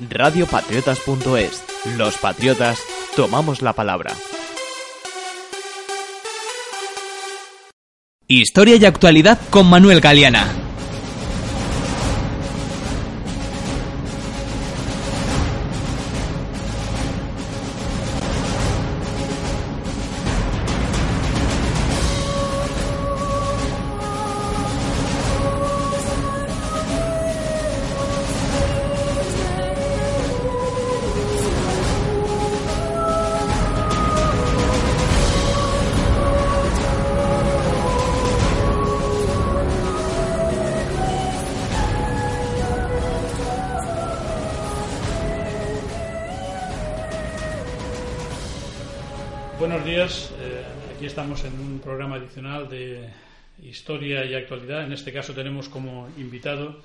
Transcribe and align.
Radiopatriotas.es. 0.00 1.64
Los 1.96 2.16
patriotas 2.18 2.78
tomamos 3.14 3.62
la 3.62 3.72
palabra. 3.72 4.12
Historia 8.28 8.76
y 8.76 8.84
actualidad 8.84 9.38
con 9.50 9.70
Manuel 9.70 10.00
Galeana. 10.00 10.65
Este 54.96 55.12
caso 55.12 55.32
tenemos 55.32 55.68
como 55.68 56.08
invitado 56.16 56.80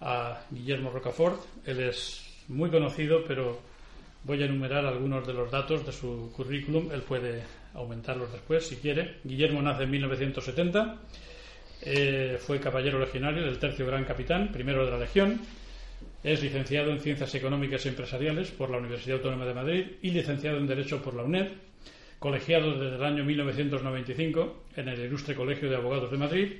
a 0.00 0.40
Guillermo 0.50 0.90
Rocafort. 0.90 1.40
Él 1.66 1.80
es 1.80 2.22
muy 2.48 2.70
conocido, 2.70 3.24
pero 3.26 3.60
voy 4.24 4.42
a 4.42 4.46
enumerar 4.46 4.84
algunos 4.86 5.26
de 5.26 5.34
los 5.34 5.50
datos 5.50 5.86
de 5.86 5.92
su 5.92 6.32
currículum. 6.34 6.90
Él 6.92 7.02
puede 7.02 7.42
aumentarlos 7.74 8.32
después 8.32 8.66
si 8.66 8.76
quiere. 8.76 9.18
Guillermo 9.22 9.62
nace 9.62 9.84
en 9.84 9.90
1970, 9.90 10.96
eh, 11.82 12.38
fue 12.40 12.58
caballero 12.58 12.98
legionario 12.98 13.44
del 13.44 13.58
tercio 13.58 13.86
gran 13.86 14.04
capitán, 14.04 14.50
primero 14.50 14.84
de 14.84 14.90
la 14.90 14.98
Legión. 14.98 15.40
Es 16.24 16.42
licenciado 16.42 16.90
en 16.90 17.00
Ciencias 17.00 17.34
Económicas 17.34 17.84
y 17.84 17.88
Empresariales 17.88 18.50
por 18.50 18.70
la 18.70 18.78
Universidad 18.78 19.18
Autónoma 19.18 19.44
de 19.44 19.54
Madrid 19.54 19.86
y 20.02 20.10
licenciado 20.10 20.56
en 20.56 20.66
Derecho 20.66 21.02
por 21.02 21.14
la 21.14 21.24
UNED 21.24 21.48
colegiado 22.22 22.78
desde 22.78 22.94
el 22.94 23.02
año 23.02 23.24
1995 23.24 24.66
en 24.76 24.88
el 24.88 25.00
Ilustre 25.00 25.34
Colegio 25.34 25.68
de 25.68 25.74
Abogados 25.74 26.12
de 26.12 26.18
Madrid. 26.18 26.52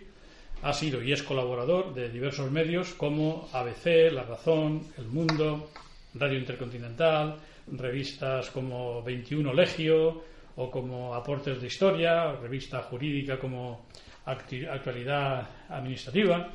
Ha 0.63 0.73
sido 0.73 1.03
y 1.03 1.13
es 1.13 1.25
colaborador 1.25 1.93
de 1.93 2.09
diversos 2.09 2.49
medios 2.51 2.95
como 2.95 3.49
ABC, 3.53 4.13
La 4.13 4.23
Razón, 4.23 4.83
El 4.97 5.07
Mundo, 5.07 5.71
Radio 6.15 6.39
Intercontinental, 6.39 7.37
revistas 7.67 8.51
como 8.51 9.03
21 9.03 9.53
Legio 9.53 10.23
o 10.55 10.71
como 10.71 11.15
Aportes 11.17 11.61
de 11.61 11.67
Historia, 11.67 12.33
revista 12.33 12.81
jurídica 12.83 13.41
como 13.41 13.87
Actualidad 14.25 15.49
Administrativa. 15.69 16.49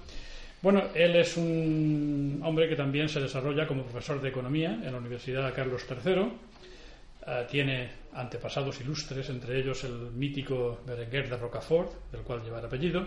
Bueno, 0.61 0.83
él 0.95 1.15
es 1.17 1.35
un 1.35 2.41
hombre 2.45 2.69
que 2.69 2.77
también 2.77 3.09
se 3.09 3.19
desarrolla 3.19 3.67
como 3.67 3.83
profesor 3.83 4.21
de 4.21 4.29
economía 4.29 4.71
en 4.71 4.91
la 4.91 4.99
Universidad 4.99 5.53
Carlos 5.53 5.85
III. 5.89 6.13
Uh, 6.19 7.45
tiene 7.51 7.89
antepasados 8.13 8.79
ilustres, 8.79 9.29
entre 9.29 9.59
ellos 9.59 9.83
el 9.83 10.11
mítico 10.11 10.79
Berenguer 10.87 11.29
de 11.29 11.35
Rocafort, 11.35 12.09
del 12.09 12.21
cual 12.21 12.41
lleva 12.41 12.59
el 12.59 12.65
apellido. 12.65 13.05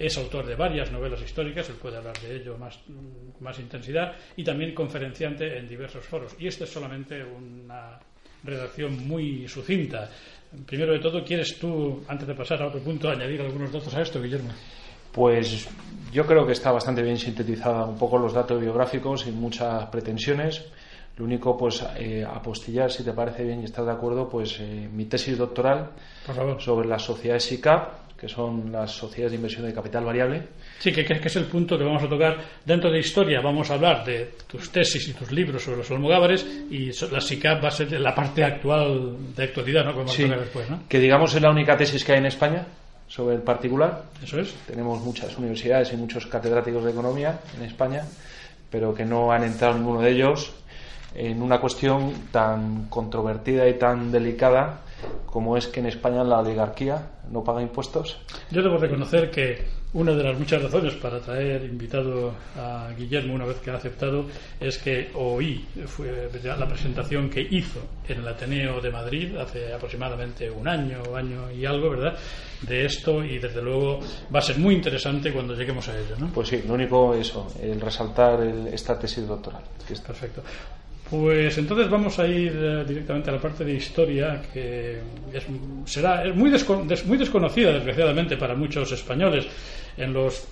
Es 0.00 0.16
autor 0.16 0.46
de 0.46 0.54
varias 0.54 0.90
novelas 0.90 1.20
históricas, 1.20 1.68
él 1.68 1.74
puede 1.74 1.98
hablar 1.98 2.18
de 2.20 2.36
ello 2.36 2.56
más, 2.56 2.78
con 2.78 3.44
más 3.44 3.58
intensidad, 3.58 4.14
y 4.34 4.42
también 4.42 4.74
conferenciante 4.74 5.58
en 5.58 5.68
diversos 5.68 6.06
foros. 6.06 6.34
Y 6.38 6.46
esta 6.46 6.64
es 6.64 6.70
solamente 6.70 7.22
una 7.22 7.98
redacción 8.42 9.06
muy 9.06 9.46
sucinta. 9.46 10.08
Primero 10.64 10.94
de 10.94 11.00
todo, 11.00 11.22
¿quieres 11.22 11.58
tú, 11.58 12.02
antes 12.08 12.26
de 12.26 12.34
pasar 12.34 12.62
a 12.62 12.68
otro 12.68 12.80
punto, 12.80 13.10
añadir 13.10 13.42
algunos 13.42 13.70
datos 13.70 13.94
a 13.94 14.00
esto, 14.00 14.22
Guillermo? 14.22 14.48
Pues 15.12 15.68
yo 16.10 16.24
creo 16.24 16.46
que 16.46 16.52
está 16.52 16.72
bastante 16.72 17.02
bien 17.02 17.18
sintetizada 17.18 17.84
un 17.84 17.98
poco 17.98 18.16
los 18.16 18.32
datos 18.32 18.58
biográficos, 18.58 19.20
sin 19.20 19.38
muchas 19.38 19.84
pretensiones. 19.90 20.64
Lo 21.18 21.26
único, 21.26 21.58
pues, 21.58 21.84
eh, 21.98 22.24
apostillar, 22.24 22.90
si 22.90 23.04
te 23.04 23.12
parece 23.12 23.44
bien 23.44 23.60
y 23.60 23.64
estás 23.64 23.84
de 23.84 23.92
acuerdo, 23.92 24.30
pues 24.30 24.58
eh, 24.60 24.88
mi 24.90 25.04
tesis 25.04 25.36
doctoral 25.36 25.90
sobre 26.58 26.88
las 26.88 27.02
sociedades 27.02 27.44
SICAP, 27.44 28.09
que 28.20 28.28
son 28.28 28.70
las 28.70 28.90
sociedades 28.90 29.32
de 29.32 29.36
inversión 29.36 29.64
de 29.64 29.72
capital 29.72 30.04
variable. 30.04 30.42
Sí, 30.78 30.92
que, 30.92 31.06
que, 31.06 31.14
es 31.14 31.36
el 31.36 31.46
punto 31.46 31.78
que 31.78 31.84
vamos 31.84 32.02
a 32.02 32.08
tocar. 32.08 32.36
Dentro 32.66 32.90
de 32.90 32.98
historia 32.98 33.40
vamos 33.40 33.70
a 33.70 33.74
hablar 33.74 34.04
de 34.04 34.32
tus 34.46 34.70
tesis 34.70 35.08
y 35.08 35.14
tus 35.14 35.32
libros 35.32 35.62
sobre 35.62 35.78
los 35.78 35.90
almogávares 35.90 36.46
y 36.70 36.90
la 37.10 37.20
SICAP 37.20 37.64
va 37.64 37.68
a 37.68 37.70
ser 37.70 37.98
la 37.98 38.14
parte 38.14 38.44
actual 38.44 39.34
de 39.34 39.44
actualidad, 39.44 39.86
¿no? 39.86 39.94
Como 39.94 40.08
sí, 40.08 40.24
después, 40.28 40.68
¿no? 40.68 40.82
Que 40.86 40.98
digamos 40.98 41.34
es 41.34 41.40
la 41.40 41.50
única 41.50 41.78
tesis 41.78 42.04
que 42.04 42.12
hay 42.12 42.18
en 42.18 42.26
España 42.26 42.66
sobre 43.08 43.36
el 43.36 43.42
particular. 43.42 44.04
Eso 44.22 44.38
es. 44.38 44.52
Tenemos 44.66 45.00
muchas 45.00 45.38
universidades 45.38 45.90
y 45.94 45.96
muchos 45.96 46.26
catedráticos 46.26 46.84
de 46.84 46.90
economía 46.90 47.40
en 47.56 47.64
España, 47.64 48.04
pero 48.70 48.94
que 48.94 49.06
no 49.06 49.32
han 49.32 49.44
entrado 49.44 49.78
ninguno 49.78 50.02
de 50.02 50.10
ellos 50.10 50.52
en 51.14 51.40
una 51.40 51.58
cuestión 51.58 52.12
tan 52.30 52.86
controvertida 52.88 53.66
y 53.66 53.78
tan 53.78 54.12
delicada 54.12 54.82
como 55.26 55.56
es 55.56 55.66
que 55.68 55.80
en 55.80 55.86
España 55.86 56.24
la 56.24 56.40
oligarquía 56.40 57.10
no 57.30 57.44
paga 57.44 57.62
impuestos. 57.62 58.18
Yo 58.50 58.62
debo 58.62 58.78
reconocer 58.78 59.30
que 59.30 59.80
una 59.92 60.12
de 60.12 60.22
las 60.22 60.38
muchas 60.38 60.62
razones 60.62 60.94
para 60.94 61.20
traer 61.20 61.64
invitado 61.64 62.32
a 62.56 62.90
Guillermo 62.96 63.34
una 63.34 63.44
vez 63.44 63.58
que 63.58 63.70
ha 63.70 63.74
aceptado 63.74 64.26
es 64.60 64.78
que 64.78 65.10
oí 65.14 65.66
fue 65.86 66.30
la 66.44 66.68
presentación 66.68 67.28
que 67.28 67.40
hizo 67.50 67.80
en 68.06 68.20
el 68.20 68.28
Ateneo 68.28 68.80
de 68.80 68.90
Madrid 68.90 69.36
hace 69.36 69.72
aproximadamente 69.72 70.50
un 70.50 70.68
año, 70.68 71.02
año 71.16 71.50
y 71.50 71.66
algo, 71.66 71.90
¿verdad? 71.90 72.16
De 72.62 72.84
esto 72.84 73.24
y 73.24 73.38
desde 73.38 73.62
luego 73.62 74.00
va 74.32 74.38
a 74.38 74.42
ser 74.42 74.58
muy 74.58 74.74
interesante 74.74 75.32
cuando 75.32 75.54
lleguemos 75.54 75.88
a 75.88 75.98
ello, 75.98 76.16
¿no? 76.18 76.28
Pues 76.28 76.48
sí, 76.48 76.62
lo 76.66 76.74
único 76.74 77.14
eso, 77.14 77.48
el 77.60 77.80
resaltar 77.80 78.40
el, 78.42 78.68
esta 78.68 78.98
tesis 78.98 79.26
doctoral. 79.26 79.62
Que 79.86 79.94
es 79.94 80.00
perfecto. 80.00 80.42
Pues 81.10 81.58
entonces 81.58 81.90
vamos 81.90 82.16
a 82.20 82.26
ir 82.28 82.52
eh, 82.54 82.84
directamente 82.86 83.30
a 83.30 83.32
la 83.32 83.40
parte 83.40 83.64
de 83.64 83.74
historia 83.74 84.40
que 84.52 85.00
es, 85.32 85.44
será 85.84 86.24
es 86.24 86.36
muy, 86.36 86.50
des, 86.50 86.64
muy 87.04 87.18
desconocida 87.18 87.72
desgraciadamente 87.72 88.36
para 88.36 88.54
muchos 88.54 88.92
españoles. 88.92 89.44
En 89.96 90.12
los 90.12 90.46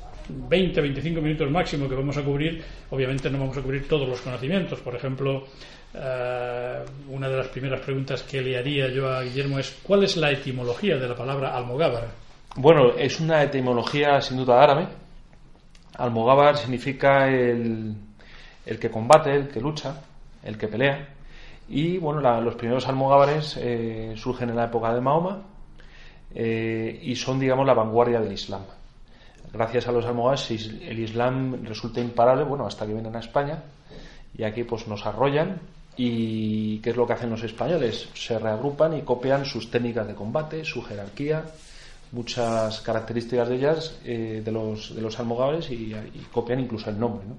20-25 0.51 1.23
minutos 1.23 1.49
máximo 1.49 1.89
que 1.89 1.95
vamos 1.95 2.17
a 2.17 2.23
cubrir, 2.23 2.61
obviamente 2.91 3.31
no 3.31 3.39
vamos 3.39 3.57
a 3.57 3.63
cubrir 3.63 3.87
todos 3.87 4.09
los 4.09 4.21
conocimientos. 4.21 4.81
Por 4.81 4.97
ejemplo, 4.97 5.45
eh, 5.95 6.85
una 7.09 7.29
de 7.29 7.37
las 7.37 7.47
primeras 7.47 7.81
preguntas 7.81 8.25
que 8.25 8.43
le 8.43 8.59
haría 8.59 8.89
yo 8.89 9.09
a 9.09 9.23
Guillermo 9.23 9.61
es 9.61 9.79
¿cuál 9.85 10.03
es 10.03 10.17
la 10.17 10.33
etimología 10.33 10.97
de 10.97 11.07
la 11.07 11.15
palabra 11.15 11.57
almogávar? 11.57 12.09
Bueno, 12.57 12.95
es 12.99 13.21
una 13.21 13.45
etimología 13.45 14.21
sin 14.21 14.38
duda 14.38 14.61
árabe. 14.61 14.88
Almogávar 15.94 16.56
significa 16.56 17.29
el, 17.29 17.94
el 18.67 18.79
que 18.81 18.91
combate, 18.91 19.32
el 19.37 19.49
que 19.49 19.61
lucha 19.61 19.94
el 20.43 20.56
que 20.58 20.69
pelea. 20.69 21.08
Y 21.69 21.99
bueno, 21.99 22.20
la, 22.20 22.40
los 22.40 22.55
primeros 22.55 22.88
almogávares 22.88 23.56
eh, 23.61 24.14
surgen 24.17 24.50
en 24.50 24.56
la 24.56 24.64
época 24.64 24.94
de 24.94 25.00
Mahoma 25.00 25.43
eh, 26.35 26.99
y 27.02 27.14
son, 27.14 27.38
digamos, 27.38 27.67
la 27.67 27.75
vanguardia 27.75 28.20
del 28.20 28.32
Islam. 28.32 28.62
Gracias 29.52 29.88
a 29.88 29.93
los 29.93 30.05
almogávares 30.05 30.50
el 30.50 30.99
Islam 30.99 31.64
resulta 31.64 32.00
imparable, 32.00 32.44
bueno, 32.44 32.67
hasta 32.67 32.87
que 32.87 32.93
vienen 32.93 33.17
a 33.17 33.20
España 33.20 33.62
y 34.37 34.44
aquí 34.44 34.64
pues 34.64 34.87
nos 34.88 35.06
arrollan 35.06 35.61
y 35.96 36.79
¿qué 36.79 36.91
es 36.91 36.96
lo 36.96 37.06
que 37.06 37.14
hacen 37.14 37.31
los 37.31 37.43
españoles? 37.43 38.08
Se 38.14 38.38
reagrupan 38.38 38.96
y 38.96 39.02
copian 39.02 39.44
sus 39.44 39.70
técnicas 39.70 40.06
de 40.06 40.14
combate, 40.14 40.64
su 40.64 40.82
jerarquía, 40.82 41.44
muchas 42.12 42.81
características 42.82 43.49
de 43.49 43.56
ellas 43.56 43.99
eh, 44.05 44.43
de, 44.44 44.52
los, 44.52 44.94
de 44.94 45.02
los 45.02 45.19
almogávares 45.19 45.70
y, 45.70 45.94
y, 45.94 46.26
copian 46.32 46.61
incluso 46.61 46.91
el 46.91 46.99
nombre, 46.99 47.26
¿no? 47.26 47.37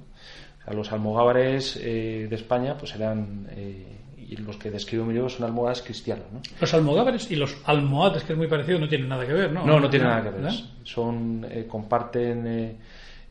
Los 0.74 0.92
almogávares 0.92 1.78
eh, 1.82 2.28
de 2.30 2.36
España 2.36 2.78
pues 2.78 2.96
eran 2.96 3.48
eh, 3.52 4.00
y 4.30 4.36
los 4.38 4.58
que 4.58 4.70
describo 4.70 5.12
libro 5.12 5.28
son 5.28 5.46
almohadas 5.46 5.82
cristianos. 5.82 6.26
¿no? 6.32 6.42
Los 6.62 6.74
almogávares 6.76 7.32
y 7.32 7.36
los 7.36 7.58
almohades, 7.66 8.24
que 8.24 8.34
es 8.34 8.38
muy 8.38 8.48
parecido, 8.48 8.78
no 8.78 8.88
tienen 8.88 9.10
nada 9.10 9.26
que 9.26 9.34
ver, 9.34 9.52
¿no? 9.52 9.66
No, 9.66 9.80
no 9.80 9.90
tienen 9.90 10.08
nada 10.08 10.24
que 10.24 10.30
ver. 10.30 10.52
Son, 10.84 11.46
eh, 11.50 11.66
comparten 11.68 12.46
eh, 12.46 12.76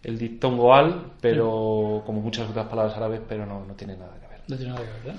el 0.02 0.18
diptongo 0.18 0.74
al, 0.74 1.12
pero 1.20 2.02
como 2.04 2.20
muchas 2.20 2.50
otras 2.50 2.66
palabras 2.66 2.96
árabes, 2.96 3.20
pero 3.28 3.46
no, 3.46 3.64
no 3.64 3.74
tienen 3.74 4.00
nada 4.00 4.14
que 4.14 4.26
ver. 4.26 4.27
No 4.48 4.56
tiene 4.56 4.72
nada 4.72 4.82
que 4.84 5.08
ver. 5.08 5.16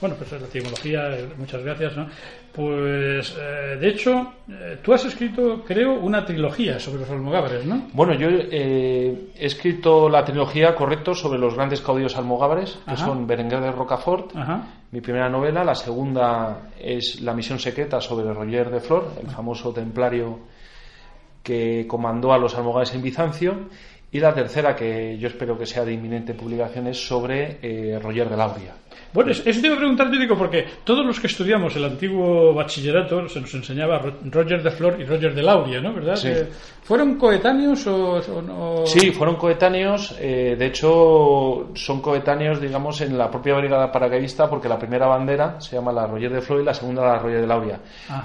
Bueno, 0.00 0.16
pues 0.16 0.32
la 0.32 0.46
etimología, 0.46 1.18
eh, 1.18 1.28
muchas 1.38 1.62
gracias. 1.62 1.96
¿no? 1.96 2.06
Pues, 2.52 3.34
eh, 3.40 3.78
de 3.80 3.88
hecho, 3.88 4.34
eh, 4.50 4.78
tú 4.82 4.92
has 4.92 5.02
escrito, 5.06 5.64
creo, 5.64 5.94
una 5.94 6.26
trilogía 6.26 6.78
sobre 6.78 7.00
los 7.00 7.10
almogávares, 7.10 7.64
¿no? 7.64 7.88
Bueno, 7.94 8.12
yo 8.14 8.28
he 8.28 9.30
escrito 9.34 10.10
la 10.10 10.24
trilogía, 10.24 10.74
correcto, 10.74 11.14
sobre 11.14 11.38
los 11.38 11.54
grandes 11.54 11.80
caudillos 11.80 12.16
almogávares, 12.16 12.78
que 12.86 12.96
son 12.98 13.26
Berenguer 13.26 13.60
de 13.60 13.72
Rocafort, 13.72 14.34
mi 14.90 15.00
primera 15.00 15.30
novela. 15.30 15.64
La 15.64 15.74
segunda 15.74 16.70
es 16.78 17.22
La 17.22 17.32
misión 17.32 17.58
secreta 17.58 17.98
sobre 18.00 18.30
Roger 18.32 18.68
de 18.70 18.80
Flor, 18.80 19.12
el 19.22 19.30
famoso 19.30 19.72
templario 19.72 20.38
que 21.42 21.86
comandó 21.88 22.32
a 22.34 22.38
los 22.38 22.54
almogávares 22.54 22.94
en 22.94 23.02
Bizancio. 23.02 23.56
Y 24.12 24.18
la 24.18 24.34
tercera, 24.34 24.74
que 24.74 25.16
yo 25.18 25.28
espero 25.28 25.56
que 25.56 25.66
sea 25.66 25.84
de 25.84 25.92
inminente 25.92 26.34
publicación, 26.34 26.88
es 26.88 27.06
sobre 27.06 27.58
eh, 27.62 27.98
Roger 28.00 28.28
de 28.28 28.36
Lauria. 28.36 28.74
Bueno, 29.12 29.32
eso 29.32 29.42
te 29.42 29.66
iba 29.66 29.74
a 29.74 29.78
preguntar, 29.78 30.10
yo 30.10 30.18
digo, 30.18 30.36
porque 30.36 30.64
todos 30.84 31.04
los 31.04 31.18
que 31.18 31.26
estudiamos 31.26 31.74
el 31.74 31.84
antiguo 31.84 32.54
bachillerato 32.54 33.28
se 33.28 33.40
nos 33.40 33.52
enseñaba 33.54 34.00
Roger 34.24 34.62
de 34.62 34.70
Flor 34.70 35.00
y 35.00 35.04
Roger 35.04 35.34
de 35.34 35.42
Lauria, 35.42 35.80
¿no? 35.80 35.92
¿Verdad? 35.92 36.16
Sí. 36.16 36.30
¿Fueron 36.82 37.16
coetáneos 37.16 37.86
o, 37.86 38.42
no? 38.42 38.86
Sí, 38.86 39.10
fueron 39.10 39.36
coetáneos. 39.36 40.16
Eh, 40.20 40.56
de 40.58 40.66
hecho, 40.66 41.70
son 41.74 42.00
coetáneos, 42.00 42.60
digamos, 42.60 43.00
en 43.00 43.18
la 43.18 43.30
propia 43.30 43.56
brigada 43.56 43.90
paracaidista, 43.90 44.48
porque 44.48 44.68
la 44.68 44.78
primera 44.78 45.06
bandera 45.06 45.60
se 45.60 45.76
llama 45.76 45.92
la 45.92 46.06
Roger 46.06 46.32
de 46.32 46.40
Flor 46.40 46.60
y 46.60 46.64
la 46.64 46.74
segunda 46.74 47.02
la 47.02 47.18
Roger 47.18 47.40
de 47.40 47.46
Lauria. 47.46 47.80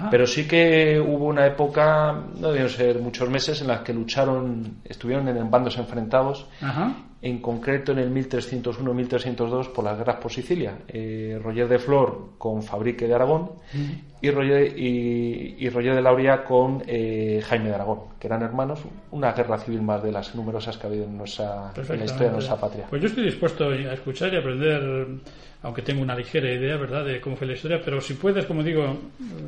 Pero 0.10 0.28
sí 0.28 0.48
que 0.48 1.00
hubo 1.00 1.26
una 1.26 1.48
época, 1.48 2.14
no 2.40 2.48
debieron 2.48 2.70
ser 2.70 3.00
muchos 3.00 3.30
meses, 3.30 3.62
en 3.62 3.68
las 3.68 3.82
que 3.82 3.94
lucharon, 3.94 4.82
estuvieron 4.84 5.28
en 5.28 5.50
bandos 5.50 5.78
enfrentados. 5.78 6.48
Ajá 6.62 6.96
en 7.22 7.40
concreto 7.40 7.92
en 7.92 8.00
el 8.00 8.14
1301-1302 8.14 9.72
por 9.72 9.84
las 9.84 9.98
guerras 9.98 10.18
por 10.18 10.32
Sicilia. 10.32 10.80
Eh, 10.88 11.40
Roger 11.42 11.68
de 11.68 11.80
Flor 11.80 12.34
con 12.38 12.62
Fabrique 12.62 13.08
de 13.08 13.16
Aragón 13.16 13.52
y, 14.22 14.30
Roger, 14.30 14.78
y, 14.78 15.70
Roger 15.70 15.96
de 15.96 16.02
Lauria 16.02 16.44
con 16.44 16.84
eh, 16.86 17.42
Jaime 17.44 17.70
de 17.70 17.76
Aragón, 17.76 18.00
que 18.20 18.28
eran 18.28 18.44
hermanos. 18.44 18.82
Una 19.12 19.32
guerra 19.32 19.58
civil 19.58 19.82
más 19.82 20.04
de 20.04 20.12
las 20.12 20.36
numerosas 20.36 20.78
que 20.78 20.86
ha 20.86 20.90
habido 20.90 21.06
en, 21.06 21.18
nuestra, 21.18 21.72
en 21.76 22.00
la 22.00 22.06
historia 22.06 22.28
de 22.28 22.34
nuestra 22.34 22.58
patria. 22.58 22.86
Pues 22.90 23.02
yo 23.02 23.08
estoy 23.08 23.26
dispuesto 23.26 23.70
a 23.70 23.94
escuchar 23.94 24.34
y 24.34 24.38
aprender, 24.38 25.08
aunque 25.64 25.82
tengo 25.82 26.02
una 26.02 26.16
ligera 26.16 26.52
idea 26.52 26.78
¿verdad? 26.78 27.06
de 27.06 27.22
cómo 27.22 27.36
fue 27.36 27.48
la 27.48 27.54
historia, 27.54 27.82
pero 27.84 28.02
si 28.02 28.14
puedes, 28.14 28.46
como 28.46 28.62
digo, 28.62 28.98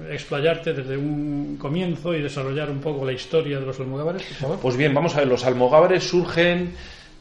explayarte 0.09 0.73
desde 0.73 0.97
un 0.97 1.57
comienzo 1.59 2.15
y 2.15 2.21
desarrollar 2.21 2.71
un 2.71 2.79
poco 2.79 3.05
la 3.05 3.13
historia 3.13 3.59
de 3.59 3.65
los 3.65 3.79
almogávares, 3.79 4.23
por 4.23 4.37
favor. 4.37 4.59
Pues 4.61 4.77
bien, 4.77 4.93
vamos 4.93 5.15
a 5.15 5.19
ver, 5.19 5.27
los 5.27 5.45
almogávares 5.45 6.03
surgen 6.03 6.71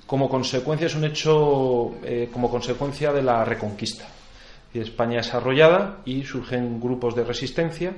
como 0.06 0.28
consecuencia, 0.28 0.86
es 0.86 0.94
un 0.94 1.04
hecho 1.04 1.94
eh, 2.04 2.28
como 2.32 2.50
consecuencia 2.50 3.12
de 3.12 3.22
la 3.22 3.44
reconquista. 3.44 4.06
España 4.82 5.20
es 5.20 5.32
arrollada 5.34 5.98
y 6.04 6.22
surgen 6.24 6.80
grupos 6.80 7.14
de 7.14 7.24
resistencia. 7.24 7.92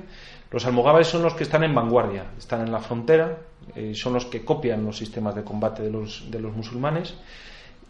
Los 0.51 0.65
almogávares 0.65 1.07
son 1.07 1.21
los 1.21 1.33
que 1.33 1.43
están 1.43 1.63
en 1.63 1.75
vanguardia, 1.75 2.31
están 2.37 2.61
en 2.61 2.71
la 2.71 2.79
frontera, 2.79 3.37
eh, 3.75 3.93
son 3.93 4.13
los 4.13 4.25
que 4.25 4.43
copian 4.43 4.85
los 4.85 4.97
sistemas 4.97 5.35
de 5.35 5.43
combate 5.43 5.83
de 5.83 5.91
los, 5.91 6.29
de 6.31 6.39
los 6.39 6.55
musulmanes, 6.55 7.15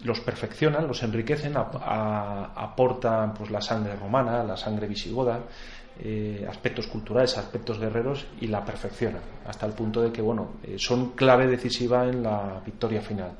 los 0.03 0.19
perfeccionan, 0.21 0.87
los 0.87 1.03
enriquecen, 1.03 1.53
aportan 1.55 3.33
pues, 3.33 3.49
la 3.51 3.61
sangre 3.61 3.95
romana, 3.95 4.43
la 4.43 4.57
sangre 4.57 4.87
visigoda, 4.87 5.39
eh, 6.01 6.45
aspectos 6.49 6.87
culturales, 6.87 7.37
aspectos 7.37 7.79
guerreros 7.79 8.25
y 8.41 8.47
la 8.47 8.63
perfeccionan, 8.63 9.21
hasta 9.45 9.65
el 9.65 9.73
punto 9.73 10.01
de 10.01 10.11
que 10.11 10.21
bueno, 10.21 10.53
son 10.77 11.11
clave 11.11 11.47
decisiva 11.47 12.07
en 12.07 12.23
la 12.23 12.61
victoria 12.65 13.01
final. 13.01 13.31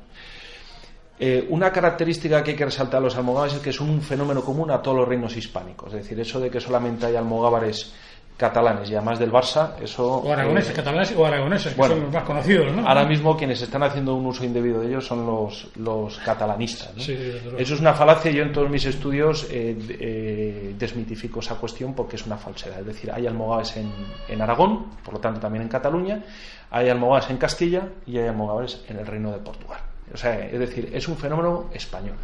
Eh, 1.22 1.46
una 1.50 1.70
característica 1.70 2.42
que 2.42 2.52
hay 2.52 2.56
que 2.56 2.64
resaltar 2.64 2.96
a 2.96 3.04
los 3.04 3.14
almogávares 3.14 3.56
es 3.56 3.60
que 3.60 3.74
son 3.74 3.90
un 3.90 4.00
fenómeno 4.00 4.40
común 4.42 4.70
a 4.70 4.80
todos 4.80 4.96
los 4.96 5.06
reinos 5.06 5.36
hispánicos. 5.36 5.88
Es 5.92 6.02
decir, 6.02 6.18
eso 6.18 6.40
de 6.40 6.48
que 6.48 6.60
solamente 6.60 7.04
hay 7.04 7.14
almogávares 7.14 7.92
catalanes 8.38 8.88
y 8.90 8.94
además 8.94 9.18
del 9.18 9.30
Barça, 9.30 9.74
eso... 9.82 10.22
O 10.22 10.32
aragoneses, 10.32 10.70
eh, 10.70 10.74
catalanes 10.76 11.14
o 11.14 11.26
aragoneses, 11.26 11.74
que 11.74 11.82
son 11.82 12.00
los 12.00 12.10
más 12.10 12.24
conocidos, 12.24 12.74
¿no? 12.74 12.88
Ahora 12.88 13.04
mismo 13.04 13.36
quienes 13.36 13.60
están 13.60 13.82
haciendo 13.82 14.14
un 14.14 14.24
uso 14.24 14.46
indebido 14.46 14.80
de 14.80 14.86
ellos 14.86 15.06
son 15.06 15.26
los, 15.26 15.68
los 15.76 16.16
catalanistas. 16.20 16.96
eso 16.96 17.74
es 17.74 17.80
una 17.80 17.92
falacia. 17.92 18.30
Yo 18.30 18.42
en 18.42 18.52
todos 18.52 18.70
mis 18.70 18.86
estudios 18.86 19.46
eh, 19.50 20.74
desmitifico 20.78 21.40
esa 21.40 21.56
cuestión 21.56 21.92
porque 21.92 22.16
es 22.16 22.24
una 22.24 22.38
falsedad. 22.38 22.80
Es 22.80 22.86
decir, 22.86 23.12
hay 23.12 23.26
almogávares 23.26 23.76
en, 23.76 23.92
en 24.26 24.40
Aragón, 24.40 24.86
por 25.04 25.12
lo 25.12 25.20
tanto 25.20 25.38
también 25.38 25.64
en 25.64 25.68
Cataluña, 25.68 26.24
hay 26.70 26.88
almogávares 26.88 27.28
en 27.28 27.36
Castilla 27.36 27.82
y 28.06 28.16
hay 28.16 28.28
almogávares 28.28 28.82
en 28.88 29.00
el 29.00 29.06
Reino 29.06 29.32
de 29.32 29.38
Portugal. 29.40 29.80
O 30.12 30.16
sea, 30.16 30.46
es 30.46 30.58
decir, 30.58 30.90
es 30.92 31.06
un 31.08 31.16
fenómeno 31.16 31.70
español, 31.72 32.16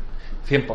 100%. 0.48 0.66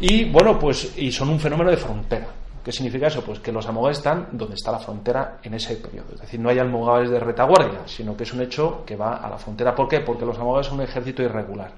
Y 0.00 0.24
bueno, 0.24 0.58
pues 0.58 0.96
y 0.96 1.12
son 1.12 1.28
un 1.30 1.40
fenómeno 1.40 1.70
de 1.70 1.76
frontera. 1.76 2.26
¿Qué 2.64 2.72
significa 2.72 3.08
eso? 3.08 3.22
Pues 3.22 3.40
que 3.40 3.52
los 3.52 3.66
almogávares 3.66 3.98
están 3.98 4.28
donde 4.32 4.54
está 4.54 4.72
la 4.72 4.78
frontera 4.78 5.38
en 5.42 5.52
ese 5.52 5.76
periodo. 5.76 6.14
Es 6.14 6.22
decir, 6.22 6.40
no 6.40 6.48
hay 6.48 6.58
almogávares 6.58 7.10
de 7.10 7.20
retaguardia, 7.20 7.80
sino 7.86 8.16
que 8.16 8.24
es 8.24 8.32
un 8.32 8.40
hecho 8.40 8.84
que 8.86 8.96
va 8.96 9.16
a 9.16 9.28
la 9.28 9.36
frontera. 9.36 9.74
¿Por 9.74 9.86
qué? 9.86 10.00
Porque 10.00 10.24
los 10.24 10.36
almogávares 10.36 10.68
son 10.68 10.78
un 10.78 10.84
ejército 10.84 11.22
irregular. 11.22 11.72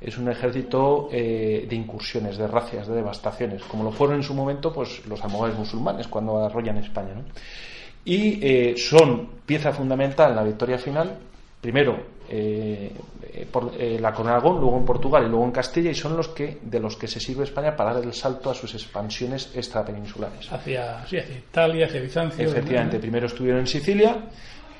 Es 0.00 0.16
un 0.16 0.30
ejército 0.30 1.08
eh, 1.10 1.66
de 1.68 1.76
incursiones, 1.76 2.38
de 2.38 2.46
racias, 2.46 2.86
de 2.86 2.94
devastaciones, 2.94 3.62
como 3.64 3.82
lo 3.82 3.90
fueron 3.90 4.16
en 4.16 4.22
su 4.22 4.32
momento 4.32 4.72
pues 4.72 5.04
los 5.06 5.22
almogávares 5.22 5.58
musulmanes 5.58 6.06
cuando 6.06 6.42
arrollan 6.42 6.78
España. 6.78 7.14
Y 8.04 8.38
eh, 8.40 8.74
son 8.78 9.28
pieza 9.44 9.72
fundamental 9.72 10.30
en 10.30 10.36
la 10.36 10.44
victoria 10.44 10.78
final, 10.78 11.18
primero 11.60 12.19
eh, 12.32 12.92
por, 13.50 13.72
eh, 13.76 13.98
la 14.00 14.12
corona 14.12 14.34
de 14.34 14.36
Aragón, 14.38 14.60
luego 14.60 14.78
en 14.78 14.84
Portugal 14.84 15.24
y 15.26 15.28
luego 15.28 15.44
en 15.44 15.50
Castilla, 15.50 15.90
y 15.90 15.94
son 15.94 16.16
los 16.16 16.28
que 16.28 16.58
de 16.62 16.78
los 16.78 16.96
que 16.96 17.08
se 17.08 17.18
sirve 17.18 17.44
España 17.44 17.74
para 17.74 17.92
dar 17.92 18.04
el 18.04 18.14
salto 18.14 18.50
a 18.50 18.54
sus 18.54 18.72
expansiones 18.74 19.50
extrapeninsulares. 19.54 20.52
Hacia, 20.52 21.04
sí, 21.06 21.18
hacia 21.18 21.36
Italia, 21.36 21.86
hacia 21.86 22.00
Bizancio. 22.00 22.48
Efectivamente, 22.48 23.00
primero 23.00 23.26
estuvieron 23.26 23.60
en 23.60 23.66
Sicilia, 23.66 24.16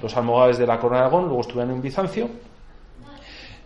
los 0.01 0.17
almogávares 0.17 0.59
de 0.59 0.67
la 0.67 0.79
corona 0.79 1.01
de 1.01 1.07
Aragón, 1.07 1.25
luego 1.25 1.41
estuvieron 1.41 1.75
en 1.75 1.83
Bizancio. 1.83 2.31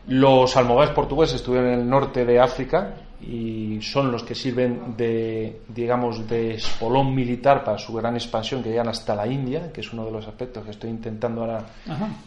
Los 0.06 0.56
almogávares 0.56 0.94
portugueses 0.94 1.36
estuvieron 1.36 1.70
en 1.70 1.80
el 1.80 1.88
norte 1.88 2.24
de 2.24 2.40
África, 2.40 2.94
y 3.26 3.78
son 3.80 4.12
los 4.12 4.22
que 4.22 4.34
sirven 4.34 4.96
de, 4.96 5.60
digamos, 5.68 6.28
de 6.28 6.54
espolón 6.54 7.14
militar 7.14 7.64
para 7.64 7.78
su 7.78 7.94
gran 7.94 8.14
expansión 8.14 8.62
que 8.62 8.70
llegan 8.70 8.88
hasta 8.88 9.14
la 9.14 9.26
India, 9.26 9.72
que 9.72 9.80
es 9.80 9.92
uno 9.92 10.04
de 10.04 10.10
los 10.10 10.26
aspectos 10.26 10.64
que 10.64 10.72
estoy 10.72 10.90
intentando 10.90 11.42
ahora 11.42 11.64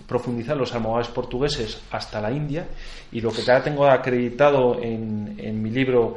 profundizar, 0.08 0.58
los 0.58 0.74
almogávares 0.74 1.10
portugueses 1.10 1.82
hasta 1.92 2.20
la 2.20 2.32
India, 2.32 2.68
y 3.12 3.22
lo 3.22 3.32
que 3.32 3.44
ya 3.44 3.62
tengo 3.62 3.86
acreditado 3.86 4.82
en, 4.82 5.36
en 5.38 5.62
mi 5.62 5.70
libro 5.70 6.16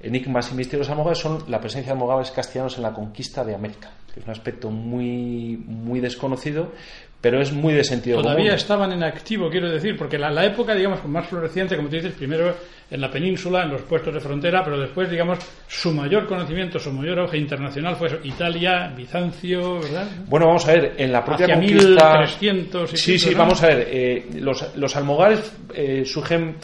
Enigmas 0.00 0.52
y 0.52 0.54
Misterios 0.54 0.88
Almogávares 0.88 1.18
son 1.18 1.44
la 1.48 1.60
presencia 1.60 1.92
de 1.92 1.92
almogávares 1.92 2.30
castellanos 2.30 2.76
en 2.76 2.82
la 2.82 2.92
conquista 2.92 3.44
de 3.44 3.54
América, 3.54 3.90
que 4.12 4.20
es 4.20 4.26
un 4.26 4.32
aspecto 4.32 4.70
muy, 4.70 5.56
muy 5.66 6.00
desconocido, 6.00 6.72
pero 7.20 7.40
es 7.40 7.52
muy 7.52 7.74
de 7.74 7.82
sentido 7.82 8.20
Todavía 8.22 8.54
estaban 8.54 8.92
en 8.92 9.02
activo, 9.02 9.48
quiero 9.50 9.70
decir, 9.70 9.96
porque 9.96 10.18
la, 10.18 10.44
época, 10.44 10.74
digamos, 10.74 11.04
más 11.06 11.26
floreciente, 11.26 11.76
como 11.76 11.88
tú 11.88 11.96
dices, 11.96 12.12
primero 12.12 12.54
en 12.90 13.00
la 13.00 13.10
península, 13.10 13.64
en 13.64 13.70
los 13.70 13.82
puestos 13.82 14.14
de 14.14 14.20
frontera, 14.20 14.62
pero 14.62 14.78
después, 14.78 15.10
digamos, 15.10 15.38
su 15.66 15.92
mayor 15.92 16.26
conocimiento, 16.26 16.78
su 16.78 16.92
mayor 16.92 17.20
auge 17.20 17.38
internacional 17.38 17.96
fue 17.96 18.20
Italia, 18.24 18.92
Bizancio, 18.96 19.80
¿verdad? 19.80 20.06
Bueno, 20.28 20.46
vamos 20.46 20.68
a 20.68 20.72
ver, 20.72 20.94
en 20.96 21.10
la 21.10 21.24
propia 21.24 21.46
Hacia 21.46 21.56
conquista... 21.56 22.18
1300 22.20 22.90
sí, 22.90 23.18
sí, 23.18 23.34
vamos 23.34 23.62
a 23.62 23.66
ver, 23.68 23.88
eh, 23.90 24.26
los, 24.40 24.76
los 24.76 24.96
almogares 24.96 25.52
eh, 25.74 26.04
surgen... 26.04 26.56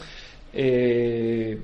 Eh, 0.53 1.57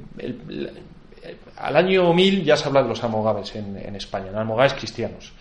al 1.58 1.76
año 1.76 2.14
1000 2.14 2.44
ya 2.44 2.58
se 2.58 2.68
habla 2.68 2.82
de 2.82 2.90
los 2.90 3.04
almogávares 3.04 3.56
en, 3.56 3.78
en 3.78 3.96
España, 3.96 4.32
¿no? 4.32 4.40
almogávares 4.40 4.74
cristianos. 4.74 5.34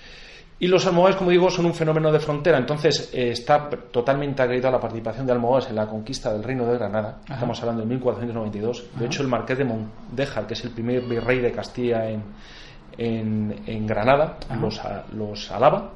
Y 0.61 0.67
los 0.67 0.85
almogávares, 0.87 1.17
como 1.17 1.31
digo, 1.31 1.51
son 1.51 1.67
un 1.67 1.75
fenómeno 1.75 2.11
de 2.11 2.19
frontera, 2.19 2.59
entonces 2.59 3.11
eh, 3.15 3.31
está 3.31 3.71
totalmente 3.71 4.43
acreditada 4.43 4.73
la 4.73 4.81
participación 4.81 5.25
de 5.27 5.33
almogávares 5.33 5.71
en 5.71 5.77
la 5.77 5.87
conquista 5.87 6.33
del 6.33 6.43
Reino 6.43 6.67
de 6.67 6.77
Granada. 6.77 7.19
Estamos 7.29 7.61
hablando 7.61 7.83
de 7.83 7.89
1492. 7.89 8.87
De 8.99 9.07
hecho, 9.07 9.23
el 9.23 9.29
marqués 9.29 9.59
de 9.59 9.65
Mondéjar, 9.65 10.47
que 10.47 10.55
es 10.55 10.65
el 10.65 10.71
primer 10.71 11.03
virrey 11.03 11.39
de 11.39 11.53
Castilla 11.53 12.09
en, 12.09 12.25
en, 12.99 13.87
Granada, 13.87 14.37
los, 14.61 14.81
los 15.13 15.51
alaba 15.53 15.93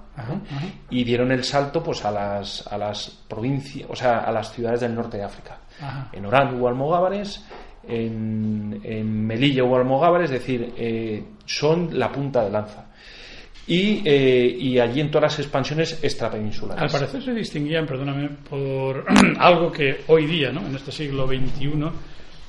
y 0.90 1.04
dieron 1.04 1.32
el 1.32 1.42
salto 1.42 1.82
pues 1.82 2.04
a 2.04 2.10
las, 2.10 2.66
a 2.66 2.78
las 2.78 3.08
provincias, 3.28 3.88
o 3.90 3.96
sea, 3.96 4.20
a 4.20 4.32
las 4.32 4.52
ciudades 4.52 4.80
del 4.80 4.94
norte 4.94 5.16
de 5.16 5.24
África. 5.24 5.58
En 6.12 6.24
Orán 6.26 6.54
hubo 6.54 6.68
almogávares, 6.68 7.44
en, 7.86 8.80
en 8.84 9.26
Melilla 9.26 9.64
hubo 9.64 9.76
almogávares, 9.76 10.30
es 10.30 10.40
decir, 10.40 10.72
eh, 10.76 11.24
son 11.46 11.98
la 11.98 12.12
punta 12.12 12.44
de 12.44 12.50
lanza. 12.50 12.86
Eh, 13.66 14.56
y, 14.58 14.78
allí 14.78 15.00
en 15.00 15.10
todas 15.10 15.32
las 15.32 15.38
expansiones 15.38 15.98
extrapeninsulares. 16.02 16.82
Al 16.82 16.90
parecer 16.90 17.22
se 17.22 17.32
distinguían, 17.32 17.86
perdóname, 17.86 18.28
por 18.48 19.04
algo 19.38 19.70
que 19.70 20.00
hoy 20.08 20.26
día, 20.26 20.50
¿no? 20.50 20.66
en 20.66 20.74
este 20.74 20.90
siglo 20.90 21.26
XXI, 21.28 21.70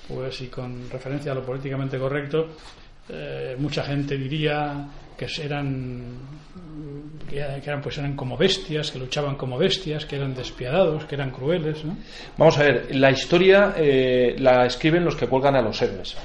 pues 0.07 0.41
y 0.41 0.47
con 0.47 0.89
referencia 0.89 1.31
a 1.31 1.35
lo 1.35 1.45
políticamente 1.45 1.99
correcto, 1.99 2.55
eh, 3.09 3.55
mucha 3.59 3.83
gente 3.83 4.17
diría 4.17 4.87
que 5.25 5.43
eran 5.43 6.01
que 7.29 7.39
eran 7.69 7.81
pues 7.81 7.97
eran 7.97 8.15
como 8.15 8.37
bestias, 8.37 8.91
que 8.91 8.99
luchaban 8.99 9.35
como 9.35 9.57
bestias, 9.57 10.05
que 10.05 10.15
eran 10.17 10.35
despiadados, 10.35 11.05
que 11.05 11.15
eran 11.15 11.31
crueles, 11.31 11.83
¿no? 11.83 11.97
Vamos 12.37 12.57
a 12.59 12.63
ver, 12.63 12.95
la 12.95 13.11
historia 13.11 13.73
eh, 13.75 14.35
la 14.37 14.65
escriben 14.65 15.03
los 15.03 15.15
que 15.15 15.27
cuelgan 15.27 15.55
a 15.55 15.61
los 15.61 15.81
héroes 15.81 16.15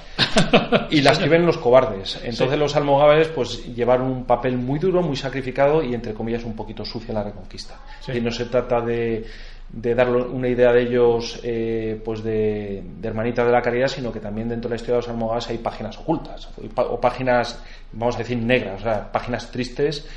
y 0.90 1.00
la 1.00 1.12
escriben 1.12 1.46
los 1.46 1.56
cobardes. 1.58 2.20
Entonces 2.22 2.58
los 2.58 2.76
almogávares 2.76 3.28
pues 3.28 3.74
llevaron 3.74 4.10
un 4.10 4.24
papel 4.24 4.58
muy 4.58 4.78
duro, 4.78 5.02
muy 5.02 5.16
sacrificado 5.16 5.82
y 5.82 5.94
entre 5.94 6.12
comillas 6.12 6.44
un 6.44 6.54
poquito 6.54 6.84
sucio 6.84 7.10
en 7.10 7.14
la 7.14 7.24
reconquista. 7.24 7.78
Y 8.12 8.20
no 8.20 8.30
se 8.30 8.46
trata 8.46 8.80
de 8.80 9.24
de 9.70 9.94
dar 9.94 10.08
una 10.10 10.48
idea 10.48 10.72
de 10.72 10.82
ellos 10.82 11.40
eh, 11.42 12.00
pues 12.04 12.22
de, 12.22 12.82
de, 13.00 13.08
hermanitas 13.08 13.46
de 13.46 13.52
la 13.52 13.60
caridad, 13.60 13.88
sino 13.88 14.12
que 14.12 14.20
también 14.20 14.48
dentro 14.48 14.68
de 14.68 14.74
la 14.74 14.76
historia 14.76 14.94
de 14.94 15.02
los 15.02 15.08
almogávares 15.08 15.50
hay 15.50 15.58
páginas 15.58 15.98
ocultas 15.98 16.48
o 16.76 17.00
páginas, 17.00 17.62
vamos 17.92 18.16
a 18.16 18.18
decir, 18.18 18.38
negras, 18.38 18.80
o 18.80 18.84
sea, 18.84 19.12
páginas 19.12 19.50
tristes. 19.50 20.08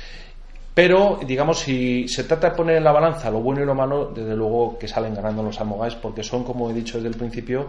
Pero, 0.74 1.20
digamos, 1.26 1.58
si 1.58 2.08
se 2.08 2.24
trata 2.24 2.50
de 2.50 2.56
poner 2.56 2.76
en 2.76 2.84
la 2.84 2.92
balanza 2.92 3.30
lo 3.30 3.40
bueno 3.40 3.62
y 3.62 3.66
lo 3.66 3.74
malo, 3.74 4.10
desde 4.14 4.34
luego 4.34 4.78
que 4.78 4.88
salen 4.88 5.14
ganando 5.14 5.42
los 5.42 5.60
almogávares 5.60 5.96
porque 5.96 6.22
son, 6.22 6.44
como 6.44 6.70
he 6.70 6.72
dicho 6.72 6.96
desde 6.96 7.08
el 7.08 7.16
principio, 7.16 7.68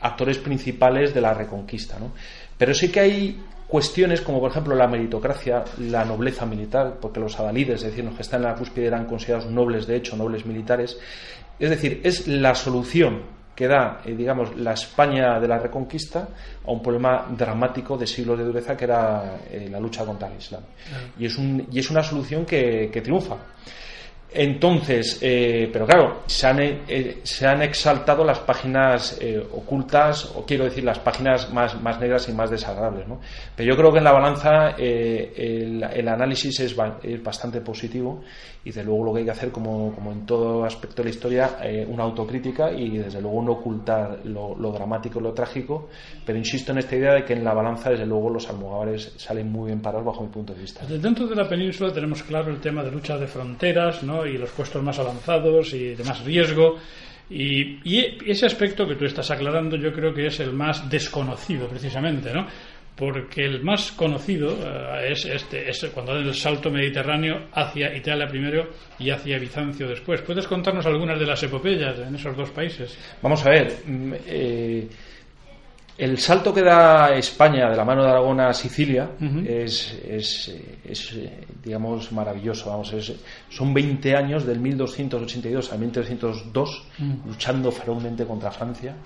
actores 0.00 0.38
principales 0.38 1.14
de 1.14 1.20
la 1.20 1.34
reconquista. 1.34 2.00
¿no? 2.00 2.10
Pero 2.58 2.74
sí 2.74 2.90
que 2.90 3.00
hay 3.00 3.40
cuestiones 3.72 4.20
como 4.20 4.38
por 4.38 4.50
ejemplo 4.50 4.74
la 4.74 4.86
meritocracia, 4.86 5.64
la 5.78 6.04
nobleza 6.04 6.44
militar, 6.44 6.98
porque 7.00 7.20
los 7.20 7.40
adalides, 7.40 7.76
es 7.76 7.84
decir, 7.84 8.04
los 8.04 8.14
que 8.14 8.20
están 8.20 8.42
en 8.42 8.48
la 8.48 8.54
cúspide 8.54 8.88
eran 8.88 9.06
considerados 9.06 9.50
nobles 9.50 9.86
de 9.86 9.96
hecho, 9.96 10.14
nobles 10.14 10.44
militares. 10.44 10.98
Es 11.58 11.70
decir, 11.70 12.02
es 12.04 12.28
la 12.28 12.54
solución 12.54 13.22
que 13.54 13.66
da, 13.66 14.02
eh, 14.04 14.14
digamos, 14.14 14.54
la 14.56 14.74
España 14.74 15.40
de 15.40 15.48
la 15.48 15.58
Reconquista 15.58 16.28
a 16.66 16.70
un 16.70 16.82
problema 16.82 17.26
dramático 17.30 17.96
de 17.96 18.06
siglos 18.06 18.36
de 18.36 18.44
dureza 18.44 18.76
que 18.76 18.84
era 18.84 19.38
eh, 19.50 19.68
la 19.70 19.80
lucha 19.80 20.04
contra 20.04 20.28
el 20.28 20.36
Islam. 20.36 20.60
Y, 21.18 21.24
es 21.24 21.38
un, 21.38 21.66
y 21.72 21.78
es 21.78 21.90
una 21.90 22.02
solución 22.02 22.44
que, 22.44 22.90
que 22.92 23.00
triunfa. 23.00 23.38
Entonces, 24.34 25.18
eh, 25.20 25.68
pero 25.72 25.86
claro, 25.86 26.22
se 26.26 26.46
han, 26.46 26.60
eh, 26.60 27.20
se 27.22 27.46
han, 27.46 27.60
exaltado 27.62 28.24
las 28.24 28.38
páginas 28.38 29.18
eh, 29.20 29.38
ocultas, 29.52 30.32
o 30.34 30.46
quiero 30.46 30.64
decir, 30.64 30.84
las 30.84 30.98
páginas 30.98 31.52
más, 31.52 31.80
más, 31.80 32.00
negras 32.00 32.28
y 32.28 32.32
más 32.32 32.50
desagradables. 32.50 33.06
¿no? 33.06 33.20
Pero 33.54 33.70
yo 33.70 33.76
creo 33.76 33.92
que 33.92 33.98
en 33.98 34.04
la 34.04 34.12
balanza 34.12 34.70
el, 34.70 35.82
el, 35.82 36.08
análisis 36.08 36.60
es, 36.60 36.76
es, 37.02 37.22
bastante 37.22 37.60
positivo 37.60 38.22
y 38.64 38.70
desde 38.70 38.84
luego 38.84 39.04
lo 39.04 39.12
que 39.12 39.20
hay 39.20 39.24
que 39.24 39.30
hacer, 39.32 39.50
como, 39.50 39.92
como 39.94 40.12
en 40.12 40.24
todo 40.24 40.64
aspecto 40.64 41.02
de 41.02 41.04
la 41.04 41.10
historia, 41.10 41.56
una 41.88 42.04
autocrítica 42.04 42.72
y 42.72 42.98
desde 42.98 43.20
luego 43.20 43.42
no 43.42 43.52
ocultar 43.52 44.20
lo, 44.24 44.54
lo, 44.56 44.70
dramático 44.70 45.18
y 45.18 45.22
lo 45.22 45.32
trágico. 45.32 45.88
Pero 46.24 46.38
insisto 46.38 46.72
en 46.72 46.78
esta 46.78 46.96
idea 46.96 47.14
de 47.14 47.24
que 47.24 47.32
en 47.32 47.42
la 47.42 47.54
balanza, 47.54 47.90
desde 47.90 48.06
luego, 48.06 48.30
los 48.30 48.48
almogávares 48.48 49.14
salen 49.16 49.50
muy 49.50 49.66
bien 49.66 49.80
parados 49.80 50.06
bajo 50.06 50.22
mi 50.22 50.28
punto 50.28 50.54
de 50.54 50.60
vista. 50.60 50.86
Dentro 50.86 51.26
de 51.26 51.34
la 51.34 51.48
península 51.48 51.92
tenemos 51.92 52.22
claro 52.22 52.50
el 52.50 52.60
tema 52.60 52.82
de 52.82 52.90
lucha 52.92 53.18
de 53.18 53.26
fronteras, 53.26 54.02
¿no? 54.02 54.26
y 54.26 54.38
los 54.38 54.50
puestos 54.50 54.82
más 54.82 54.98
avanzados 54.98 55.74
y 55.74 55.94
de 55.94 56.04
más 56.04 56.24
riesgo. 56.24 56.76
Y, 57.30 58.30
ese 58.30 58.46
aspecto 58.46 58.86
que 58.86 58.94
tú 58.94 59.06
estás 59.06 59.30
aclarando 59.30 59.76
yo 59.76 59.92
creo 59.92 60.12
que 60.12 60.26
es 60.26 60.40
el 60.40 60.52
más 60.52 60.88
desconocido 60.90 61.66
precisamente, 61.66 62.32
¿no? 62.32 62.46
Porque 63.02 63.44
el 63.44 63.64
más 63.64 63.90
conocido 63.90 64.52
eh, 64.52 65.10
es 65.10 65.24
este, 65.24 65.68
es 65.68 65.84
cuando 65.92 66.14
dan 66.14 66.24
el 66.24 66.34
salto 66.34 66.70
mediterráneo 66.70 67.48
hacia 67.52 67.92
Italia 67.96 68.28
primero 68.28 68.68
y 68.96 69.10
hacia 69.10 69.40
Bizancio 69.40 69.88
después. 69.88 70.20
¿Puedes 70.22 70.46
contarnos 70.46 70.86
algunas 70.86 71.18
de 71.18 71.26
las 71.26 71.42
epopeyas 71.42 71.98
en 71.98 72.14
esos 72.14 72.36
dos 72.36 72.50
países? 72.50 72.96
Vamos 73.20 73.44
a 73.44 73.50
ver. 73.50 73.72
Mm, 73.84 74.12
eh, 74.24 74.88
el 75.98 76.18
salto 76.18 76.54
que 76.54 76.62
da 76.62 77.14
España 77.14 77.68
de 77.70 77.76
la 77.76 77.84
mano 77.84 78.02
de 78.02 78.10
Aragón 78.10 78.40
a 78.40 78.52
Sicilia 78.52 79.10
es, 79.46 80.00
es, 80.04 81.20
digamos, 81.62 82.10
maravilloso. 82.12 82.70
Vamos, 82.70 82.94
son 83.48 83.74
20 83.74 84.16
años 84.16 84.46
del 84.46 84.58
1282 84.58 85.72
al 85.72 85.78
1302 85.78 86.84
luchando 87.26 87.70
ferozmente 87.70 88.24
contra 88.24 88.50
Francia 88.50 88.96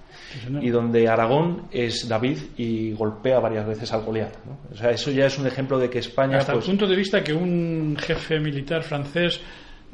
y 0.60 0.70
donde 0.70 1.08
Aragón 1.08 1.68
es 1.70 2.08
David 2.08 2.38
y 2.56 2.92
golpea 2.92 3.40
varias 3.40 3.66
veces 3.66 3.92
al 3.92 4.02
Goliat. 4.02 4.34
O 4.72 4.76
sea, 4.76 4.90
eso 4.90 5.10
ya 5.10 5.26
es 5.26 5.38
un 5.38 5.46
ejemplo 5.46 5.78
de 5.78 5.90
que 5.90 5.98
España... 5.98 6.38
Hasta 6.38 6.52
el 6.52 6.58
pues 6.58 6.68
punto 6.68 6.86
de 6.86 6.96
vista 6.96 7.22
que 7.22 7.32
un 7.32 7.96
jefe 7.98 8.38
militar 8.38 8.82
francés 8.82 9.40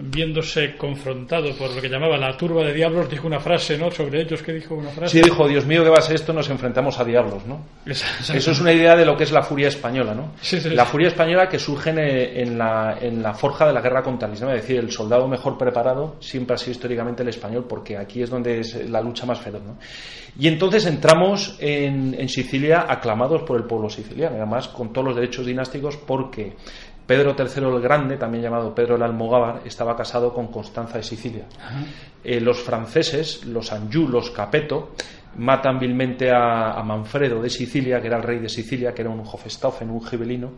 viéndose 0.04 0.76
confrontado 0.76 1.54
por 1.56 1.70
lo 1.70 1.80
que 1.80 1.88
llamaba 1.88 2.16
la 2.16 2.36
turba 2.36 2.64
de 2.64 2.72
diablos, 2.72 3.08
dijo 3.08 3.26
una 3.26 3.38
frase, 3.38 3.78
¿no? 3.78 3.90
Sobre 3.90 4.22
ellos, 4.22 4.42
¿qué 4.42 4.52
dijo 4.52 4.74
una 4.74 4.90
frase? 4.90 5.18
Sí, 5.18 5.22
dijo, 5.22 5.46
Dios 5.46 5.64
mío, 5.64 5.84
¿qué 5.84 5.90
va 5.90 5.98
a 5.98 6.02
ser 6.02 6.16
esto? 6.16 6.32
Nos 6.32 6.50
enfrentamos 6.50 6.98
a 6.98 7.04
diablos, 7.04 7.46
¿no? 7.46 7.64
Eso 7.86 8.50
es 8.50 8.60
una 8.60 8.72
idea 8.72 8.96
de 8.96 9.04
lo 9.04 9.16
que 9.16 9.24
es 9.24 9.32
la 9.32 9.42
furia 9.42 9.68
española, 9.68 10.14
¿no? 10.14 10.32
la 10.70 10.84
furia 10.84 11.08
española 11.08 11.48
que 11.48 11.58
surge 11.58 11.90
en, 11.90 12.58
la, 12.58 12.98
en 13.00 13.22
la 13.22 13.34
forja 13.34 13.66
de 13.66 13.72
la 13.72 13.80
guerra 13.80 14.02
contra 14.02 14.28
el 14.28 14.34
Islam, 14.34 14.50
es 14.50 14.62
decir, 14.62 14.78
el 14.78 14.90
soldado 14.90 15.28
mejor 15.28 15.56
preparado 15.56 16.16
siempre 16.20 16.54
ha 16.54 16.58
sido 16.58 16.72
históricamente 16.72 17.22
el 17.22 17.28
español, 17.28 17.66
porque 17.68 17.96
aquí 17.96 18.22
es 18.22 18.30
donde 18.30 18.60
es 18.60 18.88
la 18.88 19.00
lucha 19.00 19.26
más 19.26 19.40
feroz, 19.40 19.62
¿no? 19.62 19.78
Y 20.38 20.48
entonces 20.48 20.86
entramos 20.86 21.56
en, 21.60 22.14
en 22.18 22.28
Sicilia 22.28 22.86
aclamados 22.88 23.42
por 23.42 23.58
el 23.58 23.64
pueblo 23.64 23.90
siciliano, 23.90 24.36
además 24.36 24.68
con 24.68 24.92
todos 24.92 25.08
los 25.08 25.16
derechos 25.16 25.44
dinásticos, 25.44 25.96
porque 25.98 26.54
Pedro 27.12 27.36
III 27.38 27.76
el 27.76 27.82
Grande, 27.82 28.16
también 28.16 28.42
llamado 28.42 28.74
Pedro 28.74 28.96
el 28.96 29.02
Almogávar, 29.02 29.60
estaba 29.66 29.94
casado 29.94 30.32
con 30.32 30.46
Constanza 30.46 30.96
de 30.96 31.02
Sicilia. 31.02 31.44
Eh, 32.24 32.40
los 32.40 32.62
franceses, 32.62 33.44
los 33.44 33.70
Anjou, 33.70 34.08
los 34.08 34.30
Capeto, 34.30 34.92
matan 35.36 35.78
vilmente 35.78 36.30
a, 36.30 36.82
Manfredo 36.82 37.42
de 37.42 37.50
Sicilia, 37.50 38.00
que 38.00 38.06
era 38.06 38.16
el 38.16 38.22
rey 38.22 38.38
de 38.38 38.48
Sicilia, 38.48 38.94
que 38.94 39.02
era 39.02 39.10
un 39.10 39.20
Hofstaufen, 39.20 39.90
un 39.90 40.02
gibelino, 40.02 40.52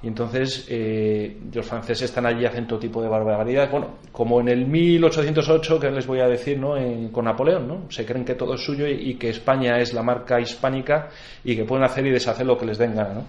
y 0.00 0.06
entonces 0.06 0.66
eh, 0.68 1.36
los 1.52 1.66
franceses 1.66 2.10
están 2.10 2.24
allí 2.24 2.44
haciendo 2.44 2.68
todo 2.68 2.78
tipo 2.78 3.02
de 3.02 3.08
barbaridades. 3.08 3.70
Bueno, 3.70 3.98
como 4.12 4.40
en 4.40 4.48
el 4.48 4.64
1808, 4.66 5.80
que 5.80 5.90
les 5.90 6.06
voy 6.06 6.20
a 6.20 6.28
decir, 6.28 6.56
¿no? 6.58 6.74
con 7.10 7.24
Napoleón, 7.24 7.66
¿no? 7.66 7.90
Se 7.90 8.06
creen 8.06 8.24
que 8.24 8.34
todo 8.34 8.54
es 8.54 8.60
suyo 8.60 8.86
y, 8.86 9.14
que 9.14 9.30
España 9.30 9.78
es 9.78 9.92
la 9.94 10.04
marca 10.04 10.40
hispánica 10.40 11.08
y 11.42 11.56
que 11.56 11.64
pueden 11.64 11.84
hacer 11.84 12.06
y 12.06 12.10
deshacer 12.10 12.46
lo 12.46 12.56
que 12.56 12.66
les 12.66 12.78
den 12.78 12.94
gana, 12.94 13.14
¿no? 13.14 13.24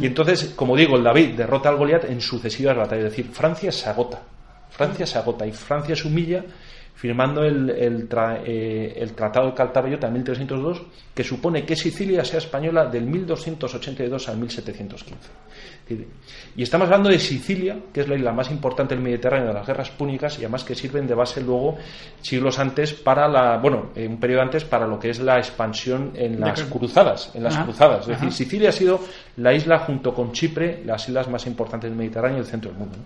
Y 0.00 0.06
entonces, 0.06 0.54
como 0.56 0.76
digo, 0.76 0.96
el 0.96 1.04
David 1.04 1.34
derrota 1.34 1.68
al 1.68 1.76
Goliat 1.76 2.04
en 2.04 2.20
sucesivas 2.22 2.76
batallas. 2.76 3.06
Es 3.06 3.10
decir, 3.10 3.26
Francia 3.26 3.70
se 3.70 3.90
agota. 3.90 4.22
Francia 4.70 5.06
se 5.06 5.18
agota 5.18 5.46
y 5.46 5.52
Francia 5.52 5.94
se 5.94 6.08
humilla 6.08 6.42
firmando 6.94 7.44
el, 7.44 7.70
el, 7.70 8.08
eh, 8.46 8.94
el 8.96 9.12
Tratado 9.12 9.48
de 9.48 9.54
Caltabello 9.54 9.98
en 10.00 10.12
1302, 10.12 10.82
que 11.14 11.22
supone 11.22 11.66
que 11.66 11.76
Sicilia 11.76 12.24
sea 12.24 12.38
española 12.38 12.86
del 12.86 13.04
1282 13.04 14.28
al 14.28 14.38
1715. 14.38 15.16
Y 16.56 16.62
estamos 16.62 16.86
hablando 16.86 17.10
de 17.10 17.18
Sicilia, 17.18 17.76
que 17.92 18.00
es 18.00 18.08
la 18.08 18.14
isla 18.14 18.32
más 18.32 18.50
importante 18.50 18.94
del 18.94 19.04
Mediterráneo 19.04 19.48
de 19.48 19.54
las 19.54 19.66
guerras 19.66 19.90
púnicas 19.90 20.38
y 20.38 20.42
además 20.42 20.64
que 20.64 20.74
sirven 20.74 21.06
de 21.06 21.14
base 21.14 21.42
luego 21.42 21.76
siglos 22.22 22.58
antes 22.58 22.94
para 22.94 23.28
la, 23.28 23.58
bueno, 23.58 23.90
un 23.94 24.18
periodo 24.18 24.42
antes 24.42 24.64
para 24.64 24.86
lo 24.86 24.98
que 24.98 25.10
es 25.10 25.20
la 25.20 25.38
expansión 25.38 26.12
en 26.14 26.40
las 26.40 26.62
cruzadas, 26.62 27.30
en 27.34 27.44
las 27.44 27.58
cruzadas. 27.58 28.08
Es 28.08 28.20
decir, 28.20 28.32
Sicilia 28.32 28.70
ha 28.70 28.72
sido 28.72 29.00
la 29.36 29.52
isla 29.52 29.80
junto 29.80 30.14
con 30.14 30.32
Chipre, 30.32 30.82
las 30.86 31.06
islas 31.08 31.28
más 31.28 31.46
importantes 31.46 31.90
del 31.90 31.98
Mediterráneo 31.98 32.38
y 32.38 32.40
del 32.40 32.50
centro 32.50 32.70
del 32.70 32.78
mundo. 32.78 32.96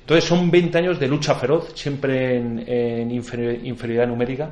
Entonces 0.00 0.24
son 0.24 0.50
20 0.50 0.78
años 0.78 0.98
de 0.98 1.06
lucha 1.06 1.34
feroz, 1.34 1.72
siempre 1.74 2.36
en, 2.36 3.10
inferioridad 3.10 4.06
numérica 4.08 4.50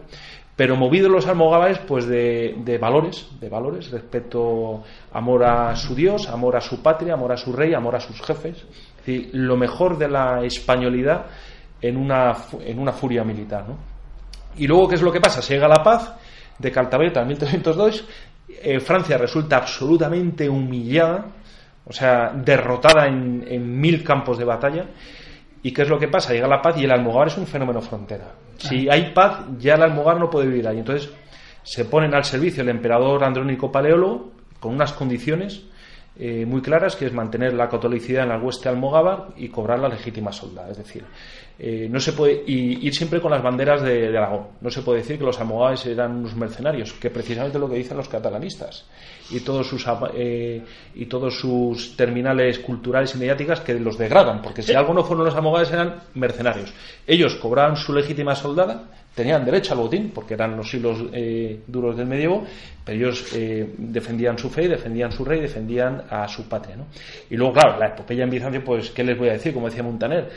pero 0.59 0.75
movidos 0.75 1.09
los 1.09 1.29
almogávares 1.29 1.79
pues 1.87 2.09
de, 2.09 2.79
valores, 2.81 3.29
de 3.39 3.49
valores 3.49 3.93
respecto 3.93 4.83
amor 5.13 5.45
a 5.45 5.77
su 5.77 5.95
Dios, 5.95 6.29
amor 6.29 6.57
a 6.57 6.61
su 6.61 6.83
patria, 6.83 7.15
amor 7.15 7.31
a 7.31 7.37
su 7.37 7.53
rey, 7.53 7.75
amor 7.75 7.95
a 7.95 8.01
sus 8.01 8.21
jefes, 8.21 8.57
es 8.57 8.97
decir, 9.07 9.31
lo 9.35 9.57
mejor 9.57 9.97
de 9.97 10.09
la 10.09 10.43
españolidad 10.43 11.27
en 11.81 11.97
una, 11.97 12.33
en 12.59 12.81
una 12.81 12.93
furia 12.93 13.23
militar. 13.23 13.67
Y 14.57 14.67
luego, 14.67 14.89
¿qué 14.89 14.97
es 14.97 15.03
lo 15.03 15.13
que 15.13 15.21
pasa? 15.21 15.41
Se 15.41 15.55
llega 15.55 15.69
la 15.69 15.81
paz 15.81 16.13
de 16.59 16.73
Caltabeta 16.73 17.21
en 17.21 17.29
1302, 17.29 18.09
eh, 18.61 18.81
Francia 18.81 19.17
resulta 19.17 19.59
absolutamente 19.59 20.49
humillada, 20.49 21.25
o 21.87 21.93
sea, 21.93 22.33
derrotada 22.35 23.07
en, 23.07 23.45
en 23.47 23.81
mil 23.81 24.03
campos 24.03 24.37
de 24.37 24.45
batalla, 24.45 24.87
¿Y 25.63 25.73
qué 25.73 25.83
es 25.83 25.89
lo 25.89 25.99
que 25.99 26.09
pasa? 26.09 26.33
Llega 26.33 26.47
la 26.47 26.63
paz 26.63 26.77
y 26.79 26.85
el 26.85 26.91
almogar 26.91 27.29
es 27.29 27.37
un 27.37 27.47
fenómeno 27.47 27.81
frontera. 27.81 28.33
Si 28.59 28.89
hay 28.89 29.13
paz, 29.13 29.41
ya 29.59 29.75
el 29.75 29.83
almogar 29.83 30.19
no 30.19 30.31
puede 30.31 30.47
vivir 30.47 30.69
ahí. 30.69 30.79
Entonces 30.79 31.11
se 31.63 31.85
ponen 31.85 32.15
al 32.15 32.25
servicio 32.25 32.63
el 32.63 32.69
emperador 32.69 33.25
Andrónico 33.25 33.71
Paleólogo 33.71 34.31
con 34.61 34.75
unas 34.75 34.93
condiciones 34.93 35.65
eh, 36.21 36.45
muy 36.45 36.61
claras, 36.61 36.97
que 36.97 37.07
es 37.07 37.13
mantener 37.13 37.55
la 37.55 37.69
catolicidad 37.69 38.25
en 38.25 38.31
la 38.31 38.39
hueste 38.39 38.69
almogávar 38.69 39.29
y 39.37 39.49
cobrar 39.49 39.79
la 39.79 39.89
legítima 39.89 40.33
soldada. 40.33 40.73
Es 40.73 40.79
decir, 40.79 41.05
eh, 41.61 41.89
no 41.89 42.01
se 42.01 42.13
puede 42.13 42.43
y 42.45 42.87
ir 42.87 42.93
siempre 42.93 43.21
con 43.21 43.31
las 43.31 43.41
banderas 43.41 43.83
de, 43.83 44.09
Aragón. 44.17 44.49
No 44.61 44.69
se 44.69 44.83
puede 44.83 44.99
decir 44.99 45.19
que 45.19 45.25
los 45.25 45.39
almogávares 45.39 45.87
eran 45.87 46.17
unos 46.17 46.35
mercenarios, 46.35 46.93
que 46.95 47.11
precisamente 47.11 47.59
lo 47.59 47.69
que 47.69 47.77
dicen 47.77 47.97
los 47.97 48.09
catalanistas 48.09 48.87
y 49.31 49.41
todos 49.41 49.69
sus 49.69 49.85
eh, 50.15 50.63
y 50.95 51.07
todos 51.07 51.39
sus 51.39 51.97
terminales 51.97 52.59
culturales 52.59 53.15
y 53.15 53.19
mediáticas 53.19 53.61
que 53.61 53.75
los 53.75 53.97
degradan, 53.97 54.43
porque 54.43 54.63
si 54.63 54.73
algo 54.73 54.95
no 54.95 55.05
fueron 55.05 55.25
los 55.25 55.35
almogávares 55.37 55.73
eran 55.73 56.01
mercenarios. 56.15 56.73
Ellos 57.07 57.37
cobraban 57.37 57.77
su 57.77 57.93
legítima 57.93 58.35
soldada, 58.35 58.85
tenían 59.19 59.45
derecho 59.45 59.75
al 59.75 59.81
botín, 59.81 60.13
porque 60.15 60.35
eran 60.35 60.57
los 60.57 60.71
siglos 60.71 61.07
eh, 61.13 61.63
duros 61.67 61.97
del 61.97 62.07
medievo, 62.07 62.45
pero 62.85 62.97
ellos 62.97 63.33
eh, 63.35 63.75
defendían 63.77 64.39
su 64.39 64.49
fe, 64.49 64.69
defendían 64.69 65.11
su 65.11 65.25
rey, 65.25 65.41
defendían 65.41 66.05
a 66.09 66.29
su 66.29 66.49
patria. 66.49 66.77
¿no? 66.77 66.87
Y 67.29 67.37
luego, 67.37 67.55
claro, 67.55 67.81
la 67.81 67.89
epopeya 67.89 68.23
en 68.23 68.31
Bizancio, 68.31 68.63
pues, 68.63 68.91
¿qué 68.91 69.03
les 69.03 69.19
voy 69.19 69.31
a 69.31 69.33
decir? 69.33 69.53
Como 69.53 69.67
decía 69.67 69.83
Montaner, 69.83 70.31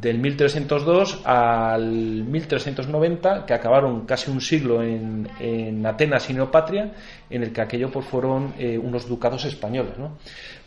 del 0.00 0.18
1302 0.18 1.22
al 1.24 2.24
1390, 2.24 3.46
que 3.46 3.54
acabaron 3.54 4.06
casi 4.06 4.30
un 4.30 4.40
siglo 4.40 4.82
en, 4.82 5.28
en 5.40 5.84
Atenas 5.86 6.28
y 6.30 6.34
Neopatria, 6.34 6.92
en 7.30 7.42
el 7.42 7.52
que 7.52 7.60
aquello 7.60 7.90
pues, 7.90 8.06
fueron 8.06 8.54
eh, 8.58 8.78
unos 8.78 9.08
ducados 9.08 9.44
españoles. 9.44 9.98
¿no? 9.98 10.18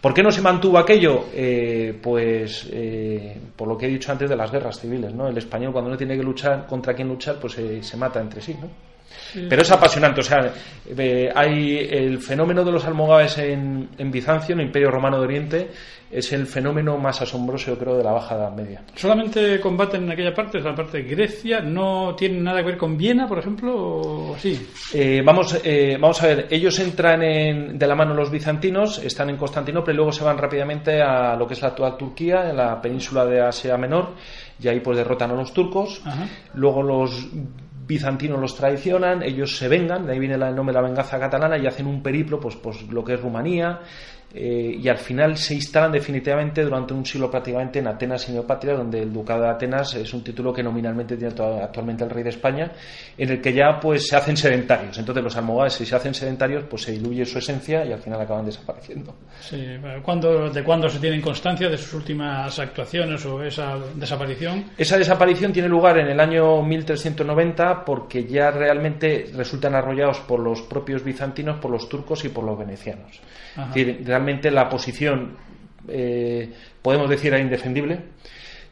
¿Por 0.02 0.14
qué 0.14 0.24
no 0.24 0.32
se 0.32 0.42
mantuvo 0.42 0.78
aquello? 0.78 1.26
Eh, 1.34 1.98
pues 2.02 2.70
eh, 2.72 3.38
por 3.56 3.68
lo 3.68 3.78
que 3.78 3.86
he 3.86 3.90
dicho 3.90 4.12
antes 4.12 4.30
de 4.30 4.36
las 4.36 4.52
guerras 4.52 4.80
civiles. 4.80 5.14
¿no? 5.14 5.28
El 5.28 5.38
español 5.38 5.72
cuando 5.72 5.92
no 5.92 5.98
tiene 5.98 6.18
que 6.18 6.24
luchar 6.24 6.66
contra 6.66 6.94
quién 6.94 7.08
luchar, 7.08 7.38
pues 7.40 7.54
se 7.54 7.98
mata 7.98 8.20
entre 8.20 8.42
sí. 8.42 8.56
¿no? 8.60 8.89
Pero 9.48 9.62
es 9.62 9.72
apasionante, 9.72 10.22
o 10.22 10.24
sea, 10.24 10.52
hay 11.36 11.78
el 11.92 12.20
fenómeno 12.20 12.64
de 12.64 12.72
los 12.72 12.86
almogáves 12.86 13.38
en, 13.38 13.90
en, 13.98 14.12
Bizancio, 14.12 14.54
en 14.54 14.62
el 14.62 14.68
Imperio 14.68 14.90
Romano 14.90 15.18
de 15.18 15.24
Oriente, 15.24 15.70
es 16.12 16.34
el 16.34 16.48
fenómeno 16.48 16.98
más 16.98 17.22
asombroso, 17.22 17.72
yo 17.72 17.78
creo, 17.78 17.96
de 17.98 18.04
la 18.04 18.12
Baja 18.12 18.36
Edad 18.36 18.52
Media. 18.52 18.82
¿Solamente 18.96 19.60
combaten 19.60 20.04
en 20.04 20.12
aquella 20.12 20.34
parte, 20.34 20.58
en 20.58 20.64
la 20.64 20.74
parte 20.74 21.04
de 21.04 21.04
Grecia? 21.04 21.60
¿No 21.62 22.16
tienen 22.16 22.44
nada 22.44 22.62
que 22.62 22.68
ver 22.68 22.78
con 22.78 22.98
Viena, 22.98 23.28
por 23.28 23.38
ejemplo? 23.38 23.76
O 23.76 24.36
sí? 24.38 24.68
Eh, 24.94 25.22
vamos, 25.24 25.60
eh, 25.64 25.98
vamos 26.00 26.22
a 26.24 26.28
ver, 26.28 26.48
ellos 26.50 26.80
entran 26.80 27.22
en, 27.22 27.78
de 27.78 27.88
la 27.88 27.96
mano 27.96 28.16
los 28.16 28.32
bizantinos, 28.32 28.98
están 29.04 29.30
en 29.30 29.38
Constantinopla 29.38 29.94
y 29.94 29.96
luego 29.96 30.12
se 30.12 30.24
van 30.24 30.38
rápidamente 30.38 31.02
a 31.02 31.36
lo 31.36 31.46
que 31.46 31.54
es 31.54 31.62
la 31.62 31.70
actual 31.70 31.96
Turquía, 31.96 32.50
en 32.50 32.58
la 32.58 32.82
península 32.82 33.26
de 33.26 33.42
Asia 33.42 33.78
Menor, 33.78 34.16
y 34.60 34.68
ahí 34.68 34.80
pues 34.80 34.98
derrotan 34.98 35.32
a 35.32 35.36
los 35.36 35.54
turcos. 35.54 36.02
Luego 36.56 36.82
los 36.82 37.30
bizantinos 37.90 38.40
los 38.40 38.56
traicionan, 38.56 39.24
ellos 39.24 39.58
se 39.58 39.68
vengan, 39.68 40.06
de 40.06 40.14
ahí 40.14 40.20
viene 40.20 40.36
el 40.36 40.56
nombre 40.56 40.76
de 40.76 40.80
la 40.80 40.88
venganza 40.88 41.20
catalana 41.20 41.58
y 41.58 41.66
hacen 41.66 41.88
un 41.88 42.04
periplo, 42.04 42.40
pues, 42.40 42.56
pues 42.56 42.84
lo 42.84 43.04
que 43.04 43.16
es 43.16 43.22
Rumanía, 43.22 43.80
eh, 44.34 44.78
y 44.80 44.88
al 44.88 44.98
final 44.98 45.38
se 45.38 45.56
instalan 45.56 45.92
definitivamente 45.92 46.64
durante 46.64 46.94
un 46.94 47.06
siglo 47.06 47.32
prácticamente 47.32 47.80
en 47.80 47.88
Atenas 47.88 48.30
y 48.30 48.34
Neopatria, 48.34 48.76
donde 48.76 49.02
el 49.02 49.12
Ducado 49.12 49.42
de 49.42 49.50
Atenas 49.50 49.96
es 49.96 50.14
un 50.14 50.24
título 50.24 50.54
que 50.54 50.62
nominalmente 50.62 51.18
tiene 51.18 51.34
actualmente 51.62 52.04
el 52.04 52.10
rey 52.12 52.24
de 52.24 52.30
España, 52.30 52.72
en 53.18 53.30
el 53.30 53.42
que 53.42 53.54
ya 53.54 53.80
pues 53.80 54.08
se 54.08 54.16
hacen 54.16 54.38
sedentarios. 54.38 54.98
Entonces 55.00 55.24
los 55.24 55.36
almogávares 55.36 55.74
si 55.74 55.86
se 55.86 55.96
hacen 55.96 56.14
sedentarios 56.14 56.66
pues 56.70 56.84
se 56.84 56.92
diluye 56.92 57.26
su 57.26 57.40
esencia 57.40 57.84
y 57.86 57.92
al 57.92 58.00
final 58.00 58.22
acaban 58.22 58.46
desapareciendo. 58.46 59.16
Sí, 59.40 59.58
¿De 59.58 60.64
cuándo 60.64 60.90
se 60.90 61.00
tienen 61.00 61.22
constancia 61.22 61.68
de 61.68 61.78
sus 61.78 61.94
últimas 61.96 62.60
actuaciones 62.60 63.26
o 63.26 63.44
esa 63.44 63.78
desaparición? 63.96 64.66
Esa 64.78 64.98
desaparición 64.98 65.52
tiene 65.52 65.68
lugar 65.68 65.98
en 65.98 66.08
el 66.08 66.20
año 66.20 66.62
1390 66.62 67.84
porque 67.84 68.26
ya 68.26 68.52
realmente 68.52 69.32
resultan 69.36 69.74
arrollados 69.74 70.20
por 70.20 70.40
los 70.40 70.62
propios 70.62 71.04
bizantinos, 71.04 71.58
por 71.58 71.72
los 71.72 71.90
turcos 71.90 72.24
y 72.26 72.30
por 72.30 72.44
los 72.44 72.58
venecianos. 72.58 73.20
Es 73.58 73.74
decir, 73.74 74.06
realmente 74.20 74.52
la 74.52 74.68
posición, 74.68 75.38
eh, 75.88 76.52
podemos 76.82 77.10
decir, 77.10 77.34
era 77.34 77.40
indefendible. 77.40 78.00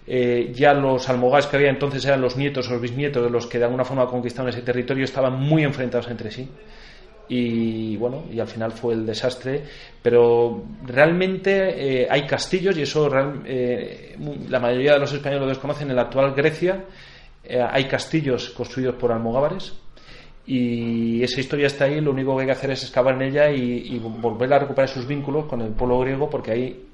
Eh, 0.06 0.52
ya 0.54 0.74
los 0.74 1.10
almogáis 1.10 1.48
que 1.48 1.58
había 1.58 1.70
entonces 1.70 2.06
eran 2.06 2.22
los 2.22 2.38
nietos 2.38 2.70
o 2.70 2.74
los 2.74 2.82
bisnietos 2.82 3.24
de 3.24 3.30
los 3.30 3.46
que 3.48 3.60
de 3.60 3.66
alguna 3.66 3.84
forma 3.84 4.08
conquistaron 4.08 4.50
ese 4.50 4.62
territorio, 4.62 5.04
estaban 5.04 5.34
muy 5.34 5.64
enfrentados 5.64 6.10
entre 6.10 6.32
sí. 6.32 6.50
Y 7.30 7.98
bueno, 7.98 8.24
y 8.32 8.40
al 8.40 8.48
final 8.48 8.72
fue 8.72 8.94
el 8.94 9.06
desastre. 9.06 9.64
Pero 10.02 10.64
realmente 10.86 12.02
eh, 12.04 12.08
hay 12.10 12.26
castillos, 12.26 12.78
y 12.78 12.82
eso 12.82 13.10
la 13.10 14.60
mayoría 14.60 14.94
de 14.94 15.00
los 15.00 15.14
españoles 15.14 15.42
lo 15.42 15.48
desconocen. 15.48 15.90
En 15.90 15.96
la 15.96 16.04
actual 16.04 16.34
Grecia 16.34 16.84
hay 17.72 17.86
castillos 17.86 18.50
construidos 18.50 18.96
por 18.96 19.14
almogávares 19.14 19.74
y 20.48 21.22
esa 21.22 21.42
historia 21.42 21.68
está 21.68 21.86
ahí, 21.86 22.00
lo 22.00 22.12
único 22.12 22.34
que 22.34 22.44
hay 22.44 22.48
que 22.48 22.54
hacer 22.54 22.72
es 22.72 22.82
excavar 22.82 23.16
en 23.16 23.24
ella 23.24 23.52
y, 23.52 24.00
volver 24.00 24.54
a 24.54 24.60
recuperar 24.60 24.88
sus 24.88 25.06
vínculos 25.06 25.46
con 25.46 25.62
el 25.62 25.74
pueblo 25.74 26.00
griego, 26.00 26.30
porque 26.30 26.52
ahí, 26.52 26.86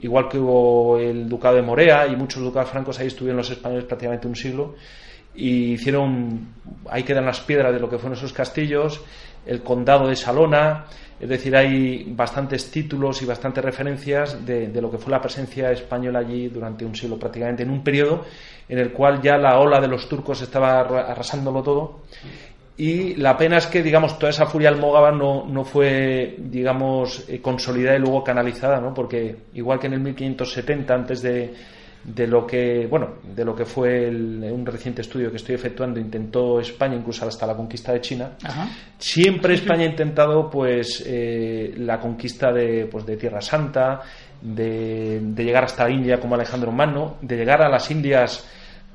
igual 0.00 0.28
que 0.28 0.38
hubo 0.38 0.98
el 0.98 1.28
ducado 1.28 1.54
de 1.54 1.62
Morea 1.62 2.08
y 2.08 2.16
muchos 2.16 2.42
ducados 2.42 2.68
francos, 2.68 2.98
ahí 2.98 3.06
estuvieron 3.06 3.36
los 3.36 3.48
españoles 3.48 3.84
prácticamente 3.84 4.26
un 4.26 4.34
siglo 4.34 4.74
y 5.36 5.74
hicieron, 5.74 6.48
ahí 6.90 7.04
quedan 7.04 7.26
las 7.26 7.38
piedras 7.40 7.72
de 7.72 7.78
lo 7.78 7.88
que 7.88 7.96
fueron 7.96 8.18
esos 8.18 8.32
castillos, 8.32 9.00
el 9.46 9.62
condado 9.62 10.08
de 10.08 10.16
Salona, 10.16 10.86
es 11.20 11.28
decir, 11.28 11.54
hay 11.54 12.12
bastantes 12.16 12.72
títulos 12.72 13.22
y 13.22 13.26
bastantes 13.26 13.64
referencias 13.64 14.44
de, 14.44 14.66
de, 14.68 14.80
lo 14.80 14.90
que 14.90 14.98
fue 14.98 15.12
la 15.12 15.20
presencia 15.20 15.70
española 15.70 16.20
allí 16.20 16.48
durante 16.48 16.84
un 16.84 16.96
siglo 16.96 17.18
prácticamente, 17.18 17.62
en 17.62 17.70
un 17.70 17.84
periodo 17.84 18.24
en 18.68 18.78
el 18.78 18.92
cual 18.92 19.20
ya 19.20 19.36
la 19.36 19.60
ola 19.60 19.80
de 19.80 19.86
los 19.86 20.08
turcos 20.08 20.42
estaba 20.42 20.80
arrasándolo 20.80 21.62
todo 21.62 22.00
y 22.80 23.14
la 23.16 23.36
pena 23.36 23.58
es 23.58 23.66
que, 23.66 23.82
digamos, 23.82 24.18
toda 24.18 24.30
esa 24.30 24.46
furia 24.46 24.70
almógava 24.70 25.12
no, 25.12 25.44
no 25.44 25.64
fue, 25.64 26.34
digamos, 26.38 27.26
eh, 27.28 27.38
consolidada 27.38 27.98
y 27.98 28.00
luego 28.00 28.24
canalizada, 28.24 28.80
¿no? 28.80 28.94
Porque 28.94 29.36
igual 29.52 29.78
que 29.78 29.88
en 29.88 29.92
el 29.92 30.00
1570, 30.00 30.94
antes 30.94 31.20
de, 31.20 31.52
de 32.02 32.26
lo 32.26 32.46
que, 32.46 32.86
bueno, 32.86 33.16
de 33.36 33.44
lo 33.44 33.54
que 33.54 33.66
fue 33.66 34.08
un 34.08 34.64
reciente 34.64 35.02
estudio 35.02 35.30
que 35.30 35.36
estoy 35.36 35.56
efectuando, 35.56 36.00
intentó 36.00 36.58
España 36.58 36.96
incluso 36.96 37.26
hasta 37.26 37.46
la 37.46 37.54
conquista 37.54 37.92
de 37.92 38.00
China, 38.00 38.30
siempre 38.96 39.52
España 39.52 39.82
ha 39.82 39.90
intentado, 39.90 40.48
pues, 40.48 41.04
eh, 41.06 41.74
la 41.76 42.00
conquista 42.00 42.50
de, 42.50 42.88
pues, 42.90 43.04
de 43.04 43.18
Tierra 43.18 43.42
Santa, 43.42 44.00
de, 44.40 45.20
de 45.20 45.44
llegar 45.44 45.64
hasta 45.64 45.84
la 45.84 45.90
India 45.90 46.18
como 46.18 46.34
Alejandro 46.34 46.72
Magno, 46.72 47.18
de 47.20 47.36
llegar 47.36 47.60
a 47.60 47.68
las 47.68 47.90
Indias 47.90 48.42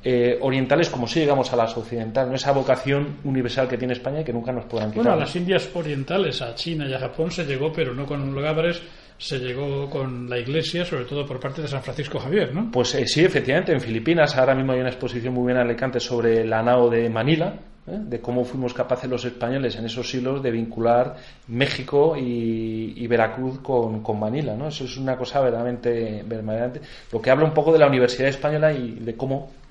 eh, 0.07 0.37
orientales 0.39 0.87
como 0.91 1.07
si 1.07 1.19
llegamos 1.19 1.51
a 1.51 1.55
las 1.55 1.75
occidentales, 1.75 2.29
¿no? 2.29 2.35
esa 2.35 2.51
vocación 2.51 3.17
universal 3.23 3.67
que 3.67 3.75
tiene 3.75 3.93
España 3.93 4.21
y 4.21 4.23
que 4.23 4.31
nunca 4.31 4.51
nos 4.51 4.65
podrán 4.65 4.91
quitar. 4.91 5.03
Bueno, 5.03 5.17
a 5.17 5.19
las 5.19 5.35
Indias 5.35 5.67
orientales, 5.73 6.43
a 6.43 6.53
China 6.53 6.87
y 6.87 6.93
a 6.93 6.99
Japón 6.99 7.31
se 7.31 7.43
llegó, 7.43 7.73
pero 7.73 7.95
no 7.95 8.05
con 8.05 8.31
los 8.31 8.43
gábares, 8.43 8.83
se 9.17 9.39
llegó 9.39 9.89
con 9.89 10.29
la 10.29 10.37
Iglesia, 10.37 10.85
sobre 10.85 11.05
todo 11.05 11.25
por 11.25 11.39
parte 11.39 11.63
de 11.63 11.67
San 11.67 11.81
Francisco 11.81 12.19
Javier, 12.19 12.53
¿no? 12.53 12.69
Pues 12.71 12.93
eh, 12.93 13.07
sí, 13.07 13.25
efectivamente, 13.25 13.71
en 13.71 13.81
Filipinas 13.81 14.37
ahora 14.37 14.53
mismo 14.53 14.73
hay 14.73 14.79
una 14.79 14.89
exposición 14.89 15.33
muy 15.33 15.41
buena 15.41 15.61
en 15.61 15.69
Alicante 15.69 15.99
sobre 15.99 16.45
la 16.45 16.61
nao 16.61 16.87
de 16.87 17.09
Manila, 17.09 17.55
¿eh? 17.87 17.97
de 17.97 18.21
cómo 18.21 18.45
fuimos 18.45 18.75
capaces 18.75 19.09
los 19.09 19.25
españoles 19.25 19.75
en 19.75 19.85
esos 19.85 20.07
siglos 20.07 20.43
de 20.43 20.51
vincular 20.51 21.15
México 21.47 22.15
y, 22.15 23.07
Veracruz 23.07 23.57
con, 23.59 24.03
con, 24.03 24.19
Manila, 24.19 24.55
¿no? 24.55 24.67
Eso 24.67 24.83
es 24.83 24.97
una 24.97 25.15
cosa 25.17 25.41
verdaderamente, 25.41 26.23
verdaderamente... 26.27 26.81
Lo 27.11 27.19
que 27.19 27.31
habla 27.31 27.45
un 27.45 27.55
poco 27.55 27.73
de 27.73 27.79
la 27.79 27.87
Universidad 27.87 28.29
Española 28.29 28.71
y 28.71 28.99
de 28.99 29.15
cómo 29.15 29.64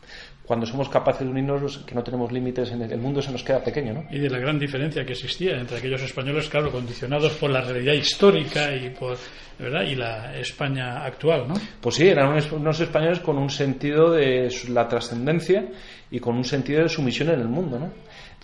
cuando 0.46 0.66
somos 0.66 0.88
capaces 0.90 1.22
de 1.26 1.30
unirnos, 1.30 1.78
que 1.78 1.94
no 1.94 2.02
tenemos 2.02 2.30
límites 2.30 2.70
en 2.70 2.82
el, 2.82 2.98
mundo, 2.98 3.22
se 3.22 3.32
nos 3.32 3.42
queda 3.42 3.64
pequeño. 3.64 3.94
¿no? 3.94 4.04
Y 4.10 4.18
de 4.18 4.28
la 4.28 4.38
gran 4.38 4.58
diferencia 4.58 5.04
que 5.04 5.12
existía 5.12 5.58
entre 5.58 5.78
aquellos 5.78 6.02
españoles, 6.02 6.48
claro, 6.48 6.70
condicionados 6.70 7.32
por 7.32 7.50
la 7.50 7.62
realidad 7.62 7.94
histórica 7.94 8.74
y 8.74 8.90
por 8.90 9.16
¿verdad? 9.58 9.82
y 9.84 9.94
la 9.94 10.36
España 10.38 11.04
actual. 11.04 11.48
¿no? 11.48 11.54
Pues 11.80 11.94
sí, 11.94 12.08
eran 12.08 12.38
unos 12.52 12.80
españoles 12.80 13.20
con 13.20 13.38
un 13.38 13.48
sentido 13.48 14.10
de 14.10 14.52
la 14.68 14.86
trascendencia 14.86 15.66
y 16.10 16.20
con 16.20 16.36
un 16.36 16.44
sentido 16.44 16.82
de 16.82 16.88
sumisión 16.90 17.30
en 17.30 17.40
el 17.40 17.48
mundo. 17.48 17.78
¿no? 17.78 17.90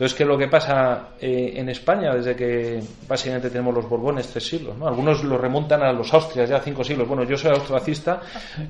Entonces, 0.01 0.17
¿qué 0.17 0.23
es 0.23 0.29
lo 0.31 0.39
que 0.39 0.49
pasa 0.49 1.11
eh, 1.21 1.53
en 1.57 1.69
España 1.69 2.15
desde 2.15 2.35
que 2.35 2.81
básicamente 3.07 3.51
tenemos 3.51 3.75
los 3.75 3.87
Borbones 3.87 4.29
tres 4.29 4.47
siglos? 4.47 4.75
¿no? 4.79 4.89
Algunos 4.89 5.23
lo 5.25 5.37
remontan 5.37 5.83
a 5.83 5.93
los 5.93 6.15
Austrias 6.15 6.49
ya 6.49 6.59
cinco 6.59 6.83
siglos. 6.83 7.07
Bueno, 7.07 7.25
yo 7.25 7.37
soy 7.37 7.51
austracista, 7.51 8.19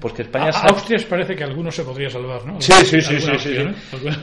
pues 0.01 0.13
que 0.13 0.23
España... 0.23 0.51
A, 0.53 0.67
Austrias 0.67 1.05
parece 1.05 1.37
que 1.37 1.45
algunos 1.45 1.77
se 1.77 1.85
podría 1.85 2.11
salvar, 2.11 2.45
¿no? 2.45 2.61
Sí, 2.61 2.73
sí, 2.85 3.01
sí, 3.01 3.21
sí, 3.21 3.39
sí, 3.39 3.55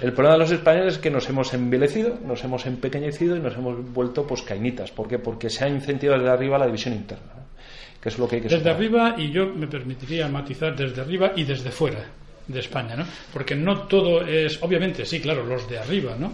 El 0.01 0.11
problema 0.11 0.33
de 0.33 0.39
los 0.39 0.51
españoles 0.51 0.95
es 0.95 0.99
que 0.99 1.09
nos 1.09 1.29
hemos 1.29 1.53
envilecido, 1.53 2.17
nos 2.25 2.43
hemos 2.43 2.65
empequeñecido 2.65 3.37
y 3.37 3.39
nos 3.39 3.55
hemos 3.55 3.93
vuelto 3.93 4.27
pues 4.27 4.41
cainitas. 4.41 4.91
¿Por 4.91 5.07
qué? 5.07 5.17
Porque 5.17 5.49
se 5.49 5.63
ha 5.63 5.69
incentivado 5.69 6.19
desde 6.19 6.33
arriba 6.33 6.57
la 6.57 6.65
división 6.65 6.93
interna. 6.93 7.31
Que 8.01 8.09
es 8.09 8.19
lo 8.19 8.27
que 8.27 8.35
hay 8.35 8.41
que 8.41 8.49
Desde 8.49 8.69
arriba, 8.69 9.15
y 9.17 9.31
yo 9.31 9.45
me 9.45 9.67
permitiría 9.67 10.27
matizar 10.27 10.75
desde 10.75 10.99
arriba 10.99 11.31
y 11.37 11.45
desde 11.45 11.71
fuera 11.71 12.03
de 12.47 12.59
España, 12.59 12.95
¿no? 12.95 13.05
Porque 13.33 13.55
no 13.55 13.83
todo 13.83 14.25
es, 14.25 14.61
obviamente, 14.61 15.05
sí, 15.05 15.19
claro, 15.19 15.43
los 15.43 15.69
de 15.69 15.77
arriba, 15.77 16.15
¿no? 16.17 16.31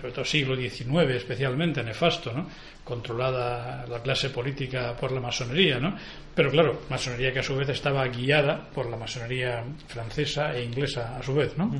Sobre 0.00 0.12
todo 0.12 0.24
siglo 0.24 0.56
XIX, 0.56 1.10
especialmente, 1.14 1.82
nefasto, 1.82 2.32
¿no? 2.32 2.46
Controlada 2.82 3.86
la 3.86 4.00
clase 4.02 4.30
política 4.30 4.96
por 4.98 5.12
la 5.12 5.20
masonería, 5.20 5.78
¿no? 5.78 5.94
Pero 6.34 6.50
claro, 6.50 6.80
masonería 6.88 7.32
que 7.32 7.38
a 7.40 7.42
su 7.42 7.54
vez 7.54 7.68
estaba 7.68 8.06
guiada 8.08 8.68
por 8.74 8.90
la 8.90 8.96
masonería 8.96 9.62
francesa 9.86 10.56
e 10.56 10.64
inglesa 10.64 11.16
a 11.16 11.22
su 11.22 11.34
vez, 11.34 11.56
¿no? 11.56 11.70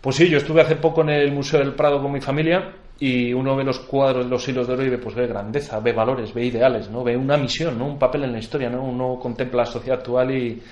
Pues 0.00 0.16
sí, 0.16 0.28
yo 0.28 0.38
estuve 0.38 0.62
hace 0.62 0.76
poco 0.76 1.02
en 1.02 1.10
el 1.10 1.32
Museo 1.32 1.60
del 1.60 1.74
Prado 1.74 2.02
con 2.02 2.10
mi 2.10 2.20
familia 2.20 2.74
y 2.98 3.32
uno 3.32 3.56
ve 3.56 3.64
los 3.64 3.80
cuadros 3.80 4.24
de 4.24 4.30
los 4.30 4.46
hilos 4.48 4.66
de 4.66 4.74
oro 4.74 4.84
y 4.84 4.88
ve, 4.88 4.98
pues, 4.98 5.14
ve 5.14 5.26
grandeza, 5.26 5.80
ve 5.80 5.92
valores, 5.92 6.32
ve 6.32 6.44
ideales, 6.44 6.88
¿no? 6.88 7.02
Ve 7.02 7.16
una 7.16 7.36
misión, 7.36 7.78
¿no? 7.78 7.86
Un 7.86 7.98
papel 7.98 8.24
en 8.24 8.32
la 8.32 8.38
historia, 8.38 8.70
¿no? 8.70 8.82
Uno 8.82 9.18
contempla 9.20 9.62
la 9.62 9.66
sociedad 9.66 9.98
actual 9.98 10.30
y 10.30 10.62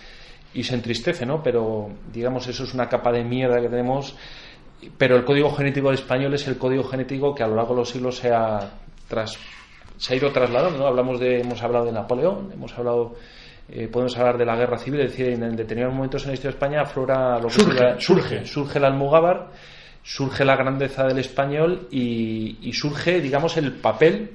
y 0.55 0.63
se 0.63 0.75
entristece, 0.75 1.25
¿no? 1.27 1.43
Pero 1.43 1.89
digamos 2.13 2.47
eso 2.47 2.65
es 2.65 2.75
una 2.75 2.89
capa 2.89 3.13
de 3.13 3.25
mierda 3.25 3.61
que 3.61 3.69
tenemos. 3.69 4.15
Pero 4.97 5.17
el 5.17 5.25
código 5.25 5.51
genético 5.51 5.89
del 5.89 5.99
español 5.99 6.35
es 6.35 6.47
el 6.49 6.57
código 6.57 6.85
genético 6.85 7.35
que 7.35 7.43
a 7.43 7.47
lo 7.47 7.55
largo 7.55 7.75
de 7.75 7.81
los 7.81 7.91
siglos 7.91 8.17
se 8.17 8.33
ha, 8.33 8.71
tras, 9.09 9.39
se 9.99 10.15
ha 10.15 10.17
ido 10.17 10.33
trasladando, 10.33 10.79
¿no? 10.79 10.87
Hablamos 10.87 11.21
de, 11.21 11.41
hemos 11.41 11.63
hablado 11.63 11.85
de 11.85 11.93
Napoleón, 11.93 12.51
hemos 12.53 12.77
hablado 12.79 13.17
eh, 13.69 13.89
podemos 13.89 14.17
hablar 14.17 14.39
de 14.39 14.47
la 14.47 14.57
guerra 14.57 14.79
civil, 14.79 15.01
es 15.01 15.11
decir, 15.11 15.29
en 15.29 15.55
determinados 15.55 15.95
momentos 15.95 16.23
en 16.23 16.29
la 16.29 16.35
historia 16.35 16.53
de 16.53 16.57
España 16.57 16.81
aflora 16.81 17.39
lo 17.39 17.49
que 17.49 17.55
surge, 17.55 18.01
surge. 18.01 18.47
surge 18.47 18.79
el 18.79 18.85
almogávar 18.85 19.51
surge 20.03 20.45
la 20.45 20.57
grandeza 20.57 21.07
del 21.07 21.19
español 21.19 21.89
y, 21.91 22.73
surge, 22.73 23.21
digamos, 23.21 23.57
el 23.57 23.73
papel 23.73 24.31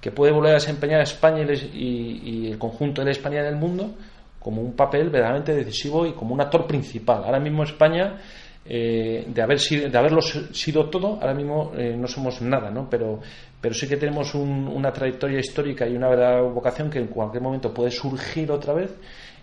que 0.00 0.10
puede 0.10 0.32
volver 0.32 0.52
a 0.52 0.54
desempeñar 0.54 1.02
España 1.02 1.42
y, 1.42 2.50
el 2.50 2.58
conjunto 2.58 3.02
de 3.02 3.06
la 3.06 3.10
España 3.12 3.40
en 3.40 3.46
el 3.46 3.56
mundo 3.56 3.94
como 4.40 4.62
un 4.62 4.72
papel 4.72 5.10
verdaderamente 5.10 5.54
decisivo 5.54 6.06
y 6.06 6.12
como 6.12 6.34
un 6.34 6.40
actor 6.40 6.66
principal. 6.66 7.22
Ahora 7.24 7.38
mismo 7.38 7.62
España, 7.62 8.18
eh, 8.64 9.24
de, 9.28 9.42
haber 9.42 9.60
sido, 9.60 9.88
de 9.88 9.98
haberlo 9.98 10.20
sido 10.22 10.88
todo, 10.88 11.18
ahora 11.20 11.34
mismo 11.34 11.72
eh, 11.76 11.94
no 11.96 12.08
somos 12.08 12.40
nada, 12.40 12.70
¿no? 12.70 12.88
Pero, 12.88 13.20
pero 13.60 13.74
sí 13.74 13.86
que 13.86 13.96
tenemos 13.96 14.34
una 14.34 14.92
trayectoria 14.92 15.38
histórica 15.38 15.86
y 15.86 15.94
una 15.94 16.08
verdadera 16.08 16.42
vocación 16.42 16.88
que 16.90 16.98
en 16.98 17.08
cualquier 17.08 17.42
momento 17.42 17.72
puede 17.72 17.90
surgir 17.90 18.50
otra 18.50 18.74
vez 18.74 18.90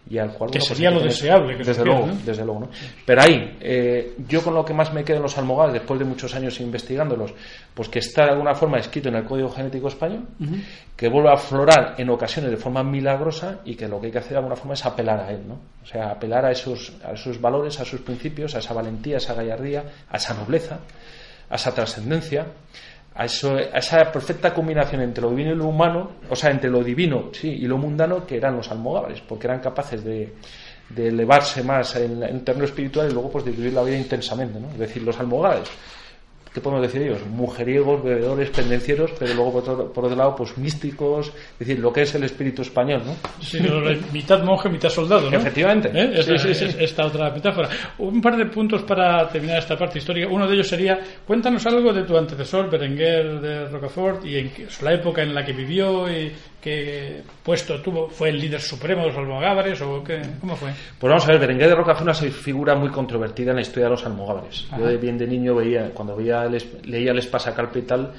y 0.09 0.17
al 0.17 0.31
cual 0.33 0.49
que 0.51 0.59
pues, 0.59 0.69
sería 0.69 0.89
lo 0.89 1.01
deseable 1.01 1.57
que 1.57 1.63
desde 1.63 1.83
luego 1.83 2.07
desde 2.25 2.45
luego 2.45 2.61
¿no? 2.61 2.69
pero 3.05 3.21
ahí 3.21 3.57
eh, 3.59 4.13
yo 4.27 4.41
con 4.41 4.53
lo 4.53 4.63
que 4.63 4.73
más 4.73 4.93
me 4.93 5.03
quedo 5.03 5.17
en 5.17 5.23
los 5.23 5.37
almogares 5.37 5.73
después 5.73 5.99
de 5.99 6.05
muchos 6.05 6.33
años 6.35 6.59
investigándolos 6.59 7.33
pues 7.73 7.89
que 7.89 7.99
está 7.99 8.25
de 8.25 8.31
alguna 8.31 8.55
forma 8.55 8.77
escrito 8.77 9.09
en 9.09 9.15
el 9.15 9.25
código 9.25 9.49
genético 9.49 9.87
español 9.87 10.27
que 10.95 11.09
vuelve 11.09 11.29
a 11.29 11.33
aflorar 11.33 11.95
en 11.97 12.09
ocasiones 12.09 12.51
de 12.51 12.57
forma 12.57 12.83
milagrosa 12.83 13.59
y 13.65 13.75
que 13.75 13.87
lo 13.87 13.99
que 13.99 14.07
hay 14.07 14.11
que 14.11 14.19
hacer 14.19 14.31
de 14.31 14.37
alguna 14.37 14.55
forma 14.55 14.73
es 14.73 14.85
apelar 14.85 15.19
a 15.19 15.31
él 15.31 15.41
no 15.47 15.59
o 15.83 15.85
sea 15.85 16.11
apelar 16.11 16.45
a 16.45 16.51
esos 16.51 16.93
a 17.03 17.11
esos 17.11 17.39
valores 17.41 17.79
a 17.79 17.85
sus 17.85 18.01
principios 18.01 18.55
a 18.55 18.59
esa 18.59 18.73
valentía 18.73 19.15
a 19.15 19.17
esa 19.17 19.33
gallardía 19.33 19.83
a 20.09 20.17
esa 20.17 20.33
nobleza 20.33 20.79
a 21.49 21.55
esa 21.55 21.73
trascendencia 21.73 22.47
a, 23.17 23.25
esa 23.25 24.11
perfecta 24.11 24.53
combinación 24.53 25.01
entre 25.01 25.23
lo 25.23 25.31
divino 25.31 25.51
y 25.51 25.55
lo 25.55 25.65
humano, 25.65 26.11
o 26.29 26.35
sea, 26.35 26.51
entre 26.51 26.69
lo 26.69 26.83
divino 26.83 27.29
sí, 27.31 27.49
y 27.49 27.65
lo 27.65 27.77
mundano, 27.77 28.25
que 28.25 28.37
eran 28.37 28.55
los 28.55 28.69
almogávares, 28.69 29.21
porque 29.21 29.47
eran 29.47 29.59
capaces 29.59 30.03
de, 30.03 30.35
elevarse 30.95 31.63
más 31.63 31.95
en, 31.95 32.21
el 32.21 32.43
terreno 32.43 32.65
espiritual 32.65 33.09
y 33.09 33.13
luego 33.13 33.31
pues 33.31 33.43
de 33.43 33.51
vivir 33.51 33.73
la 33.73 33.83
vida 33.83 33.97
intensamente, 33.97 34.59
¿no? 34.59 34.69
Es 34.69 34.77
decir, 34.77 35.01
los 35.01 35.19
almogávares 35.19 35.67
¿qué 36.57 36.61
podemos 36.61 36.81
decir 36.81 37.03
ellos? 37.03 37.23
Mujeriegos, 37.27 38.03
bebedores, 38.03 38.49
pendencieros, 38.49 39.11
pero 39.19 39.31
luego 39.35 39.51
por 39.51 39.61
otro, 39.61 39.93
por 39.93 40.05
otro 40.05 40.17
lado, 40.17 40.35
pues 40.35 40.57
místicos, 40.57 41.27
es 41.27 41.59
decir, 41.59 41.77
lo 41.77 41.93
que 41.93 42.01
es 42.01 42.15
el 42.15 42.23
espíritu 42.23 42.63
español, 42.63 43.03
¿no? 43.05 43.15
Sí, 43.39 43.59
mitad 44.11 44.41
monje, 44.43 44.67
mitad 44.67 44.89
soldado, 44.89 45.29
¿no? 45.29 45.37
Efectivamente. 45.37 45.91
¿Eh? 45.93 46.19
Esta, 46.79 47.05
otra 47.05 47.29
metáfora. 47.29 47.69
Un 47.99 48.19
par 48.19 48.35
de 48.35 48.47
puntos 48.47 48.81
para 48.81 49.29
terminar 49.29 49.59
esta 49.59 49.77
parte 49.77 49.99
histórica. 49.99 50.27
Uno 50.31 50.47
de 50.47 50.55
ellos 50.55 50.67
sería, 50.67 50.99
cuéntanos 51.27 51.63
algo 51.67 51.93
de 51.93 52.01
tu 52.05 52.17
antecesor, 52.17 52.71
Berenguer 52.71 53.39
de 53.39 53.67
Rocafort, 53.67 54.25
y 54.25 54.37
en 54.37 54.51
la 54.81 54.93
época 54.93 55.21
en 55.21 55.35
la 55.35 55.45
que 55.45 55.53
vivió 55.53 56.09
y 56.09 56.31
qué 56.61 57.21
puesto 57.43 57.81
tuvo, 57.81 58.09
fue 58.09 58.29
el 58.29 58.39
líder 58.39 58.61
supremo 58.61 59.01
de 59.01 59.07
los 59.09 59.17
almogávares 59.17 59.81
o 59.81 60.03
qué, 60.03 60.21
cómo 60.39 60.55
fue? 60.55 60.71
Pues 60.99 61.09
vamos 61.09 61.25
a 61.25 61.31
ver, 61.31 61.39
Berenguer 61.39 61.69
de 61.69 61.75
Roca 61.75 61.95
fue 61.95 62.03
una 62.03 62.13
figura 62.13 62.75
muy 62.75 62.89
controvertida 62.89 63.51
en 63.51 63.57
la 63.57 63.61
historia 63.61 63.85
de 63.85 63.91
los 63.91 64.05
almogávares. 64.05 64.67
Yo 64.77 64.85
de 64.85 64.97
bien 64.97 65.17
de 65.17 65.27
niño 65.27 65.55
veía, 65.55 65.91
cuando 65.93 66.15
veía 66.15 66.45
leía 66.83 67.11
el 67.11 67.19
Espasa 67.19 67.55
y 67.75 67.81
tal, 67.81 68.11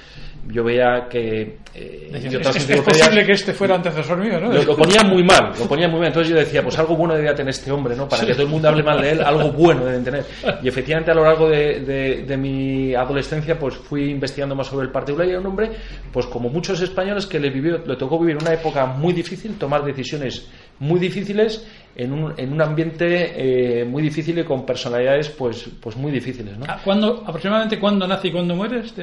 yo 0.47 0.65
veía 0.65 1.07
que 1.11 1.59
eh, 1.75 2.11
es, 2.13 2.81
posible 2.81 3.25
que 3.25 3.33
este 3.33 3.53
fuera 3.53 3.75
antecesor 3.75 4.19
mío, 4.19 4.41
¿no? 4.41 4.53
Lo, 4.53 4.77
ponía 4.77 5.03
muy 5.03 5.23
mal, 5.23 5.53
lo 5.59 5.67
ponía 5.67 5.89
muy 5.89 5.99
mal. 5.99 6.09
Entonces 6.09 6.33
yo 6.33 6.39
decía, 6.39 6.63
pues 6.63 6.79
algo 6.79 6.97
bueno 6.97 7.15
debía 7.15 7.35
tener 7.35 7.51
este 7.51 7.71
hombre, 7.71 7.95
¿no? 7.95 8.09
Para 8.09 8.25
que 8.25 8.33
todo 8.33 8.43
el 8.43 8.49
mundo 8.49 8.69
hable 8.69 8.83
mal 8.83 9.01
de 9.01 9.13
él, 9.13 9.23
algo 9.23 9.53
bueno 9.53 9.85
deben 9.85 10.05
tener. 10.05 10.25
Y 10.63 10.69
efectivamente 10.69 11.11
a 11.11 11.15
lo 11.15 11.25
largo 11.25 11.49
de, 11.49 11.81
de, 12.27 12.37
mi 12.37 12.95
adolescencia, 12.95 13.59
pues 13.59 13.75
fui 13.75 14.11
investigando 14.11 14.55
más 14.55 14.69
sobre 14.69 14.87
el 14.87 14.93
particular 14.93 15.27
y 15.27 15.31
era 15.31 15.41
un 15.41 15.47
hombre, 15.47 15.71
pues 16.13 16.27
como 16.27 16.49
muchos 16.49 16.81
españoles 16.81 17.27
que 17.27 17.39
le 17.39 17.51
vivió, 17.51 17.79
le 17.85 17.97
tocó 17.97 18.19
vivir 18.19 18.28
una 18.37 18.53
época 18.53 18.87
muy 18.87 19.13
difícil, 19.13 19.57
tomar 19.59 19.85
decisiones 19.85 20.49
muy 20.81 21.01
difíciles 21.01 21.67
en 21.97 22.13
un, 22.13 22.33
en 22.37 22.53
un 22.53 22.63
ambiente 22.63 23.81
eh, 23.81 23.85
muy 23.85 24.03
difícil 24.03 24.39
y 24.39 24.45
con 24.45 24.65
personalidades 24.65 25.31
pues, 25.31 25.69
pues 25.81 25.97
muy 25.97 26.13
difíciles. 26.13 26.57
¿no? 26.57 26.67
Ah, 26.69 26.79
¿Cuándo, 26.85 27.25
¿Aproximadamente 27.27 27.81
cuándo 27.81 28.07
nace 28.07 28.29
y 28.29 28.33
cuándo 28.33 28.55
muere? 28.55 28.81
Este... 28.81 29.03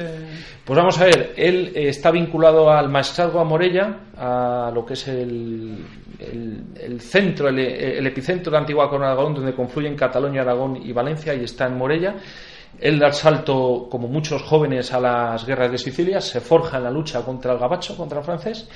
Pues 0.64 0.76
vamos 0.76 0.98
a 0.98 1.04
ver, 1.04 1.34
él 1.36 1.72
eh, 1.74 1.88
está 1.88 2.10
vinculado 2.10 2.70
al 2.70 2.88
maestrazgo 2.88 3.38
a 3.38 3.44
Morella, 3.44 3.98
a 4.16 4.70
lo 4.74 4.86
que 4.86 4.94
es 4.94 5.06
el, 5.08 5.76
el, 6.18 7.00
centro, 7.00 7.48
el, 7.48 8.06
epicentro 8.06 8.50
de 8.50 8.58
Antigua 8.58 8.88
Corona 8.88 9.08
de 9.08 9.12
Aragón, 9.12 9.34
donde 9.34 9.54
confluyen 9.54 9.94
Cataluña, 9.94 10.42
Aragón 10.42 10.80
y 10.82 10.92
Valencia, 10.92 11.34
y 11.34 11.44
está 11.44 11.66
en 11.66 11.76
Morella. 11.76 12.14
Él 12.80 12.98
da 12.98 13.08
el 13.08 13.14
salto, 13.14 13.88
como 13.90 14.08
muchos 14.08 14.42
jóvenes, 14.42 14.92
a 14.92 15.00
las 15.00 15.46
guerras 15.46 15.70
de 15.70 15.78
Sicilia, 15.78 16.20
se 16.20 16.40
forja 16.40 16.78
en 16.78 16.84
la 16.84 16.90
lucha 16.90 17.22
contra 17.22 17.52
el 17.52 17.58
gabacho, 17.58 17.96
contra 17.96 18.18
el 18.18 18.24
francés, 18.24 18.68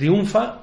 triunfa 0.00 0.58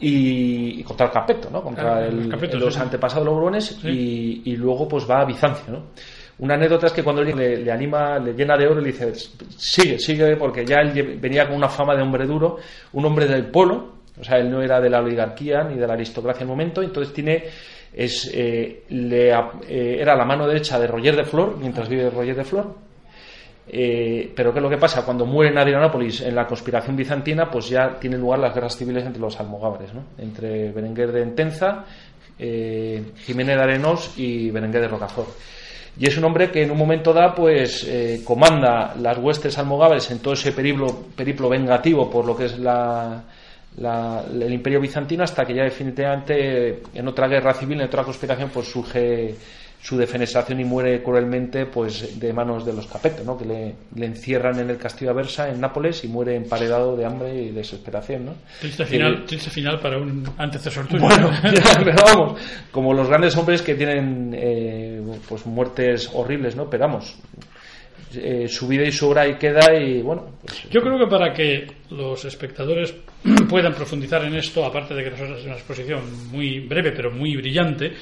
y, 0.00 0.82
contra 0.82 1.06
el 1.06 1.12
Capeto, 1.12 1.48
¿no? 1.50 1.62
contra 1.62 2.10
los 2.10 2.76
antepasados 2.76 3.24
de 3.24 3.30
los 3.30 3.34
Borbones 3.34 3.78
y, 3.84 4.56
luego 4.56 4.88
pues 4.88 5.08
va 5.08 5.20
a 5.20 5.24
Bizancio. 5.24 5.72
¿no? 5.72 5.82
Una 6.40 6.54
anécdota 6.54 6.88
es 6.88 6.92
que 6.92 7.04
cuando 7.04 7.22
le, 7.22 7.58
le, 7.58 7.70
anima, 7.70 8.18
le 8.18 8.32
llena 8.32 8.56
de 8.56 8.66
oro 8.66 8.80
y 8.80 8.84
le 8.86 8.90
dice, 8.90 9.14
sigue, 9.56 10.00
sigue, 10.00 10.36
porque 10.36 10.66
ya 10.66 10.80
él 10.80 11.18
venía 11.20 11.46
con 11.46 11.56
una 11.56 11.68
fama 11.68 11.94
de 11.94 12.02
hombre 12.02 12.26
duro, 12.26 12.56
un 12.94 13.04
hombre 13.04 13.26
del 13.26 13.46
polo, 13.46 13.92
o 14.20 14.24
sea, 14.24 14.38
él 14.38 14.50
no 14.50 14.60
era 14.60 14.80
de 14.80 14.90
la 14.90 15.00
oligarquía 15.00 15.62
ni 15.62 15.76
de 15.76 15.86
la 15.86 15.92
aristocracia 15.92 16.42
en 16.42 16.48
el 16.48 16.56
momento, 16.56 16.82
entonces 16.82 17.14
tiene 17.14 17.44
es 17.92 18.30
eh, 18.32 18.84
le, 18.88 19.28
eh, 19.28 19.98
era 20.00 20.16
la 20.16 20.24
mano 20.24 20.48
derecha 20.48 20.80
de 20.80 20.86
Roger 20.86 21.14
de 21.14 21.24
Flor 21.24 21.58
mientras 21.58 21.90
vive 21.90 22.08
Roger 22.08 22.34
de 22.34 22.44
Flor 22.44 22.74
eh, 23.68 24.32
pero 24.34 24.52
¿qué 24.52 24.58
es 24.58 24.62
lo 24.62 24.70
que 24.70 24.78
pasa? 24.78 25.04
Cuando 25.04 25.24
muere 25.24 25.52
en 25.52 25.58
Adrianópolis 25.58 26.20
en 26.22 26.34
la 26.34 26.46
conspiración 26.46 26.96
bizantina, 26.96 27.50
pues 27.50 27.68
ya 27.68 27.98
tienen 27.98 28.20
lugar 28.20 28.40
las 28.40 28.54
guerras 28.54 28.76
civiles 28.76 29.04
entre 29.04 29.20
los 29.20 29.38
almogávares, 29.38 29.94
¿no? 29.94 30.04
entre 30.18 30.72
Berenguer 30.72 31.12
de 31.12 31.22
Entenza, 31.22 31.84
eh, 32.38 33.12
Jiménez 33.24 33.56
de 33.56 33.62
Arenós 33.62 34.14
y 34.16 34.50
Berenguer 34.50 34.82
de 34.82 34.88
Rocafort. 34.88 35.30
Y 35.98 36.06
es 36.06 36.16
un 36.16 36.24
hombre 36.24 36.50
que 36.50 36.62
en 36.62 36.70
un 36.70 36.78
momento 36.78 37.12
da, 37.12 37.34
pues, 37.34 37.84
eh, 37.86 38.22
comanda 38.24 38.94
las 38.98 39.18
huestes 39.18 39.58
almogávares 39.58 40.10
en 40.10 40.20
todo 40.20 40.34
ese 40.34 40.52
periplo, 40.52 40.86
periplo 41.14 41.50
vengativo 41.50 42.10
por 42.10 42.24
lo 42.24 42.34
que 42.34 42.46
es 42.46 42.58
la, 42.58 43.22
el 43.78 44.52
imperio 44.52 44.80
bizantino 44.80 45.22
hasta 45.22 45.44
que 45.44 45.54
ya 45.54 45.64
definitivamente 45.64 46.82
en 46.94 47.08
otra 47.08 47.28
guerra 47.28 47.52
civil, 47.52 47.80
en 47.80 47.86
otra 47.86 48.04
conspiración, 48.04 48.50
pues 48.52 48.68
surge 48.68 49.34
su 49.82 49.96
defenestración 49.96 50.60
y 50.60 50.64
muere 50.64 51.02
cruelmente 51.02 51.66
pues 51.66 52.18
de 52.20 52.32
manos 52.32 52.64
de 52.64 52.72
los 52.72 52.86
capetos, 52.86 53.26
¿no? 53.26 53.36
que 53.36 53.44
le, 53.44 54.06
encierran 54.06 54.60
en 54.60 54.70
el 54.70 54.78
castillo 54.78 55.12
de 55.12 55.18
Aversa, 55.18 55.48
en 55.48 55.60
Nápoles, 55.60 56.04
y 56.04 56.08
muere 56.08 56.36
emparedado 56.36 56.96
de 56.96 57.04
hambre 57.04 57.34
y 57.34 57.50
desesperación. 57.50 58.26
¿no? 58.26 58.34
Triste 58.60 58.84
final, 58.84 59.24
final 59.26 59.80
para 59.80 59.98
un 59.98 60.24
antecesor 60.38 60.86
tuyo. 60.86 61.02
Bueno, 61.02 61.30
pero 61.42 61.94
vamos, 62.06 62.40
como 62.70 62.94
los 62.94 63.08
grandes 63.08 63.36
hombres 63.36 63.60
que 63.60 63.74
tienen 63.74 64.32
eh, 64.34 65.02
pues 65.28 65.46
muertes 65.46 66.08
horribles, 66.14 66.54
¿no? 66.54 66.70
Pero 66.70 66.86
vamos, 66.86 67.16
eh, 68.16 68.48
su 68.48 68.68
vida 68.68 68.84
y 68.84 68.92
su 68.92 69.08
obra 69.08 69.22
ahí 69.22 69.36
queda 69.36 69.74
y 69.74 70.02
bueno. 70.02 70.32
Pues, 70.40 70.68
Yo 70.70 70.80
creo 70.80 70.98
que 70.98 71.06
para 71.06 71.32
que 71.32 71.66
los 71.90 72.24
espectadores 72.24 72.94
puedan 73.48 73.74
profundizar 73.74 74.24
en 74.24 74.34
esto, 74.34 74.64
aparte 74.64 74.94
de 74.94 75.04
que 75.04 75.10
nosotros 75.10 75.40
es 75.40 75.44
una 75.46 75.54
exposición 75.54 76.00
muy 76.30 76.60
breve 76.60 76.92
pero 76.92 77.10
muy 77.10 77.36
brillante, 77.36 77.92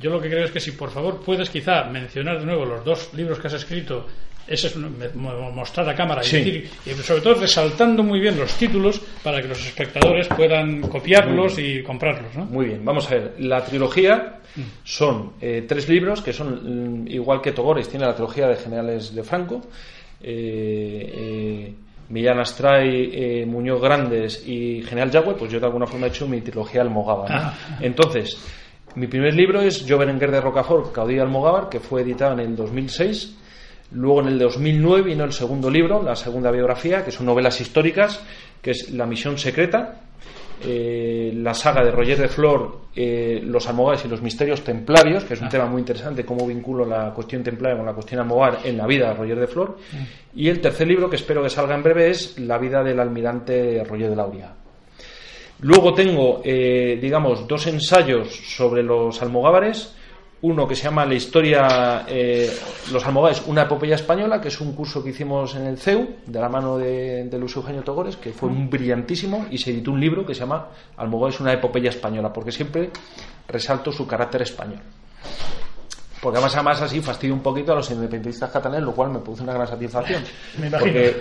yo 0.00 0.10
lo 0.10 0.20
que 0.20 0.28
creo 0.28 0.44
es 0.44 0.50
que 0.50 0.60
si 0.60 0.72
por 0.72 0.90
favor 0.90 1.20
puedes 1.24 1.50
quizá 1.50 1.84
mencionar 1.84 2.38
de 2.38 2.46
nuevo 2.46 2.64
los 2.64 2.84
dos 2.84 3.12
libros 3.14 3.38
que 3.38 3.48
has 3.48 3.54
escrito, 3.54 4.06
ese 4.48 4.68
es 4.68 4.76
mostrar 5.14 5.88
a 5.88 5.94
cámara 5.94 6.22
y, 6.24 6.30
decir, 6.30 6.70
y 6.86 6.90
sobre 6.90 7.20
todo 7.20 7.34
resaltando 7.34 8.02
muy 8.02 8.18
bien 8.18 8.38
los 8.38 8.54
títulos 8.54 9.00
para 9.22 9.42
que 9.42 9.48
los 9.48 9.64
espectadores 9.66 10.26
puedan 10.28 10.80
copiarlos 10.82 11.58
y 11.58 11.82
comprarlos. 11.82 12.34
¿no? 12.34 12.46
Muy 12.46 12.66
bien, 12.66 12.84
vamos 12.84 13.06
a 13.10 13.14
ver. 13.14 13.34
La 13.40 13.62
trilogía. 13.62 14.40
Son 14.84 15.32
eh, 15.40 15.64
tres 15.66 15.88
libros 15.88 16.22
que 16.22 16.32
son, 16.32 17.04
mm, 17.04 17.08
igual 17.08 17.40
que 17.40 17.52
Togores, 17.52 17.88
tiene 17.88 18.06
la 18.06 18.14
trilogía 18.14 18.48
de 18.48 18.56
Generales 18.56 19.14
de 19.14 19.22
Franco. 19.22 19.62
Eh, 20.20 21.12
eh, 21.14 21.74
Millán 22.08 22.40
Astray, 22.40 23.10
eh, 23.12 23.46
Muñoz 23.46 23.80
Grandes 23.82 24.46
y 24.46 24.82
General 24.82 25.10
Yagüe, 25.10 25.34
pues 25.34 25.52
yo 25.52 25.60
de 25.60 25.66
alguna 25.66 25.86
forma 25.86 26.06
he 26.06 26.08
hecho 26.08 26.26
mi 26.26 26.40
trilogía 26.40 26.80
almogada. 26.80 27.28
¿no? 27.28 27.34
Ah. 27.34 27.54
Entonces, 27.80 28.38
mi 28.94 29.06
primer 29.06 29.34
libro 29.34 29.60
es 29.60 29.84
Yo 29.84 29.98
Berenguer 29.98 30.30
de 30.30 30.40
Rocafort, 30.40 30.92
Caudillo 30.92 31.22
Almogávar, 31.22 31.68
que 31.68 31.80
fue 31.80 32.02
editado 32.02 32.32
en 32.32 32.40
el 32.40 32.56
2006. 32.56 33.36
Luego 33.92 34.20
en 34.20 34.28
el 34.28 34.38
2009 34.38 35.02
vino 35.02 35.24
el 35.24 35.32
segundo 35.32 35.70
libro, 35.70 36.02
la 36.02 36.16
segunda 36.16 36.50
biografía, 36.50 37.04
que 37.04 37.10
son 37.10 37.26
novelas 37.26 37.60
históricas, 37.60 38.22
que 38.62 38.72
es 38.72 38.90
La 38.90 39.06
misión 39.06 39.38
secreta, 39.38 40.00
eh, 40.64 41.32
la 41.34 41.54
saga 41.54 41.84
de 41.84 41.90
Roger 41.90 42.18
de 42.18 42.28
Flor, 42.28 42.80
eh, 42.94 43.40
Los 43.44 43.68
Almogávares 43.68 44.04
y 44.04 44.08
los 44.08 44.22
misterios 44.22 44.62
templarios, 44.62 45.24
que 45.24 45.34
es 45.34 45.40
un 45.40 45.46
ah. 45.46 45.50
tema 45.50 45.66
muy 45.66 45.80
interesante, 45.80 46.24
cómo 46.24 46.46
vinculo 46.46 46.84
la 46.84 47.12
cuestión 47.14 47.42
templaria 47.42 47.76
con 47.76 47.86
la 47.86 47.92
cuestión 47.92 48.20
almogávar 48.20 48.60
en 48.64 48.76
la 48.76 48.86
vida 48.86 49.08
de 49.08 49.14
Roger 49.14 49.38
de 49.38 49.46
Flor. 49.46 49.76
Mm. 49.92 50.38
Y 50.40 50.48
el 50.48 50.60
tercer 50.60 50.88
libro, 50.88 51.08
que 51.08 51.16
espero 51.16 51.42
que 51.42 51.50
salga 51.50 51.74
en 51.74 51.82
breve, 51.82 52.10
es 52.10 52.38
La 52.38 52.58
vida 52.58 52.82
del 52.82 52.98
almirante 52.98 53.84
Roger 53.84 54.10
de 54.10 54.16
Lauria. 54.16 54.52
Luego 55.60 55.92
tengo, 55.92 56.40
eh, 56.44 56.98
digamos, 57.00 57.46
dos 57.48 57.66
ensayos 57.66 58.28
sobre 58.56 58.82
los 58.82 59.20
almogávares. 59.22 59.94
Uno 60.40 60.68
que 60.68 60.76
se 60.76 60.84
llama 60.84 61.04
La 61.04 61.14
historia, 61.14 62.04
eh, 62.06 62.48
los 62.92 63.04
almogávares, 63.04 63.42
una 63.46 63.62
epopeya 63.62 63.96
española, 63.96 64.40
que 64.40 64.48
es 64.48 64.60
un 64.60 64.72
curso 64.72 65.02
que 65.02 65.10
hicimos 65.10 65.56
en 65.56 65.66
el 65.66 65.78
CEU, 65.78 66.16
de 66.26 66.40
la 66.40 66.48
mano 66.48 66.78
de, 66.78 67.28
Luis 67.38 67.56
Eugenio 67.56 67.82
Togores, 67.82 68.16
que 68.16 68.32
fue 68.32 68.48
un 68.48 68.70
brillantísimo, 68.70 69.46
y 69.50 69.58
se 69.58 69.72
editó 69.72 69.90
un 69.90 70.00
libro 70.00 70.24
que 70.24 70.34
se 70.34 70.40
llama 70.40 70.68
Almogávares, 70.96 71.40
una 71.40 71.52
epopeya 71.52 71.90
española, 71.90 72.32
porque 72.32 72.52
siempre 72.52 72.90
resalto 73.48 73.90
su 73.90 74.06
carácter 74.06 74.42
español. 74.42 74.80
Porque 76.20 76.38
además, 76.38 76.54
además 76.54 76.82
así 76.82 77.00
fastidio 77.00 77.34
un 77.34 77.42
poquito 77.42 77.72
a 77.72 77.76
los 77.76 77.90
independentistas 77.90 78.50
catalanes, 78.50 78.84
lo 78.84 78.92
cual 78.92 79.10
me 79.10 79.18
produce 79.20 79.42
una 79.42 79.54
gran 79.54 79.66
satisfacción. 79.66 80.22
Me. 80.58 80.70
Porque, 80.70 81.16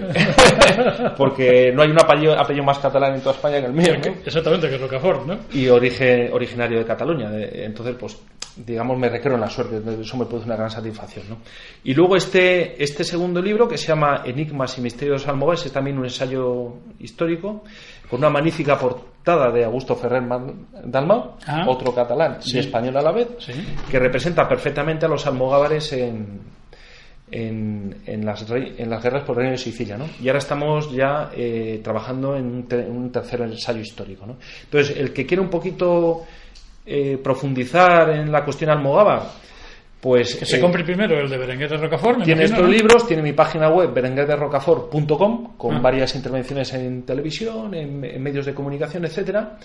porque 1.17 1.71
no 1.73 1.83
hay 1.83 1.89
un 1.89 1.99
apellido, 1.99 2.39
apellido 2.39 2.65
más 2.65 2.79
catalán 2.79 3.15
en 3.15 3.21
toda 3.21 3.35
España 3.35 3.59
que 3.59 3.67
el 3.67 3.73
mío, 3.73 3.93
¿no? 4.03 4.13
Exactamente, 4.25 4.69
que 4.69 4.75
es 4.75 4.81
Rocafort, 4.81 5.25
¿no? 5.25 5.37
y 5.51 5.67
origen 5.67 6.31
originario 6.33 6.79
de 6.79 6.85
Cataluña. 6.85 7.29
Entonces, 7.33 7.95
pues, 7.99 8.17
digamos, 8.57 8.97
me 8.97 9.09
recreo 9.09 9.35
en 9.35 9.41
la 9.41 9.49
suerte. 9.49 9.81
Eso 10.01 10.17
me 10.17 10.25
produce 10.25 10.45
una 10.45 10.55
gran 10.55 10.69
satisfacción. 10.69 11.29
¿no? 11.29 11.37
Y 11.83 11.93
luego 11.93 12.15
este, 12.15 12.81
este 12.81 13.03
segundo 13.03 13.41
libro, 13.41 13.67
que 13.67 13.77
se 13.77 13.87
llama 13.87 14.23
Enigmas 14.25 14.77
y 14.77 14.81
Misterios 14.81 15.27
Almogés, 15.27 15.65
es 15.65 15.71
también 15.71 15.97
un 15.97 16.05
ensayo 16.05 16.73
histórico, 16.99 17.63
con 18.09 18.19
una 18.19 18.29
magnífica 18.29 18.77
portada 18.77 19.51
de 19.51 19.65
Augusto 19.65 19.95
Ferrer 19.95 20.23
Dalmau, 20.85 21.33
Ah. 21.45 21.65
otro 21.67 21.93
catalán 21.93 22.37
Sí. 22.41 22.57
y 22.57 22.59
español 22.59 22.95
a 22.97 23.01
la 23.01 23.11
vez, 23.11 23.27
Sí. 23.39 23.51
que 23.89 23.99
representa 23.99 24.47
perfectamente 24.47 25.05
a 25.05 25.09
los 25.09 25.25
almogávares 25.27 25.91
en, 25.93 26.39
en, 27.29 28.01
en 28.05 28.25
las, 28.25 28.45
en 28.49 28.89
las 28.89 29.03
guerras 29.03 29.23
por 29.23 29.35
el 29.35 29.39
reino 29.41 29.51
de 29.51 29.57
Sicilia. 29.57 29.97
¿no? 29.97 30.05
Y 30.21 30.27
ahora 30.29 30.39
estamos 30.39 30.91
ya 30.91 31.29
eh, 31.35 31.81
trabajando 31.83 32.35
en 32.37 32.45
un, 32.45 32.63
te- 32.67 32.85
en 32.85 32.91
un 32.95 33.11
tercer 33.11 33.41
ensayo 33.41 33.81
histórico. 33.81 34.25
¿no? 34.25 34.37
Entonces, 34.63 34.95
el 34.97 35.11
que 35.11 35.25
quiere 35.25 35.41
un 35.41 35.49
poquito 35.49 36.23
eh, 36.85 37.19
profundizar 37.21 38.09
en 38.11 38.31
la 38.31 38.45
cuestión 38.45 38.69
almogávar, 38.69 39.23
pues 39.99 40.35
Que 40.35 40.45
se 40.45 40.57
eh, 40.57 40.59
compre 40.61 40.83
primero 40.83 41.19
el 41.19 41.29
de 41.29 41.37
Berenguer 41.37 41.69
de 41.69 41.77
Rocafort, 41.77 42.23
tiene 42.23 42.41
imagino, 42.43 42.45
estos 42.45 42.61
¿no? 42.63 42.71
libros, 42.71 43.07
tiene 43.07 43.23
mi 43.23 43.33
página 43.33 43.69
web 43.69 43.93
berenguerderrocafort.com 43.93 45.57
con 45.57 45.75
Ah. 45.75 45.79
varias 45.79 46.15
intervenciones 46.15 46.73
en 46.73 47.03
televisión, 47.03 47.73
en, 47.73 48.03
en 48.03 48.21
medios 48.23 48.45
de 48.45 48.53
comunicación, 48.53 49.05
etcétera. 49.05 49.57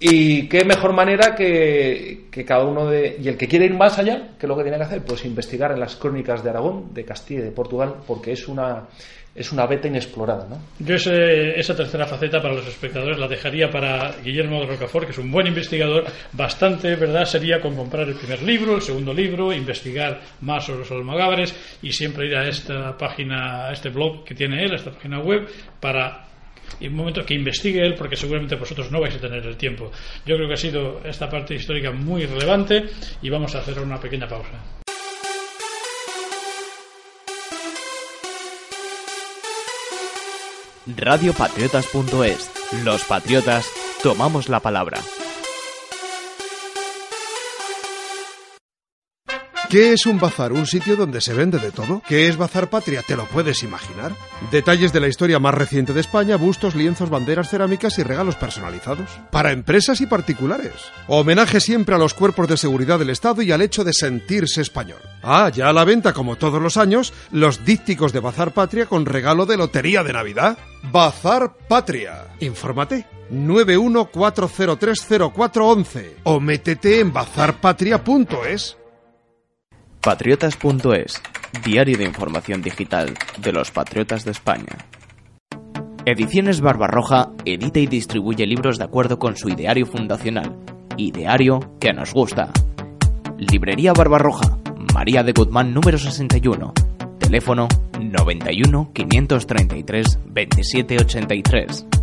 Y 0.00 0.48
qué 0.48 0.64
mejor 0.64 0.92
manera 0.92 1.34
que, 1.34 2.26
que 2.30 2.44
cada 2.44 2.64
uno 2.64 2.86
de. 2.86 3.16
Y 3.20 3.26
el 3.28 3.36
que 3.36 3.48
quiere 3.48 3.64
ir 3.64 3.74
más 3.74 3.98
allá, 3.98 4.28
¿qué 4.38 4.46
es 4.46 4.48
lo 4.48 4.56
que 4.56 4.62
tiene 4.62 4.76
que 4.78 4.84
hacer? 4.84 5.02
Pues 5.04 5.24
investigar 5.24 5.72
en 5.72 5.80
las 5.80 5.96
crónicas 5.96 6.44
de 6.44 6.50
Aragón, 6.50 6.94
de 6.94 7.04
Castilla 7.04 7.40
y 7.40 7.44
de 7.44 7.50
Portugal, 7.50 7.96
porque 8.06 8.30
es 8.32 8.46
una, 8.46 8.84
es 9.38 9.52
una 9.52 9.66
beta 9.66 9.86
inexplorada, 9.88 10.46
¿no? 10.48 10.60
Yo 10.78 10.96
ese- 10.96 11.58
esa 11.58 11.76
tercera 11.76 12.06
faceta 12.06 12.42
para 12.42 12.54
los 12.54 12.66
espectadores 12.66 13.18
la 13.18 13.28
dejaría 13.28 13.70
para 13.70 14.12
Guillermo 14.22 14.60
de 14.60 14.66
Rocafort, 14.66 15.06
que 15.06 15.12
es 15.12 15.18
un 15.18 15.30
buen 15.30 15.46
investigador. 15.46 16.04
Bastante, 16.32 16.96
¿verdad? 16.96 17.24
Sería 17.24 17.60
con 17.60 17.76
comprar 17.76 18.08
el 18.08 18.14
primer 18.16 18.42
libro, 18.42 18.74
el 18.76 18.82
segundo 18.82 19.14
libro, 19.14 19.52
investigar 19.52 20.20
más 20.40 20.66
sobre 20.66 20.80
los 20.80 20.90
almogávares 20.90 21.54
y 21.82 21.92
siempre 21.92 22.26
ir 22.26 22.36
a 22.36 22.48
esta 22.48 22.96
página, 22.98 23.66
a 23.68 23.72
este 23.72 23.90
blog 23.90 24.24
que 24.24 24.34
tiene 24.34 24.64
él, 24.64 24.72
a 24.72 24.76
esta 24.76 24.90
página 24.90 25.20
web, 25.20 25.48
para 25.80 26.24
un 26.80 26.94
momento 26.94 27.24
que 27.24 27.34
investigue 27.34 27.80
él, 27.84 27.94
porque 27.94 28.14
seguramente 28.16 28.54
vosotros 28.56 28.90
no 28.90 29.00
vais 29.00 29.14
a 29.14 29.18
tener 29.20 29.44
el 29.46 29.56
tiempo. 29.56 29.90
Yo 30.26 30.36
creo 30.36 30.48
que 30.48 30.54
ha 30.54 30.56
sido 30.58 31.00
esta 31.04 31.28
parte 31.28 31.54
histórica 31.54 31.90
muy 31.92 32.26
relevante 32.26 32.84
y 33.22 33.30
vamos 33.30 33.54
a 33.54 33.60
hacer 33.60 33.78
una 33.80 33.98
pequeña 33.98 34.28
pausa. 34.28 34.77
Radiopatriotas.es. 40.96 42.50
Los 42.84 43.04
patriotas 43.04 43.66
tomamos 44.02 44.48
la 44.48 44.60
palabra. 44.60 45.00
¿Qué 49.68 49.92
es 49.92 50.06
un 50.06 50.18
bazar? 50.18 50.54
¿Un 50.54 50.64
sitio 50.64 50.96
donde 50.96 51.20
se 51.20 51.34
vende 51.34 51.58
de 51.58 51.70
todo? 51.70 52.00
¿Qué 52.08 52.26
es 52.26 52.38
Bazar 52.38 52.70
Patria? 52.70 53.02
¿Te 53.06 53.16
lo 53.16 53.26
puedes 53.26 53.62
imaginar? 53.62 54.12
Detalles 54.50 54.94
de 54.94 55.00
la 55.00 55.08
historia 55.08 55.38
más 55.40 55.52
reciente 55.52 55.92
de 55.92 56.00
España, 56.00 56.36
bustos, 56.36 56.74
lienzos, 56.74 57.10
banderas, 57.10 57.50
cerámicas 57.50 57.98
y 57.98 58.02
regalos 58.02 58.36
personalizados. 58.36 59.10
Para 59.30 59.52
empresas 59.52 60.00
y 60.00 60.06
particulares. 60.06 60.72
Homenaje 61.06 61.60
siempre 61.60 61.94
a 61.94 61.98
los 61.98 62.14
cuerpos 62.14 62.48
de 62.48 62.56
seguridad 62.56 62.98
del 62.98 63.10
Estado 63.10 63.42
y 63.42 63.52
al 63.52 63.60
hecho 63.60 63.84
de 63.84 63.92
sentirse 63.92 64.62
español. 64.62 65.00
Ah, 65.22 65.50
ya 65.54 65.68
a 65.68 65.74
la 65.74 65.84
venta, 65.84 66.14
como 66.14 66.36
todos 66.36 66.62
los 66.62 66.78
años, 66.78 67.12
los 67.30 67.66
dípticos 67.66 68.14
de 68.14 68.20
Bazar 68.20 68.54
Patria 68.54 68.86
con 68.86 69.04
regalo 69.04 69.44
de 69.44 69.58
lotería 69.58 70.02
de 70.02 70.14
Navidad. 70.14 70.56
Bazar 70.90 71.54
Patria. 71.68 72.28
Infórmate. 72.40 73.04
914030411 73.30 76.12
o 76.24 76.40
métete 76.40 77.00
en 77.00 77.12
bazarpatria.es. 77.12 78.78
Patriotas.es, 80.08 81.20
diario 81.62 81.98
de 81.98 82.04
información 82.04 82.62
digital 82.62 83.12
de 83.42 83.52
los 83.52 83.70
patriotas 83.70 84.24
de 84.24 84.30
España. 84.30 84.86
Ediciones 86.06 86.62
Barbarroja 86.62 87.32
edita 87.44 87.78
y 87.78 87.86
distribuye 87.86 88.46
libros 88.46 88.78
de 88.78 88.84
acuerdo 88.84 89.18
con 89.18 89.36
su 89.36 89.50
ideario 89.50 89.84
fundacional, 89.84 90.56
ideario 90.96 91.76
que 91.78 91.92
nos 91.92 92.14
gusta. 92.14 92.50
Librería 93.36 93.92
Barbarroja, 93.92 94.56
María 94.94 95.22
de 95.22 95.32
Guzmán 95.32 95.74
número 95.74 95.98
61, 95.98 96.72
teléfono 97.18 97.68
91 98.00 98.90
533 98.94 100.20
2783. 100.24 101.97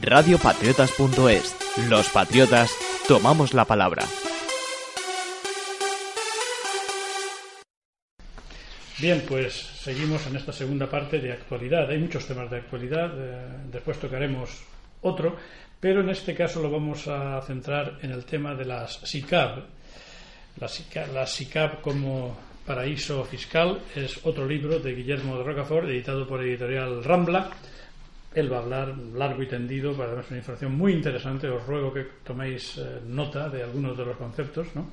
Radiopatriotas.es. 0.00 1.54
Los 1.90 2.08
patriotas 2.08 2.70
tomamos 3.06 3.52
la 3.52 3.66
palabra. 3.66 4.04
Bien, 8.98 9.22
pues 9.28 9.52
seguimos 9.52 10.26
en 10.28 10.36
esta 10.36 10.52
segunda 10.52 10.88
parte 10.88 11.18
de 11.18 11.32
actualidad. 11.32 11.90
Hay 11.90 11.98
muchos 11.98 12.26
temas 12.26 12.50
de 12.50 12.58
actualidad, 12.58 13.10
eh, 13.18 13.48
después 13.70 13.98
tocaremos 13.98 14.62
otro, 15.02 15.36
pero 15.78 16.00
en 16.00 16.08
este 16.08 16.34
caso 16.34 16.62
lo 16.62 16.70
vamos 16.70 17.08
a 17.08 17.42
centrar 17.42 17.98
en 18.00 18.12
el 18.12 18.24
tema 18.24 18.54
de 18.54 18.64
las 18.64 19.00
SICAP. 19.02 19.58
La 20.58 20.68
SICAP, 20.68 21.12
la 21.12 21.26
SICAP 21.26 21.80
como 21.82 22.34
paraíso 22.64 23.24
fiscal 23.24 23.80
es 23.94 24.24
otro 24.24 24.46
libro 24.46 24.78
de 24.78 24.94
Guillermo 24.94 25.36
de 25.36 25.44
Rocafort, 25.44 25.88
editado 25.88 26.26
por 26.26 26.40
editorial 26.42 27.02
Rambla. 27.04 27.50
Él 28.34 28.52
va 28.52 28.58
a 28.58 28.62
hablar 28.62 28.98
largo 29.14 29.42
y 29.42 29.46
tendido, 29.46 29.92
para 29.92 30.10
darnos 30.10 30.30
una 30.30 30.38
información 30.38 30.76
muy 30.76 30.92
interesante. 30.92 31.48
Os 31.48 31.66
ruego 31.66 31.92
que 31.92 32.06
toméis 32.24 32.78
eh, 32.78 33.00
nota 33.06 33.48
de 33.48 33.62
algunos 33.62 33.96
de 33.96 34.04
los 34.04 34.16
conceptos, 34.16 34.68
¿no? 34.74 34.90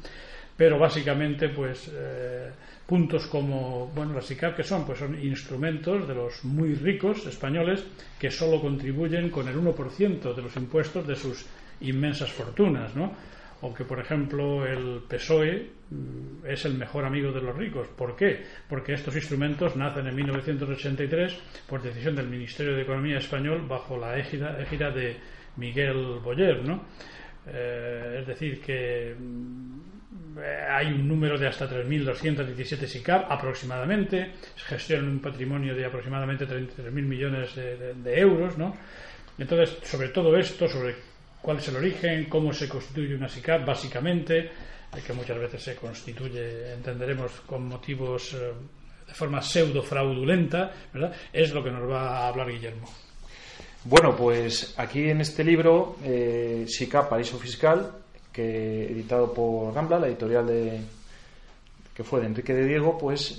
Pero 0.55 0.77
básicamente, 0.77 1.49
pues, 1.49 1.89
eh, 1.93 2.51
puntos 2.85 3.27
como, 3.27 3.87
bueno, 3.95 4.13
las 4.13 4.29
ICAP, 4.29 4.57
que 4.57 4.63
son? 4.63 4.85
Pues 4.85 4.99
son 4.99 5.17
instrumentos 5.23 6.07
de 6.07 6.15
los 6.15 6.43
muy 6.43 6.73
ricos 6.75 7.25
españoles 7.27 7.85
que 8.19 8.29
solo 8.29 8.59
contribuyen 8.59 9.29
con 9.29 9.47
el 9.47 9.55
1% 9.55 10.35
de 10.35 10.41
los 10.41 10.55
impuestos 10.57 11.07
de 11.07 11.15
sus 11.15 11.45
inmensas 11.81 12.31
fortunas, 12.31 12.93
¿no? 12.95 13.13
O 13.61 13.73
que, 13.73 13.83
por 13.83 13.99
ejemplo, 13.99 14.65
el 14.65 15.01
PSOE 15.07 15.67
mm, 15.89 16.45
es 16.45 16.63
el 16.65 16.75
mejor 16.75 17.03
amigo 17.05 17.31
de 17.31 17.41
los 17.41 17.55
ricos. 17.55 17.87
¿Por 17.89 18.15
qué? 18.15 18.43
Porque 18.69 18.93
estos 18.93 19.15
instrumentos 19.15 19.75
nacen 19.75 20.07
en 20.07 20.15
1983 20.15 21.37
por 21.67 21.81
decisión 21.81 22.15
del 22.15 22.27
Ministerio 22.27 22.73
de 22.75 22.83
Economía 22.83 23.17
español 23.17 23.65
bajo 23.67 23.97
la 23.97 24.17
égida, 24.17 24.53
de 24.91 25.17
Miguel 25.57 26.19
Boyer, 26.23 26.63
¿no? 26.65 26.85
Eh, 27.47 28.17
es 28.21 28.27
decir, 28.27 28.61
que 28.61 29.15
mm, 29.19 30.37
hay 30.71 30.87
un 30.87 31.07
número 31.07 31.37
de 31.37 31.47
hasta 31.47 31.67
3.217 31.69 32.85
SICAP 32.85 33.29
aproximadamente, 33.31 34.33
gestionan 34.55 35.09
un 35.09 35.19
patrimonio 35.19 35.75
de 35.75 35.85
aproximadamente 35.85 36.45
33.000 36.47 36.91
millones 36.91 37.55
de, 37.55 37.75
de- 37.77 37.93
de 37.95 38.19
euros, 38.19 38.57
¿no? 38.57 38.75
Entonces, 39.37 39.77
sobre 39.83 40.09
todo 40.09 40.35
esto, 40.37 40.67
sobre 40.67 40.95
cuál 41.41 41.57
es 41.57 41.67
el 41.67 41.77
origen, 41.77 42.25
cómo 42.25 42.53
se 42.53 42.67
constituye 42.67 43.15
una 43.15 43.29
SICAP, 43.29 43.65
básicamente, 43.65 44.39
eh, 44.39 45.01
que 45.05 45.13
muchas 45.13 45.37
veces 45.37 45.63
se 45.63 45.75
constituye, 45.75 46.73
entenderemos, 46.73 47.31
con 47.45 47.67
motivos 47.67 48.33
eh, 48.33 48.51
de 49.07 49.13
forma 49.13 49.41
pseudo 49.41 49.81
fraudulenta, 49.81 50.71
¿verdad? 50.93 51.13
Es 51.31 51.53
lo 51.53 51.63
que 51.63 51.71
nos 51.71 51.89
va 51.89 52.19
a 52.19 52.27
hablar 52.27 52.51
Guillermo. 52.51 52.87
Bueno, 53.85 54.15
pues 54.15 54.73
aquí 54.77 55.09
en 55.09 55.21
este 55.21 55.43
libro, 55.43 55.97
eh, 56.03 56.65
SICAP, 56.67 57.09
Paraíso 57.09 57.39
Fiscal, 57.39 57.91
que 58.31 58.85
editado 58.85 59.33
por 59.33 59.73
Gambla, 59.73 59.99
la 59.99 60.07
editorial 60.07 60.45
de 60.45 60.79
que 61.93 62.03
fue 62.03 62.21
de 62.21 62.27
Enrique 62.27 62.53
de 62.53 62.65
Diego, 62.65 62.97
pues 62.97 63.37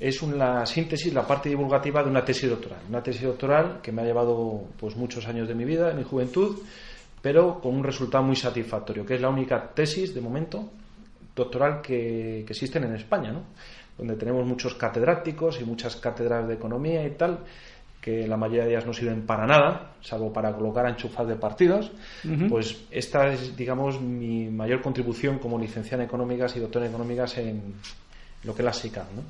es 0.00 0.22
una 0.22 0.64
síntesis, 0.64 1.12
la 1.12 1.26
parte 1.26 1.50
divulgativa 1.50 2.02
de 2.02 2.08
una 2.08 2.24
tesis 2.24 2.48
doctoral. 2.48 2.80
Una 2.88 3.02
tesis 3.02 3.22
doctoral 3.22 3.80
que 3.82 3.92
me 3.92 4.00
ha 4.00 4.04
llevado 4.06 4.64
pues 4.78 4.96
muchos 4.96 5.28
años 5.28 5.46
de 5.46 5.54
mi 5.54 5.66
vida, 5.66 5.88
de 5.88 5.94
mi 5.94 6.04
juventud, 6.04 6.58
pero 7.20 7.60
con 7.60 7.74
un 7.74 7.84
resultado 7.84 8.24
muy 8.24 8.34
satisfactorio, 8.34 9.04
que 9.04 9.16
es 9.16 9.20
la 9.20 9.28
única 9.28 9.72
tesis 9.74 10.14
de 10.14 10.22
momento 10.22 10.70
doctoral 11.36 11.82
que, 11.82 12.44
que 12.46 12.52
existen 12.52 12.84
en 12.84 12.94
España, 12.94 13.30
¿no? 13.30 13.42
donde 13.98 14.16
tenemos 14.16 14.46
muchos 14.46 14.74
catedráticos 14.74 15.60
y 15.60 15.64
muchas 15.64 15.96
cátedras 15.96 16.48
de 16.48 16.54
economía 16.54 17.06
y 17.06 17.10
tal, 17.10 17.40
que 18.00 18.26
la 18.26 18.38
mayoría 18.38 18.64
de 18.64 18.70
ellas 18.70 18.86
no 18.86 18.94
sirven 18.94 19.26
para 19.26 19.46
nada, 19.46 19.92
salvo 20.00 20.32
para 20.32 20.54
colocar 20.54 20.88
enchufas 20.88 21.28
de 21.28 21.36
partidos, 21.36 21.92
pues 22.48 22.84
esta 22.90 23.28
es, 23.28 23.54
digamos, 23.54 24.00
mi 24.00 24.48
mayor 24.48 24.80
contribución 24.80 25.38
como 25.38 25.58
licenciada 25.58 26.02
en 26.02 26.08
económicas 26.08 26.56
y 26.56 26.60
doctora 26.60 26.86
en 26.86 26.92
económicas 26.92 27.36
en 27.36 27.74
lo 28.44 28.54
que 28.54 28.62
es 28.62 28.64
la 28.64 28.72
SICAP, 28.72 29.12
¿no? 29.12 29.22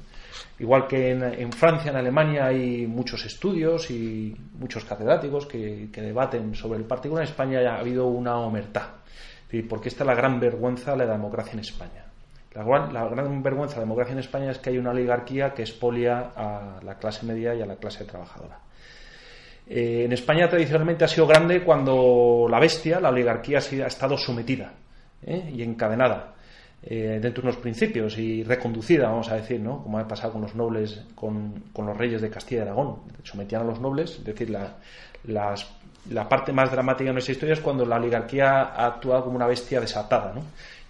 Igual 0.58 0.86
que 0.86 1.10
en, 1.10 1.52
Francia, 1.52 1.90
en 1.90 1.96
Alemania 1.96 2.46
hay 2.46 2.86
muchos 2.86 3.24
estudios 3.24 3.90
y 3.90 4.36
muchos 4.58 4.84
catedráticos 4.84 5.46
que, 5.46 5.88
debaten 5.92 6.54
sobre 6.54 6.78
el 6.78 6.84
particular, 6.84 7.24
en 7.24 7.30
España 7.30 7.60
ha 7.60 7.80
habido 7.80 8.06
una 8.06 8.36
omertá. 8.38 8.96
Porque 9.68 9.88
esta 9.88 10.04
es 10.04 10.06
la 10.06 10.14
gran 10.14 10.38
vergüenza 10.38 10.92
de 10.92 10.98
la 10.98 11.12
democracia 11.12 11.54
en 11.54 11.60
España. 11.60 12.04
La 12.54 12.64
gran, 12.64 13.42
vergüenza 13.42 13.74
de 13.74 13.80
la 13.80 13.84
democracia 13.84 14.12
en 14.12 14.18
España 14.18 14.50
es 14.50 14.58
que 14.58 14.70
hay 14.70 14.78
una 14.78 14.90
oligarquía 14.90 15.54
que 15.54 15.62
expolia 15.62 16.32
a 16.36 16.80
la 16.84 16.98
clase 16.98 17.26
media 17.26 17.54
y 17.54 17.62
a 17.62 17.66
la 17.66 17.76
clase 17.76 18.04
trabajadora. 18.04 18.58
Eh, 19.66 20.02
en 20.04 20.12
España 20.12 20.48
tradicionalmente 20.48 21.04
ha 21.04 21.08
sido 21.08 21.26
grande 21.26 21.62
cuando 21.62 22.46
la 22.50 22.58
bestia, 22.58 23.00
la 23.00 23.10
oligarquía, 23.10 23.58
ha 23.58 23.86
estado 23.86 24.18
sometida 24.18 24.72
¿eh? 25.22 25.50
y 25.54 25.62
encadenada 25.62 26.34
eh, 26.82 27.18
dentro 27.20 27.42
de 27.42 27.48
unos 27.48 27.60
principios 27.60 28.16
y 28.18 28.42
reconducida, 28.42 29.08
vamos 29.08 29.30
a 29.30 29.36
decir, 29.36 29.60
¿no? 29.60 29.82
como 29.82 29.98
ha 29.98 30.08
pasado 30.08 30.32
con 30.32 30.42
los 30.42 30.54
nobles, 30.54 31.04
con, 31.14 31.62
los 31.76 31.96
reyes 31.96 32.22
de 32.22 32.30
Castilla 32.30 32.60
y 32.60 32.62
Aragón. 32.62 32.96
Sometían 33.22 33.62
a 33.62 33.64
los 33.64 33.80
nobles, 33.80 34.16
es 34.18 34.24
decir, 34.24 34.50
la, 34.50 34.76
la 35.24 36.28
parte 36.28 36.52
más 36.52 36.70
dramática 36.70 37.10
de 37.10 37.12
nuestra 37.12 37.32
historia 37.32 37.52
es 37.54 37.60
cuando 37.60 37.84
la 37.84 37.96
oligarquía 37.96 38.62
ha 38.62 38.86
actuado 38.86 39.24
como 39.24 39.36
una 39.36 39.46
bestia 39.46 39.80
desatada. 39.80 40.32
¿no? 40.34 40.42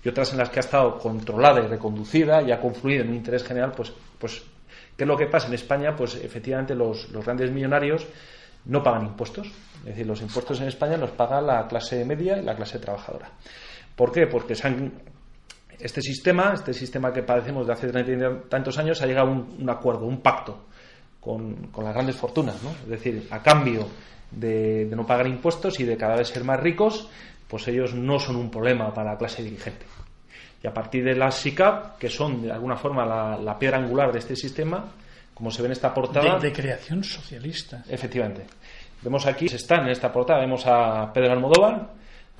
y 0.03 0.09
otras 0.09 0.33
en 0.33 0.38
las 0.38 0.50
que 0.50 0.59
ha 0.59 0.61
estado 0.61 0.98
controlada 0.98 1.61
y 1.61 1.66
reconducida 1.66 2.42
y 2.42 2.53
ha 2.53 2.61
confluido 2.61 3.03
en 3.03 3.11
un 3.11 3.16
interés 3.16 3.44
general, 3.44 3.72
pues, 3.72 3.92
pues 4.18 4.42
¿qué 4.96 5.05
es 5.05 5.09
lo 5.09 5.16
que 5.16 5.26
pasa 5.26 5.48
en 5.48 5.55
España? 5.55 5.94
Pues 5.94 6.14
efectivamente 6.14 6.74
los, 6.74 7.11
grandes 7.12 7.50
millonarios 7.50 8.07
no 8.64 8.83
pagan 8.83 9.07
impuestos. 9.07 9.48
Es 9.81 9.85
decir, 9.85 10.07
los 10.07 10.20
impuestos 10.22 10.61
en 10.61 10.68
España 10.68 10.96
los 10.96 11.11
paga 11.11 11.40
la 11.40 11.66
clase 11.68 12.05
media 12.05 12.38
y 12.38 12.42
la 12.42 12.57
clase 12.57 12.79
trabajadora. 12.79 13.31
¿Por 13.94 14.12
qué? 14.12 14.26
Porque 14.26 14.55
este 15.81 16.03
sistema, 16.03 16.53
este 16.55 16.73
sistema 16.75 17.12
que 17.12 17.23
padecemos 17.23 17.66
de 17.66 17.73
hace 17.73 17.90
tantos 18.49 18.79
años, 18.79 19.01
ha 19.03 19.07
llegado 19.07 19.29
a 19.29 19.31
un, 19.31 19.71
acuerdo, 19.71 20.07
un 20.07 20.21
pacto 20.21 20.66
con, 21.21 21.69
con, 21.69 21.85
las 21.85 21.95
grandes 21.95 22.16
fortunas. 22.16 22.62
¿no? 22.62 22.71
Es 22.71 22.88
decir, 22.88 23.27
a 23.31 23.43
cambio 23.43 23.88
de, 24.31 24.87
de, 24.87 24.97
no 24.97 25.07
pagar 25.07 25.27
impuestos 25.27 25.81
y 25.81 25.85
de 25.85 25.97
cada 25.97 26.16
vez 26.16 26.29
ser 26.29 26.45
más 26.45 26.61
ricos, 26.61 27.09
pues 27.49 27.66
ellos 27.69 27.95
no 27.95 28.19
son 28.19 28.37
un 28.37 28.51
problema 28.51 28.95
para 28.95 29.12
la 29.12 29.19
clase 29.19 29.43
dirigente. 29.43 29.87
Y 30.62 30.66
a 30.66 30.75
partir 30.75 31.05
de 31.05 31.14
las 31.14 31.37
SICAP, 31.37 31.99
que 31.99 32.11
son 32.11 32.43
de 32.43 32.53
alguna 32.53 32.77
forma 32.77 33.05
la, 33.07 33.59
piedra 33.59 33.79
angular 33.79 34.12
de 34.12 34.19
este 34.19 34.37
sistema, 34.37 34.85
como 35.35 35.51
se 35.51 35.62
ve 35.62 35.66
en 35.66 35.73
esta 35.73 35.93
portada. 35.95 36.38
De, 36.38 36.53
creación 36.53 37.03
socialista. 37.03 37.83
Efectivamente. 37.88 38.47
Vemos 39.03 39.25
aquí, 39.27 39.47
están 39.47 39.85
en 39.85 39.93
esta 39.93 40.12
portada, 40.12 40.40
vemos 40.40 40.66
a 40.66 41.11
Pedro 41.12 41.33
Almodóvar, 41.33 41.88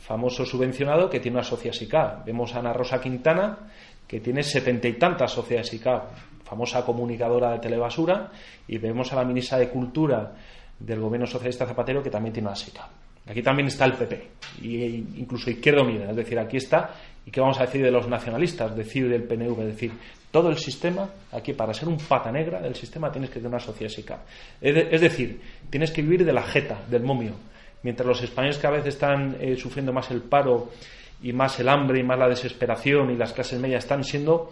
famoso 0.01 0.45
subvencionado, 0.45 1.09
que 1.09 1.21
tiene 1.21 1.39
una 1.39 1.45
sociedad 1.45 1.75
SICAP. 1.75 2.27
Vemos 2.27 2.55
a 2.55 2.59
Ana 2.59 2.73
Rosa 2.73 3.01
Quintana, 3.01 3.59
que 4.07 4.21
tiene 4.21 4.43
setenta 4.43 4.89
y 4.89 4.95
tantas 4.95 5.33
sociedades 5.33 5.69
SICAP, 5.69 6.11
famosa 6.45 6.85
comunicadora 6.85 7.53
de 7.53 7.59
telebasura. 7.61 8.31
Y 8.67 8.79
vemos 8.79 9.13
a 9.13 9.17
la 9.17 9.25
ministra 9.25 9.59
de 9.59 9.69
Cultura 9.69 10.33
del 10.79 11.01
gobierno 11.01 11.27
socialista 11.27 11.67
Zapatero, 11.67 12.03
que 12.03 12.11
también 12.11 12.33
tiene 12.33 12.49
una 12.49 12.57
SICAP. 12.57 12.89
Aquí 13.27 13.43
también 13.43 13.69
está 13.69 13.85
el 13.85 13.93
PP, 13.93 14.29
y 14.63 14.85
incluso 15.19 15.51
Izquierda 15.51 15.83
Unida, 15.83 16.11
es 16.11 16.17
decir, 16.17 16.39
aquí 16.39 16.57
está, 16.57 16.95
y 17.25 17.31
qué 17.31 17.41
vamos 17.41 17.61
a 17.61 17.67
decir 17.67 17.83
de 17.83 17.91
los 17.91 18.09
nacionalistas, 18.09 18.75
decir 18.75 19.09
del 19.09 19.23
PNV, 19.25 19.61
es 19.61 19.67
decir, 19.67 19.93
todo 20.31 20.49
el 20.49 20.57
sistema, 20.59 21.09
aquí 21.33 21.53
para 21.53 21.75
ser 21.75 21.89
un 21.89 21.99
pata 21.99 22.33
negra 22.33 22.61
del 22.61 22.75
sistema 22.75 23.11
tienes 23.13 23.31
que 23.31 23.37
tener 23.37 23.49
una 23.49 23.61
sociedad 23.61 23.91
SICA. 23.91 24.21
Es, 24.61 25.01
decir, 25.01 25.41
tienes 25.69 25.91
que 25.91 26.03
vivir 26.03 26.25
de 26.25 26.33
la 26.33 26.43
jeta, 26.43 26.81
del 26.89 27.03
momio. 27.03 27.33
Mientras 27.83 28.07
los 28.07 28.23
españoles 28.23 28.59
cada 28.59 28.77
vez 28.77 28.87
están 28.87 29.37
eh, 29.41 29.57
sufriendo 29.57 29.93
más 29.93 30.11
el 30.11 30.23
paro 30.23 30.71
y 31.23 31.33
más 31.33 31.59
el 31.61 31.69
hambre 31.69 32.01
y 32.01 32.03
más 32.03 32.19
la 32.19 32.29
desesperación 32.29 33.11
y 33.11 33.17
las 33.17 33.33
clases 33.33 33.59
medias 33.59 33.85
están 33.85 34.05
siendo 34.05 34.51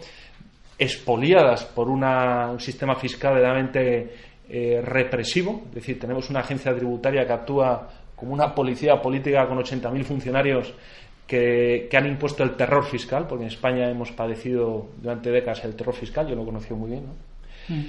expoliadas 0.77 1.65
por 1.65 1.89
un 1.89 2.59
sistema 2.59 2.95
fiscal 2.95 3.35
realmente 3.35 4.13
eh, 4.49 4.81
represivo, 4.83 5.63
es 5.67 5.75
decir, 5.75 5.99
tenemos 5.99 6.29
una 6.29 6.39
agencia 6.39 6.73
tributaria 6.73 7.25
que 7.25 7.33
actúa 7.33 7.87
como 8.15 8.33
una 8.33 8.55
policía 8.55 9.01
política 9.01 9.47
con 9.47 9.57
80.000 9.59 10.03
funcionarios 10.03 10.73
que, 11.27 11.87
han 11.93 12.07
impuesto 12.07 12.43
el 12.43 12.55
terror 12.55 12.83
fiscal, 12.83 13.27
porque 13.27 13.43
en 13.43 13.51
España 13.51 13.89
hemos 13.89 14.11
padecido 14.11 14.89
durante 14.97 15.29
décadas 15.29 15.63
el 15.65 15.75
terror 15.75 15.93
fiscal, 15.93 16.27
yo 16.27 16.35
lo 16.35 16.43
conocí 16.43 16.73
muy 16.73 16.89
bien, 16.89 17.03
mm. 17.67 17.85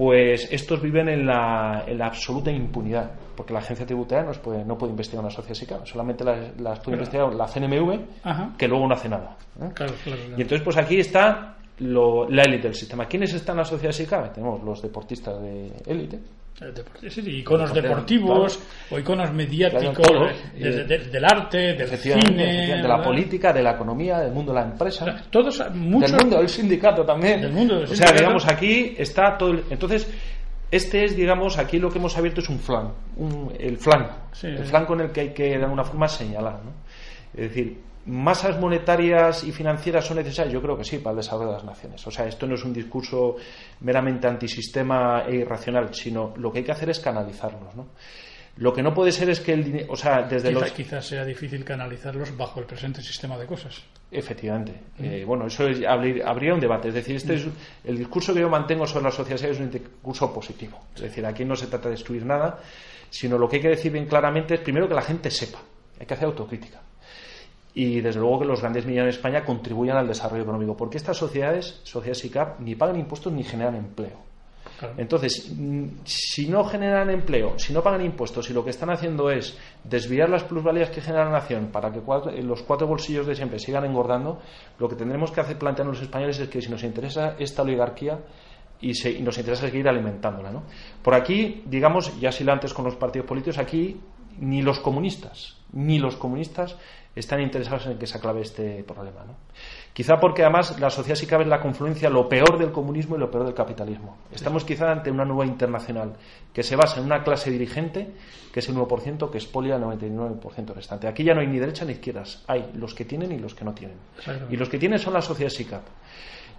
Pues 0.00 0.48
estos 0.50 0.80
viven 0.80 1.10
en 1.10 1.26
la, 1.26 1.84
en 1.86 1.98
la, 1.98 2.06
absoluta 2.06 2.50
impunidad, 2.50 3.10
porque 3.36 3.52
la 3.52 3.58
agencia 3.58 3.84
tributaria 3.84 4.24
no 4.24 4.32
puede, 4.32 4.64
no 4.64 4.78
puede 4.78 4.92
investigar 4.92 5.22
una 5.22 5.30
sociedad 5.30 5.54
SICAP, 5.54 5.84
solamente 5.84 6.24
las, 6.24 6.80
puede 6.80 6.96
investigar 6.96 7.34
la 7.34 7.46
CNMV, 7.46 8.56
que 8.56 8.66
luego 8.66 8.88
no 8.88 8.94
hace 8.94 9.10
nada. 9.10 9.36
y 9.58 10.40
entonces, 10.40 10.62
pues 10.62 10.78
aquí 10.78 11.00
está 11.00 11.58
la 11.80 12.42
élite 12.44 12.68
del 12.68 12.74
sistema. 12.74 13.04
¿Quiénes 13.04 13.34
están 13.34 13.56
en 13.56 13.58
la 13.58 13.64
sociedad 13.66 13.92
SICAP? 13.92 14.32
Tenemos 14.32 14.62
los 14.62 14.80
deportistas 14.80 15.38
de 15.38 15.70
élite, 15.84 16.18
iconos 17.26 17.72
deportivos 17.72 18.60
o 18.90 18.98
iconos 18.98 19.32
mediáticos 19.32 20.06
del 20.54 21.24
arte, 21.24 21.74
del 21.74 21.88
cine, 21.96 22.76
de 22.82 22.88
la 22.88 23.02
política, 23.02 23.52
de 23.52 23.62
la 23.62 23.72
economía, 23.72 24.18
del 24.20 24.32
mundo 24.32 24.52
de 24.52 24.60
la 24.60 24.66
empresa, 24.66 25.24
todos 25.30 25.62
muchos, 25.74 26.12
del 26.12 26.20
mundo 26.20 26.38
del 26.38 26.48
sindicato 26.48 27.04
también. 27.04 27.40
Del 27.40 27.52
mundo 27.52 27.82
o 27.82 27.86
sea, 27.86 28.12
digamos 28.12 28.46
aquí 28.46 28.94
está 28.98 29.36
todo. 29.38 29.54
entonces 29.70 30.06
este 30.70 31.04
es, 31.04 31.16
digamos, 31.16 31.58
aquí 31.58 31.80
lo 31.80 31.90
que 31.90 31.98
hemos 31.98 32.16
abierto 32.16 32.40
es 32.40 32.48
un 32.48 32.60
flan, 32.60 32.92
el 33.58 33.76
flan, 33.76 34.08
el 34.42 34.64
flan 34.64 34.86
con 34.86 35.00
el 35.00 35.10
que 35.10 35.20
hay 35.20 35.28
que 35.30 35.58
de 35.58 35.64
alguna 35.64 35.82
forma 35.82 36.06
señalar, 36.06 36.60
¿no? 36.64 36.72
Es 37.34 37.48
decir, 37.48 37.78
¿Masas 38.06 38.58
monetarias 38.58 39.44
y 39.44 39.52
financieras 39.52 40.06
son 40.06 40.16
necesarias? 40.16 40.54
Yo 40.54 40.62
creo 40.62 40.76
que 40.76 40.84
sí, 40.84 40.98
para 40.98 41.12
el 41.12 41.18
desarrollo 41.18 41.48
de 41.48 41.56
las 41.56 41.64
naciones. 41.64 42.06
O 42.06 42.10
sea, 42.10 42.26
esto 42.26 42.46
no 42.46 42.54
es 42.54 42.64
un 42.64 42.72
discurso 42.72 43.36
meramente 43.80 44.26
antisistema 44.26 45.24
e 45.26 45.36
irracional, 45.36 45.94
sino 45.94 46.32
lo 46.36 46.50
que 46.50 46.58
hay 46.58 46.64
que 46.64 46.72
hacer 46.72 46.88
es 46.88 46.98
canalizarlos. 46.98 47.74
¿no? 47.76 47.88
Lo 48.56 48.72
que 48.72 48.82
no 48.82 48.94
puede 48.94 49.12
ser 49.12 49.28
es 49.28 49.40
que 49.40 49.52
el 49.52 49.64
dinero. 49.64 49.92
O 49.92 49.96
sea, 49.96 50.22
desde 50.22 50.50
los... 50.50 50.72
Quizás 50.72 51.06
sea 51.06 51.26
difícil 51.26 51.62
canalizarlos 51.62 52.34
bajo 52.36 52.60
el 52.60 52.66
presente 52.66 53.02
sistema 53.02 53.36
de 53.36 53.46
cosas. 53.46 53.82
Efectivamente. 54.10 54.80
Eh, 54.98 55.22
bueno, 55.26 55.46
eso 55.46 55.64
habría 55.86 56.54
un 56.54 56.60
debate. 56.60 56.88
Es 56.88 56.94
decir, 56.94 57.16
este 57.16 57.34
es, 57.34 57.46
el 57.84 57.98
discurso 57.98 58.32
que 58.32 58.40
yo 58.40 58.48
mantengo 58.48 58.86
sobre 58.86 59.04
la 59.04 59.10
sociedad 59.10 59.44
es 59.44 59.60
un 59.60 59.70
discurso 59.70 60.32
positivo. 60.32 60.78
Es 60.94 61.02
decir, 61.02 61.24
aquí 61.26 61.44
no 61.44 61.54
se 61.54 61.66
trata 61.66 61.90
de 61.90 61.96
destruir 61.96 62.24
nada, 62.24 62.60
sino 63.10 63.36
lo 63.36 63.46
que 63.46 63.56
hay 63.56 63.62
que 63.62 63.68
decir 63.68 63.92
bien 63.92 64.06
claramente 64.06 64.54
es 64.54 64.60
primero 64.60 64.88
que 64.88 64.94
la 64.94 65.02
gente 65.02 65.30
sepa. 65.30 65.60
Hay 66.00 66.06
que 66.06 66.14
hacer 66.14 66.24
autocrítica 66.24 66.80
y 67.74 68.00
desde 68.00 68.20
luego 68.20 68.40
que 68.40 68.46
los 68.46 68.60
grandes 68.60 68.86
millones 68.86 69.14
de 69.14 69.18
España 69.18 69.44
contribuyan 69.44 69.96
al 69.96 70.08
desarrollo 70.08 70.42
económico, 70.42 70.76
porque 70.76 70.96
estas 70.96 71.16
sociedades, 71.16 71.80
sociedades 71.84 72.18
SICAP, 72.18 72.60
ni 72.60 72.74
pagan 72.74 72.98
impuestos 72.98 73.32
ni 73.32 73.44
generan 73.44 73.76
empleo. 73.76 74.30
Entonces, 74.96 75.52
mm, 75.54 75.84
si 76.04 76.48
no 76.48 76.64
generan 76.64 77.10
empleo, 77.10 77.58
si 77.58 77.72
no 77.72 77.82
pagan 77.82 78.04
impuestos 78.04 78.48
y 78.50 78.54
lo 78.54 78.64
que 78.64 78.70
están 78.70 78.90
haciendo 78.90 79.30
es 79.30 79.58
desviar 79.84 80.28
las 80.28 80.44
plusvalías 80.44 80.90
que 80.90 81.00
genera 81.00 81.24
la 81.24 81.32
nación 81.32 81.68
para 81.70 81.92
que 81.92 82.00
los 82.42 82.62
cuatro 82.62 82.86
bolsillos 82.86 83.26
de 83.26 83.34
siempre 83.34 83.58
sigan 83.58 83.84
engordando, 83.84 84.40
lo 84.78 84.88
que 84.88 84.96
tendremos 84.96 85.30
que 85.30 85.40
hacer 85.40 85.58
plantear 85.58 85.86
los 85.86 86.00
españoles 86.00 86.38
es 86.38 86.48
que 86.48 86.62
si 86.62 86.70
nos 86.70 86.82
interesa 86.82 87.36
esta 87.38 87.62
oligarquía 87.62 88.20
y, 88.80 88.92
nos 89.20 89.36
interesa 89.36 89.66
seguir 89.66 89.88
alimentándola. 89.88 90.50
¿no? 90.50 90.62
Por 91.02 91.14
aquí, 91.14 91.62
digamos, 91.66 92.18
ya 92.18 92.32
si 92.32 92.44
lo 92.44 92.52
antes 92.52 92.72
con 92.72 92.84
los 92.84 92.96
partidos 92.96 93.28
políticos, 93.28 93.58
aquí 93.58 94.00
ni 94.38 94.62
los 94.62 94.80
comunistas, 94.80 95.56
ni 95.72 95.98
los 95.98 96.16
comunistas 96.16 96.76
están 97.14 97.40
interesados 97.40 97.86
en 97.86 97.98
que 97.98 98.06
se 98.06 98.18
aclave 98.18 98.42
este 98.42 98.84
problema. 98.84 99.24
¿no? 99.24 99.34
Quizá 99.92 100.20
porque 100.20 100.42
además 100.42 100.78
la 100.78 100.90
sociedad 100.90 101.16
sí 101.16 101.26
cabe 101.26 101.44
en 101.44 101.50
la 101.50 101.60
confluencia 101.60 102.08
lo 102.08 102.28
peor 102.28 102.58
del 102.58 102.70
comunismo 102.70 103.16
y 103.16 103.18
lo 103.18 103.30
peor 103.30 103.44
del 103.44 103.54
capitalismo. 103.54 104.18
Estamos 104.30 104.64
quizá 104.64 104.92
ante 104.92 105.10
una 105.10 105.24
nueva 105.24 105.44
internacional 105.44 106.14
que 106.52 106.62
se 106.62 106.76
basa 106.76 107.00
en 107.00 107.06
una 107.06 107.22
clase 107.22 107.50
dirigente 107.50 108.12
que 108.52 108.60
es 108.60 108.68
el 108.68 108.76
9% 108.76 109.30
que 109.30 109.38
expolia 109.38 109.76
el 109.76 109.82
99% 109.82 110.74
restante. 110.74 111.08
Aquí 111.08 111.24
ya 111.24 111.34
no 111.34 111.40
hay 111.40 111.46
ni 111.46 111.58
derecha 111.58 111.84
ni 111.84 111.92
izquierdas, 111.92 112.44
hay 112.46 112.70
los 112.74 112.94
que 112.94 113.04
tienen 113.04 113.32
y 113.32 113.38
los 113.38 113.54
que 113.54 113.64
no 113.64 113.74
tienen. 113.74 113.96
Y 114.50 114.56
los 114.56 114.68
que 114.68 114.78
tienen 114.78 114.98
son 114.98 115.14
la 115.14 115.22
sociedad 115.22 115.50
SICAP. 115.50 115.82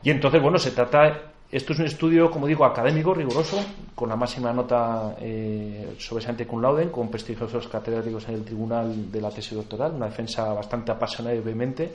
Y 0.04 0.10
entonces, 0.10 0.42
bueno, 0.42 0.58
se 0.58 0.72
trata 0.72 1.34
esto 1.52 1.74
es 1.74 1.80
un 1.80 1.86
estudio, 1.86 2.32
como 2.32 2.48
digo, 2.48 2.64
académico, 2.64 3.14
riguroso, 3.14 3.62
con 3.94 4.08
la 4.08 4.16
máxima 4.16 4.54
nota 4.54 5.18
eh, 5.20 5.96
sobresaliente 5.98 6.48
cum 6.48 6.62
laude, 6.62 6.90
con 6.90 7.10
prestigiosos 7.10 7.68
catedráticos 7.68 8.30
en 8.30 8.36
el 8.36 8.46
tribunal 8.46 9.12
de 9.12 9.20
la 9.20 9.30
tesis 9.30 9.56
doctoral, 9.56 9.92
una 9.92 10.06
defensa 10.06 10.54
bastante 10.54 10.92
apasionada 10.92 11.36
y 11.36 11.42
vehemente 11.42 11.92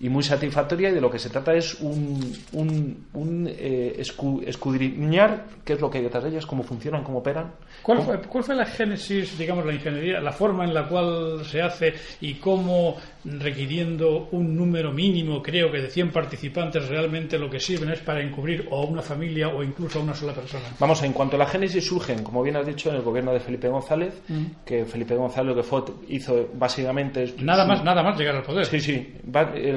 y 0.00 0.08
muy 0.08 0.22
satisfactoria 0.22 0.90
y 0.90 0.92
de 0.92 1.00
lo 1.00 1.10
que 1.10 1.18
se 1.18 1.30
trata 1.30 1.54
es 1.54 1.74
un, 1.80 2.36
un, 2.52 3.48
eh, 3.48 3.94
escudriñar 3.98 5.46
qué 5.64 5.74
es 5.74 5.80
lo 5.80 5.90
que 5.90 5.98
hay 5.98 6.04
detrás 6.04 6.24
de 6.24 6.30
ellas, 6.30 6.46
cómo 6.46 6.62
funcionan, 6.62 7.04
cómo 7.04 7.18
operan. 7.18 7.52
¿Cuál 7.82 8.02
fue, 8.02 8.20
¿Cuál 8.22 8.44
fue 8.44 8.54
la 8.56 8.64
génesis, 8.64 9.38
digamos, 9.38 9.64
la 9.64 9.74
ingeniería, 9.74 10.20
la 10.20 10.32
forma 10.32 10.64
en 10.64 10.74
la 10.74 10.88
cual 10.88 11.44
se 11.44 11.62
hace 11.62 11.94
y 12.20 12.34
cómo 12.34 12.96
requiriendo 13.24 14.28
un 14.32 14.56
número 14.56 14.92
mínimo, 14.92 15.40
creo 15.40 15.70
que 15.70 15.78
de 15.78 15.88
100 15.88 16.10
participantes, 16.10 16.88
realmente 16.88 17.38
lo 17.38 17.48
que 17.48 17.60
sirven 17.60 17.90
es 17.90 18.00
para 18.00 18.20
encubrir 18.20 18.66
o 18.70 18.82
a 18.82 18.84
una 18.84 19.02
familia 19.02 19.48
o 19.48 19.62
incluso 19.62 20.00
a 20.00 20.02
una 20.02 20.14
sola 20.14 20.32
persona? 20.32 20.64
Vamos, 20.80 21.02
en 21.04 21.12
cuanto 21.12 21.36
a 21.36 21.38
la 21.38 21.46
génesis 21.46 21.86
surgen, 21.86 22.24
como 22.24 22.42
bien 22.42 22.56
has 22.56 22.66
dicho, 22.66 22.90
en 22.90 22.96
el 22.96 23.02
gobierno 23.02 23.32
de 23.32 23.40
Felipe 23.40 23.68
González, 23.68 24.20
mm. 24.28 24.64
que 24.64 24.84
Felipe 24.84 25.14
González 25.14 25.54
lo 25.54 25.62
que 25.62 25.62
fue, 25.62 25.82
hizo 26.08 26.48
básicamente... 26.54 27.34
Nada 27.38 27.64
más, 27.64 27.84
nada 27.84 28.02
más 28.02 28.18
llegar 28.18 28.36
al 28.36 28.42
poder. 28.42 28.66
Sí, 28.66 28.80
sí 28.80 29.12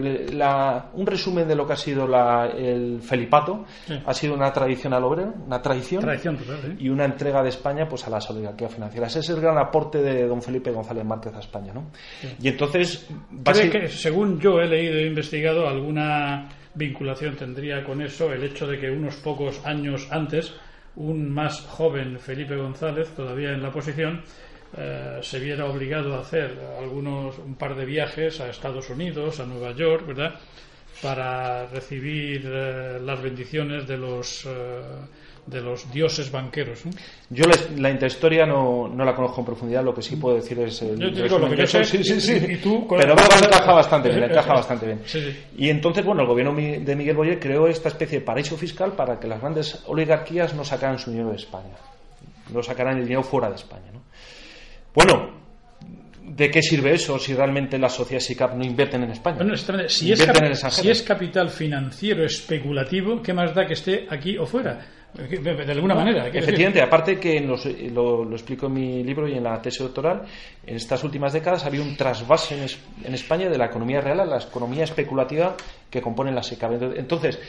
un 0.05 1.05
resumen 1.05 1.47
de 1.47 1.55
lo 1.55 1.65
que 1.67 1.73
ha 1.73 1.77
sido 1.77 2.07
el 2.57 3.01
Felipato 3.01 3.65
ha 4.05 4.13
sido 4.13 4.33
una 4.33 4.51
tradición 4.51 4.93
al 4.93 5.03
obrero, 5.03 5.33
una 5.45 5.61
tradición, 5.61 6.05
y 6.79 6.89
una 6.89 7.05
entrega 7.05 7.43
de 7.43 7.49
España 7.49 7.87
pues 7.87 8.05
a 8.07 8.09
las 8.09 8.29
oligarquías 8.29 8.73
financieras. 8.73 9.11
Ese 9.11 9.19
es 9.19 9.29
el 9.37 9.41
gran 9.41 9.57
aporte 9.57 10.01
de 10.01 10.27
don 10.27 10.41
Felipe 10.41 10.71
González 10.71 11.05
Márquez 11.05 11.33
a 11.35 11.39
España. 11.39 11.73
¿no? 11.73 11.91
Y 12.41 12.47
entonces. 12.47 13.07
¿Cree 13.43 13.69
que, 13.69 13.87
según 13.87 14.39
yo 14.39 14.59
he 14.59 14.67
leído 14.67 14.97
e 14.97 15.07
investigado, 15.07 15.67
alguna 15.67 16.49
vinculación 16.73 17.35
tendría 17.35 17.83
con 17.83 18.01
eso 18.01 18.31
el 18.33 18.43
hecho 18.43 18.67
de 18.67 18.79
que 18.79 18.91
unos 18.91 19.15
pocos 19.15 19.65
años 19.65 20.07
antes 20.11 20.53
un 20.95 21.29
más 21.29 21.61
joven 21.61 22.19
Felipe 22.19 22.55
González, 22.55 23.09
todavía 23.15 23.51
en 23.51 23.61
la 23.61 23.71
posición, 23.71 24.21
eh, 24.77 25.19
se 25.21 25.39
viera 25.39 25.65
obligado 25.65 26.15
a 26.15 26.21
hacer 26.21 26.57
algunos 26.79 27.37
un 27.39 27.55
par 27.55 27.75
de 27.75 27.85
viajes 27.85 28.39
a 28.41 28.49
Estados 28.49 28.89
Unidos, 28.89 29.39
a 29.39 29.45
Nueva 29.45 29.71
York, 29.71 30.07
¿verdad? 30.07 30.35
para 31.01 31.67
recibir 31.67 32.43
eh, 32.45 32.99
las 33.03 33.21
bendiciones 33.21 33.87
de 33.87 33.97
los 33.97 34.45
eh, 34.45 34.81
de 35.45 35.61
los 35.61 35.91
dioses 35.91 36.31
banqueros. 36.31 36.81
Yo 37.29 37.45
la, 37.77 37.91
interhistoria 37.91 38.47
no, 38.47 38.87
no, 38.87 39.05
la 39.05 39.13
conozco 39.13 39.41
en 39.41 39.45
profundidad, 39.45 39.83
lo 39.83 39.93
que 39.93 40.01
sí 40.01 40.15
puedo 40.15 40.37
decir 40.37 40.57
es... 40.59 40.81
El, 40.81 40.97
yo 40.97 41.11
digo 41.11 41.37
lo 41.37 41.47
que 41.51 41.57
yo 41.57 41.67
sé, 41.67 41.83
sí, 41.83 42.03
sí, 42.03 42.19
sí. 42.19 42.33
Y 42.33 42.57
tú, 42.57 42.87
Pero 42.89 43.13
encaja 43.13 43.73
bastante 43.73 44.09
bien, 44.09 44.23
encaja 44.23 44.53
bastante 44.53 44.87
bien. 44.87 45.01
Y 45.55 45.69
entonces, 45.69 46.03
bueno, 46.03 46.21
el 46.23 46.27
gobierno 46.27 46.55
de 46.55 46.95
Miguel 46.95 47.15
Boyer 47.15 47.39
creó 47.39 47.67
esta 47.67 47.89
especie 47.89 48.19
de 48.21 48.25
paraíso 48.25 48.57
fiscal 48.57 48.93
para 48.93 49.19
que 49.19 49.27
las 49.27 49.39
grandes 49.39 49.83
oligarquías 49.85 50.55
no 50.55 50.65
sacaran 50.65 50.97
su 50.97 51.11
dinero 51.11 51.29
de 51.29 51.35
España, 51.35 51.75
no 52.51 52.63
sacaran 52.63 52.97
el 52.97 53.03
dinero 53.03 53.21
fuera 53.21 53.47
de 53.49 53.55
España. 53.55 53.91
¿no? 53.93 54.01
Bueno, 54.95 55.29
¿de 56.23 56.49
qué 56.49 56.61
sirve 56.61 56.93
eso 56.93 57.19
si 57.19 57.33
realmente 57.33 57.77
las 57.77 57.93
sociedades 57.93 58.25
SICAP 58.25 58.55
no 58.55 58.65
invierten 58.65 59.03
en 59.03 59.11
España? 59.11 59.37
Bueno, 59.37 59.55
si, 59.55 60.11
es 60.11 60.19
si, 60.69 60.89
es 60.89 61.01
capital 61.01 61.49
financiero 61.49 62.25
especulativo, 62.25 63.21
¿qué 63.21 63.33
más 63.33 63.53
da 63.53 63.67
que 63.67 63.73
esté 63.73 64.07
aquí 64.09 64.37
o 64.37 64.45
fuera? 64.45 64.85
De, 65.13 65.71
alguna 65.71 65.95
manera. 65.95 66.27
Efectivamente, 66.27 66.81
aparte 66.81 67.17
que 67.17 67.39
lo, 67.39 68.29
explico 68.33 68.67
en 68.67 68.73
mi 68.73 69.03
libro 69.03 69.29
y 69.29 69.33
en 69.33 69.43
la 69.43 69.61
tesis 69.61 69.79
doctoral, 69.79 70.23
en 70.65 70.75
estas 70.75 71.05
últimas 71.05 71.31
décadas 71.31 71.63
ha 71.63 71.67
habido 71.67 71.85
un 71.85 71.95
trasvase 71.95 72.55
en, 73.03 73.13
España 73.13 73.49
de 73.49 73.57
la 73.57 73.67
economía 73.67 74.01
real 74.01 74.19
a 74.19 74.25
la 74.25 74.37
economía 74.39 74.83
especulativa 74.83 75.55
que 75.89 76.01
compone 76.01 76.33
la 76.33 76.43
SICAP. 76.43 76.97
Entonces, 76.97 77.39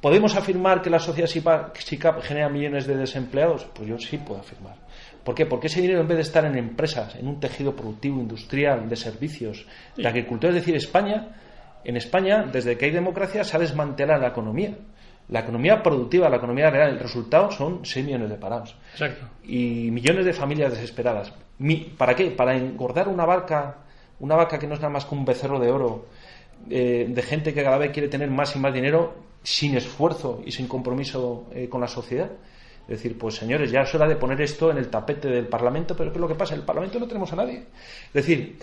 ¿podemos 0.00 0.34
afirmar 0.36 0.80
que 0.80 0.88
la 0.88 0.98
sociedad 0.98 1.28
SICAP 1.28 2.22
genera 2.22 2.48
millones 2.48 2.86
de 2.86 2.96
desempleados? 2.96 3.66
Pues 3.74 3.88
yo 3.88 3.98
sí 3.98 4.16
puedo 4.16 4.40
afirmar. 4.40 4.87
¿Por 5.28 5.34
qué? 5.34 5.44
Porque 5.44 5.66
ese 5.66 5.82
dinero, 5.82 6.00
en 6.00 6.08
vez 6.08 6.16
de 6.16 6.22
estar 6.22 6.46
en 6.46 6.56
empresas, 6.56 7.14
en 7.16 7.28
un 7.28 7.38
tejido 7.38 7.76
productivo, 7.76 8.18
industrial, 8.18 8.88
de 8.88 8.96
servicios, 8.96 9.66
de 9.94 10.08
agricultura, 10.08 10.48
es 10.48 10.54
decir, 10.54 10.74
España, 10.74 11.36
en 11.84 11.98
España, 11.98 12.46
desde 12.50 12.78
que 12.78 12.86
hay 12.86 12.92
democracia, 12.92 13.44
se 13.44 13.54
ha 13.54 13.60
desmantelado 13.60 14.22
la 14.22 14.28
economía. 14.28 14.74
La 15.28 15.40
economía 15.40 15.82
productiva, 15.82 16.30
la 16.30 16.38
economía 16.38 16.70
real, 16.70 16.92
el 16.92 16.98
resultado 16.98 17.50
son 17.50 17.84
6 17.84 18.06
millones 18.06 18.30
de 18.30 18.36
parados. 18.36 18.74
Exacto. 18.92 19.26
Y 19.44 19.90
millones 19.90 20.24
de 20.24 20.32
familias 20.32 20.72
desesperadas. 20.72 21.34
¿Para 21.98 22.16
qué? 22.16 22.30
Para 22.30 22.56
engordar 22.56 23.06
una 23.06 23.26
vaca, 23.26 23.80
una 24.20 24.34
vaca 24.34 24.58
que 24.58 24.66
no 24.66 24.76
es 24.76 24.80
nada 24.80 24.94
más 24.94 25.04
que 25.04 25.14
un 25.14 25.26
becerro 25.26 25.60
de 25.60 25.70
oro, 25.70 26.06
eh, 26.70 27.04
de 27.06 27.22
gente 27.22 27.52
que 27.52 27.62
cada 27.62 27.76
vez 27.76 27.92
quiere 27.92 28.08
tener 28.08 28.30
más 28.30 28.56
y 28.56 28.60
más 28.60 28.72
dinero 28.72 29.12
sin 29.42 29.76
esfuerzo 29.76 30.40
y 30.46 30.52
sin 30.52 30.66
compromiso 30.66 31.50
eh, 31.52 31.68
con 31.68 31.82
la 31.82 31.88
sociedad. 31.88 32.30
Decir, 32.88 33.18
pues 33.18 33.34
señores, 33.34 33.70
ya 33.70 33.82
es 33.82 33.94
hora 33.94 34.08
de 34.08 34.16
poner 34.16 34.40
esto 34.40 34.70
en 34.70 34.78
el 34.78 34.88
tapete 34.88 35.28
del 35.28 35.46
Parlamento, 35.46 35.94
pero 35.94 36.10
¿qué 36.10 36.16
es 36.16 36.20
lo 36.22 36.28
que 36.28 36.34
pasa? 36.34 36.54
En 36.54 36.60
el 36.60 36.66
Parlamento 36.66 36.98
no 36.98 37.06
tenemos 37.06 37.30
a 37.34 37.36
nadie. 37.36 37.58
Es 37.58 38.14
decir, 38.14 38.56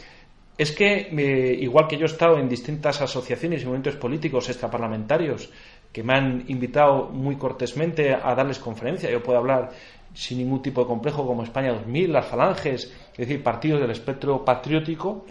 es 0.57 0.71
que, 0.71 1.09
eh, 1.11 1.57
igual 1.59 1.87
que 1.87 1.97
yo 1.97 2.03
he 2.03 2.09
estado 2.09 2.39
en 2.39 2.49
distintas 2.49 3.01
asociaciones 3.01 3.61
y 3.61 3.65
movimientos 3.65 3.97
políticos 3.97 4.49
extraparlamentarios 4.49 5.51
que 5.91 6.01
me 6.01 6.13
han 6.13 6.43
invitado 6.47 7.09
muy 7.09 7.35
cortésmente 7.35 8.13
a 8.13 8.33
darles 8.33 8.57
conferencia. 8.57 9.11
Yo 9.11 9.21
puedo 9.21 9.37
hablar 9.37 9.71
sin 10.13 10.39
ningún 10.39 10.61
tipo 10.61 10.81
de 10.81 10.87
complejo 10.87 11.27
como 11.27 11.43
España 11.43 11.73
2000, 11.73 12.11
las 12.11 12.25
falanges, 12.25 12.91
es 13.11 13.17
decir, 13.17 13.43
partidos 13.43 13.81
del 13.81 13.91
espectro 13.91 14.43
patriótico, 14.43 15.25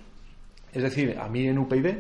es 0.73 0.83
decir, 0.83 1.19
a 1.19 1.29
mí 1.29 1.47
en 1.47 1.59
UPyD, 1.59 1.97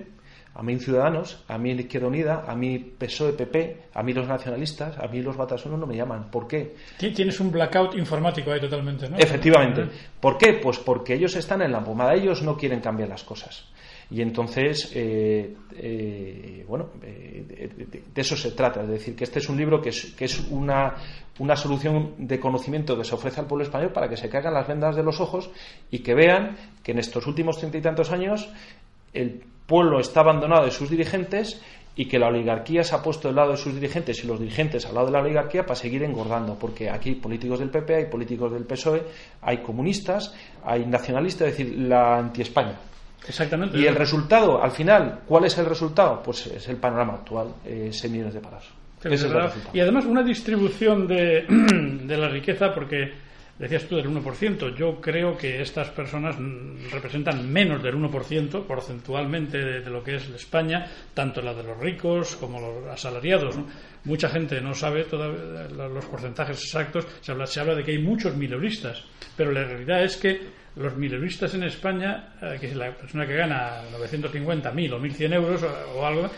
a 0.54 0.62
mí 0.62 0.78
Ciudadanos, 0.78 1.42
a 1.48 1.58
mí 1.58 1.72
Izquierda 1.72 2.06
Unida, 2.06 2.44
a 2.46 2.54
mí 2.54 2.78
PSOE-PP, 2.78 3.88
a 3.92 4.02
mí 4.02 4.12
los 4.12 4.28
nacionalistas, 4.28 4.96
a 4.98 5.08
mí 5.08 5.20
los 5.20 5.36
batasunos 5.36 5.80
no 5.80 5.86
me 5.86 5.96
llaman. 5.96 6.30
¿Por 6.30 6.46
qué? 6.46 6.76
Tienes 6.96 7.40
un 7.40 7.50
blackout 7.50 7.96
informático 7.96 8.52
ahí 8.52 8.60
totalmente, 8.60 9.08
¿no? 9.08 9.18
Efectivamente. 9.18 9.86
¿Por 10.20 10.38
qué? 10.38 10.60
Pues 10.62 10.78
porque 10.78 11.14
ellos 11.14 11.34
están 11.34 11.62
en 11.62 11.72
la 11.72 11.82
pomada, 11.82 12.14
ellos 12.14 12.42
no 12.42 12.56
quieren 12.56 12.80
cambiar 12.80 13.08
las 13.08 13.24
cosas. 13.24 13.66
Y 14.10 14.20
entonces, 14.20 14.92
eh, 14.94 15.56
eh, 15.74 16.64
bueno, 16.68 16.90
eh, 17.02 17.44
de, 18.14 18.20
eso 18.20 18.36
se 18.36 18.52
trata. 18.52 18.82
Es 18.82 18.88
decir, 18.88 19.16
que 19.16 19.24
este 19.24 19.40
es 19.40 19.48
un 19.48 19.56
libro 19.56 19.80
que 19.80 19.88
es, 19.88 20.14
que 20.16 20.26
es 20.26 20.38
una, 20.50 20.94
una 21.40 21.56
solución 21.56 22.14
de 22.18 22.38
conocimiento 22.38 22.96
que 22.96 23.04
se 23.04 23.14
ofrece 23.14 23.40
al 23.40 23.46
pueblo 23.46 23.64
español 23.64 23.92
para 23.92 24.08
que 24.08 24.16
se 24.16 24.28
caigan 24.28 24.54
las 24.54 24.68
vendas 24.68 24.94
de 24.94 25.02
los 25.02 25.20
ojos 25.20 25.50
y 25.90 26.00
que 26.00 26.14
vean 26.14 26.56
que 26.82 26.92
en 26.92 26.98
estos 26.98 27.26
últimos 27.26 27.56
treinta 27.58 27.78
y 27.78 27.82
tantos 27.82 28.12
años 28.12 28.48
el 29.12 29.42
pueblo 29.66 30.00
está 30.00 30.20
abandonado 30.20 30.64
de 30.64 30.70
sus 30.70 30.90
dirigentes 30.90 31.60
y 31.96 32.06
que 32.06 32.18
la 32.18 32.26
oligarquía 32.26 32.82
se 32.82 32.94
ha 32.94 33.02
puesto 33.02 33.28
del 33.28 33.36
lado 33.36 33.52
de 33.52 33.56
sus 33.56 33.74
dirigentes 33.74 34.22
y 34.24 34.26
los 34.26 34.40
dirigentes 34.40 34.84
al 34.86 34.94
lado 34.94 35.06
de 35.06 35.12
la 35.12 35.20
oligarquía 35.20 35.62
para 35.62 35.76
seguir 35.76 36.02
engordando, 36.02 36.56
porque 36.58 36.90
aquí 36.90 37.10
hay 37.10 37.14
políticos 37.16 37.60
del 37.60 37.70
PP, 37.70 37.94
hay 37.94 38.06
políticos 38.06 38.52
del 38.52 38.64
PSOE, 38.64 39.02
hay 39.42 39.58
comunistas, 39.58 40.34
hay 40.64 40.86
nacionalistas, 40.86 41.48
es 41.48 41.58
decir, 41.58 41.78
la 41.78 42.18
anti-España. 42.18 42.74
Exactamente. 43.26 43.78
Y 43.78 43.86
el 43.86 43.94
resultado, 43.94 44.62
al 44.62 44.72
final, 44.72 45.20
¿cuál 45.26 45.44
es 45.44 45.56
el 45.56 45.66
resultado? 45.66 46.20
Pues 46.22 46.46
es 46.48 46.68
el 46.68 46.76
panorama 46.76 47.14
actual, 47.14 47.54
eh, 47.64 47.88
6 47.90 48.12
millones 48.12 48.34
de 48.34 48.40
parados. 48.40 48.70
y 49.72 49.80
además 49.80 50.04
una 50.04 50.22
distribución 50.22 51.06
de, 51.06 51.46
de 51.48 52.16
la 52.16 52.28
riqueza, 52.28 52.74
porque 52.74 53.23
decías 53.58 53.84
tú 53.84 53.96
del 53.96 54.08
1%, 54.08 54.74
yo 54.74 55.00
creo 55.00 55.36
que 55.36 55.62
estas 55.62 55.90
personas 55.90 56.36
representan 56.90 57.50
menos 57.50 57.82
del 57.82 57.94
1% 57.96 58.66
porcentualmente 58.66 59.58
de, 59.58 59.90
lo 59.90 60.02
que 60.02 60.16
es 60.16 60.28
España, 60.30 60.86
tanto 61.14 61.40
la 61.40 61.54
de 61.54 61.62
los 61.62 61.78
ricos 61.78 62.36
como 62.36 62.60
los 62.60 62.86
asalariados. 62.88 63.56
Mucha 64.04 64.28
gente 64.28 64.60
no 64.60 64.74
sabe 64.74 65.04
todavía 65.04 65.68
los 65.70 66.04
porcentajes 66.06 66.60
exactos, 66.62 67.06
se 67.20 67.32
habla, 67.32 67.46
se 67.46 67.60
habla 67.60 67.74
de 67.74 67.84
que 67.84 67.92
hay 67.92 67.98
muchos 67.98 68.36
mileuristas, 68.36 69.02
pero 69.36 69.52
la 69.52 69.64
realidad 69.64 70.02
es 70.02 70.16
que 70.16 70.64
los 70.76 70.96
mileuristas 70.96 71.54
en 71.54 71.62
España, 71.64 72.34
eh, 72.42 72.58
que 72.60 72.66
es 72.66 72.76
la 72.76 72.90
persona 72.92 73.26
que 73.26 73.36
gana 73.36 73.82
950, 73.92 74.72
1000 74.72 74.92
o 74.92 74.98
1100 74.98 75.32
euros 75.32 75.62
o, 75.94 76.04
algo, 76.04 76.28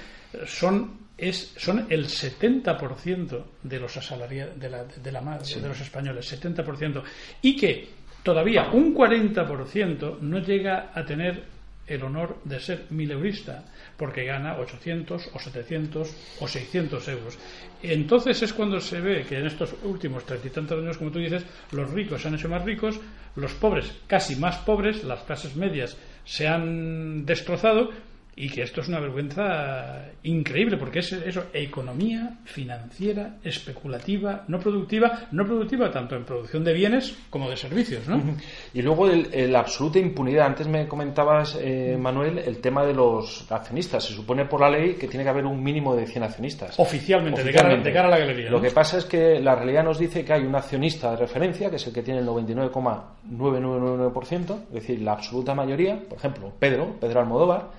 son 0.47 1.06
es, 1.19 1.55
son 1.57 1.87
el 1.89 2.07
70% 2.07 3.45
de 3.63 3.81
los 3.81 3.97
asalariados 3.97 4.59
de 4.59 4.69
la, 4.69 4.85
de, 4.85 5.13
la, 5.13 5.39
de 5.39 5.69
los 5.69 5.81
españoles, 5.81 6.41
70%, 6.41 7.03
y 7.43 7.57
que 7.57 7.89
todavía 8.23 8.71
un 8.73 8.95
40% 8.95 10.19
no 10.21 10.39
llega 10.41 10.91
a 10.95 11.05
tener 11.05 11.57
el 11.87 12.03
honor 12.03 12.39
de 12.45 12.59
ser 12.59 12.87
mileurista, 12.91 13.65
porque 13.97 14.25
gana 14.25 14.59
800 14.59 15.31
o 15.33 15.39
700 15.39 16.17
o 16.41 16.49
600 16.49 17.09
euros. 17.09 17.39
Entonces 17.83 18.43
es 18.43 18.53
cuando 18.53 18.81
se 18.81 19.01
ve 19.01 19.25
que 19.25 19.39
en 19.39 19.47
estos 19.47 19.75
últimos 19.85 20.25
treinta 20.25 20.49
y 20.49 20.51
tantos 20.51 20.83
años, 20.83 20.99
como 20.99 21.13
tú 21.13 21.21
dices, 21.21 21.45
los 21.71 21.91
ricos 21.91 22.23
se 22.23 22.29
han 22.29 22.35
hecho 22.35 22.49
más 22.49 22.65
ricos, 22.65 22.99
los 23.37 23.53
pobres 23.55 23.93
casi 24.07 24.35
más 24.37 24.57
pobres, 24.59 25.05
las 25.05 25.23
clases 25.23 25.55
medias 25.55 25.97
se 26.25 26.49
han 26.49 27.25
destrozado 27.25 27.91
y 28.39 28.51
que 28.51 28.61
esto 28.63 28.83
es 28.83 28.89
una 28.89 29.01
vergüenza 29.01 30.11
increíble 30.25 30.77
porque 30.77 30.99
es 30.99 31.11
eso, 31.11 31.45
economía 31.55 32.37
financiera, 32.45 33.39
especulativa, 33.43 34.45
no 34.49 34.59
productiva, 34.59 35.21
no 35.33 35.47
productiva 35.47 35.91
tanto 35.91 36.17
en 36.17 36.27
producción 36.27 36.63
de 36.63 36.75
bienes 36.75 37.17
como 37.31 37.49
de 37.49 37.57
servicios. 37.57 38.07
¿no? 38.07 38.23
Y 38.75 38.83
luego 38.83 39.07
la 39.07 39.61
absoluta 39.61 39.99
impunidad. 39.99 40.49
Antes 40.49 40.69
me 40.69 40.87
comentabas, 40.87 41.57
eh, 41.59 41.97
Manuel, 41.99 42.41
el 42.41 42.59
tema 42.59 42.85
de 42.85 42.93
los 42.93 43.51
accionistas. 43.51 44.05
Se 44.05 44.13
supone 44.13 44.45
por 44.45 44.61
la 44.61 44.69
ley 44.69 44.97
que 44.97 45.09
tiene 45.09 45.25
que 45.25 45.31
haber 45.31 45.47
un 45.47 45.63
mínimo 45.63 45.97
de 45.97 46.07
100 46.07 46.25
accionistas. 46.25 46.79
Oficialmente, 46.79 47.43
De, 47.43 47.55
cara, 47.55 47.71
a 47.71 48.09
la 48.11 48.19
galería. 48.19 48.51
Lo 48.51 48.61
que 48.61 48.71
pasa 48.71 48.99
es 48.99 49.07
que 49.07 49.41
la 49.41 49.55
realidad 49.55 49.83
nos 49.83 49.99
dice 49.99 50.27
que 50.27 50.35
hay 50.35 50.43
un 50.43 50.55
accionista 50.55 51.13
de 51.13 51.17
referencia, 51.17 51.71
que 51.71 51.77
es 51.77 51.87
el 51.87 51.95
que 51.95 52.03
tiene 52.03 52.21
el 52.21 52.27
99,999%, 52.27 54.65
es 54.69 54.75
decir, 54.75 55.01
la 55.01 55.13
absoluta 55.13 55.55
mayoría. 55.55 55.99
Por 56.07 56.19
ejemplo, 56.19 56.53
Pedro, 56.59 56.97
Pedro 57.01 57.21
Almodóvar 57.21 57.71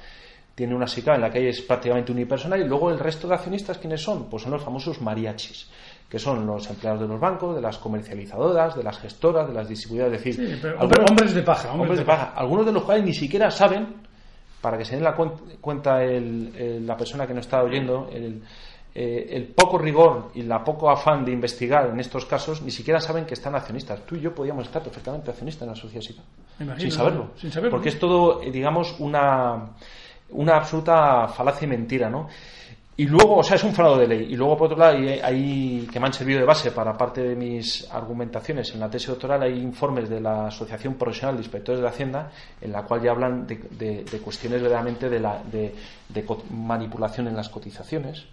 tiene 0.58 0.74
una 0.74 0.88
SICA 0.88 1.14
en 1.14 1.22
la 1.22 1.30
que 1.30 1.50
es 1.50 1.62
prácticamente 1.62 2.12
unipersonal 2.12 2.60
y 2.60 2.64
luego 2.64 2.90
el 2.90 2.98
resto 2.98 3.28
de 3.28 3.36
accionistas, 3.36 3.78
¿quiénes 3.78 4.02
son? 4.02 4.28
Pues 4.28 4.42
son 4.42 4.54
los 4.54 4.64
famosos 4.64 5.00
mariachis, 5.00 5.70
que 6.10 6.18
son 6.18 6.48
los 6.48 6.68
empleados 6.68 7.02
de 7.02 7.08
los 7.08 7.20
bancos, 7.20 7.56
de 7.56 7.62
las 7.62 7.78
comercializadoras, 7.78 8.76
de 8.76 8.82
las 8.82 8.98
gestoras, 8.98 9.48
de 9.48 9.54
las 9.54 9.70
distribuidoras, 9.70 10.18
es 10.18 10.24
decir, 10.36 10.60
hombres 10.80 11.36
de 11.36 11.44
paja, 11.44 11.72
hombres, 11.72 12.00
de, 12.00 12.06
paja. 12.06 12.34
algunos 12.36 12.66
de 12.66 12.72
los 12.72 12.82
cuales 12.82 13.06
ni 13.06 13.14
siquiera 13.14 13.52
saben, 13.52 13.98
para 14.60 14.80
que 14.80 14.86
se 14.86 14.96
den 14.96 15.04
la 15.04 15.14
cuenta 15.14 16.00
la 16.02 16.98
persona 16.98 17.28
que 17.28 17.36
nos 17.36 17.46
está 17.46 17.62
oyendo, 17.62 18.10
el, 18.12 18.42
eh, 18.96 19.38
el 19.38 19.44
poco 19.50 19.78
rigor 19.78 20.32
y 20.34 20.42
la 20.42 20.64
poco 20.64 20.90
afán 20.90 21.24
de 21.24 21.34
investigar 21.34 21.88
en 21.88 22.00
estos 22.00 22.26
casos, 22.26 22.64
ni 22.64 22.72
siquiera 22.72 23.00
saben 23.00 23.26
que 23.26 23.36
están 23.36 23.54
accionistas. 23.54 24.04
Tú 24.08 24.16
y 24.16 24.22
yo 24.22 24.34
podíamos 24.34 24.66
estar 24.66 24.82
perfectamente 24.82 25.30
accionistas 25.30 25.62
en 25.62 25.70
la 25.70 25.76
sociedad 25.76 26.02
sin 26.80 26.92
saberlo. 26.92 27.30
Sin 27.36 27.52
saberlo. 27.52 27.70
Porque 27.70 27.90
es 27.90 28.00
todo, 28.00 28.42
eh, 28.42 28.50
digamos, 28.50 28.96
una 28.98 29.76
una 30.30 30.58
absoluta 30.58 31.28
falacia 31.28 31.66
y 31.66 31.70
mentira, 31.70 32.10
¿no? 32.10 32.28
Y 33.00 33.06
luego, 33.06 33.38
o 33.38 33.44
sea, 33.44 33.58
es 33.58 33.64
un 33.64 33.76
fraude 33.76 34.02
de 34.02 34.08
ley. 34.08 34.34
Y 34.34 34.36
luego, 34.36 34.58
por 34.58 34.72
otro 34.72 34.80
lado, 34.80 34.98
hay, 34.98 35.88
que 35.92 36.00
me 36.00 36.08
han 36.08 36.14
servido 36.14 36.40
de 36.40 36.46
base 36.46 36.72
para 36.72 36.98
parte 36.98 37.22
de 37.22 37.36
mis 37.36 37.88
argumentaciones 37.92 38.74
en 38.74 38.80
la 38.80 38.90
tesis 38.90 39.10
doctoral, 39.10 39.44
hay 39.44 39.54
informes 39.54 40.10
de 40.10 40.20
la 40.20 40.48
Asociación 40.48 40.96
Profesional 40.96 41.36
de 41.36 41.42
Inspectores 41.42 41.80
de 41.80 41.88
Hacienda, 41.88 42.32
en 42.60 42.72
la 42.72 42.82
cual 42.82 43.04
ya 43.04 43.12
hablan 43.12 43.46
de, 43.46 44.04
cuestiones 44.24 44.64
verdaderamente 44.64 45.10
de, 45.10 45.20
la, 45.20 45.40
de, 45.44 45.76
manipulación 46.50 47.28
en 47.28 47.36
las 47.36 47.50
cotizaciones. 47.50 48.26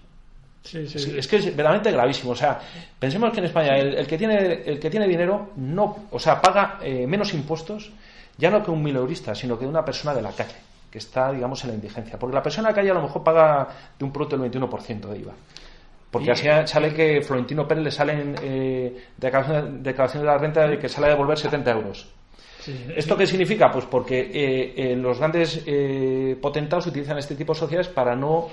Sí, 0.63 0.89
sí, 0.89 1.15
es 1.15 1.29
que 1.29 1.37
es 1.37 1.45
verdaderamente 1.45 1.93
gravísimo. 1.93 2.33
O 2.33 2.37
sea, 2.37 2.59
pensemos 2.99 3.33
que 3.33 3.41
en 3.41 3.45
España 3.45 3.77
el, 3.77 4.07
que, 4.07 4.17
tiene, 4.17 4.63
el 4.65 4.81
que 4.81 4.89
tiene 4.89 5.07
dinero 5.07 5.51
no, 5.57 6.07
o 6.11 6.19
sea, 6.19 6.41
paga 6.41 6.79
eh, 6.83 7.07
menos 7.07 7.35
impuestos, 7.35 7.93
ya 8.39 8.51
no 8.51 8.65
que 8.65 8.71
un 8.71 8.83
mileurista, 8.83 9.35
sino 9.35 9.59
que 9.59 9.67
una 9.67 9.85
persona 9.85 10.15
de 10.15 10.23
la 10.23 10.33
calle 10.33 10.55
que 10.95 10.99
está, 10.99 11.33
digamos, 11.33 11.61
en 11.65 11.71
la 11.71 11.75
indigencia. 11.75 12.17
Porque 12.17 12.37
la 12.37 12.41
persona 12.41 12.69
que 12.69 12.77
calle 12.77 12.93
a 12.93 12.95
lo 12.95 13.03
mejor 13.03 13.25
paga 13.25 13.67
de 13.99 14.05
un 14.05 14.13
producto 14.13 14.37
el 14.37 14.43
21% 14.49 15.09
de 15.09 15.19
IVA. 15.19 15.33
Porque 16.09 16.31
así 16.31 16.47
sale 16.67 16.95
que 16.95 17.21
Florentino 17.21 17.67
Pérez 17.67 17.83
le 17.83 17.91
salen 17.91 18.37
eh, 18.41 19.07
declaraciones, 19.17 19.83
de 19.83 20.23
la 20.23 20.39
renta 20.39 20.69
de 20.69 20.79
que 20.79 20.89
sale 20.89 21.09
a 21.09 21.11
devolver 21.11 21.37
70 21.37 21.71
euros. 21.73 22.09
¿Esto 22.95 23.17
qué 23.17 23.27
significa? 23.27 23.73
Pues 23.73 23.87
porque 23.87 24.21
eh, 24.21 24.75
eh, 24.77 24.97
los 24.97 25.19
grandes 25.19 25.65
eh, 25.67 26.39
potentados 26.41 26.87
utilizan 26.87 27.19
este 27.19 27.35
tipo 27.35 27.55
de 27.55 27.59
sociedades 27.59 27.89
para 27.89 28.15
no 28.15 28.51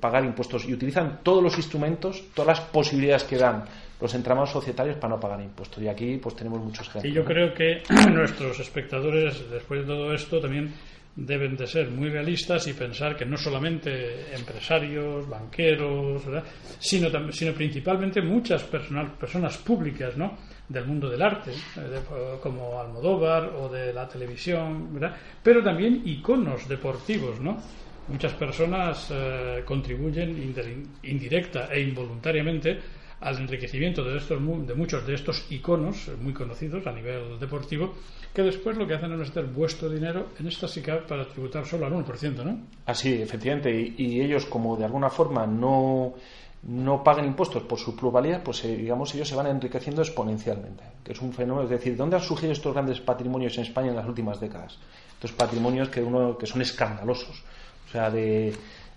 pagar 0.00 0.24
impuestos 0.24 0.66
y 0.66 0.72
utilizan 0.72 1.20
todos 1.22 1.42
los 1.42 1.54
instrumentos, 1.58 2.24
todas 2.32 2.58
las 2.58 2.60
posibilidades 2.62 3.24
que 3.24 3.36
dan 3.36 3.64
los 4.00 4.14
entramados 4.14 4.52
societarios 4.52 4.96
para 4.96 5.16
no 5.16 5.20
pagar 5.20 5.42
impuestos. 5.42 5.82
Y 5.82 5.88
aquí 5.88 6.16
pues 6.16 6.34
tenemos 6.34 6.60
muchos 6.60 6.88
ejemplos. 6.88 7.12
Y 7.12 7.14
yo 7.14 7.26
creo 7.26 7.52
que 7.52 7.82
nuestros 8.10 8.58
espectadores, 8.58 9.50
después 9.50 9.80
de 9.82 9.86
todo 9.86 10.14
esto, 10.14 10.40
también 10.40 10.72
deben 11.18 11.56
de 11.56 11.66
ser 11.66 11.90
muy 11.90 12.10
realistas 12.10 12.68
y 12.68 12.74
pensar 12.74 13.16
que 13.16 13.26
no 13.26 13.36
solamente 13.36 14.32
empresarios, 14.34 15.28
banqueros, 15.28 16.22
sino, 16.78 17.32
sino 17.32 17.52
principalmente 17.52 18.22
muchas 18.22 18.62
personas 18.62 19.58
públicas 19.58 20.16
¿no? 20.16 20.38
del 20.68 20.86
mundo 20.86 21.08
del 21.10 21.20
arte, 21.20 21.50
eh, 21.50 22.00
como 22.40 22.80
Almodóvar 22.80 23.52
o 23.56 23.68
de 23.68 23.92
la 23.92 24.06
televisión, 24.06 25.00
pero 25.42 25.62
también 25.62 26.02
iconos 26.04 26.68
deportivos. 26.68 27.40
¿no? 27.40 27.60
Muchas 28.06 28.34
personas 28.34 29.10
eh, 29.10 29.62
contribuyen 29.64 30.54
indirecta 31.02 31.68
e 31.72 31.80
involuntariamente 31.80 32.78
al 33.20 33.38
enriquecimiento 33.38 34.04
de, 34.04 34.16
estos, 34.16 34.38
de 34.66 34.74
muchos 34.74 35.06
de 35.06 35.14
estos 35.14 35.44
iconos 35.50 36.10
muy 36.20 36.32
conocidos 36.32 36.86
a 36.86 36.92
nivel 36.92 37.38
deportivo, 37.38 37.94
que 38.32 38.42
después 38.42 38.76
lo 38.76 38.86
que 38.86 38.94
hacen 38.94 39.12
es 39.12 39.18
meter 39.18 39.46
vuestro 39.46 39.88
dinero 39.88 40.28
en 40.38 40.46
esta 40.46 40.68
SICAP 40.68 41.08
para 41.08 41.26
tributar 41.28 41.66
solo 41.66 41.86
al 41.86 41.92
1%, 41.92 42.44
¿no? 42.44 42.60
Así, 42.86 43.20
efectivamente, 43.20 43.70
y, 43.96 44.20
ellos 44.20 44.46
como 44.46 44.76
de 44.76 44.84
alguna 44.84 45.10
forma 45.10 45.46
no 45.46 46.14
no 46.60 47.04
pagan 47.04 47.24
impuestos 47.24 47.62
por 47.62 47.78
su 47.78 47.94
pluralidad, 47.94 48.42
pues 48.42 48.64
eh, 48.64 48.76
digamos 48.76 49.14
ellos 49.14 49.28
se 49.28 49.36
van 49.36 49.46
enriqueciendo 49.46 50.02
exponencialmente, 50.02 50.82
que 51.04 51.12
es 51.12 51.20
un 51.20 51.32
fenómeno, 51.32 51.62
es 51.64 51.70
decir, 51.70 51.96
¿dónde 51.96 52.16
han 52.16 52.22
surgido 52.22 52.52
estos 52.52 52.74
grandes 52.74 53.00
patrimonios 53.00 53.56
en 53.58 53.62
España 53.62 53.90
en 53.90 53.96
las 53.96 54.06
últimas 54.06 54.40
décadas? 54.40 54.76
Estos 55.14 55.30
patrimonios 55.32 55.88
que 55.88 56.02
uno 56.02 56.36
que 56.36 56.46
son 56.46 56.60
escandalosos, 56.60 57.44
o 57.86 57.92
sea, 57.92 58.10
de 58.10 58.52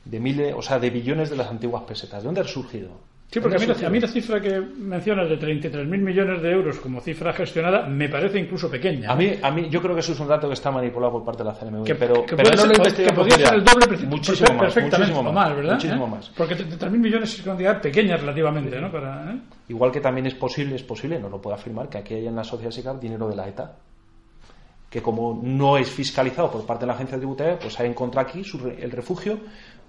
de 0.05 0.19
miles, 0.19 0.53
o 0.57 0.61
sea, 0.61 0.79
de 0.79 0.89
billones 0.89 1.29
de 1.29 1.35
las 1.35 1.47
antiguas 1.47 1.83
pesetas. 1.83 2.21
¿De 2.21 2.25
dónde 2.25 2.41
han 2.41 2.47
surgido? 2.47 2.89
Sí, 3.31 3.39
porque 3.39 3.55
a 3.55 3.89
mí, 3.89 3.99
la 4.01 4.09
cifra 4.09 4.41
que 4.41 4.59
mencionas 4.59 5.29
de 5.29 5.39
33.000 5.39 5.85
millones 5.85 6.41
de 6.41 6.51
euros 6.51 6.77
como 6.79 6.99
cifra 6.99 7.31
gestionada 7.31 7.87
me 7.87 8.09
parece 8.09 8.37
incluso 8.37 8.69
pequeña. 8.69 9.09
A 9.09 9.15
mí, 9.15 9.31
a 9.41 9.49
mí 9.51 9.69
yo 9.69 9.81
creo 9.81 9.93
que 9.93 10.01
eso 10.01 10.11
es 10.11 10.19
un 10.19 10.27
dato 10.27 10.49
que 10.49 10.53
está 10.53 10.69
manipulado 10.69 11.13
por 11.13 11.23
parte 11.23 11.41
de 11.41 11.49
la 11.49 11.55
CNMV. 11.55 11.85
Que, 11.85 11.95
pero, 11.95 12.25
que 12.25 12.35
pero 12.35 12.51
no 12.51 12.65
lo 12.65 12.83
ser, 12.83 13.05
que 13.07 13.13
podría 13.13 13.37
ser 13.37 13.53
el 13.53 13.63
doble 13.63 13.87
muchísimo 14.05 14.49
más, 14.49 14.73
perfectamente 14.73 15.13
muchísimo 15.13 15.31
más, 15.31 15.55
¿verdad? 15.55 15.73
Muchísimo 15.75 16.05
¿Eh? 16.05 16.09
más. 16.11 16.29
Porque 16.35 16.57
33.000 16.57 16.89
millones 16.89 17.33
es 17.33 17.39
una 17.39 17.45
cantidad 17.53 17.81
pequeña 17.81 18.17
relativamente, 18.17 18.81
¿no? 18.81 18.91
Para, 18.91 19.31
¿eh? 19.31 19.39
Igual 19.69 19.93
que 19.93 20.01
también 20.01 20.27
es 20.27 20.35
posible, 20.35 20.75
es 20.75 20.83
posible, 20.83 21.17
no 21.17 21.29
lo 21.29 21.41
puedo 21.41 21.55
afirmar, 21.55 21.87
que 21.87 21.99
aquí 21.99 22.15
hay 22.15 22.27
en 22.27 22.35
la 22.35 22.43
sociedad 22.43 22.71
SICAP 22.71 22.99
dinero 22.99 23.29
de 23.29 23.37
la 23.37 23.47
ETA 23.47 23.77
que 24.91 25.01
como 25.01 25.39
no 25.41 25.77
es 25.77 25.89
fiscalizado 25.89 26.51
por 26.51 26.65
parte 26.65 26.81
de 26.81 26.87
la 26.87 26.93
agencia 26.95 27.17
tributaria, 27.17 27.57
pues 27.57 27.79
ha 27.79 27.85
encontrado 27.85 28.27
aquí 28.27 28.43
el 28.77 28.91
refugio, 28.91 29.39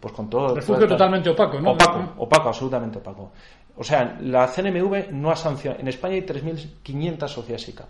pues 0.03 0.12
con 0.12 0.28
todo. 0.28 0.57
Refugio 0.57 0.88
totalmente 0.88 1.30
opaco, 1.30 1.61
¿no? 1.61 1.70
Opaco, 1.70 2.14
opaco, 2.18 2.48
absolutamente 2.48 2.98
opaco. 2.98 3.30
O 3.76 3.84
sea, 3.84 4.18
la 4.20 4.48
CNMV 4.48 5.12
no 5.12 5.30
ha 5.30 5.36
sancionado. 5.36 5.80
En 5.80 5.88
España 5.88 6.14
hay 6.14 6.22
3.500 6.22 7.28
sociedades 7.28 7.68
ICAP. 7.68 7.86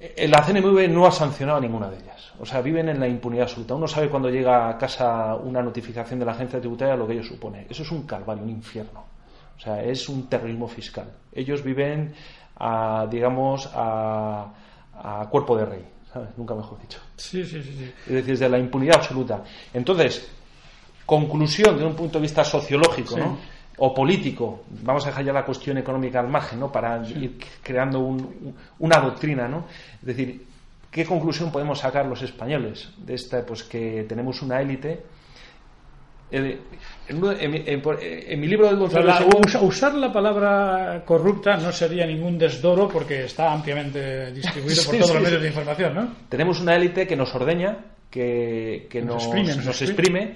Eh, 0.00 0.26
la 0.26 0.42
CNMV 0.42 0.88
no 0.88 1.06
ha 1.06 1.12
sancionado 1.12 1.58
a 1.58 1.60
ninguna 1.60 1.90
de 1.90 1.98
ellas. 1.98 2.32
O 2.40 2.46
sea, 2.46 2.62
viven 2.62 2.88
en 2.88 2.98
la 2.98 3.06
impunidad 3.06 3.44
absoluta. 3.44 3.74
Uno 3.74 3.86
sabe 3.86 4.08
cuando 4.08 4.30
llega 4.30 4.70
a 4.70 4.78
casa 4.78 5.34
una 5.34 5.62
notificación 5.62 6.18
de 6.18 6.24
la 6.24 6.32
agencia 6.32 6.58
tributaria 6.58 6.96
lo 6.96 7.06
que 7.06 7.12
ello 7.12 7.24
supone. 7.24 7.66
Eso 7.68 7.82
es 7.82 7.90
un 7.90 8.04
calvario, 8.04 8.42
un 8.42 8.50
infierno. 8.50 9.04
O 9.56 9.60
sea, 9.60 9.82
es 9.82 10.08
un 10.08 10.28
terrorismo 10.28 10.66
fiscal. 10.66 11.12
Ellos 11.30 11.62
viven, 11.62 12.14
a, 12.56 13.06
digamos, 13.10 13.68
a, 13.74 14.50
cuerpo 15.30 15.56
de 15.58 15.66
rey. 15.66 15.84
¿sabes? 16.10 16.30
Nunca 16.38 16.54
mejor 16.54 16.80
dicho. 16.80 17.00
Sí, 17.16 17.44
sí, 17.44 17.62
sí, 17.62 17.74
sí. 17.76 17.92
Es 18.06 18.12
decir, 18.12 18.38
desde 18.38 18.48
la 18.48 18.58
impunidad 18.58 18.96
absoluta. 18.96 19.42
Entonces, 19.74 20.37
conclusión 21.08 21.78
de 21.78 21.86
un 21.86 21.94
punto 21.94 22.18
de 22.18 22.22
vista 22.22 22.44
sociológico, 22.44 23.16
¿no? 23.16 23.38
o 23.78 23.94
político, 23.94 24.64
vamos 24.84 25.06
a 25.06 25.08
dejar 25.08 25.24
ya 25.24 25.32
la 25.32 25.42
cuestión 25.42 25.78
económica 25.78 26.20
al 26.20 26.28
margen, 26.28 26.60
¿no? 26.60 26.70
Para 26.70 27.00
ir 27.08 27.38
creando 27.62 27.98
una 28.78 29.00
doctrina, 29.00 29.48
¿no? 29.48 29.64
Es 30.00 30.06
decir, 30.06 30.44
¿qué 30.90 31.06
conclusión 31.06 31.50
podemos 31.50 31.78
sacar 31.78 32.04
los 32.04 32.20
españoles 32.20 32.90
de 32.98 33.14
esta? 33.14 33.40
Pues 33.46 33.62
que 33.62 34.04
tenemos 34.06 34.42
una 34.42 34.60
élite. 34.60 35.00
Eh, 36.30 36.60
en, 37.08 38.40
mi 38.40 38.46
libro 38.46 38.66
del 38.68 38.82
usar 39.62 39.94
la 39.94 40.12
palabra 40.12 41.02
corrupta 41.06 41.56
no 41.56 41.72
sería 41.72 42.04
ningún 42.04 42.36
desdoro 42.36 42.86
porque 42.86 43.24
está 43.24 43.50
ampliamente 43.50 44.30
distribuido 44.32 44.82
por 44.84 44.94
todos 44.98 45.14
los 45.14 45.22
medios 45.22 45.40
de 45.40 45.48
información, 45.48 45.94
¿no? 45.94 46.08
Tenemos 46.28 46.60
una 46.60 46.76
élite 46.76 47.06
que 47.06 47.16
nos 47.16 47.34
ordeña, 47.34 47.78
que, 48.10 48.88
nos, 49.02 49.26
nos, 49.64 49.82
exprime 49.82 50.34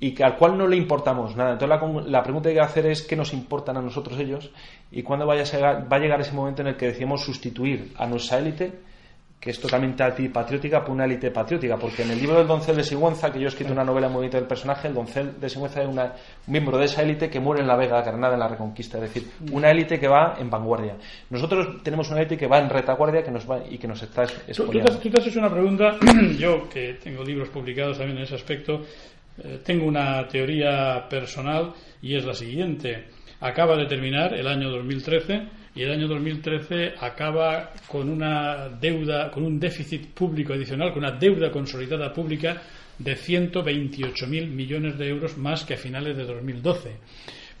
y 0.00 0.12
que 0.12 0.24
al 0.24 0.36
cual 0.36 0.56
no 0.56 0.66
le 0.66 0.76
importamos 0.76 1.36
nada. 1.36 1.52
Entonces 1.52 1.78
la, 1.78 2.10
la, 2.10 2.22
pregunta 2.22 2.48
que 2.48 2.58
hay 2.58 2.66
que 2.66 2.70
hacer 2.70 2.86
es 2.86 3.02
qué 3.02 3.14
nos 3.14 3.34
importan 3.34 3.76
a 3.76 3.82
nosotros 3.82 4.18
ellos 4.18 4.50
y 4.90 5.02
cuándo 5.02 5.26
vaya 5.26 5.42
a 5.42 5.44
llegar, 5.44 5.92
va 5.92 5.98
a 5.98 6.00
llegar 6.00 6.20
ese 6.22 6.32
momento 6.32 6.62
en 6.62 6.68
el 6.68 6.76
que 6.76 6.86
decimos 6.86 7.22
sustituir 7.22 7.92
a 7.98 8.06
nuestra 8.06 8.38
élite, 8.38 8.72
que 9.38 9.50
es 9.50 9.60
totalmente 9.60 10.02
antipatriótica, 10.02 10.82
por 10.84 10.90
una 10.90 11.06
élite 11.06 11.30
patriótica, 11.30 11.78
porque 11.78 12.02
en 12.02 12.10
el 12.10 12.18
libro 12.18 12.36
del 12.36 12.46
doncel 12.46 12.76
de 12.76 12.84
Sigüenza, 12.84 13.32
que 13.32 13.38
yo 13.38 13.46
he 13.46 13.48
escrito 13.48 13.72
una 13.72 13.84
novela 13.84 14.08
muy 14.08 14.18
bonita 14.18 14.36
del 14.36 14.46
personaje, 14.46 14.88
el 14.88 14.94
doncel 14.94 15.40
de 15.40 15.48
Sigüenza 15.48 15.82
es 15.82 15.88
un 15.88 15.98
miembro 16.46 16.76
de 16.76 16.84
esa 16.84 17.02
élite 17.02 17.30
que 17.30 17.40
muere 17.40 17.62
en 17.62 17.68
la 17.68 17.76
Vega 17.76 18.02
Granada 18.02 18.34
en 18.34 18.40
la 18.40 18.48
Reconquista, 18.48 18.98
es 18.98 19.04
decir, 19.04 19.30
una 19.50 19.70
élite 19.70 19.98
que 19.98 20.08
va 20.08 20.36
en 20.38 20.50
vanguardia. 20.50 20.96
Nosotros 21.30 21.82
tenemos 21.82 22.10
una 22.10 22.20
élite 22.20 22.36
que 22.36 22.46
va 22.46 22.58
en 22.58 22.68
retaguardia 22.68 23.22
que 23.22 23.30
nos 23.30 23.50
va, 23.50 23.62
y 23.66 23.78
que 23.78 23.88
nos 23.88 24.02
está 24.02 24.24
exponiendo. 24.24 24.92
Tú, 24.92 24.98
tú, 24.98 25.10
te 25.10 25.20
has 25.20 25.26
hecho 25.26 25.38
una 25.38 25.50
pregunta, 25.50 25.96
yo 26.38 26.68
que 26.68 26.98
tengo 27.02 27.24
libros 27.24 27.48
publicados 27.48 27.96
también 27.96 28.18
en 28.18 28.24
ese 28.24 28.34
aspecto, 28.34 28.82
eh, 29.42 29.60
tengo 29.64 29.86
una 29.86 30.26
teoría 30.28 31.06
personal 31.08 31.72
y 32.02 32.14
es 32.14 32.24
la 32.24 32.34
siguiente. 32.34 33.04
Acaba 33.40 33.76
de 33.76 33.86
terminar 33.86 34.34
el 34.34 34.46
año 34.46 34.70
2013 34.70 35.42
y 35.74 35.82
el 35.82 35.92
año 35.92 36.08
2013 36.08 36.94
acaba 37.00 37.72
con 37.86 38.08
una 38.08 38.68
deuda, 38.68 39.30
con 39.30 39.44
un 39.44 39.58
déficit 39.58 40.08
público 40.08 40.52
adicional, 40.52 40.92
con 40.92 41.04
una 41.04 41.12
deuda 41.12 41.50
consolidada 41.50 42.12
pública 42.12 42.60
de 42.98 43.16
128.000 43.16 44.48
millones 44.48 44.98
de 44.98 45.08
euros 45.08 45.38
más 45.38 45.64
que 45.64 45.74
a 45.74 45.78
finales 45.78 46.16
de 46.16 46.24
2012 46.24 46.90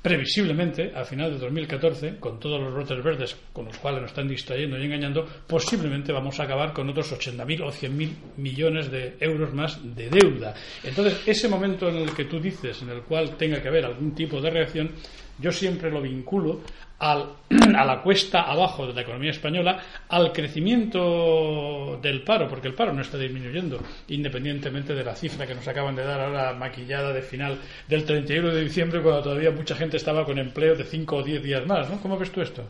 previsiblemente 0.02 0.92
a 0.94 1.04
final 1.04 1.32
de 1.32 1.38
2014, 1.38 2.16
con 2.18 2.40
todos 2.40 2.60
los 2.60 2.72
brotes 2.72 3.02
verdes 3.04 3.36
con 3.52 3.66
los 3.66 3.76
cuales 3.78 4.00
nos 4.00 4.10
están 4.10 4.28
distrayendo 4.28 4.78
y 4.78 4.84
engañando, 4.84 5.26
posiblemente 5.46 6.12
vamos 6.12 6.40
a 6.40 6.44
acabar 6.44 6.72
con 6.72 6.88
otros 6.88 7.12
80.000 7.12 7.62
o 7.62 7.70
100.000 7.70 8.10
millones 8.36 8.90
de 8.90 9.16
euros 9.20 9.52
más 9.52 9.78
de 9.94 10.08
deuda. 10.08 10.54
Entonces, 10.82 11.20
ese 11.26 11.48
momento 11.48 11.88
en 11.88 11.96
el 11.96 12.12
que 12.12 12.24
tú 12.24 12.40
dices, 12.40 12.80
en 12.82 12.90
el 12.90 13.02
cual 13.02 13.36
tenga 13.36 13.60
que 13.60 13.68
haber 13.68 13.84
algún 13.84 14.14
tipo 14.14 14.40
de 14.40 14.50
reacción, 14.50 14.90
yo 15.38 15.52
siempre 15.52 15.90
lo 15.90 16.02
vinculo 16.02 16.60
al, 17.00 17.24
a 17.76 17.84
la 17.84 18.02
cuesta 18.02 18.42
abajo 18.42 18.86
de 18.86 18.92
la 18.92 19.00
economía 19.00 19.30
española, 19.30 19.80
al 20.08 20.32
crecimiento 20.32 21.98
del 22.00 22.22
paro, 22.22 22.46
porque 22.48 22.68
el 22.68 22.74
paro 22.74 22.92
no 22.92 23.02
está 23.02 23.18
disminuyendo, 23.18 23.80
independientemente 24.08 24.94
de 24.94 25.02
la 25.02 25.16
cifra 25.16 25.46
que 25.46 25.54
nos 25.54 25.66
acaban 25.66 25.96
de 25.96 26.04
dar 26.04 26.20
ahora 26.20 26.52
maquillada 26.52 27.12
de 27.12 27.22
final 27.22 27.58
del 27.88 28.04
31 28.04 28.50
de 28.50 28.62
diciembre, 28.62 29.02
cuando 29.02 29.22
todavía 29.22 29.50
mucha 29.50 29.74
gente 29.74 29.96
estaba 29.96 30.24
con 30.24 30.38
empleo 30.38 30.76
de 30.76 30.84
5 30.84 31.16
o 31.16 31.22
10 31.22 31.42
días 31.42 31.66
más. 31.66 31.90
¿no? 31.90 32.00
¿Cómo 32.00 32.16
ves 32.16 32.30
tú 32.30 32.42
esto? 32.42 32.64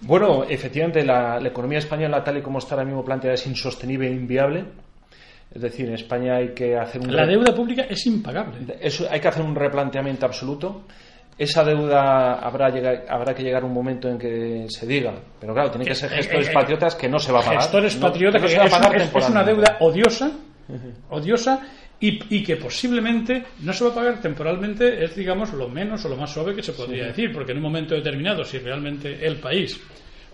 Bueno, 0.00 0.44
efectivamente, 0.48 1.04
la, 1.04 1.38
economía 1.44 1.78
española, 1.78 2.24
tal 2.24 2.38
y 2.38 2.42
como 2.42 2.58
está 2.58 2.74
ahora 2.74 2.86
mismo 2.86 3.04
planteada, 3.04 3.34
es 3.34 3.46
insostenible 3.46 4.08
e 4.08 4.12
inviable. 4.12 4.64
Es 5.54 5.62
decir, 5.62 5.86
en 5.86 5.94
España 5.94 6.36
hay 6.36 6.48
que 6.48 6.76
hacer 6.76 7.00
un. 7.00 7.14
La 7.14 7.26
deuda 7.26 7.54
pública 7.54 7.82
es 7.82 8.04
impagable. 8.06 8.58
hay 9.08 9.20
que 9.20 9.28
hacer 9.28 9.42
un 9.42 9.54
replanteamiento 9.54 10.26
absoluto 10.26 10.82
esa 11.36 11.64
deuda 11.64 12.34
habrá, 12.34 12.68
habrá 13.08 13.34
que 13.34 13.42
llegar 13.42 13.64
un 13.64 13.72
momento 13.72 14.08
en 14.08 14.18
que 14.18 14.66
se 14.68 14.86
diga, 14.86 15.14
pero 15.40 15.52
claro, 15.52 15.70
tiene 15.70 15.84
que 15.84 15.94
ser 15.94 16.12
eh, 16.12 16.16
gestores 16.16 16.48
eh, 16.48 16.50
eh, 16.50 16.54
patriotas 16.54 16.94
que 16.94 17.08
no 17.08 17.18
se 17.18 17.32
va 17.32 17.40
a 17.40 17.42
pagar. 17.42 17.62
Gestores 17.62 17.96
patriotas 17.96 18.42
que, 18.42 19.18
es, 19.18 19.28
una 19.28 19.42
deuda 19.42 19.76
odiosa, 19.80 20.30
odiosa 21.10 21.60
y, 22.00 22.42
que 22.42 22.56
posiblemente 22.56 23.44
no 23.60 23.72
se 23.72 23.84
va 23.84 23.90
a 23.90 23.94
pagar 23.94 24.20
temporalmente 24.20 25.04
es, 25.04 25.16
digamos, 25.16 25.52
lo 25.54 25.68
menos 25.68 26.04
o 26.04 26.08
lo 26.08 26.16
más 26.16 26.30
suave 26.30 26.54
que 26.54 26.62
se 26.62 26.72
podría 26.72 27.06
decir, 27.06 27.32
porque 27.32 27.52
en 27.52 27.58
un 27.58 27.64
momento 27.64 27.94
determinado, 27.94 28.44
si 28.44 28.58
realmente 28.58 29.26
el 29.26 29.36
país 29.36 29.80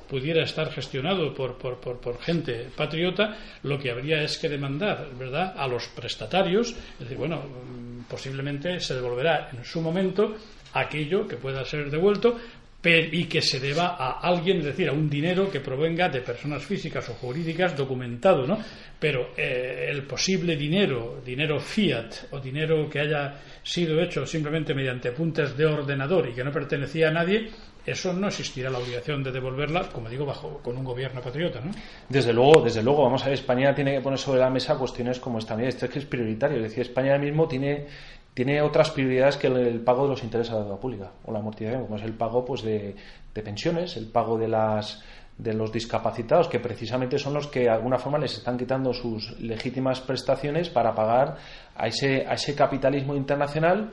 pudiera 0.09 0.43
estar 0.43 0.73
gestionado 0.73 1.33
por, 1.33 1.57
por, 1.57 1.79
por, 1.79 2.21
gente 2.21 2.67
patriota, 2.77 3.37
lo 3.63 3.79
que 3.79 3.93
habría 3.93 4.23
es 4.23 4.37
que 4.39 4.49
demandar, 4.49 5.07
¿verdad?, 5.17 5.55
a 5.57 5.69
los 5.69 5.87
prestatarios, 5.89 6.71
es 6.71 6.99
decir, 6.99 7.17
bueno, 7.17 7.37
mm, 7.37 8.03
posiblemente 8.09 8.81
se 8.81 8.95
devolverá 8.95 9.51
en 9.53 9.65
su 9.65 9.81
momento 9.81 10.35
aquello 10.73 11.27
que 11.27 11.37
pueda 11.37 11.65
ser 11.65 11.91
devuelto, 11.91 12.37
y 12.83 13.25
que 13.27 13.43
se 13.43 13.61
deba 13.61 13.97
a 13.99 14.21
alguien, 14.21 14.59
es 14.59 14.65
decir, 14.65 14.89
a 14.89 14.93
un 14.93 15.11
dinero 15.11 15.51
que 15.51 15.61
provenga 15.61 16.09
de 16.09 16.23
personas 16.23 16.65
físicas 16.65 17.07
o 17.11 17.15
jurídicas 17.15 17.77
documentado, 17.77 18.47
¿no? 18.47 18.59
Pero 18.99 19.33
eh, 19.37 19.89
el 19.91 20.05
posible 20.05 20.57
dinero, 20.57 21.21
dinero 21.25 21.61
fiat 21.61 22.33
o 22.33 22.41
dinero 22.41 22.89
que 22.89 23.01
haya 23.01 23.35
sido 23.63 24.01
hecho 24.01 24.25
simplemente 24.25 24.75
mediante 24.75 25.09
apuntes 25.09 25.57
de 25.57 25.67
ordenador 25.67 26.29
y 26.29 26.33
que 26.33 26.43
no 26.43 26.51
pertenecía 26.51 27.09
a 27.09 27.13
nadie, 27.13 27.51
eso 27.85 28.15
no 28.15 28.29
existirá 28.29 28.71
la 28.71 28.79
obligación 28.79 29.23
de 29.23 29.33
devolverla, 29.33 29.89
como 29.91 30.09
digo, 30.09 30.25
bajo 30.25 30.59
con 30.63 30.77
un 30.77 30.85
gobierno 30.85 31.21
patriota, 31.21 31.61
¿no? 31.61 31.73
Desde 32.09 32.33
luego, 32.33 32.63
desde 32.63 32.83
luego, 32.83 33.03
vamos 33.03 33.23
a 33.23 33.27
ver, 33.27 33.35
España 33.35 33.75
tiene 33.75 33.95
que 33.95 34.01
poner 34.01 34.19
sobre 34.19 34.41
la 34.41 34.49
mesa 34.49 34.77
cuestiones 34.77 35.21
como 35.21 35.39
esta. 35.39 35.61
Esto 35.63 35.85
es 35.85 35.93
que 35.93 35.99
es 35.99 36.07
prioritario, 36.07 36.57
es 36.59 36.63
decir, 36.65 36.83
España 36.83 37.13
ahora 37.13 37.25
mismo 37.25 37.47
tiene 37.47 37.87
tiene 38.35 38.63
otras 38.63 38.91
prioridades 38.91 39.37
que 39.37 39.49
el, 39.49 39.81
pago 39.81 40.05
de 40.05 40.11
los 40.11 40.23
intereses 40.23 40.53
de 40.53 40.59
la 40.59 40.65
deuda 40.65 40.81
pública 40.81 41.11
o 41.25 41.33
la 41.33 41.41
amortización, 41.41 41.83
como 41.83 41.97
es 41.97 42.03
el 42.03 42.15
pago 42.15 42.45
pues 42.45 42.63
de, 42.63 42.95
pensiones, 43.33 43.97
el 43.97 44.07
pago 44.07 44.39
de 44.39 44.49
las 44.49 45.03
de 45.39 45.55
los 45.55 45.73
discapacitados, 45.73 46.49
que 46.49 46.61
precisamente 46.61 47.19
son 47.19 47.33
los 47.33 47.47
que 47.47 47.61
de 47.61 47.71
alguna 47.71 47.97
forma 47.97 48.19
les 48.19 48.37
están 48.37 48.59
quitando 48.59 48.93
sus 48.93 49.41
legítimas 49.41 50.03
prestaciones 50.03 50.69
para 50.69 50.95
pagar 50.95 51.39
a 51.75 51.87
ese, 51.87 52.27
a 52.27 52.35
ese 52.35 52.55
capitalismo 52.55 53.17
internacional 53.17 53.91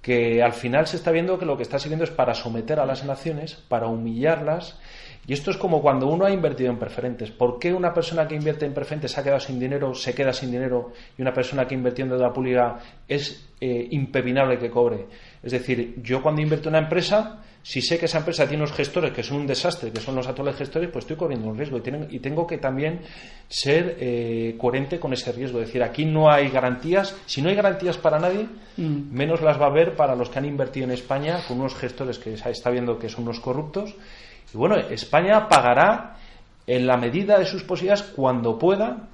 que 0.00 0.40
al 0.40 0.52
final 0.52 0.86
se 0.86 0.96
está 0.96 1.10
viendo 1.10 1.40
que 1.40 1.44
lo 1.44 1.56
que 1.56 1.64
está 1.64 1.80
sirviendo 1.80 2.04
es 2.04 2.12
para 2.12 2.34
someter 2.34 2.78
a 2.78 2.86
las 2.86 3.04
naciones, 3.04 3.56
para 3.68 3.88
humillarlas 3.88 4.78
y 5.26 5.32
esto 5.32 5.50
es 5.50 5.56
como 5.56 5.82
cuando 5.82 6.06
uno 6.06 6.24
ha 6.24 6.30
invertido 6.30 6.70
en 6.70 6.78
preferentes. 6.78 7.30
¿Por 7.32 7.58
qué 7.58 7.72
una 7.72 7.92
persona 7.92 8.28
que 8.28 8.36
invierte 8.36 8.64
en 8.64 8.72
preferentes 8.72 9.10
se 9.12 9.20
ha 9.20 9.24
quedado 9.24 9.40
sin 9.40 9.58
dinero, 9.58 9.92
se 9.94 10.14
queda 10.14 10.32
sin 10.32 10.52
dinero, 10.52 10.92
y 11.18 11.22
una 11.22 11.32
persona 11.32 11.66
que 11.66 11.74
invirtió 11.74 12.04
en 12.04 12.10
deuda 12.10 12.32
pública 12.32 12.78
es 13.08 13.48
eh, 13.60 13.88
impepinable 13.90 14.58
que 14.58 14.70
cobre? 14.70 15.06
Es 15.42 15.52
decir, 15.52 15.96
yo 16.02 16.22
cuando 16.22 16.40
invierto 16.42 16.68
en 16.68 16.76
una 16.76 16.84
empresa, 16.84 17.42
si 17.66 17.82
sé 17.82 17.98
que 17.98 18.06
esa 18.06 18.18
empresa 18.18 18.46
tiene 18.46 18.62
unos 18.62 18.76
gestores 18.76 19.10
que 19.10 19.24
son 19.24 19.38
un 19.38 19.46
desastre, 19.48 19.90
que 19.90 20.00
son 20.00 20.14
los 20.14 20.28
actuales 20.28 20.54
gestores, 20.54 20.88
pues 20.92 21.04
estoy 21.04 21.16
corriendo 21.16 21.48
un 21.48 21.58
riesgo 21.58 21.78
y, 21.78 22.20
tengo 22.20 22.46
que 22.46 22.58
también 22.58 23.00
ser 23.48 23.96
eh, 23.98 24.54
coherente 24.56 25.00
con 25.00 25.12
ese 25.12 25.32
riesgo. 25.32 25.60
Es 25.60 25.66
decir, 25.66 25.82
aquí 25.82 26.04
no 26.04 26.30
hay 26.30 26.48
garantías. 26.48 27.16
Si 27.26 27.42
no 27.42 27.48
hay 27.48 27.56
garantías 27.56 27.98
para 27.98 28.20
nadie, 28.20 28.46
mm. 28.76 29.12
menos 29.12 29.40
las 29.42 29.60
va 29.60 29.64
a 29.64 29.70
haber 29.70 29.96
para 29.96 30.14
los 30.14 30.30
que 30.30 30.38
han 30.38 30.44
invertido 30.44 30.84
en 30.84 30.92
España 30.92 31.40
con 31.48 31.58
unos 31.58 31.74
gestores 31.74 32.20
que 32.20 32.36
se 32.36 32.50
está 32.50 32.70
viendo 32.70 33.00
que 33.00 33.08
son 33.08 33.24
unos 33.24 33.40
corruptos 33.40 33.96
y 34.56 34.58
bueno, 34.58 34.76
España 34.76 35.50
pagará 35.50 36.16
en 36.66 36.86
la 36.86 36.96
medida 36.96 37.38
de 37.38 37.44
sus 37.44 37.62
posibilidades 37.62 38.04
cuando 38.16 38.58
pueda 38.58 39.06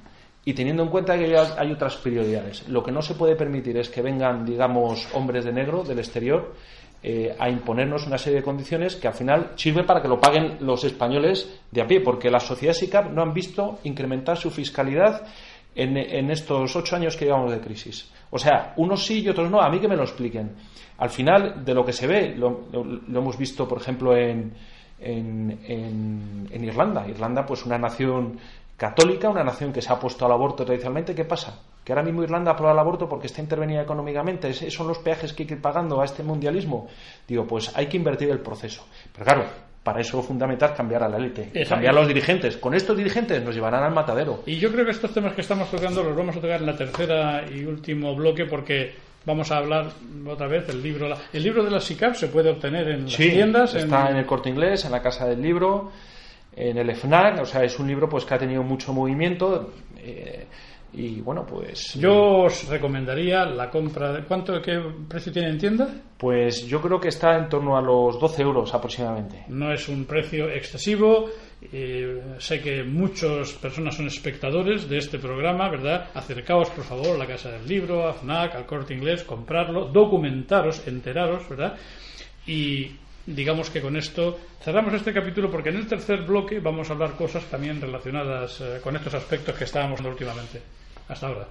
y 0.45 0.55
teniendo 0.55 0.85
en 0.85 0.89
cuenta 0.89 1.19
que 1.19 1.37
hay 1.37 1.73
otras 1.73 1.97
prioridades. 1.97 2.69
Lo 2.69 2.81
que 2.81 2.93
no 2.93 3.03
se 3.03 3.15
puede 3.15 3.35
permitir 3.35 3.77
es 3.77 3.89
que 3.89 4.03
vengan, 4.03 4.45
digamos, 4.45 5.09
hombres 5.15 5.45
de 5.45 5.53
negro 5.53 5.83
del 5.83 5.99
exterior 5.99 6.55
eh, 7.03 7.35
a 7.37 7.51
imponernos 7.51 8.07
una 8.07 8.19
serie 8.19 8.39
de 8.39 8.45
condiciones 8.45 8.95
que 8.95 9.09
al 9.09 9.15
final 9.15 9.55
sirve 9.57 9.83
para 9.83 10.01
que 10.01 10.07
lo 10.07 10.21
paguen 10.21 10.59
los 10.61 10.85
españoles 10.85 11.61
de 11.73 11.83
a 11.83 11.89
pie, 11.89 12.01
porque 12.01 12.31
las 12.31 12.45
sociedades 12.45 12.79
SICAP 12.79 13.11
no 13.11 13.23
han 13.23 13.35
visto 13.35 13.81
incrementar 13.83 14.37
su 14.37 14.49
fiscalidad 14.49 15.27
en, 15.75 16.31
estos 16.31 16.77
ocho 16.77 16.95
años 16.95 17.17
que 17.17 17.25
llevamos 17.25 17.51
de 17.51 17.59
crisis. 17.59 18.09
O 18.31 18.39
sea, 18.39 18.75
unos 18.77 19.05
sí 19.05 19.23
y 19.23 19.29
otros 19.29 19.51
no. 19.51 19.61
A 19.61 19.69
mí 19.69 19.81
que 19.81 19.89
me 19.89 19.97
lo 19.97 20.05
expliquen. 20.05 20.53
Al 20.99 21.11
final, 21.11 21.65
de 21.65 21.75
lo 21.75 21.85
que 21.85 21.93
se 21.93 22.07
ve, 22.07 22.37
lo 22.37 22.69
hemos 22.73 23.37
visto, 23.37 23.67
por 23.67 23.81
ejemplo, 23.81 24.17
en, 24.17 24.53
en, 25.03 25.59
en, 26.53 26.65
Irlanda. 26.65 27.07
Irlanda, 27.09 27.45
pues 27.45 27.65
una 27.67 27.79
nación 27.79 28.39
católica, 28.77 29.29
una 29.29 29.45
nación 29.45 29.73
que 29.73 29.83
se 29.83 29.93
ha 29.93 29.99
puesto 29.99 30.27
al 30.27 30.33
aborto 30.33 30.65
tradicionalmente. 30.65 31.15
¿Qué 31.15 31.25
pasa? 31.25 31.61
Que 31.85 31.93
ahora 31.93 32.03
mismo 32.03 32.23
Irlanda 32.23 32.53
aprueba 32.53 32.73
el 32.73 32.79
aborto 32.79 33.09
porque 33.09 33.27
está 33.27 33.41
intervenida 33.41 33.83
económicamente. 33.83 34.49
Esos 34.49 34.73
son 34.73 34.89
los 34.89 34.99
peajes 34.99 35.33
que 35.33 35.43
hay 35.43 35.47
que 35.47 35.55
ir 35.55 35.63
pagando 35.63 36.01
a 36.01 36.05
este 36.05 36.23
mundialismo. 36.23 36.89
Digo, 37.27 37.47
pues 37.47 37.77
hay 37.77 37.87
que 37.87 37.97
invertir 37.97 38.31
el 38.31 38.41
proceso. 38.41 38.87
Pero 39.13 39.25
claro, 39.25 39.45
para 39.83 40.01
eso 40.01 40.21
es 40.21 40.27
fundamental 40.27 40.75
cambiar 40.75 41.03
a 41.03 41.09
la 41.09 41.17
élite, 41.17 41.51
cambiar 41.69 41.93
a 41.95 41.99
los 41.99 42.09
dirigentes. 42.09 42.57
Con 42.57 42.75
estos 42.75 42.97
dirigentes 42.97 43.43
nos 43.43 43.55
llevarán 43.55 43.83
al 43.83 43.93
matadero. 43.93 44.43
Y 44.47 44.57
yo 44.57 44.71
creo 44.71 44.85
que 44.85 44.93
estos 44.93 45.13
temas 45.13 45.35
que 45.35 45.41
estamos 45.41 45.71
tocando 45.71 46.05
los 46.05 46.17
vamos 46.17 46.37
a 46.37 46.41
tocar 46.41 46.61
en 46.61 46.67
la 46.67 46.77
tercera 46.77 47.45
y 47.51 47.65
último 47.65 48.15
bloque 48.15 48.47
porque 48.47 48.95
vamos 49.25 49.51
a 49.51 49.59
hablar 49.59 49.91
otra 50.27 50.47
vez 50.47 50.67
del 50.67 50.83
libro. 50.83 51.15
El 51.33 51.43
libro 51.43 51.65
de 51.65 51.71
la 51.71 51.81
SICAP 51.81 52.15
se 52.15 52.29
puede 52.29 52.51
obtener 52.51 52.89
en 52.89 53.05
las 53.05 53.17
tiendas. 53.17 53.75
Está 53.75 54.11
en... 54.11 54.17
el 54.17 54.27
corte 54.27 54.51
inglés, 54.51 54.85
en 54.85 54.93
la 54.93 55.03
casa 55.03 55.27
del 55.27 55.41
libro, 55.41 55.91
en 56.55 56.77
el 56.79 56.95
FNAC. 56.95 57.41
O 57.41 57.47
sea, 57.47 57.65
es 57.65 57.79
un 57.79 57.89
libro 57.89 58.09
pues 58.09 58.25
que 58.25 58.35
ha 58.35 58.39
tenido 58.39 58.63
mucho 58.63 58.93
movimiento. 58.93 59.73
Eh, 59.99 60.47
y 60.95 61.21
bueno, 61.21 61.47
pues. 61.47 61.95
Yo 61.95 62.43
os 62.45 62.69
recomendaría 62.69 63.47
la 63.47 63.71
compra. 63.71 64.13
De, 64.13 64.25
¿Cuánto, 64.25 64.61
qué 64.61 64.79
precio 65.09 65.33
tiene 65.33 65.49
en 65.49 65.59
tienda? 65.59 65.89
Pues 66.19 66.67
yo 66.67 66.81
creo 66.83 67.01
que 67.01 67.09
está 67.09 67.37
en 67.39 67.49
torno 67.49 67.77
a 67.77 67.81
los 67.81 68.21
12 68.21 68.43
euros 68.43 68.75
aproximadamente. 68.75 69.45
No 69.49 69.73
es 69.73 69.89
un 69.89 70.05
precio 70.05 70.51
excesivo. 70.51 71.31
Eh, 71.73 72.21
sé 72.39 72.61
que 72.61 72.83
muchas 72.83 73.53
personas 73.53 73.95
son 73.95 74.07
espectadores 74.07 74.89
de 74.89 74.99
este 74.99 75.19
programa, 75.19 75.71
¿verdad? 75.71 76.11
Acercaos, 76.15 76.69
por 76.71 76.85
favor, 76.85 77.15
a 77.15 77.19
la 77.19 77.27
Casa 77.27 77.51
del 77.51 77.67
Libro, 77.67 78.07
a 78.07 78.13
FNAC, 78.13 78.57
al 78.57 78.67
Corte 78.67 78.95
Inglés, 78.95 79.23
comprarlo, 79.23 79.87
documentaros, 79.87 80.87
enteraros, 80.87 81.49
¿verdad? 81.49 81.79
Y 82.47 82.97
digamos 83.27 83.71
que 83.71 83.81
con 83.81 83.97
esto 83.97 84.39
cerramos 84.61 84.95
este 84.95 85.13
capítulo 85.13 85.51
porque 85.51 85.69
en 85.69 85.77
el 85.77 85.87
tercer 85.87 86.23
bloque 86.23 86.59
vamos 86.59 86.91
a 86.91 86.95
hablar 86.95 87.13
cosas 87.13 87.45
también 87.45 87.81
relacionadas 87.81 88.61
eh, 88.61 88.81
con 88.83 88.97
estos 88.97 89.15
aspectos 89.15 89.57
que 89.57 89.65
estábamos 89.65 90.01
viendo 90.01 90.11
últimamente. 90.11 90.61
Hasta 91.09 91.27
ahora. 91.27 91.49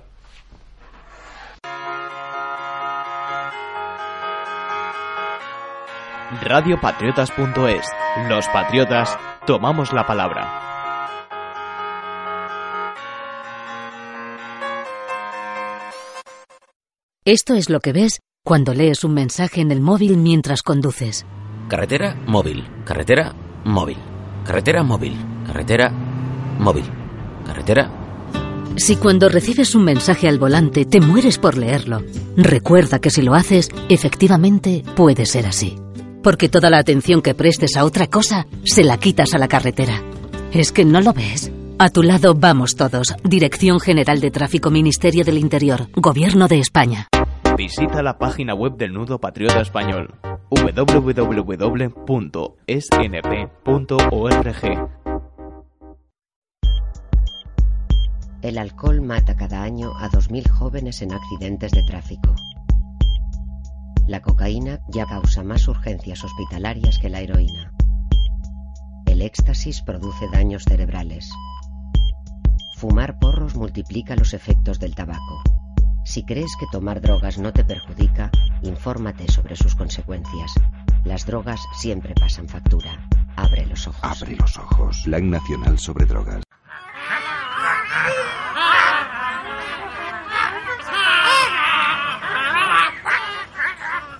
Radiopatriotas.es 6.41 7.85
Los 8.29 8.47
patriotas 8.47 9.17
tomamos 9.45 9.91
la 9.91 10.05
palabra. 10.05 10.61
Esto 17.25 17.53
es 17.53 17.69
lo 17.69 17.79
que 17.81 17.93
ves 17.93 18.19
cuando 18.43 18.73
lees 18.73 19.03
un 19.03 19.13
mensaje 19.13 19.61
en 19.61 19.71
el 19.71 19.81
móvil 19.81 20.17
mientras 20.17 20.63
conduces. 20.63 21.25
Carretera 21.67 22.15
móvil, 22.25 22.67
carretera 22.83 23.35
móvil, 23.63 23.97
carretera 24.43 24.83
móvil, 24.83 25.15
carretera 25.45 25.89
móvil, 25.91 26.85
carretera 27.45 27.91
si 28.77 28.95
cuando 28.95 29.29
recibes 29.29 29.75
un 29.75 29.83
mensaje 29.83 30.27
al 30.27 30.39
volante 30.39 30.85
te 30.85 31.01
mueres 31.01 31.37
por 31.37 31.57
leerlo, 31.57 32.03
recuerda 32.35 32.99
que 32.99 33.09
si 33.09 33.21
lo 33.21 33.35
haces, 33.35 33.69
efectivamente 33.89 34.83
puede 34.95 35.25
ser 35.25 35.45
así. 35.45 35.77
Porque 36.23 36.49
toda 36.49 36.69
la 36.69 36.77
atención 36.77 37.21
que 37.21 37.33
prestes 37.33 37.75
a 37.75 37.85
otra 37.85 38.07
cosa, 38.07 38.47
se 38.63 38.83
la 38.83 38.97
quitas 38.97 39.33
a 39.33 39.37
la 39.37 39.47
carretera. 39.47 40.01
¿Es 40.51 40.71
que 40.71 40.85
no 40.85 41.01
lo 41.01 41.13
ves? 41.13 41.51
A 41.79 41.89
tu 41.89 42.03
lado 42.03 42.35
vamos 42.35 42.75
todos. 42.75 43.15
Dirección 43.23 43.79
General 43.79 44.19
de 44.19 44.31
Tráfico 44.31 44.69
Ministerio 44.69 45.23
del 45.23 45.37
Interior, 45.37 45.87
Gobierno 45.95 46.47
de 46.47 46.59
España. 46.59 47.07
Visita 47.57 48.01
la 48.03 48.17
página 48.17 48.53
web 48.53 48.77
del 48.77 48.93
Nudo 48.93 49.19
Patriota 49.19 49.61
Español 49.61 50.13
www.snp.org 50.51 51.41
El 58.41 58.57
alcohol 58.57 59.01
mata 59.01 59.35
cada 59.35 59.61
año 59.61 59.91
a 59.97 60.09
2.000 60.09 60.49
jóvenes 60.49 61.03
en 61.03 61.13
accidentes 61.13 61.71
de 61.71 61.83
tráfico. 61.83 62.33
La 64.07 64.21
cocaína 64.21 64.79
ya 64.89 65.05
causa 65.05 65.43
más 65.43 65.67
urgencias 65.67 66.23
hospitalarias 66.23 66.97
que 66.97 67.09
la 67.09 67.19
heroína. 67.19 67.71
El 69.05 69.21
éxtasis 69.21 69.83
produce 69.83 70.27
daños 70.33 70.63
cerebrales. 70.63 71.29
Fumar 72.77 73.19
porros 73.19 73.55
multiplica 73.55 74.15
los 74.15 74.33
efectos 74.33 74.79
del 74.79 74.95
tabaco. 74.95 75.43
Si 76.03 76.23
crees 76.23 76.51
que 76.59 76.65
tomar 76.71 76.99
drogas 76.99 77.37
no 77.37 77.53
te 77.53 77.63
perjudica, 77.63 78.31
infórmate 78.63 79.31
sobre 79.31 79.55
sus 79.55 79.75
consecuencias. 79.75 80.51
Las 81.05 81.27
drogas 81.27 81.61
siempre 81.77 82.15
pasan 82.15 82.49
factura. 82.49 83.07
Abre 83.35 83.67
los 83.67 83.87
ojos. 83.87 84.01
Abre 84.01 84.35
los 84.35 84.57
ojos. 84.57 85.01
Plan 85.05 85.29
Nacional 85.29 85.77
sobre 85.77 86.07
Drogas. 86.07 86.41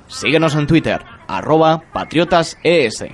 Síguenos 0.07 0.53
en 0.55 0.67
Twitter, 0.67 1.01
arroba 1.27 1.81
patriotasES. 1.91 3.05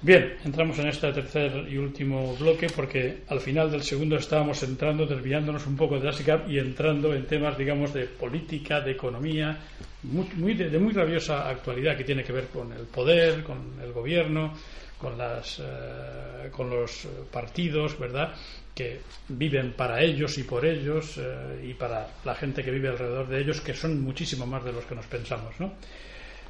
Bien, 0.00 0.36
entramos 0.44 0.78
en 0.78 0.88
este 0.88 1.12
tercer 1.12 1.66
y 1.68 1.76
último 1.76 2.36
bloque 2.36 2.68
porque 2.74 3.24
al 3.28 3.40
final 3.40 3.70
del 3.70 3.82
segundo 3.82 4.16
estábamos 4.16 4.62
entrando, 4.62 5.06
desviándonos 5.06 5.66
un 5.66 5.76
poco 5.76 5.98
de 5.98 6.08
ASICAP 6.08 6.48
y 6.48 6.58
entrando 6.58 7.12
en 7.14 7.26
temas, 7.26 7.58
digamos, 7.58 7.92
de 7.92 8.06
política, 8.06 8.80
de 8.80 8.92
economía, 8.92 9.58
muy, 10.02 10.54
de, 10.54 10.78
muy 10.78 10.92
rabiosa 10.92 11.48
actualidad 11.48 11.96
que 11.96 12.04
tiene 12.04 12.22
que 12.22 12.32
ver 12.32 12.46
con 12.46 12.72
el 12.72 12.86
poder, 12.86 13.42
con 13.42 13.58
el 13.82 13.92
gobierno, 13.92 14.54
con, 14.98 15.16
las, 15.16 15.60
eh, 15.60 16.48
con 16.50 16.70
los 16.70 17.06
partidos, 17.30 17.98
¿verdad? 17.98 18.34
que 18.78 19.00
viven 19.28 19.72
para 19.72 20.00
ellos 20.00 20.38
y 20.38 20.44
por 20.44 20.64
ellos 20.64 21.18
eh, 21.18 21.66
y 21.68 21.74
para 21.74 22.06
la 22.24 22.34
gente 22.36 22.62
que 22.62 22.70
vive 22.70 22.88
alrededor 22.88 23.26
de 23.26 23.40
ellos, 23.40 23.60
que 23.60 23.74
son 23.74 24.00
muchísimo 24.00 24.46
más 24.46 24.64
de 24.64 24.72
los 24.72 24.84
que 24.84 24.94
nos 24.94 25.06
pensamos, 25.06 25.58
¿no? 25.58 25.72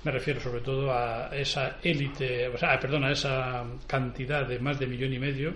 Me 0.05 0.13
refiero 0.13 0.39
sobre 0.39 0.61
todo 0.61 0.93
a 0.93 1.31
esa 1.33 1.79
élite, 1.83 2.49
o 2.49 2.59
sea, 2.59 2.79
perdón, 2.79 3.05
a 3.05 3.13
esa 3.13 3.65
cantidad 3.87 4.47
de 4.47 4.59
más 4.59 4.79
de 4.79 4.87
millón 4.87 5.15
y 5.15 5.19
medio 5.19 5.55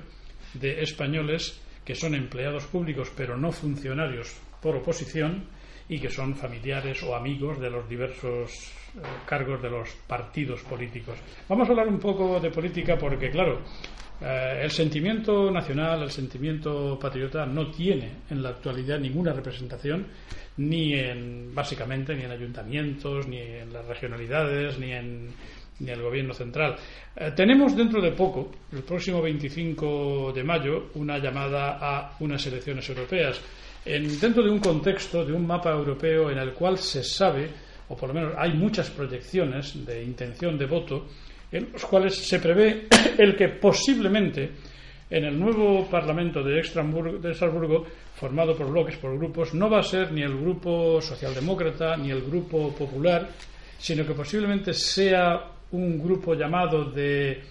de 0.54 0.82
españoles 0.82 1.60
que 1.84 1.94
son 1.94 2.14
empleados 2.14 2.64
públicos 2.64 3.12
pero 3.14 3.36
no 3.36 3.52
funcionarios 3.52 4.34
por 4.60 4.76
oposición 4.76 5.44
y 5.88 5.98
que 5.98 6.08
son 6.08 6.34
familiares 6.34 7.02
o 7.02 7.14
amigos 7.14 7.60
de 7.60 7.70
los 7.70 7.88
diversos 7.88 8.72
eh, 8.96 9.00
cargos 9.26 9.62
de 9.62 9.70
los 9.70 9.88
partidos 10.06 10.62
políticos. 10.62 11.18
Vamos 11.48 11.68
a 11.68 11.72
hablar 11.72 11.88
un 11.88 11.98
poco 11.98 12.38
de 12.40 12.50
política 12.50 12.96
porque, 12.96 13.30
claro, 13.30 13.60
eh, 14.20 14.60
el 14.62 14.70
sentimiento 14.70 15.50
nacional, 15.50 16.02
el 16.02 16.10
sentimiento 16.10 16.98
patriota 16.98 17.44
no 17.44 17.70
tiene 17.70 18.18
en 18.30 18.42
la 18.42 18.50
actualidad 18.50 18.98
ninguna 18.98 19.32
representación 19.32 20.06
ni 20.58 20.94
en, 20.94 21.54
básicamente, 21.54 22.14
ni 22.14 22.24
en 22.24 22.30
ayuntamientos, 22.30 23.26
ni 23.26 23.38
en 23.38 23.72
las 23.72 23.86
regionalidades, 23.86 24.78
ni 24.78 24.92
en, 24.92 25.28
ni 25.80 25.90
el 25.90 26.02
gobierno 26.02 26.34
central. 26.34 26.76
Eh, 27.16 27.32
tenemos 27.34 27.76
dentro 27.76 28.00
de 28.00 28.12
poco, 28.12 28.50
el 28.72 28.82
próximo 28.82 29.20
25 29.20 30.32
de 30.32 30.44
mayo, 30.44 30.90
una 30.94 31.18
llamada 31.18 31.78
a 31.80 32.16
unas 32.20 32.46
elecciones 32.46 32.88
europeas, 32.88 33.40
en, 33.84 34.20
dentro 34.20 34.42
de 34.42 34.50
un 34.50 34.58
contexto, 34.58 35.24
de 35.24 35.32
un 35.32 35.46
mapa 35.46 35.70
europeo 35.70 36.30
en 36.30 36.38
el 36.38 36.52
cual 36.52 36.78
se 36.78 37.02
sabe, 37.02 37.48
o 37.88 37.96
por 37.96 38.08
lo 38.08 38.14
menos 38.14 38.34
hay 38.38 38.52
muchas 38.54 38.90
proyecciones 38.90 39.84
de 39.84 40.02
intención 40.02 40.56
de 40.56 40.66
voto, 40.66 41.06
en 41.50 41.70
los 41.72 41.84
cuales 41.84 42.16
se 42.16 42.38
prevé 42.38 42.86
el 43.18 43.36
que 43.36 43.48
posiblemente 43.48 44.50
en 45.10 45.24
el 45.24 45.38
nuevo 45.38 45.86
Parlamento 45.90 46.42
de, 46.42 46.54
de 46.54 47.30
Estrasburgo, 47.30 47.84
formado 48.14 48.56
por 48.56 48.70
bloques, 48.70 48.96
por 48.96 49.18
grupos, 49.18 49.52
no 49.52 49.68
va 49.68 49.80
a 49.80 49.82
ser 49.82 50.10
ni 50.10 50.22
el 50.22 50.34
grupo 50.38 51.02
socialdemócrata 51.02 51.98
ni 51.98 52.10
el 52.10 52.22
grupo 52.22 52.74
popular, 52.74 53.28
sino 53.78 54.06
que 54.06 54.14
posiblemente 54.14 54.72
sea 54.72 55.50
un 55.72 56.02
grupo 56.02 56.34
llamado 56.34 56.84
de 56.90 57.42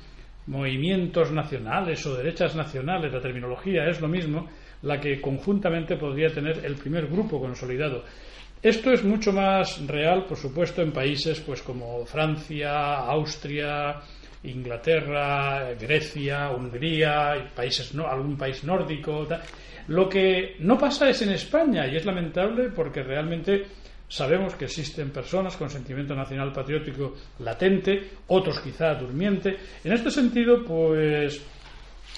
movimientos 0.48 1.32
nacionales 1.32 2.04
o 2.08 2.16
derechas 2.16 2.56
nacionales, 2.56 3.14
la 3.14 3.22
terminología 3.22 3.88
es 3.88 4.02
lo 4.02 4.08
mismo, 4.08 4.48
la 4.84 5.00
que 5.00 5.22
conjuntamente 5.22 5.96
podría 5.96 6.30
tener 6.30 6.66
el 6.66 6.76
primer 6.76 7.08
grupo 7.08 7.40
consolidado. 7.40 8.04
Esto 8.62 8.92
es 8.92 9.04
mucho 9.04 9.34
más 9.34 9.86
real, 9.88 10.26
por 10.26 10.38
supuesto, 10.38 10.82
en 10.82 10.92
países 10.92 11.40
pues 11.40 11.64
como 11.64 12.06
Francia, 12.06 12.98
Austria, 12.98 14.00
Inglaterra, 14.44 15.74
Grecia, 15.80 16.52
Hungría, 16.52 17.52
países, 17.56 17.94
no, 17.96 18.08
algún 18.08 18.38
país 18.38 18.64
nórdico. 18.64 19.28
Lo 19.88 20.08
que 20.08 20.58
no 20.60 20.78
pasa 20.78 21.10
es 21.10 21.22
en 21.24 21.32
España 21.32 21.88
y 21.88 21.96
es 21.96 22.06
lamentable 22.06 22.70
porque 22.70 23.02
realmente 23.02 23.66
sabemos 24.08 24.56
que 24.56 24.66
existen 24.66 25.10
personas 25.10 25.56
con 25.58 25.70
sentimiento 25.70 26.14
nacional 26.14 26.52
patriótico 26.52 27.16
latente, 27.40 28.10
otros 28.28 28.60
quizá 28.60 28.94
durmiente. 28.94 29.58
En 29.84 29.94
este 29.94 30.12
sentido, 30.12 30.64
pues 30.64 31.42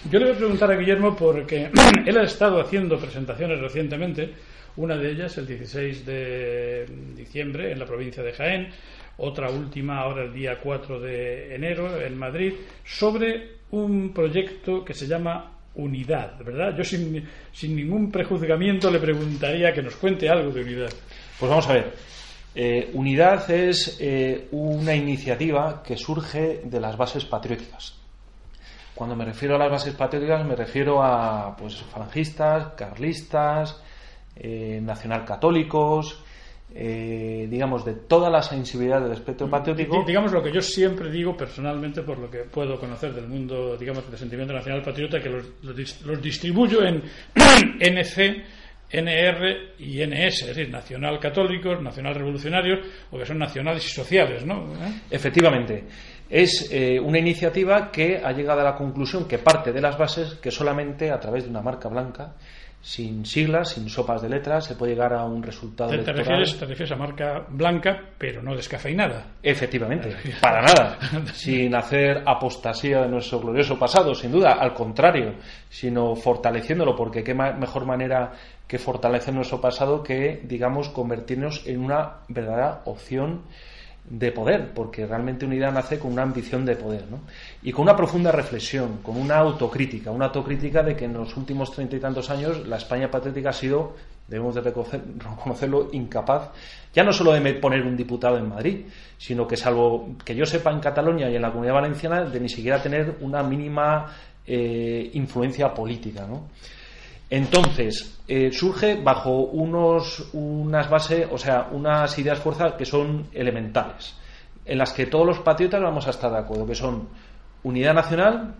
yo 0.09 0.19
le 0.19 0.25
voy 0.25 0.33
a 0.33 0.37
preguntar 0.37 0.71
a 0.71 0.75
Guillermo 0.75 1.15
porque 1.15 1.69
él 2.05 2.17
ha 2.17 2.23
estado 2.23 2.59
haciendo 2.59 2.97
presentaciones 2.97 3.59
recientemente, 3.59 4.33
una 4.75 4.97
de 4.97 5.11
ellas 5.11 5.37
el 5.37 5.47
16 5.47 6.05
de 6.05 6.85
diciembre 7.15 7.71
en 7.71 7.79
la 7.79 7.85
provincia 7.85 8.23
de 8.23 8.33
Jaén, 8.33 8.69
otra 9.17 9.49
última 9.49 9.99
ahora 9.99 10.23
el 10.23 10.33
día 10.33 10.59
4 10.61 10.99
de 10.99 11.55
enero 11.55 12.01
en 12.01 12.17
Madrid, 12.17 12.53
sobre 12.83 13.59
un 13.71 14.13
proyecto 14.13 14.83
que 14.83 14.93
se 14.93 15.07
llama 15.07 15.51
Unidad, 15.75 16.37
¿verdad? 16.43 16.75
Yo 16.77 16.83
sin, 16.83 17.23
ningún 17.63 18.11
prejuzgamiento 18.11 18.91
le 18.91 18.99
preguntaría 18.99 19.73
que 19.73 19.81
nos 19.81 19.95
cuente 19.95 20.29
algo 20.29 20.51
de 20.51 20.61
Unidad. 20.61 20.93
Pues 21.39 21.49
vamos 21.49 21.67
a 21.69 21.73
ver. 21.73 21.93
Eh, 22.55 22.91
unidad 22.93 23.49
es 23.49 23.97
eh, 23.99 24.47
una 24.51 24.93
iniciativa 24.93 25.81
que 25.81 25.97
surge 25.97 26.61
de 26.63 26.79
las 26.79 26.95
bases 26.95 27.25
patrióticas. 27.25 28.02
Cuando 29.03 29.17
me 29.17 29.25
refiero 29.25 29.55
a 29.55 29.57
las 29.57 29.69
bases 29.69 29.95
patrióticas 29.95 30.45
me 30.45 30.55
refiero 30.55 31.03
a 31.03 31.57
pues 31.57 31.75
falangistas, 31.75 32.67
carlistas, 32.77 33.83
eh, 34.33 34.79
nacionalcatólicos, 34.81 36.23
eh, 36.73 37.45
digamos, 37.51 37.83
de 37.83 37.95
toda 37.95 38.29
la 38.29 38.41
sensibilidad 38.41 39.01
del 39.01 39.11
espectro 39.11 39.49
patriótico. 39.49 40.05
Digamos 40.07 40.31
lo 40.31 40.41
que 40.41 40.53
yo 40.53 40.61
siempre 40.61 41.11
digo 41.11 41.35
personalmente, 41.35 42.01
por 42.01 42.17
lo 42.17 42.31
que 42.31 42.43
puedo 42.43 42.79
conocer 42.79 43.13
del 43.13 43.27
mundo, 43.27 43.75
digamos, 43.75 44.09
del 44.09 44.17
sentimiento 44.17 44.53
nacional 44.53 44.81
patriota, 44.81 45.19
que 45.19 45.29
los, 45.29 45.47
los, 46.05 46.21
distribuyo 46.21 46.81
en 46.85 47.03
NC, 47.81 48.41
NR 48.89 49.73
y 49.79 50.01
NS, 50.05 50.43
es 50.43 50.47
decir, 50.47 50.69
nacional 50.69 51.19
católicos, 51.19 51.81
nacional 51.81 52.15
revolucionarios, 52.15 52.87
o 53.11 53.17
que 53.17 53.25
son 53.25 53.39
nacionales 53.39 53.85
y 53.85 53.89
sociales, 53.89 54.45
¿no? 54.45 54.73
¿Eh? 54.75 55.01
Efectivamente. 55.11 55.83
Es 56.29 56.69
eh, 56.71 56.99
una 56.99 57.19
iniciativa 57.19 57.91
que 57.91 58.21
ha 58.23 58.31
llegado 58.31 58.61
a 58.61 58.63
la 58.63 58.75
conclusión 58.75 59.27
que 59.27 59.37
parte 59.37 59.71
de 59.71 59.81
las 59.81 59.97
bases 59.97 60.35
que 60.35 60.51
solamente 60.51 61.11
a 61.11 61.19
través 61.19 61.43
de 61.43 61.49
una 61.49 61.61
marca 61.61 61.89
blanca 61.89 62.33
sin 62.83 63.25
siglas, 63.25 63.69
sin 63.69 63.89
sopas 63.89 64.21
de 64.21 64.27
letras, 64.27 64.65
se 64.65 64.75
puede 64.75 64.91
llegar 64.91 65.13
a 65.13 65.23
un 65.23 65.41
resultado 65.41 65.89
¿Te, 65.89 66.11
refieres, 66.11 66.59
te 66.59 66.65
refieres 66.65 66.91
a 66.91 66.97
marca 66.97 67.45
blanca, 67.47 67.97
pero 68.17 68.41
no 68.41 68.53
descafeinada? 68.53 69.25
Efectivamente, 69.41 70.13
para 70.41 70.61
nada. 70.61 70.97
sin 71.33 71.73
hacer 71.75 72.21
apostasía 72.25 73.03
de 73.03 73.07
nuestro 73.07 73.39
glorioso 73.39 73.79
pasado, 73.79 74.13
sin 74.13 74.33
duda, 74.33 74.57
al 74.59 74.73
contrario, 74.73 75.35
sino 75.69 76.13
fortaleciéndolo, 76.13 76.93
porque 76.93 77.23
qué 77.23 77.33
mejor 77.33 77.85
manera 77.85 78.33
que 78.67 78.77
fortalecer 78.77 79.33
nuestro 79.33 79.61
pasado 79.61 80.03
que, 80.03 80.41
digamos, 80.43 80.89
convertirnos 80.89 81.65
en 81.65 81.79
una 81.79 82.17
verdadera 82.27 82.81
opción 82.83 83.43
de 84.13 84.31
poder, 84.31 84.73
porque 84.75 85.07
realmente 85.07 85.43
unidad 85.43 85.73
nace 85.73 85.97
con 85.97 86.11
una 86.11 86.21
ambición 86.21 86.63
de 86.65 86.75
poder, 86.75 87.05
¿no? 87.09 87.21
Y 87.63 87.71
con 87.71 87.81
una 87.81 87.95
profunda 87.95 88.31
reflexión, 88.31 88.99
con 89.01 89.17
una 89.17 89.37
autocrítica, 89.37 90.11
una 90.11 90.25
autocrítica 90.25 90.83
de 90.83 90.95
que 90.95 91.05
en 91.05 91.13
los 91.13 91.35
últimos 91.35 91.71
treinta 91.71 91.95
y 91.95 91.99
tantos 91.99 92.29
años 92.29 92.67
la 92.67 92.77
España 92.77 93.09
patriótica 93.09 93.49
ha 93.49 93.53
sido, 93.53 93.95
debemos 94.27 94.53
de 94.53 94.61
reconocerlo, 94.61 95.89
incapaz, 95.93 96.51
ya 96.93 97.03
no 97.03 97.11
solo 97.11 97.33
de 97.33 97.53
poner 97.55 97.81
un 97.81 97.97
diputado 97.97 98.37
en 98.37 98.49
Madrid, 98.49 98.85
sino 99.17 99.47
que 99.47 99.57
salvo 99.57 100.09
que 100.23 100.35
yo 100.35 100.45
sepa 100.45 100.71
en 100.71 100.79
Cataluña 100.79 101.27
y 101.31 101.35
en 101.35 101.41
la 101.41 101.49
Comunidad 101.49 101.73
Valenciana, 101.73 102.23
de 102.23 102.39
ni 102.39 102.49
siquiera 102.49 102.79
tener 102.83 103.17
una 103.21 103.41
mínima 103.41 104.15
eh, 104.45 105.09
influencia 105.13 105.73
política, 105.73 106.27
¿no? 106.27 106.49
Entonces, 107.33 108.19
eh, 108.27 108.51
surge 108.51 109.01
bajo 109.01 109.39
unos, 109.45 110.29
unas 110.33 110.87
bases, 110.87 111.27
o 111.31 111.39
sea, 111.39 111.67
unas 111.71 112.15
ideas 112.19 112.37
fuerzas 112.37 112.73
que 112.73 112.85
son 112.85 113.25
elementales, 113.33 114.15
en 114.63 114.77
las 114.77 114.93
que 114.93 115.07
todos 115.07 115.25
los 115.25 115.39
patriotas 115.39 115.81
vamos 115.81 116.05
a 116.05 116.11
estar 116.11 116.31
de 116.31 116.37
acuerdo, 116.37 116.67
que 116.67 116.75
son 116.75 117.09
unidad 117.63 117.95
nacional, 117.95 118.53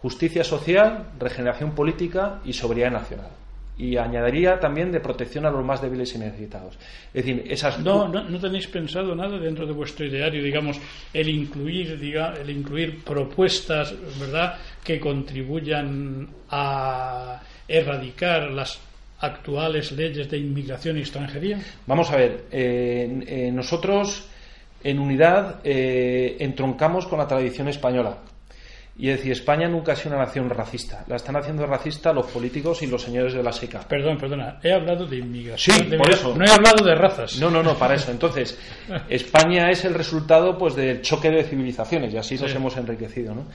justicia 0.00 0.44
social, 0.44 1.08
regeneración 1.18 1.72
política 1.72 2.38
y 2.44 2.52
soberanía 2.52 3.00
nacional. 3.00 3.30
Y 3.76 3.96
añadiría 3.96 4.60
también 4.60 4.92
de 4.92 5.00
protección 5.00 5.44
a 5.44 5.50
los 5.50 5.64
más 5.64 5.82
débiles 5.82 6.14
y 6.14 6.18
necesitados. 6.18 6.78
Es 7.12 7.24
decir, 7.24 7.42
esas 7.50 7.80
no, 7.80 8.06
no, 8.06 8.22
no 8.22 8.38
tenéis 8.38 8.68
pensado 8.68 9.12
nada 9.16 9.38
dentro 9.38 9.66
de 9.66 9.72
vuestro 9.72 10.06
ideario, 10.06 10.40
digamos, 10.40 10.80
el 11.12 11.28
incluir, 11.28 11.98
diga, 11.98 12.34
el 12.40 12.48
incluir 12.50 13.02
propuestas, 13.02 13.92
¿verdad?, 14.20 14.54
que 14.84 15.00
contribuyan 15.00 16.28
a 16.48 17.40
erradicar 17.70 18.50
las 18.50 18.80
actuales 19.20 19.92
leyes 19.92 20.30
de 20.30 20.38
inmigración 20.38 20.96
y 20.96 21.00
extranjería? 21.00 21.58
Vamos 21.86 22.10
a 22.10 22.16
ver, 22.16 22.44
eh, 22.50 23.50
nosotros 23.52 24.28
en 24.82 24.98
unidad 24.98 25.60
eh, 25.64 26.36
entroncamos 26.40 27.06
con 27.06 27.18
la 27.18 27.26
tradición 27.26 27.68
española. 27.68 28.18
Y 28.98 29.08
es 29.08 29.16
decir, 29.16 29.32
España 29.32 29.66
nunca 29.66 29.92
ha 29.92 29.96
sido 29.96 30.14
una 30.14 30.26
nación 30.26 30.50
racista. 30.50 31.04
La 31.08 31.16
están 31.16 31.34
haciendo 31.34 31.64
racista 31.66 32.12
los 32.12 32.26
políticos 32.26 32.82
y 32.82 32.86
los 32.86 33.00
señores 33.00 33.32
de 33.32 33.42
la 33.42 33.50
SECA. 33.50 33.80
Perdón, 33.88 34.18
perdona. 34.18 34.58
He 34.62 34.72
hablado 34.72 35.06
de 35.06 35.16
inmigración. 35.16 35.74
Sí, 35.74 35.96
por 35.96 36.10
eso. 36.10 36.36
No 36.36 36.44
he 36.44 36.50
hablado 36.50 36.84
de 36.84 36.94
razas. 36.94 37.38
No, 37.38 37.50
no, 37.50 37.62
no, 37.62 37.78
para 37.78 37.94
eso. 37.94 38.10
Entonces, 38.10 38.58
España 39.08 39.70
es 39.70 39.86
el 39.86 39.94
resultado 39.94 40.58
pues 40.58 40.76
del 40.76 41.00
choque 41.00 41.30
de 41.30 41.44
civilizaciones 41.44 42.12
y 42.12 42.18
así 42.18 42.36
nos 42.36 42.54
hemos 42.54 42.76
enriquecido. 42.76 43.34
¿no? 43.34 43.46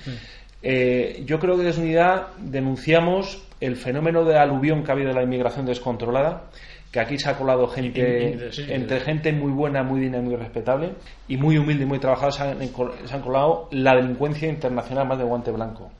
Eh, 0.68 1.22
yo 1.28 1.38
creo 1.38 1.56
que 1.58 1.64
desde 1.64 1.84
Unidad 1.84 2.30
denunciamos 2.40 3.44
el 3.62 3.76
fenómeno 3.76 4.26
de 4.26 4.36
aluvión 4.36 4.84
que 4.84 4.90
ha 4.90 4.96
habido 4.96 5.10
de 5.10 5.14
la 5.14 5.22
inmigración 5.22 5.68
descontrolada, 5.68 6.50
que 6.92 7.00
aquí 7.00 7.20
se 7.20 7.30
ha 7.30 7.38
colado 7.38 7.68
gente, 7.68 8.50
entre 8.74 9.00
gente 9.02 9.32
muy 9.32 9.52
buena, 9.52 9.84
muy 9.84 10.00
digna 10.00 10.18
y 10.18 10.22
muy 10.22 10.36
respetable, 10.36 10.94
y 11.28 11.38
muy 11.38 11.60
humilde 11.60 11.84
y 11.84 11.86
muy 11.86 12.00
trabajadora, 12.00 12.32
se 12.32 12.66
han, 12.66 13.08
se 13.08 13.14
han 13.14 13.22
colado 13.22 13.70
la 13.74 13.96
delincuencia 13.96 14.50
internacional 14.50 15.08
más 15.08 15.20
de 15.20 15.24
guante 15.24 15.52
blanco. 15.52 15.92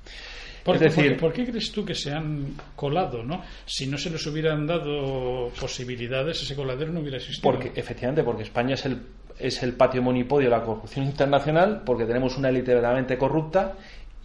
¿Por, 0.64 0.80
decir, 0.80 1.16
¿por, 1.18 1.32
qué 1.32 1.46
crees 1.46 1.72
tú 1.72 1.86
que 1.86 1.94
se 1.94 2.12
han 2.12 2.56
colado? 2.76 3.22
¿no? 3.22 3.44
Si 3.68 3.86
no 3.86 4.00
se 4.00 4.10
les 4.10 4.26
hubieran 4.26 4.66
dado 4.66 5.50
posibilidades, 5.60 6.42
ese 6.42 6.56
coladero 6.56 6.92
no 6.92 7.02
hubiera 7.02 7.18
existido. 7.18 7.52
Porque, 7.52 7.72
efectivamente, 7.80 8.24
porque 8.24 8.42
España 8.42 8.74
es 8.74 8.84
el, 8.88 9.00
es 9.38 9.62
el 9.62 9.74
patio 9.74 10.02
monipodio 10.02 10.50
de 10.50 10.58
la 10.58 10.64
corrupción 10.64 11.06
internacional, 11.06 11.84
porque 11.86 12.06
tenemos 12.06 12.36
una 12.40 12.50
élite 12.50 12.74
verdaderamente 12.74 13.16
corrupta 13.16 13.76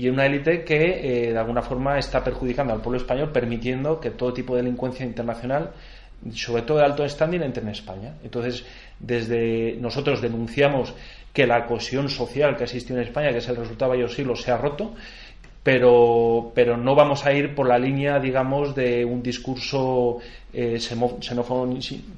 y 0.01 0.09
una 0.09 0.25
élite 0.25 0.65
que 0.65 1.27
eh, 1.29 1.33
de 1.35 1.39
alguna 1.39 1.61
forma 1.61 1.99
está 1.99 2.25
perjudicando 2.25 2.73
al 2.73 2.81
pueblo 2.81 2.97
español, 2.97 3.33
permitiendo 3.33 4.01
que 4.01 4.11
todo 4.11 4.33
tipo 4.33 4.57
de 4.57 4.63
delincuencia 4.63 5.05
internacional, 5.05 5.73
sobre 6.33 6.63
todo 6.63 6.79
de 6.79 6.85
alto 6.85 7.07
standing, 7.07 7.43
entre 7.43 7.63
en 7.63 7.69
España. 7.69 8.15
Entonces, 8.25 8.65
desde 8.99 9.77
nosotros 9.79 10.23
denunciamos 10.23 10.95
que 11.35 11.47
la 11.47 11.67
cohesión 11.67 12.09
social 12.09 12.57
que 12.57 12.65
existió 12.65 12.97
en 12.97 13.03
España, 13.03 13.31
que 13.31 13.39
es 13.39 13.49
el 13.51 13.57
resultado 13.57 13.93
de 13.93 13.99
varios 13.99 14.15
siglos, 14.15 14.41
se 14.41 14.51
ha 14.51 14.57
roto 14.57 14.95
pero, 15.63 16.53
pero 16.55 16.77
no 16.77 16.95
vamos 16.95 17.27
a 17.27 17.33
ir 17.33 17.55
por 17.55 17.69
la 17.69 17.79
línea, 17.79 18.19
digamos, 18.19 18.75
de 18.75 19.05
un 19.05 19.23
discurso 19.23 20.19
eh, 20.53 20.79
xenófobo, 20.81 21.69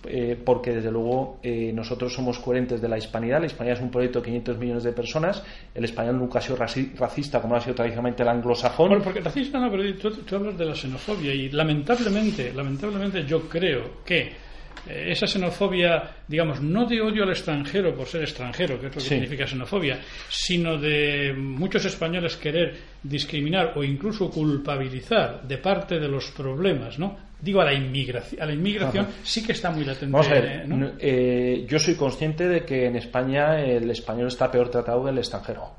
eh, 0.06 0.40
porque 0.42 0.72
desde 0.72 0.90
luego 0.92 1.38
eh, 1.42 1.72
nosotros 1.74 2.14
somos 2.14 2.38
coherentes 2.38 2.80
de 2.80 2.88
la 2.88 2.98
hispanidad. 2.98 3.40
La 3.40 3.46
hispanidad 3.46 3.78
es 3.78 3.82
un 3.82 3.90
proyecto 3.90 4.20
de 4.20 4.26
500 4.26 4.58
millones 4.58 4.84
de 4.84 4.92
personas. 4.92 5.42
El 5.74 5.84
español 5.84 6.18
nunca 6.18 6.38
ha 6.38 6.42
sido 6.42 6.56
racista 6.56 7.42
como 7.42 7.56
ha 7.56 7.60
sido 7.60 7.74
tradicionalmente 7.74 8.22
el 8.22 8.28
anglosajón. 8.28 8.88
Bueno, 8.90 9.04
porque 9.04 9.20
racista 9.20 9.58
no, 9.58 9.70
pero 9.70 9.92
tú, 9.96 10.36
hablas 10.36 10.56
de 10.56 10.64
la 10.64 10.74
xenofobia 10.74 11.34
y 11.34 11.48
lamentablemente, 11.48 12.52
lamentablemente 12.54 13.24
yo 13.24 13.48
creo 13.48 14.04
que 14.04 14.51
esa 14.86 15.26
xenofobia, 15.26 16.24
digamos, 16.26 16.60
no 16.60 16.86
de 16.86 17.00
odio 17.00 17.22
al 17.22 17.30
extranjero 17.30 17.94
por 17.94 18.06
ser 18.06 18.22
extranjero, 18.22 18.80
que 18.80 18.86
es 18.88 18.94
lo 18.96 19.00
que 19.00 19.08
significa 19.08 19.46
xenofobia, 19.46 20.00
sino 20.28 20.76
de 20.76 21.32
muchos 21.36 21.84
españoles 21.84 22.36
querer 22.36 22.74
discriminar 23.02 23.74
o 23.76 23.84
incluso 23.84 24.30
culpabilizar 24.30 25.42
de 25.46 25.58
parte 25.58 26.00
de 26.00 26.08
los 26.08 26.30
problemas, 26.32 26.98
¿no? 26.98 27.16
Digo, 27.40 27.60
a 27.60 27.64
la 27.64 27.74
inmigración, 27.74 28.40
a 28.40 28.46
la 28.46 28.52
inmigración 28.52 29.06
sí 29.22 29.44
que 29.44 29.52
está 29.52 29.70
muy 29.70 29.84
latente. 29.84 30.12
Vamos 30.12 30.28
a 30.28 30.34
ver, 30.34 30.94
eh, 31.00 31.64
yo 31.66 31.78
soy 31.78 31.94
consciente 31.94 32.48
de 32.48 32.64
que 32.64 32.86
en 32.86 32.96
España 32.96 33.60
el 33.60 33.90
español 33.90 34.28
está 34.28 34.50
peor 34.50 34.68
tratado 34.68 35.04
que 35.04 35.10
el 35.10 35.18
extranjero. 35.18 35.72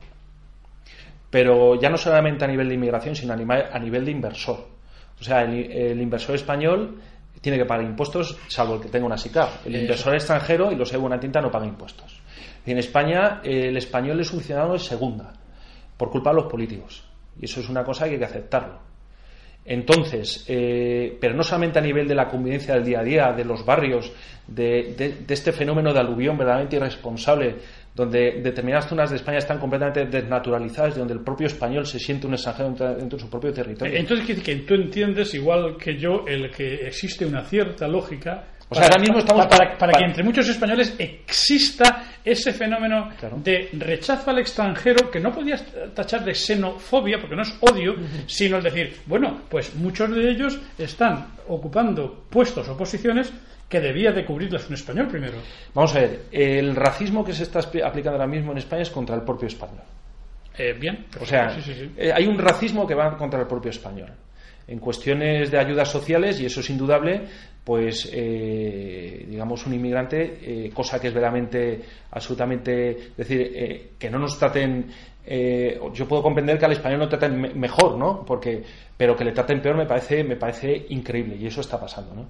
Pero 1.29 1.79
ya 1.79 1.89
no 1.89 1.97
solamente 1.97 2.45
a 2.45 2.47
nivel 2.47 2.67
de 2.67 2.75
inmigración, 2.75 3.15
sino 3.15 3.33
a 3.33 3.79
nivel 3.79 4.05
de 4.05 4.11
inversor. 4.11 4.67
O 5.19 5.23
sea, 5.23 5.43
el 5.43 6.01
inversor 6.01 6.35
español 6.35 6.99
tiene 7.41 7.57
que 7.57 7.65
pagar 7.65 7.85
impuestos, 7.85 8.37
salvo 8.47 8.75
el 8.75 8.81
que 8.81 8.89
tenga 8.89 9.05
una 9.05 9.17
SICAP. 9.17 9.65
El 9.67 9.75
inversor 9.75 10.15
extranjero 10.15 10.71
y 10.71 10.75
los 10.75 10.91
de 10.91 10.97
buena 10.97 11.19
tinta 11.19 11.41
no 11.41 11.51
paga 11.51 11.65
impuestos. 11.65 12.21
en 12.65 12.77
España, 12.77 13.41
el 13.43 13.75
español 13.75 14.19
es 14.21 14.31
un 14.31 14.41
ciudadano 14.41 14.73
de 14.73 14.79
segunda, 14.79 15.33
por 15.97 16.09
culpa 16.09 16.29
de 16.29 16.37
los 16.37 16.45
políticos. 16.45 17.03
Y 17.39 17.45
eso 17.45 17.59
es 17.59 17.69
una 17.69 17.83
cosa 17.83 18.05
que 18.05 18.11
hay 18.11 18.19
que 18.19 18.25
aceptarlo. 18.25 18.79
Entonces, 19.65 20.43
eh, 20.47 21.17
pero 21.19 21.33
no 21.35 21.43
solamente 21.43 21.79
a 21.79 21.81
nivel 21.81 22.07
de 22.07 22.15
la 22.15 22.27
convivencia 22.27 22.73
del 22.75 22.83
día 22.83 22.99
a 22.99 23.03
día, 23.03 23.31
de 23.31 23.45
los 23.45 23.65
barrios, 23.65 24.11
de, 24.45 24.93
de 25.25 25.33
este 25.33 25.53
fenómeno 25.53 25.93
de 25.93 25.99
aluvión 25.99 26.37
verdaderamente 26.37 26.75
irresponsable 26.75 27.55
donde 27.95 28.41
determinadas 28.41 28.87
zonas 28.87 29.11
de 29.11 29.17
España 29.17 29.37
están 29.37 29.59
completamente 29.59 30.05
desnaturalizadas 30.05 30.95
y 30.95 30.99
donde 30.99 31.13
el 31.13 31.21
propio 31.21 31.47
español 31.47 31.85
se 31.85 31.99
siente 31.99 32.25
un 32.25 32.33
extranjero 32.33 32.69
dentro, 32.69 33.17
de 33.17 33.19
su 33.19 33.29
propio 33.29 33.53
territorio. 33.53 33.95
Entonces, 33.95 34.41
que 34.41 34.55
tú 34.57 34.73
entiendes, 34.73 35.33
igual 35.35 35.77
que 35.77 35.97
yo, 35.97 36.25
el 36.27 36.49
que 36.49 36.87
existe 36.87 37.25
una 37.25 37.43
cierta 37.43 37.87
lógica 37.87 38.45
o 38.69 38.75
sea, 38.75 38.85
ahora 38.85 38.99
mismo 38.99 39.19
estamos 39.19 39.45
para, 39.45 39.77
para, 39.77 39.93
que 39.93 40.05
entre 40.05 40.23
muchos 40.23 40.49
españoles 40.49 40.95
exista 40.97 42.05
ese 42.25 42.53
fenómeno 42.53 43.09
de 43.43 43.69
rechazo 43.73 44.31
al 44.31 44.39
extranjero 44.39 45.11
que 45.11 45.19
no 45.19 45.31
podías 45.31 45.63
tachar 45.93 46.25
de 46.25 46.33
xenofobia, 46.33 47.19
porque 47.19 47.35
no 47.35 47.43
es 47.43 47.53
odio, 47.59 47.93
sino 48.25 48.57
el 48.57 48.63
decir, 48.63 49.01
bueno, 49.05 49.41
pues 49.47 49.75
muchos 49.75 50.09
de 50.15 50.27
ellos 50.27 50.59
están 50.77 51.27
ocupando 51.47 52.25
puestos 52.29 52.67
o 52.67 52.75
posiciones 52.75 53.31
que 53.69 53.79
debía 53.79 54.11
de 54.11 54.25
cubrirlas 54.25 54.67
un 54.67 54.75
español 54.75 55.07
primero. 55.07 55.37
Vamos 55.73 55.95
a 55.95 55.99
ver, 55.99 56.21
el 56.31 56.75
racismo 56.75 57.23
que 57.23 57.33
se 57.33 57.43
está 57.43 57.59
aplicando 57.59 58.11
ahora 58.11 58.27
mismo 58.27 58.51
en 58.51 58.59
España 58.59 58.83
es 58.83 58.89
contra 58.89 59.15
el 59.15 59.23
propio 59.23 59.47
español. 59.47 59.81
Eh, 60.57 60.73
bien. 60.79 61.05
O 61.19 61.25
sea, 61.25 61.57
eh, 61.97 62.11
hay 62.13 62.27
un 62.27 62.37
racismo 62.37 62.85
que 62.85 62.93
va 62.93 63.17
contra 63.17 63.39
el 63.39 63.47
propio 63.47 63.71
español. 63.71 64.11
En 64.67 64.79
cuestiones 64.79 65.51
de 65.51 65.57
ayudas 65.57 65.89
sociales, 65.89 66.39
y 66.39 66.45
eso 66.45 66.61
es 66.61 66.69
indudable, 66.69 67.21
pues 67.63 68.09
eh, 68.13 69.25
digamos 69.27 69.65
un 69.65 69.73
inmigrante, 69.73 70.69
cosa 70.73 71.01
que 71.01 71.07
es 71.07 71.13
verdaderamente 71.13 71.81
absolutamente, 72.11 73.11
decir, 73.17 73.91
que 73.97 74.09
no 74.09 74.19
nos 74.19 74.37
traten 74.37 74.89
yo 75.25 76.05
puedo 76.05 76.21
comprender 76.21 76.59
que 76.59 76.65
al 76.65 76.73
español 76.73 76.99
no 76.99 77.07
traten 77.07 77.57
mejor, 77.57 77.97
¿no? 77.97 78.25
Porque, 78.25 78.61
pero 78.97 79.15
que 79.15 79.23
le 79.23 79.31
traten 79.31 79.61
peor 79.61 79.77
me 79.77 79.85
parece, 79.85 80.21
me 80.21 80.35
parece 80.35 80.85
increíble 80.89 81.37
y 81.37 81.47
eso 81.47 81.61
está 81.61 81.79
pasando, 81.79 82.13
¿no? 82.13 82.27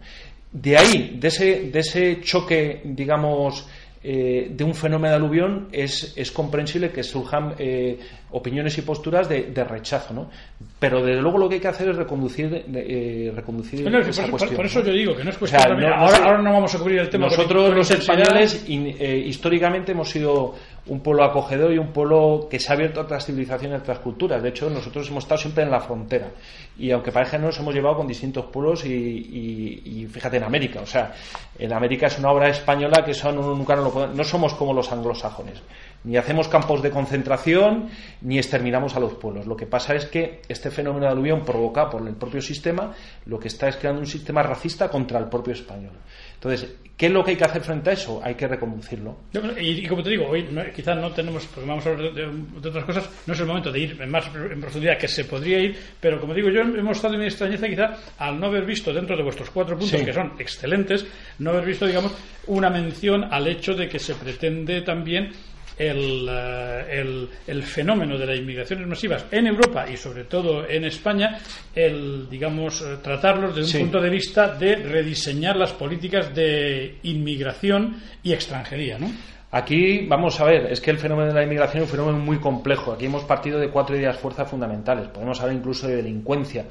De 0.53 0.77
ahí, 0.77 1.17
de 1.19 1.27
ese, 1.27 1.69
de 1.71 1.79
ese 1.79 2.21
choque, 2.21 2.81
digamos, 2.85 3.67
eh, 4.05 4.49
de 4.51 4.65
un 4.65 4.75
fenómeno 4.75 5.11
de 5.11 5.15
aluvión 5.15 5.69
es, 5.71 6.11
es 6.17 6.29
comprensible 6.29 6.91
que 6.91 7.03
surjan 7.03 7.55
eh, 7.57 7.97
opiniones 8.31 8.77
y 8.77 8.81
posturas 8.81 9.29
de, 9.29 9.63
rechazo, 9.63 10.13
¿no? 10.13 10.29
Pero 10.77 11.01
desde 11.01 11.21
luego 11.21 11.37
lo 11.37 11.47
que 11.47 11.55
hay 11.55 11.61
que 11.61 11.69
hacer 11.69 11.87
es 11.87 11.95
reconducir, 11.95 12.65
eh, 12.75 13.31
reconducir 13.33 13.87
esa 13.87 14.23
por, 14.23 14.31
cuestión. 14.31 14.55
Por, 14.57 14.65
eso 14.65 14.83
yo 14.83 14.91
digo 14.91 15.15
que 15.15 15.23
no 15.23 15.29
es 15.29 15.37
cuestión. 15.37 15.81
ahora, 15.85 16.37
no 16.41 16.51
vamos 16.51 16.75
a 16.75 16.79
cubrir 16.79 16.99
el 16.99 17.09
tema. 17.09 17.27
Nosotros 17.27 17.73
los 17.73 17.89
españoles 17.91 18.65
históricamente 18.67 19.93
hemos 19.93 20.09
sido 20.09 20.53
un 20.85 20.99
pueblo 20.99 21.23
acogedor 21.23 21.71
y 21.71 21.77
un 21.77 21.93
pueblo 21.93 22.47
que 22.49 22.59
se 22.59 22.69
ha 22.71 22.75
abierto 22.75 22.99
a 22.99 23.03
otras 23.03 23.25
civilizaciones, 23.25 23.79
a 23.79 23.81
otras 23.83 23.99
culturas. 23.99 24.43
De 24.43 24.49
hecho, 24.49 24.69
nosotros 24.69 25.09
hemos 25.09 25.23
estado 25.23 25.39
siempre 25.39 25.63
en 25.63 25.71
la 25.71 25.79
frontera. 25.79 26.31
Y 26.77 26.91
aunque 26.91 27.11
parezca 27.11 27.37
no, 27.37 27.47
nos 27.47 27.59
hemos 27.59 27.73
llevado 27.73 27.97
con 27.97 28.07
distintos 28.07 28.45
pueblos 28.45 28.83
y, 28.85 30.07
fíjate 30.11 30.37
en 30.37 30.43
América. 30.43 30.81
O 30.81 30.85
sea, 30.85 31.13
en 31.57 31.71
América 31.71 32.07
es 32.07 32.19
una 32.19 32.31
obra 32.31 32.49
española 32.49 33.03
que 33.05 33.11
eso 33.11 33.31
nunca 33.31 33.75
no 33.75 33.83
lo 33.83 34.07
No 34.07 34.23
somos 34.23 34.53
como 34.55 34.73
los 34.73 34.91
anglosajones. 34.91 35.61
Ni 36.03 36.17
hacemos 36.17 36.49
campos 36.49 36.81
de 36.81 36.91
concentración, 36.91 37.89
ni 38.21 38.37
exterminamos 38.37 38.95
a 38.97 38.99
los 38.99 39.13
pueblos. 39.13 39.47
Lo 39.47 39.55
que 39.55 39.65
pasa 39.65 39.95
es 39.95 40.05
que 40.05 40.41
este 40.49 40.69
fenómeno 40.69 41.05
de 41.05 41.13
aluvión 41.13 41.45
provocado 41.45 41.91
por 41.91 42.05
el 42.05 42.15
propio 42.15 42.41
sistema, 42.41 42.93
lo 43.25 43.39
que 43.39 43.47
está 43.47 43.69
es 43.69 43.77
creando 43.77 44.01
un 44.01 44.07
sistema 44.07 44.43
racista 44.43 44.89
contra 44.89 45.17
el 45.19 45.29
propio 45.29 45.53
español. 45.53 45.93
Entonces, 46.33 46.75
¿qué 46.97 47.07
es 47.07 47.11
lo 47.11 47.23
que 47.23 47.31
hay 47.31 47.37
que 47.37 47.43
hacer 47.43 47.61
frente 47.61 47.89
a 47.89 47.93
eso? 47.93 48.21
Hay 48.23 48.35
que 48.35 48.47
reconducirlo. 48.47 49.17
Y, 49.59 49.87
como 49.87 50.03
te 50.03 50.11
digo, 50.11 50.27
hoy 50.27 50.47
quizás 50.75 50.97
no 50.97 51.11
tenemos, 51.11 51.45
porque 51.47 51.67
vamos 51.67 51.85
a 51.85 51.89
hablar 51.89 52.13
de, 52.13 52.25
otras 52.57 52.85
cosas, 52.85 53.09
no 53.25 53.33
es 53.33 53.39
el 53.39 53.45
momento 53.45 53.71
de 53.71 53.79
ir 53.79 54.07
más 54.07 54.25
en 54.35 54.61
profundidad, 54.61 54.97
que 54.97 55.07
se 55.07 55.25
podría 55.25 55.59
ir, 55.59 55.77
pero 55.99 56.19
como 56.19 56.33
digo, 56.33 56.49
yo 56.49 56.61
hemos 56.61 56.97
estado 56.97 57.15
en 57.15 57.21
mi 57.21 57.25
extrañeza 57.25 57.67
quizá 57.67 57.97
al 58.17 58.39
no 58.39 58.47
haber 58.47 58.65
visto 58.65 58.93
dentro 58.93 59.17
de 59.17 59.23
vuestros 59.23 59.49
cuatro 59.49 59.77
puntos, 59.77 60.01
que 60.01 60.13
son 60.13 60.33
excelentes, 60.39 61.05
no 61.39 61.51
haber 61.51 61.65
visto, 61.65 61.85
digamos, 61.85 62.13
una 62.47 62.69
mención 62.69 63.23
al 63.23 63.47
hecho 63.47 63.73
de 63.73 63.87
que 63.87 63.99
se 63.99 64.15
pretende 64.15 64.81
también 64.81 65.31
eh, 65.77 66.85
el, 66.91 67.29
el, 67.47 67.63
fenómeno 67.63 68.17
de 68.17 68.27
las 68.27 68.37
inmigraciones 68.37 68.87
masivas 68.87 69.25
en 69.31 69.47
Europa 69.47 69.89
y 69.89 69.97
sobre 69.97 70.25
todo 70.25 70.67
en 70.67 70.85
España, 70.85 71.39
el, 71.73 72.29
digamos, 72.29 72.81
eh, 72.81 72.97
tratarlos 73.01 73.55
desde 73.55 73.79
un 73.79 73.85
punto 73.85 74.01
de 74.01 74.09
vista 74.09 74.53
de 74.53 74.75
rediseñar 74.75 75.55
las 75.55 75.71
políticas 75.71 76.33
de 76.35 76.99
inmigración 77.03 77.95
y 78.21 78.33
extranjería, 78.33 78.99
¿no? 78.99 79.11
Aquí, 79.51 80.05
vamos 80.07 80.39
a 80.39 80.45
ver, 80.45 80.71
es 80.71 80.81
que 80.81 80.91
el 80.91 80.97
fenómeno 80.97 81.29
de 81.29 81.35
la 81.35 81.43
inmigración 81.43 81.83
es 81.83 81.89
un 81.89 81.97
fenómeno 81.97 82.23
muy 82.23 82.37
complejo. 82.39 82.91
Aquí 82.91 83.05
hemos 83.05 83.23
partido 83.23 83.59
de 83.59 83.69
cuatro 83.69 83.95
ideas 83.95 84.17
fuerzas 84.17 84.49
fundamentales. 84.49 85.07
Podemos 85.09 85.39
hablar 85.41 85.55
incluso 85.55 85.87
de 85.87 85.97
delincuencia, 85.97 86.65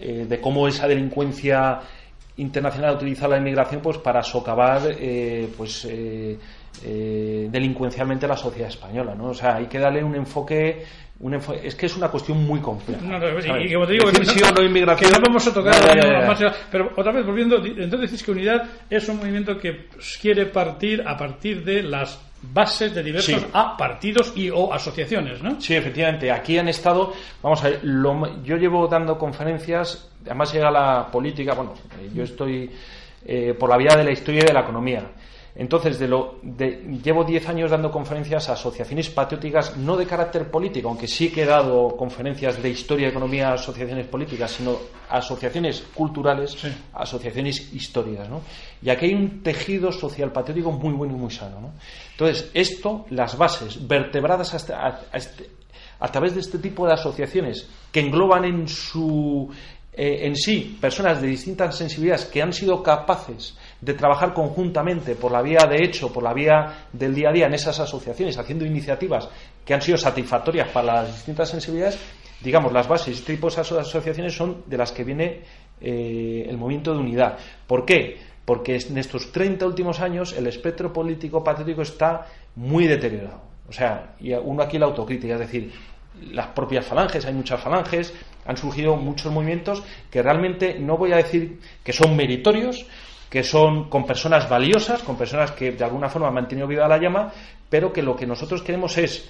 eh, 0.00 0.24
de 0.26 0.40
cómo 0.40 0.66
esa 0.66 0.88
delincuencia 0.88 1.80
internacional 2.38 2.96
utiliza 2.96 3.28
la 3.28 3.36
inmigración 3.36 3.82
pues 3.82 3.98
para 3.98 4.22
socavar 4.22 4.80
pues 5.54 5.84
eh, 5.84 6.38
delincuencialmente 6.82 8.26
la 8.26 8.36
sociedad 8.36 8.68
española, 8.68 9.14
¿no? 9.14 9.26
O 9.26 9.34
sea, 9.34 9.56
hay 9.56 9.66
que 9.66 9.78
darle 9.78 10.02
un 10.02 10.14
enfoque, 10.16 10.84
un 11.20 11.34
es 11.34 11.74
que 11.74 11.86
es 11.86 11.96
una 11.96 12.08
cuestión 12.08 12.44
muy 12.44 12.60
compleja. 12.60 13.00
y, 13.60 13.72
como 13.72 13.86
te 13.86 13.92
digo, 13.92 14.10
que 14.10 15.06
no, 15.10 15.20
vamos 15.20 15.46
a 15.46 15.54
tocar, 15.54 15.74
pero 16.70 16.92
otra 16.96 17.12
vez 17.12 17.24
volviendo, 17.24 17.56
entonces 17.56 18.10
dices 18.10 18.22
que 18.22 18.32
Unidad 18.32 18.68
es 18.90 19.08
un 19.08 19.18
movimiento 19.18 19.56
que 19.58 19.88
quiere 20.20 20.46
partir 20.46 21.02
a 21.06 21.16
partir 21.16 21.64
de 21.64 21.82
las 21.82 22.18
bases 22.42 22.92
de 22.94 23.02
diversos 23.02 23.46
a 23.52 23.76
partidos 23.76 24.32
y 24.34 24.50
o 24.50 24.72
asociaciones, 24.72 25.42
¿no? 25.42 25.60
Sí, 25.60 25.74
efectivamente. 25.74 26.30
Aquí 26.30 26.58
han 26.58 26.68
estado, 26.68 27.12
vamos 27.42 27.62
a 27.62 27.68
ver, 27.68 27.80
yo 28.42 28.56
llevo 28.56 28.88
dando 28.88 29.16
conferencias, 29.16 30.10
además 30.24 30.52
llega 30.52 30.70
la 30.70 31.06
política, 31.10 31.54
bueno, 31.54 31.74
yo 32.12 32.24
estoy 32.24 32.70
eh, 33.24 33.54
por 33.58 33.70
la 33.70 33.76
vía 33.76 33.94
de 33.96 34.04
la 34.04 34.10
historia 34.10 34.42
y 34.42 34.46
de 34.46 34.52
la 34.52 34.60
economía. 34.60 35.04
Entonces, 35.54 35.98
de 35.98 36.08
lo, 36.08 36.38
de, 36.42 36.98
llevo 37.04 37.24
10 37.24 37.48
años 37.50 37.70
dando 37.70 37.90
conferencias 37.90 38.48
a 38.48 38.54
asociaciones 38.54 39.10
patrióticas, 39.10 39.76
no 39.76 39.98
de 39.98 40.06
carácter 40.06 40.50
político, 40.50 40.88
aunque 40.88 41.06
sí 41.06 41.30
que 41.30 41.42
he 41.42 41.46
dado 41.46 41.94
conferencias 41.94 42.62
de 42.62 42.70
historia, 42.70 43.08
economía, 43.08 43.50
a 43.50 43.54
asociaciones 43.54 44.06
políticas, 44.06 44.50
sino 44.50 44.78
a 45.10 45.18
asociaciones 45.18 45.84
culturales, 45.94 46.56
asociaciones 46.94 47.72
históricas. 47.74 48.30
¿no? 48.30 48.40
Y 48.80 48.88
aquí 48.88 49.06
hay 49.06 49.14
un 49.14 49.42
tejido 49.42 49.92
social 49.92 50.32
patriótico 50.32 50.72
muy 50.72 50.94
bueno 50.94 51.14
y 51.14 51.18
muy 51.18 51.30
sano. 51.30 51.60
¿no? 51.60 51.72
Entonces, 52.12 52.50
esto, 52.54 53.04
las 53.10 53.36
bases 53.36 53.86
vertebradas 53.86 54.54
hasta, 54.54 55.02
este, 55.12 55.50
a 56.00 56.08
través 56.08 56.34
de 56.34 56.40
este 56.40 56.58
tipo 56.58 56.86
de 56.86 56.94
asociaciones 56.94 57.68
que 57.92 58.00
engloban 58.00 58.46
en 58.46 58.68
su 58.68 59.50
eh, 59.94 60.26
en 60.26 60.34
sí 60.36 60.78
personas 60.80 61.20
de 61.20 61.28
distintas 61.28 61.76
sensibilidades 61.76 62.24
que 62.24 62.40
han 62.40 62.54
sido 62.54 62.82
capaces 62.82 63.58
de 63.82 63.94
trabajar 63.94 64.32
conjuntamente 64.32 65.16
por 65.16 65.32
la 65.32 65.42
vía 65.42 65.66
de 65.68 65.84
hecho, 65.84 66.12
por 66.12 66.22
la 66.22 66.32
vía 66.32 66.86
del 66.92 67.14
día 67.14 67.30
a 67.30 67.32
día 67.32 67.46
en 67.46 67.54
esas 67.54 67.78
asociaciones, 67.80 68.38
haciendo 68.38 68.64
iniciativas 68.64 69.28
que 69.64 69.74
han 69.74 69.82
sido 69.82 69.98
satisfactorias 69.98 70.68
para 70.68 70.94
las 70.94 71.14
distintas 71.14 71.50
sensibilidades, 71.50 71.98
digamos, 72.40 72.72
las 72.72 72.86
bases 72.88 73.06
de 73.06 73.12
este 73.14 73.34
tipo 73.34 73.50
de 73.50 73.60
asociaciones 73.60 74.34
son 74.34 74.62
de 74.66 74.78
las 74.78 74.92
que 74.92 75.02
viene 75.02 75.40
eh, 75.80 76.46
el 76.48 76.56
movimiento 76.56 76.94
de 76.94 77.00
unidad. 77.00 77.36
¿Por 77.66 77.84
qué? 77.84 78.18
Porque 78.44 78.76
en 78.76 78.98
estos 78.98 79.32
30 79.32 79.66
últimos 79.66 80.00
años 80.00 80.32
el 80.32 80.46
espectro 80.46 80.92
político 80.92 81.42
patriótico 81.42 81.82
está 81.82 82.26
muy 82.54 82.86
deteriorado. 82.86 83.40
O 83.68 83.72
sea, 83.72 84.14
y 84.20 84.32
uno 84.32 84.62
aquí 84.62 84.78
la 84.78 84.86
autocrítica, 84.86 85.34
es 85.34 85.40
decir, 85.40 85.72
las 86.30 86.48
propias 86.48 86.84
falanges, 86.84 87.24
hay 87.24 87.32
muchas 87.32 87.60
falanges, 87.60 88.14
han 88.44 88.56
surgido 88.56 88.96
muchos 88.96 89.32
movimientos 89.32 89.82
que 90.10 90.22
realmente 90.22 90.78
no 90.78 90.96
voy 90.96 91.12
a 91.12 91.16
decir 91.16 91.58
que 91.82 91.92
son 91.92 92.14
meritorios, 92.16 92.86
que 93.32 93.42
son 93.42 93.88
con 93.88 94.04
personas 94.04 94.46
valiosas, 94.46 95.02
con 95.02 95.16
personas 95.16 95.52
que 95.52 95.72
de 95.72 95.82
alguna 95.82 96.10
forma 96.10 96.28
han 96.28 96.34
mantenido 96.34 96.68
viva 96.68 96.86
la 96.86 96.98
llama, 96.98 97.32
pero 97.70 97.90
que 97.90 98.02
lo 98.02 98.14
que 98.14 98.26
nosotros 98.26 98.60
queremos 98.60 98.98
es 98.98 99.26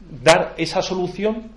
dar 0.00 0.54
esa 0.58 0.82
solución, 0.82 1.52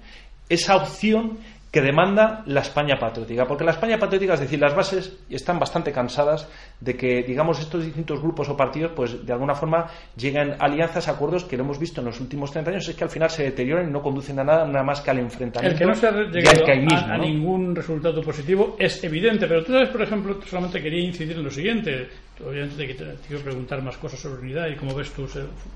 esa 0.47 0.75
opción 0.75 1.39
que 1.77 1.83
demanda 1.83 2.41
la 2.47 2.61
España 2.61 2.97
patriótica. 2.97 3.45
Porque 3.45 3.63
la 3.63 3.69
España 3.69 3.99
patriótica, 3.99 4.33
es 4.33 4.39
decir, 4.39 4.59
las 4.59 4.73
bases 4.73 5.15
están 5.29 5.59
bastante 5.59 5.91
cansadas 5.91 6.49
de 6.81 6.97
que, 6.97 7.21
digamos, 7.21 7.59
estos 7.59 7.85
distintos 7.85 8.19
grupos 8.19 8.49
o 8.49 8.57
partidos, 8.57 8.93
pues 8.95 9.23
de 9.23 9.31
alguna 9.31 9.53
forma 9.53 9.85
lleguen 10.15 10.55
alianzas, 10.57 11.07
acuerdos 11.07 11.43
que 11.43 11.55
lo 11.55 11.63
hemos 11.63 11.77
visto 11.77 12.01
en 12.01 12.07
los 12.07 12.19
últimos 12.19 12.51
30 12.51 12.71
años, 12.71 12.89
es 12.89 12.95
que 12.95 13.03
al 13.03 13.11
final 13.11 13.29
se 13.29 13.43
deterioran 13.43 13.87
y 13.87 13.91
no 13.91 14.01
conducen 14.01 14.39
a 14.39 14.43
nada, 14.43 14.65
nada 14.65 14.83
más 14.83 15.01
que 15.01 15.11
al 15.11 15.19
enfrentamiento. 15.19 15.75
El 15.75 15.77
que 15.77 15.85
no 15.85 15.93
se 15.93 16.07
ha 16.07 16.11
llegado 16.11 17.13
a, 17.13 17.17
ningún 17.19 17.75
resultado 17.75 18.23
positivo 18.23 18.75
es 18.79 19.03
evidente, 19.03 19.45
pero 19.45 19.63
tú 19.63 19.73
sabes, 19.73 19.89
por 19.89 20.01
ejemplo, 20.01 20.41
solamente 20.47 20.81
quería 20.81 21.05
incidir 21.05 21.37
en 21.37 21.43
lo 21.43 21.51
siguiente. 21.51 22.09
Obviamente 22.43 22.87
te, 22.87 23.05
quiero 23.27 23.43
preguntar 23.43 23.83
más 23.83 23.97
cosas 23.97 24.19
sobre 24.19 24.41
unidad 24.41 24.67
y 24.67 24.75
cómo 24.77 24.95
ves 24.95 25.11
tu 25.11 25.27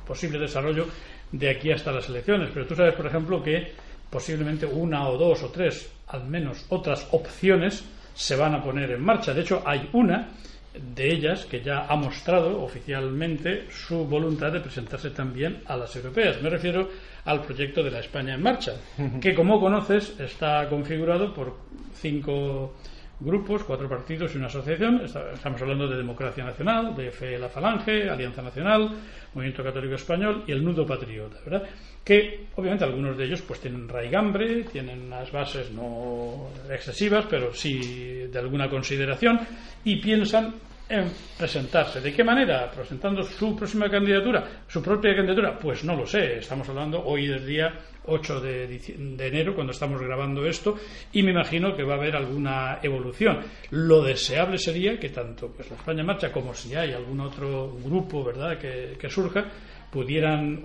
posible 0.07 0.39
desarrollo 0.39 0.87
de 1.31 1.49
aquí 1.51 1.71
hasta 1.71 1.91
las 1.91 2.09
elecciones, 2.09 2.49
pero 2.51 2.65
tú 2.65 2.73
sabes, 2.75 2.95
por 2.95 3.05
ejemplo, 3.05 3.43
que 3.43 3.71
posiblemente 4.11 4.67
una 4.67 5.07
o 5.07 5.17
dos 5.17 5.41
o 5.41 5.49
tres, 5.49 5.89
al 6.07 6.27
menos 6.27 6.65
otras 6.69 7.07
opciones, 7.11 7.83
se 8.13 8.35
van 8.35 8.53
a 8.53 8.61
poner 8.61 8.91
en 8.91 9.01
marcha. 9.01 9.33
De 9.33 9.41
hecho, 9.41 9.63
hay 9.65 9.89
una 9.93 10.29
de 10.73 11.13
ellas 11.13 11.45
que 11.45 11.61
ya 11.61 11.85
ha 11.87 11.95
mostrado 11.95 12.61
oficialmente 12.61 13.67
su 13.71 14.05
voluntad 14.05 14.51
de 14.51 14.59
presentarse 14.59 15.09
también 15.09 15.63
a 15.65 15.75
las 15.75 15.95
europeas. 15.95 16.41
Me 16.41 16.49
refiero 16.49 16.89
al 17.25 17.41
proyecto 17.41 17.83
de 17.83 17.91
la 17.91 17.99
España 17.99 18.35
en 18.35 18.43
marcha, 18.43 18.73
que 19.21 19.33
como 19.33 19.59
conoces 19.59 20.19
está 20.19 20.67
configurado 20.69 21.33
por 21.33 21.57
cinco 21.93 22.73
grupos, 23.21 23.63
cuatro 23.63 23.87
partidos 23.87 24.33
y 24.33 24.37
una 24.37 24.47
asociación. 24.47 25.01
Estamos 25.05 25.61
hablando 25.61 25.87
de 25.87 25.97
Democracia 25.97 26.43
Nacional, 26.43 26.95
de 26.95 27.11
Fe 27.11 27.37
la 27.37 27.49
Falange, 27.49 28.09
Alianza 28.09 28.41
Nacional, 28.41 28.89
Movimiento 29.33 29.63
Católico 29.63 29.95
Español 29.95 30.43
y 30.47 30.51
el 30.51 30.63
Nudo 30.63 30.85
Patriota, 30.85 31.37
¿verdad? 31.45 31.69
Que 32.03 32.47
obviamente 32.55 32.83
algunos 32.83 33.15
de 33.17 33.25
ellos 33.25 33.43
pues 33.43 33.59
tienen 33.59 33.87
raigambre, 33.87 34.63
tienen 34.63 35.03
unas 35.03 35.31
bases 35.31 35.71
no 35.71 36.49
excesivas, 36.69 37.25
pero 37.29 37.53
sí 37.53 38.27
de 38.31 38.39
alguna 38.39 38.69
consideración 38.69 39.39
y 39.83 39.97
piensan 39.97 40.55
en 40.89 41.09
presentarse. 41.37 42.01
¿De 42.01 42.11
qué 42.11 42.23
manera? 42.23 42.69
Presentando 42.69 43.23
su 43.23 43.55
próxima 43.55 43.89
candidatura, 43.89 44.43
su 44.67 44.81
propia 44.81 45.15
candidatura. 45.15 45.57
Pues 45.57 45.83
no 45.83 45.95
lo 45.95 46.05
sé. 46.05 46.39
Estamos 46.39 46.67
hablando 46.67 47.01
hoy 47.03 47.27
del 47.27 47.45
día 47.45 47.73
8 48.05 48.41
de, 48.41 48.81
enero, 49.19 49.53
cuando 49.53 49.71
estamos 49.71 50.01
grabando 50.01 50.45
esto, 50.45 50.77
y 51.13 51.23
me 51.23 51.31
imagino 51.31 51.75
que 51.75 51.83
va 51.83 51.93
a 51.93 51.97
haber 51.97 52.15
alguna 52.15 52.79
evolución. 52.81 53.39
Lo 53.71 54.03
deseable 54.03 54.57
sería 54.57 54.99
que 54.99 55.09
tanto 55.09 55.49
pues, 55.49 55.69
la 55.69 55.77
España 55.77 56.03
Marcha 56.03 56.31
como 56.31 56.53
si 56.53 56.73
hay 56.75 56.93
algún 56.93 57.19
otro 57.19 57.75
grupo 57.83 58.23
verdad 58.23 58.57
que, 58.57 58.97
que 58.99 59.09
surja, 59.09 59.45
pudieran, 59.91 60.63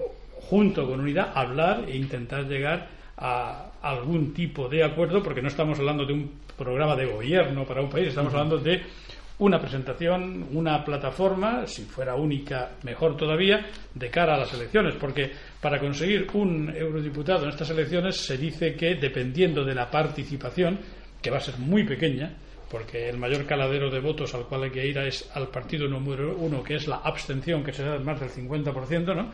junto 0.48 0.88
con 0.88 1.00
Unidad, 1.00 1.32
hablar 1.34 1.84
e 1.88 1.96
intentar 1.96 2.46
llegar 2.46 2.88
a 3.18 3.70
algún 3.82 4.32
tipo 4.34 4.68
de 4.68 4.84
acuerdo, 4.84 5.22
porque 5.22 5.42
no 5.42 5.48
estamos 5.48 5.78
hablando 5.78 6.04
de 6.04 6.12
un 6.12 6.30
programa 6.56 6.96
de 6.96 7.06
gobierno 7.06 7.64
para 7.64 7.82
un 7.82 7.90
país, 7.90 8.08
estamos 8.08 8.32
hablando 8.32 8.58
de 8.58 8.82
una 9.38 9.60
presentación, 9.60 10.46
una 10.52 10.82
plataforma, 10.82 11.66
si 11.66 11.82
fuera 11.82 12.14
única, 12.14 12.70
mejor 12.82 13.16
todavía, 13.16 13.66
de 13.94 14.08
cara 14.10 14.34
a 14.34 14.38
las 14.38 14.54
elecciones, 14.54 14.94
porque 14.98 15.30
para 15.60 15.78
conseguir 15.78 16.26
un 16.32 16.74
eurodiputado 16.74 17.44
en 17.44 17.50
estas 17.50 17.70
elecciones 17.70 18.16
se 18.16 18.38
dice 18.38 18.74
que 18.74 18.94
dependiendo 18.94 19.64
de 19.64 19.74
la 19.74 19.90
participación, 19.90 20.78
que 21.20 21.30
va 21.30 21.36
a 21.36 21.40
ser 21.40 21.58
muy 21.58 21.84
pequeña, 21.84 22.34
porque 22.70 23.08
el 23.08 23.18
mayor 23.18 23.46
caladero 23.46 23.90
de 23.90 24.00
votos 24.00 24.34
al 24.34 24.46
cual 24.46 24.64
hay 24.64 24.70
que 24.70 24.86
ir 24.86 24.98
es 24.98 25.30
al 25.34 25.48
partido 25.48 25.86
número 25.86 26.36
uno, 26.36 26.62
que 26.62 26.76
es 26.76 26.88
la 26.88 26.96
abstención, 26.96 27.62
que 27.62 27.72
será 27.72 27.98
más 27.98 28.18
del 28.18 28.30
50%, 28.30 29.14
¿no? 29.14 29.32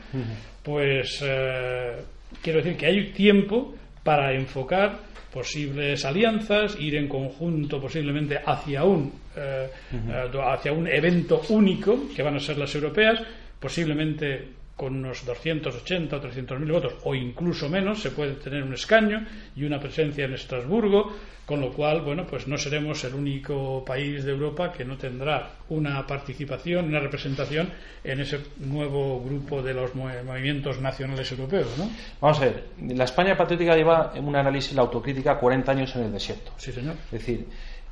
Pues 0.63 1.21
eh, 1.25 1.97
quiero 2.43 2.59
decir 2.59 2.77
que 2.77 2.87
hay 2.87 3.13
tiempo 3.13 3.75
para 4.03 4.35
enfocar 4.35 4.99
posibles 5.33 6.05
alianzas, 6.05 6.77
ir 6.79 6.97
en 6.97 7.09
conjunto 7.09 7.81
posiblemente 7.81 8.39
hacia 8.45 8.85
un, 8.85 9.13
eh, 9.35 9.69
eh, 9.93 10.31
hacia 10.45 10.73
un 10.73 10.87
evento 10.87 11.41
único, 11.49 12.09
que 12.15 12.23
van 12.23 12.37
a 12.37 12.41
ser 12.41 12.59
las 12.59 12.75
europeas, 12.75 13.21
posiblemente 13.59 14.62
con 14.77 14.97
unos 14.97 15.25
280 15.25 16.17
o 16.17 16.21
300 16.21 16.61
mil 16.61 16.73
votos 16.73 16.95
o 17.05 17.15
incluso 17.15 17.69
menos 17.69 18.01
se 18.01 18.11
puede 18.11 18.35
tener 18.35 18.63
un 18.63 18.75
escaño 18.75 19.27
y 19.55 19.65
una 19.65 19.79
presencia 19.79 20.25
en 20.25 20.35
Estrasburgo 20.35 21.13
con 21.47 21.61
lo 21.61 21.73
cual 21.73 22.01
bueno 22.03 22.27
pues 22.27 22.49
no 22.49 22.57
seremos 22.57 23.05
el 23.05 23.15
único 23.15 23.85
país 23.85 24.25
de 24.25 24.33
Europa 24.33 24.73
que 24.73 24.85
no 24.85 24.97
tendrá 24.97 25.51
una 25.69 26.07
participación 26.07 26.87
una 26.87 27.01
representación 27.01 27.71
en 28.03 28.21
ese 28.21 28.41
nuevo 28.59 29.23
grupo 29.23 29.63
de 29.63 29.75
los 29.75 29.95
movimientos 29.95 30.81
nacionales 30.81 31.31
europeos 31.33 31.69
¿no? 31.77 31.91
vamos 32.21 32.39
a 32.41 32.45
ver 32.47 32.65
la 32.89 33.05
España 33.05 33.37
patriótica 33.37 33.77
lleva 33.77 34.13
en 34.15 34.27
un 34.27 34.37
análisis 34.37 34.73
la 34.75 34.83
autocrítica 34.83 35.39
40 35.39 35.73
años 35.73 35.97
en 35.97 36.03
el 36.05 36.13
desierto. 36.13 36.53
Sí 36.57 36.73
señor. 36.73 36.95
Es 37.07 37.13
decir 37.13 37.47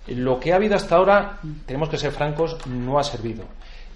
lo 0.09 0.41
que 0.41 0.53
ha 0.53 0.57
habido 0.57 0.77
hasta 0.77 0.97
ahora 0.97 1.39
tenemos 1.67 1.89
que 1.89 1.99
ser 1.99 2.13
francos 2.13 2.57
no 2.67 2.99
ha 2.99 3.05
servido 3.05 3.45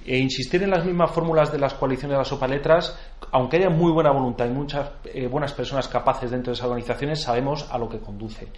e 0.05 0.19
insistir 0.19 0.63
en 0.63 0.71
las 0.71 0.85
mismas 0.85 1.11
fórmulas 1.11 1.51
de 1.51 1.59
las 1.59 1.75
coaliciones 1.75 2.15
de 2.15 2.19
las 2.19 2.29
sopaletras, 2.29 2.99
aunque 3.33 3.57
haya 3.57 3.71
muy 3.71 3.91
buena 3.91 4.11
voluntad 4.11 4.47
y 4.47 4.51
muchas 4.51 4.91
eh, 5.05 5.27
buenas 5.27 5.53
personas 5.53 5.89
capaces 5.89 6.31
dentro 6.31 6.51
de 6.51 6.55
esas 6.55 6.67
organizaciones, 6.67 7.23
sabemos 7.23 7.67
a 7.71 7.79
lo 7.79 7.89
que 7.89 7.99
conduce. 7.99 8.49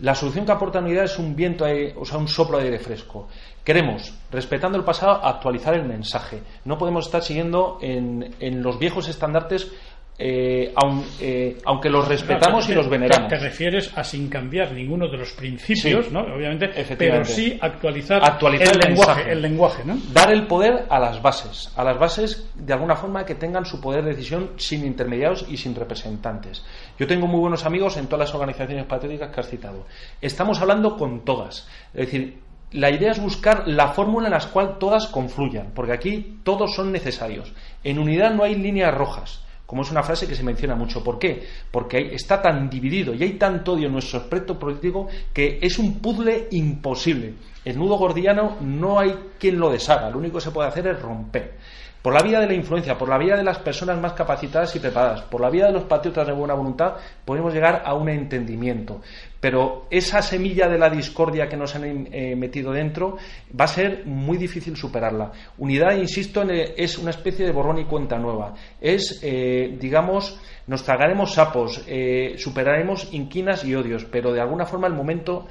La 0.00 0.14
solución 0.14 0.44
que 0.44 0.52
aporta 0.52 0.80
unidad 0.80 1.04
es 1.04 1.18
un 1.18 1.36
viento, 1.36 1.64
o 1.96 2.04
sea, 2.04 2.18
un 2.18 2.28
soplo 2.28 2.58
de 2.58 2.64
aire 2.64 2.78
fresco. 2.78 3.28
Queremos, 3.64 4.14
respetando 4.30 4.78
el 4.78 4.84
pasado, 4.84 5.24
actualizar 5.24 5.74
el 5.74 5.84
mensaje. 5.84 6.42
No 6.64 6.78
podemos 6.78 7.06
estar 7.06 7.22
siguiendo 7.22 7.78
en, 7.80 8.34
en 8.40 8.62
los 8.62 8.78
viejos 8.78 9.08
estandartes 9.08 9.70
eh, 10.20 10.74
eh, 11.20 11.58
aunque 11.64 11.88
los 11.88 12.08
respetamos 12.08 12.68
y 12.68 12.74
los 12.74 12.88
veneramos. 12.88 13.28
Te 13.28 13.38
refieres 13.38 13.96
a 13.96 14.02
sin 14.02 14.28
cambiar 14.28 14.72
ninguno 14.72 15.06
de 15.06 15.16
los 15.16 15.32
principios, 15.32 16.10
¿no? 16.10 16.22
Obviamente, 16.22 16.70
pero 16.98 17.24
sí 17.24 17.56
actualizar, 17.60 18.20
el, 19.28 19.40
lenguaje, 19.40 19.84
¿no? 19.84 19.96
Dar 20.12 20.32
el 20.32 20.48
poder 20.48 20.86
a 20.90 20.98
las 20.98 21.22
bases, 21.22 21.72
a 21.76 21.84
las 21.84 21.98
bases 22.00 22.50
de 22.56 22.72
alguna 22.72 22.96
forma 22.96 23.24
que 23.24 23.36
tengan 23.36 23.64
su 23.64 23.80
poder 23.80 24.02
de 24.02 24.10
decisión 24.10 24.50
sin 24.56 24.84
intermediarios 24.84 25.46
y 25.48 25.56
sin 25.56 25.76
representantes. 25.76 26.64
Yo 26.98 27.06
tengo 27.06 27.28
muy 27.28 27.38
buenos 27.38 27.64
amigos 27.64 27.96
en 27.96 28.06
todas 28.06 28.28
las 28.28 28.34
organizaciones 28.34 28.86
patrióticas 28.86 29.32
que 29.32 29.40
has 29.40 29.48
citado. 29.48 29.86
Estamos 30.20 30.60
hablando 30.60 30.96
con 30.96 31.24
todas. 31.24 31.68
Es 31.94 32.06
decir, 32.06 32.38
la 32.72 32.90
idea 32.90 33.12
es 33.12 33.22
buscar 33.22 33.68
la 33.68 33.92
fórmula 33.92 34.26
en 34.26 34.32
la 34.32 34.40
cual 34.40 34.78
todas 34.78 35.06
confluyan, 35.06 35.70
porque 35.76 35.92
aquí 35.92 36.40
todos 36.42 36.74
son 36.74 36.90
necesarios. 36.90 37.52
En 37.84 38.00
unidad 38.00 38.34
no 38.34 38.42
hay 38.42 38.56
líneas 38.56 38.92
rojas 38.92 39.44
como 39.68 39.82
es 39.82 39.90
una 39.90 40.02
frase 40.02 40.26
que 40.26 40.34
se 40.34 40.42
menciona 40.42 40.74
mucho. 40.74 41.04
¿Por 41.04 41.18
qué? 41.18 41.46
Porque 41.70 42.14
está 42.14 42.40
tan 42.40 42.70
dividido 42.70 43.14
y 43.14 43.22
hay 43.22 43.34
tanto 43.34 43.74
odio 43.74 43.86
en 43.86 43.92
nuestro 43.92 44.18
aspecto 44.18 44.58
político 44.58 45.06
que 45.32 45.58
es 45.62 45.78
un 45.78 46.00
puzzle 46.00 46.48
imposible 46.52 47.34
el 47.68 47.76
nudo 47.76 47.98
gordiano 47.98 48.56
no 48.62 48.98
hay 48.98 49.14
quien 49.38 49.58
lo 49.58 49.70
deshaga, 49.70 50.08
lo 50.08 50.18
único 50.18 50.38
que 50.38 50.44
se 50.44 50.50
puede 50.50 50.68
hacer 50.68 50.86
es 50.86 51.02
romper. 51.02 51.52
Por 52.00 52.14
la 52.14 52.22
vía 52.22 52.40
de 52.40 52.46
la 52.46 52.54
influencia, 52.54 52.96
por 52.96 53.10
la 53.10 53.18
vía 53.18 53.36
de 53.36 53.44
las 53.44 53.58
personas 53.58 54.00
más 54.00 54.14
capacitadas 54.14 54.74
y 54.74 54.78
preparadas, 54.78 55.22
por 55.22 55.42
la 55.42 55.50
vía 55.50 55.66
de 55.66 55.72
los 55.72 55.82
patriotas 55.82 56.26
de 56.26 56.32
buena 56.32 56.54
voluntad, 56.54 56.94
podemos 57.26 57.52
llegar 57.52 57.82
a 57.84 57.92
un 57.92 58.08
entendimiento. 58.08 59.02
Pero 59.40 59.86
esa 59.90 60.20
semilla 60.20 60.68
de 60.68 60.78
la 60.78 60.90
discordia 60.90 61.48
que 61.48 61.56
nos 61.56 61.74
han 61.76 62.08
eh, 62.12 62.34
metido 62.36 62.72
dentro 62.72 63.16
va 63.58 63.64
a 63.64 63.68
ser 63.68 64.04
muy 64.04 64.36
difícil 64.36 64.76
superarla. 64.76 65.32
Unidad, 65.58 65.96
insisto, 65.96 66.42
es 66.42 66.98
una 66.98 67.10
especie 67.10 67.46
de 67.46 67.52
borrón 67.52 67.78
y 67.78 67.84
cuenta 67.84 68.18
nueva. 68.18 68.54
Es, 68.80 69.20
eh, 69.22 69.76
digamos, 69.80 70.40
nos 70.66 70.82
tragaremos 70.82 71.34
sapos, 71.34 71.84
eh, 71.86 72.34
superaremos 72.36 73.12
inquinas 73.12 73.64
y 73.64 73.74
odios, 73.74 74.04
pero 74.04 74.32
de 74.32 74.40
alguna 74.40 74.66
forma 74.66 74.86
el 74.88 74.94
momento 74.94 75.46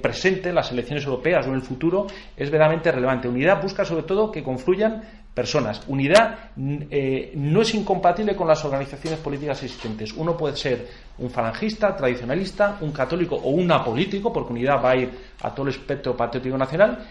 presente, 0.00 0.52
las 0.52 0.70
elecciones 0.70 1.04
europeas 1.04 1.44
o 1.44 1.48
en 1.48 1.56
el 1.56 1.62
futuro, 1.62 2.06
es 2.36 2.52
verdaderamente 2.52 2.92
relevante. 2.92 3.26
Unidad 3.26 3.60
busca 3.60 3.84
sobre 3.84 4.04
todo 4.04 4.30
que 4.30 4.44
confluyan 4.44 5.02
personas. 5.36 5.82
Unidad 5.88 6.50
eh, 6.90 7.32
no 7.34 7.60
es 7.60 7.74
incompatible 7.74 8.34
con 8.34 8.48
las 8.48 8.64
organizaciones 8.64 9.20
políticas 9.20 9.62
existentes. 9.62 10.14
Uno 10.14 10.34
puede 10.34 10.56
ser 10.56 10.88
un 11.18 11.28
falangista, 11.28 11.94
tradicionalista, 11.94 12.78
un 12.80 12.90
católico 12.90 13.36
o 13.36 13.50
un 13.50 13.70
apolítico, 13.70 14.32
porque 14.32 14.54
unidad 14.54 14.82
va 14.82 14.92
a 14.92 14.96
ir 14.96 15.10
a 15.42 15.54
todo 15.54 15.66
el 15.66 15.74
espectro 15.74 16.16
patriótico 16.16 16.56
nacional, 16.56 17.06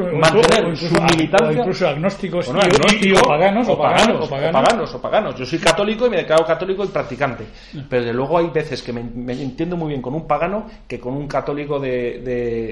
mantener 0.00 0.76
su 0.76 1.00
militancia. 1.00 1.60
incluso 1.60 1.88
agnósticos, 1.88 2.48
o, 2.48 2.52
paganos, 2.52 3.68
o, 3.68 3.78
paganos, 3.78 4.94
o, 4.94 5.00
paganos, 5.00 5.34
Yo 5.36 5.46
soy 5.46 5.58
católico 5.58 6.06
y 6.06 6.10
me 6.10 6.16
declaro 6.18 6.44
católico 6.44 6.84
y 6.84 6.88
practicante. 6.88 7.44
Pero 7.88 8.04
de 8.04 8.12
luego 8.12 8.38
hay 8.38 8.48
veces 8.48 8.82
que 8.82 8.92
me, 8.92 9.32
entiendo 9.32 9.76
muy 9.76 9.88
bien 9.88 10.02
con 10.02 10.14
un 10.14 10.26
pagano 10.26 10.66
que 10.86 10.98
con 10.98 11.14
un 11.14 11.26
católico 11.26 11.78
de, 11.78 12.20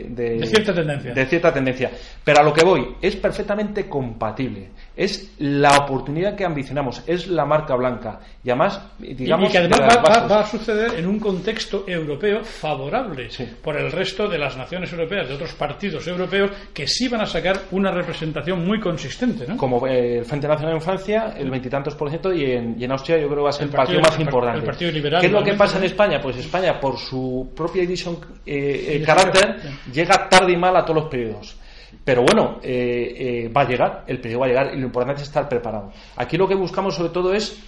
de, 0.08 0.46
cierta 0.46 0.74
tendencia. 0.74 1.14
De 1.14 1.26
cierta 1.26 1.52
tendencia. 1.52 1.90
Pero 2.24 2.40
a 2.40 2.42
lo 2.42 2.52
que 2.52 2.64
voy, 2.64 2.96
es 3.00 3.16
perfectamente 3.16 3.88
compatible. 3.88 4.70
Es 4.96 5.34
la 5.38 5.78
oportunidad 5.78 6.36
que 6.36 6.44
ambicionamos, 6.44 7.02
es 7.06 7.26
la 7.26 7.44
marca 7.46 7.74
blanca. 7.74 8.20
Y 8.44 8.50
además, 8.50 8.80
digamos. 8.98 9.48
Y 9.48 9.52
que 9.52 9.58
además 9.58 9.80
va, 10.30 10.40
a 10.40 10.46
suceder 10.46 10.98
en 10.98 11.06
un 11.06 11.18
contexto 11.18 11.84
europeo 11.86 12.44
favorable 12.44 13.28
por 13.62 13.76
el 13.76 13.90
resto 13.90 14.28
de 14.28 14.38
las 14.38 14.56
naciones 14.56 14.92
europeas, 14.92 15.28
de 15.28 15.34
otros 15.34 15.54
partidos 15.54 16.06
europeos 16.06 16.50
que 16.74 16.86
sí 16.86 17.08
van 17.08 17.22
a 17.22 17.26
sacar 17.26 17.62
una 17.70 17.90
representación 17.90 18.64
muy 18.64 18.80
consistente, 18.80 19.46
¿no? 19.46 19.56
Como 19.56 19.86
eh, 19.86 20.18
el 20.18 20.24
Frente 20.24 20.48
Nacional 20.48 20.74
en 20.74 20.82
Francia, 20.82 21.34
el 21.36 21.50
veintitantos 21.50 21.94
por 21.94 22.08
ciento, 22.08 22.32
y 22.32 22.52
en, 22.52 22.92
Austria 22.92 23.16
yo 23.16 23.26
creo 23.26 23.38
que 23.38 23.44
va 23.44 23.50
a 23.50 23.52
ser 23.52 23.66
el, 23.66 23.70
partido, 23.70 24.00
más 24.00 24.18
importante. 24.18 24.58
El 24.58 24.64
Partido 24.64 24.90
Liberal. 24.90 25.20
¿Qué 25.20 25.28
es 25.28 25.32
lo 25.32 25.42
que 25.42 25.54
pasa 25.54 25.78
en 25.78 25.84
España? 25.84 26.20
Pues 26.20 26.36
España, 26.36 26.78
por 26.78 26.98
su 26.98 27.52
propia 27.56 27.82
edición, 27.82 28.18
eh, 28.44 28.98
eh 28.98 29.02
carácter, 29.02 29.56
llega 29.92 30.28
tarde 30.28 30.52
y 30.52 30.56
mal 30.56 30.76
a 30.76 30.84
todos 30.84 31.02
los 31.02 31.10
periodos. 31.10 31.56
Pero 32.04 32.22
bueno, 32.22 32.58
eh, 32.62 33.50
va 33.54 33.62
a 33.62 33.68
llegar, 33.68 34.04
el 34.06 34.20
periodo 34.20 34.40
va 34.40 34.46
a 34.46 34.48
llegar 34.48 34.74
y 34.74 34.78
lo 34.78 34.86
importante 34.86 35.22
es 35.22 35.28
estar 35.28 35.48
preparado. 35.48 35.92
Aquí 36.16 36.36
lo 36.36 36.48
que 36.48 36.54
buscamos 36.54 36.94
sobre 36.94 37.10
todo 37.10 37.32
es, 37.32 37.62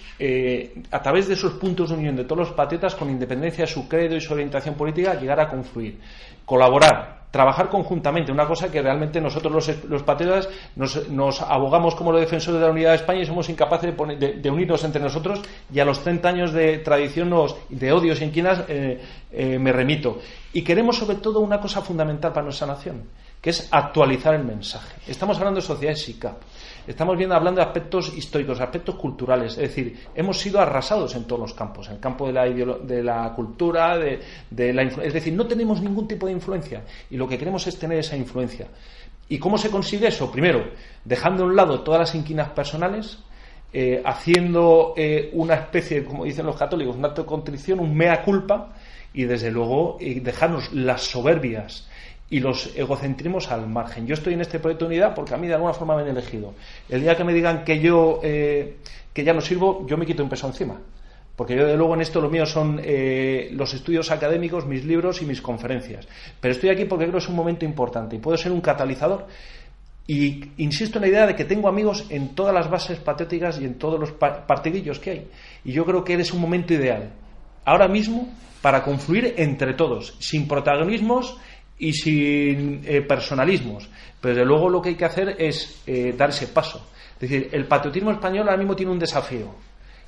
a 0.91 1.01
través 1.01 1.27
de 1.27 1.35
esos 1.35 1.53
puntos 1.53 1.89
de 1.89 1.95
unión 1.95 2.15
de 2.15 2.25
todos 2.25 2.39
los 2.39 2.51
patriotas, 2.51 2.95
con 2.95 3.09
independencia 3.09 3.65
de 3.65 3.71
su 3.71 3.87
credo 3.87 4.15
y 4.15 4.21
su 4.21 4.33
orientación 4.33 4.75
política, 4.75 5.13
llegar 5.15 5.39
a 5.39 5.47
confluir, 5.47 5.99
colaborar, 6.45 7.25
trabajar 7.35 7.67
conjuntamente, 7.67 8.31
una 8.31 8.47
cosa 8.47 8.71
que 8.71 8.81
realmente 8.81 9.19
nosotros 9.19 9.51
los, 9.51 9.83
los 9.89 10.03
patriotas 10.03 10.47
nos, 10.77 11.41
abogamos 11.41 11.93
como 11.93 12.13
los 12.13 12.21
defensores 12.21 12.61
de 12.61 12.65
la 12.65 12.71
unidad 12.71 12.91
de 12.91 12.95
España 12.95 13.19
y 13.23 13.25
somos 13.25 13.49
incapaces 13.49 13.93
de, 13.93 14.49
unirnos 14.49 14.81
entre 14.85 15.01
nosotros 15.01 15.41
y 15.69 15.77
a 15.81 15.83
los 15.83 16.01
30 16.01 16.29
años 16.29 16.53
de 16.53 16.77
tradición 16.77 17.29
de 17.67 17.91
odios 17.91 18.21
y 18.21 18.23
inquinas 18.23 18.63
eh, 18.69 19.01
eh, 19.33 19.59
me 19.59 19.73
remito. 19.73 20.19
Y 20.53 20.61
queremos 20.61 20.95
sobre 20.95 21.17
todo 21.17 21.41
una 21.41 21.59
cosa 21.59 21.81
fundamental 21.81 22.31
para 22.31 22.45
nuestra 22.45 22.67
nación, 22.67 23.03
que 23.45 23.51
es 23.51 23.67
actualizar 23.69 24.33
el 24.33 24.43
mensaje. 24.43 24.95
Estamos 25.05 25.37
hablando 25.37 25.59
de 25.59 25.67
sociedades 25.67 26.01
SICAP. 26.01 26.35
Estamos 26.87 27.15
viendo 27.15 27.35
hablando 27.35 27.61
de 27.61 27.67
aspectos 27.67 28.11
históricos, 28.17 28.59
aspectos 28.59 28.95
culturales, 28.95 29.51
es 29.51 29.69
decir, 29.69 29.99
hemos 30.15 30.39
sido 30.39 30.59
arrasados 30.59 31.15
en 31.15 31.25
todos 31.25 31.41
los 31.41 31.53
campos, 31.53 31.87
en 31.87 31.93
el 31.93 31.99
campo 31.99 32.25
de 32.25 32.33
la, 32.33 32.45
de 32.45 33.03
la 33.03 33.31
cultura, 33.35 33.99
de, 33.99 34.73
la 34.73 34.81
es 34.81 35.13
decir, 35.13 35.31
no 35.33 35.45
tenemos 35.45 35.79
ningún 35.79 36.07
tipo 36.07 36.25
de 36.25 36.31
influencia 36.31 36.85
y 37.11 37.17
lo 37.17 37.27
que 37.27 37.37
queremos 37.37 37.67
es 37.67 37.77
tener 37.77 37.99
esa 37.99 38.17
influencia. 38.17 38.65
¿Y 39.29 39.37
cómo 39.37 39.59
se 39.59 39.69
consigue 39.69 40.07
eso? 40.07 40.31
Primero, 40.31 40.65
dejando 41.03 41.43
a 41.43 41.45
un 41.45 41.55
lado 41.55 41.81
todas 41.81 41.99
las 41.99 42.15
inquinas 42.15 42.49
personales, 42.49 43.19
eh, 43.71 44.01
haciendo 44.03 44.95
eh, 44.97 45.29
una 45.33 45.53
especie, 45.53 46.03
como 46.03 46.25
dicen 46.25 46.47
los 46.47 46.55
católicos, 46.55 46.95
un 46.95 47.05
acto 47.05 47.21
de 47.21 47.27
contrición, 47.27 47.79
un 47.79 47.95
mea 47.95 48.23
culpa, 48.23 48.73
y 49.13 49.25
desde 49.25 49.51
luego 49.51 49.97
eh, 50.01 50.19
dejarnos 50.19 50.73
las 50.73 51.03
soberbias 51.03 51.87
y 52.29 52.39
los 52.39 52.75
egocentrismos 52.75 53.51
al 53.51 53.67
margen. 53.67 54.07
Yo 54.07 54.15
estoy 54.15 54.33
en 54.33 54.41
este 54.41 54.59
proyecto 54.59 54.85
de 54.85 54.95
unidad 54.95 55.13
porque 55.13 55.33
a 55.33 55.37
mí 55.37 55.47
de 55.47 55.53
alguna 55.53 55.73
forma 55.73 55.95
me 55.95 56.01
han 56.01 56.09
elegido. 56.09 56.53
El 56.89 57.01
día 57.01 57.15
que 57.15 57.23
me 57.23 57.33
digan 57.33 57.63
que 57.63 57.79
yo 57.79 58.19
eh, 58.23 58.77
que 59.15 59.23
ya 59.23 59.33
no 59.33 59.39
sirvo, 59.39 59.85
yo 59.87 59.95
me 59.97 60.05
quito 60.05 60.21
un 60.21 60.29
peso 60.29 60.45
encima. 60.45 60.77
Porque 61.37 61.55
yo, 61.55 61.65
de 61.65 61.75
luego, 61.75 61.95
en 61.95 62.01
esto 62.01 62.19
lo 62.19 62.29
mío 62.29 62.45
son 62.45 62.81
eh, 62.83 63.49
los 63.53 63.73
estudios 63.73 64.11
académicos, 64.11 64.65
mis 64.65 64.83
libros 64.83 65.21
y 65.21 65.25
mis 65.25 65.41
conferencias. 65.41 66.05
Pero 66.39 66.53
estoy 66.53 66.69
aquí 66.69 66.83
porque 66.83 67.05
creo 67.05 67.13
que 67.13 67.23
es 67.23 67.29
un 67.29 67.35
momento 67.35 67.65
importante 67.65 68.17
y 68.17 68.19
puedo 68.19 68.37
ser 68.37 68.51
un 68.51 68.59
catalizador. 68.59 69.27
Y 70.07 70.51
insisto 70.57 70.97
en 70.97 71.03
la 71.03 71.07
idea 71.07 71.27
de 71.27 71.35
que 71.35 71.45
tengo 71.45 71.67
amigos 71.67 72.05
en 72.09 72.35
todas 72.35 72.53
las 72.53 72.69
bases 72.69 72.99
patéticas 72.99 73.59
y 73.59 73.65
en 73.65 73.75
todos 73.75 73.99
los 73.99 74.11
partidillos 74.11 74.99
que 74.99 75.11
hay. 75.11 75.27
Y 75.63 75.71
yo 75.71 75.85
creo 75.85 76.03
que 76.03 76.13
eres 76.13 76.33
un 76.33 76.41
momento 76.41 76.73
ideal. 76.73 77.09
Ahora 77.63 77.87
mismo, 77.87 78.29
para 78.61 78.83
confluir 78.83 79.33
entre 79.37 79.73
todos, 79.73 80.15
sin 80.19 80.47
protagonismos 80.47 81.37
y 81.77 81.93
sin 81.93 82.81
eh, 82.85 83.01
personalismos. 83.01 83.89
Pero 84.19 84.35
desde 84.35 84.45
luego 84.45 84.69
lo 84.69 84.81
que 84.81 84.89
hay 84.89 84.95
que 84.95 85.05
hacer 85.05 85.35
es 85.39 85.81
eh, 85.85 86.13
dar 86.17 86.29
ese 86.29 86.47
paso. 86.47 86.87
Es 87.15 87.29
decir, 87.29 87.49
el 87.51 87.65
patriotismo 87.65 88.11
español 88.11 88.47
ahora 88.47 88.57
mismo 88.57 88.75
tiene 88.75 88.91
un 88.91 88.99
desafío. 88.99 89.53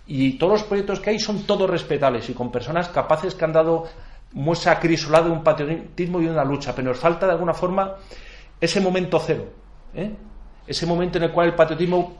Y 0.07 0.38
todos 0.38 0.53
los 0.53 0.63
proyectos 0.63 0.99
que 0.99 1.09
hay 1.11 1.20
son 1.20 1.43
todos 1.43 1.70
respetables 1.70 2.30
y 2.30 2.34
con 2.34 2.51
personas 2.51 2.89
capaces 2.89 3.36
que 3.36 3.45
han 3.45 3.53
dado 3.53 3.86
muestra 4.34 4.74
acrisolada 4.74 5.26
de 5.26 5.32
un 5.32 5.43
patriotismo 5.43 6.22
y 6.22 6.26
de 6.26 6.32
una 6.32 6.45
lucha. 6.45 6.74
Pero 6.74 6.89
nos 6.89 6.99
falta 6.99 7.26
de 7.26 7.34
alguna 7.34 7.53
forma 7.53 7.95
ese 8.59 8.80
momento 8.80 9.20
cero. 9.20 9.49
¿eh? 9.93 10.11
Ese 10.65 10.86
momento 10.86 11.18
en 11.18 11.26
el 11.26 11.32
cual 11.32 11.47
el 11.47 11.55
patriotismo, 11.55 12.15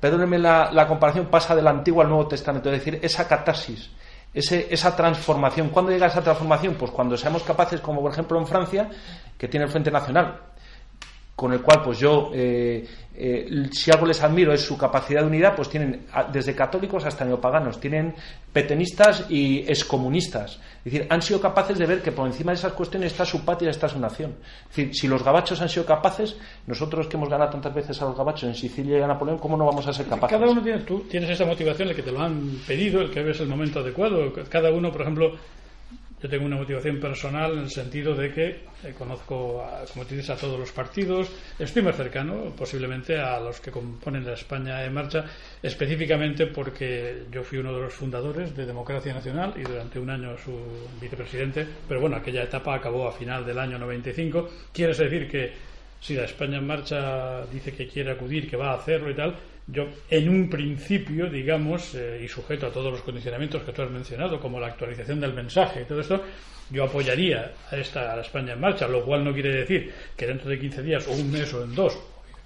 perdónenme 0.00 0.38
la, 0.38 0.70
la 0.72 0.86
comparación, 0.86 1.26
pasa 1.26 1.54
del 1.54 1.66
Antiguo 1.66 2.02
al 2.02 2.08
Nuevo 2.08 2.26
Testamento. 2.28 2.70
Es 2.70 2.78
decir, 2.78 2.98
esa 3.02 3.28
catarsis 3.28 3.90
esa 4.34 4.96
transformación. 4.96 5.68
¿Cuándo 5.68 5.92
llega 5.92 6.08
esa 6.08 6.22
transformación? 6.22 6.74
Pues 6.74 6.90
cuando 6.90 7.16
seamos 7.16 7.44
capaces, 7.44 7.80
como 7.80 8.02
por 8.02 8.12
ejemplo 8.12 8.38
en 8.38 8.46
Francia, 8.46 8.90
que 9.38 9.48
tiene 9.48 9.66
el 9.66 9.70
Frente 9.70 9.90
Nacional, 9.90 10.40
con 11.36 11.52
el 11.52 11.62
cual 11.62 11.82
pues 11.82 11.98
yo 11.98 12.30
eh, 12.32 12.86
eh, 13.16 13.68
si 13.72 13.90
algo 13.90 14.06
les 14.06 14.22
admiro 14.22 14.52
es 14.52 14.60
su 14.60 14.76
capacidad 14.76 15.20
de 15.20 15.26
unidad 15.26 15.54
pues 15.56 15.68
tienen 15.68 16.06
desde 16.32 16.54
católicos 16.54 17.04
hasta 17.04 17.24
neopaganos 17.24 17.80
tienen 17.80 18.14
petenistas 18.52 19.26
y 19.28 19.60
excomunistas. 19.60 20.60
Es 20.84 20.92
decir 20.92 21.06
han 21.10 21.22
sido 21.22 21.40
capaces 21.40 21.78
de 21.78 21.86
ver 21.86 22.02
que 22.02 22.12
por 22.12 22.26
encima 22.26 22.52
de 22.52 22.58
esas 22.58 22.72
cuestiones 22.72 23.12
está 23.12 23.24
su 23.24 23.44
patria 23.44 23.70
está 23.70 23.88
su 23.88 23.98
nación. 23.98 24.36
Es 24.70 24.76
decir 24.76 24.94
si 24.94 25.08
los 25.08 25.24
gabachos 25.24 25.60
han 25.60 25.68
sido 25.68 25.86
capaces 25.86 26.36
nosotros 26.66 27.08
que 27.08 27.16
hemos 27.16 27.28
ganado 27.28 27.50
tantas 27.50 27.74
veces 27.74 28.00
a 28.00 28.04
los 28.04 28.16
gabachos 28.16 28.44
en 28.44 28.54
Sicilia 28.54 28.98
y 28.98 29.02
a 29.02 29.06
Napoleón 29.06 29.38
cómo 29.38 29.56
no 29.56 29.66
vamos 29.66 29.86
a 29.88 29.92
ser 29.92 30.06
capaces 30.06 30.38
cada 30.38 30.50
uno 30.50 30.62
tiene 30.62 30.82
tú 30.82 31.00
tienes 31.10 31.30
esa 31.30 31.44
motivación 31.44 31.88
el 31.88 31.96
que 31.96 32.02
te 32.02 32.12
lo 32.12 32.20
han 32.20 32.60
pedido 32.66 33.00
el 33.00 33.10
que 33.10 33.22
ves 33.22 33.40
el 33.40 33.48
momento 33.48 33.80
adecuado. 33.80 34.32
Cada 34.48 34.70
uno 34.70 34.92
por 34.92 35.02
ejemplo 35.02 35.32
yo 36.24 36.30
tengo 36.30 36.46
una 36.46 36.56
motivación 36.56 36.98
personal 36.98 37.52
en 37.52 37.58
el 37.58 37.70
sentido 37.70 38.14
de 38.14 38.32
que 38.32 38.46
eh, 38.82 38.94
conozco, 38.96 39.62
como 39.92 40.06
te 40.06 40.14
dices, 40.14 40.30
a 40.30 40.36
todos 40.36 40.58
los 40.58 40.72
partidos. 40.72 41.30
Estoy 41.58 41.82
más 41.82 41.96
cercano, 41.96 42.50
posiblemente, 42.56 43.18
a 43.18 43.38
los 43.38 43.60
que 43.60 43.70
componen 43.70 44.24
la 44.24 44.32
España 44.32 44.82
en 44.82 44.94
marcha, 44.94 45.26
específicamente 45.62 46.46
porque 46.46 47.24
yo 47.30 47.42
fui 47.42 47.58
uno 47.58 47.74
de 47.74 47.82
los 47.82 47.92
fundadores 47.92 48.56
de 48.56 48.64
Democracia 48.64 49.12
Nacional 49.12 49.52
y 49.54 49.64
durante 49.64 49.98
un 49.98 50.08
año 50.08 50.38
su 50.38 50.58
vicepresidente. 50.98 51.66
Pero 51.86 52.00
bueno, 52.00 52.16
aquella 52.16 52.44
etapa 52.44 52.74
acabó 52.74 53.06
a 53.06 53.12
final 53.12 53.44
del 53.44 53.58
año 53.58 53.78
95. 53.78 54.48
Quiere 54.72 54.94
decir 54.94 55.28
que 55.28 55.52
si 56.00 56.14
la 56.14 56.24
España 56.24 56.56
en 56.56 56.66
marcha 56.66 57.44
dice 57.52 57.70
que 57.72 57.86
quiere 57.86 58.12
acudir, 58.12 58.48
que 58.48 58.56
va 58.56 58.70
a 58.70 58.76
hacerlo 58.76 59.10
y 59.10 59.14
tal, 59.14 59.36
yo, 59.66 59.88
en 60.10 60.28
un 60.28 60.50
principio, 60.50 61.30
digamos, 61.30 61.94
eh, 61.94 62.20
y 62.22 62.28
sujeto 62.28 62.66
a 62.66 62.72
todos 62.72 62.92
los 62.92 63.02
condicionamientos 63.02 63.62
que 63.62 63.72
tú 63.72 63.82
has 63.82 63.90
mencionado, 63.90 64.38
como 64.38 64.60
la 64.60 64.68
actualización 64.68 65.20
del 65.20 65.32
mensaje 65.32 65.82
y 65.82 65.84
todo 65.84 66.00
esto, 66.00 66.22
yo 66.70 66.84
apoyaría 66.84 67.52
a 67.70 67.76
esta 67.76 68.12
a 68.12 68.16
la 68.16 68.22
España 68.22 68.52
en 68.52 68.60
marcha, 68.60 68.88
lo 68.88 69.04
cual 69.04 69.24
no 69.24 69.32
quiere 69.32 69.54
decir 69.54 69.92
que 70.16 70.26
dentro 70.26 70.50
de 70.50 70.58
15 70.58 70.82
días 70.82 71.08
o 71.08 71.12
un 71.12 71.30
mes 71.30 71.52
o 71.54 71.64
en 71.64 71.74
dos 71.74 71.98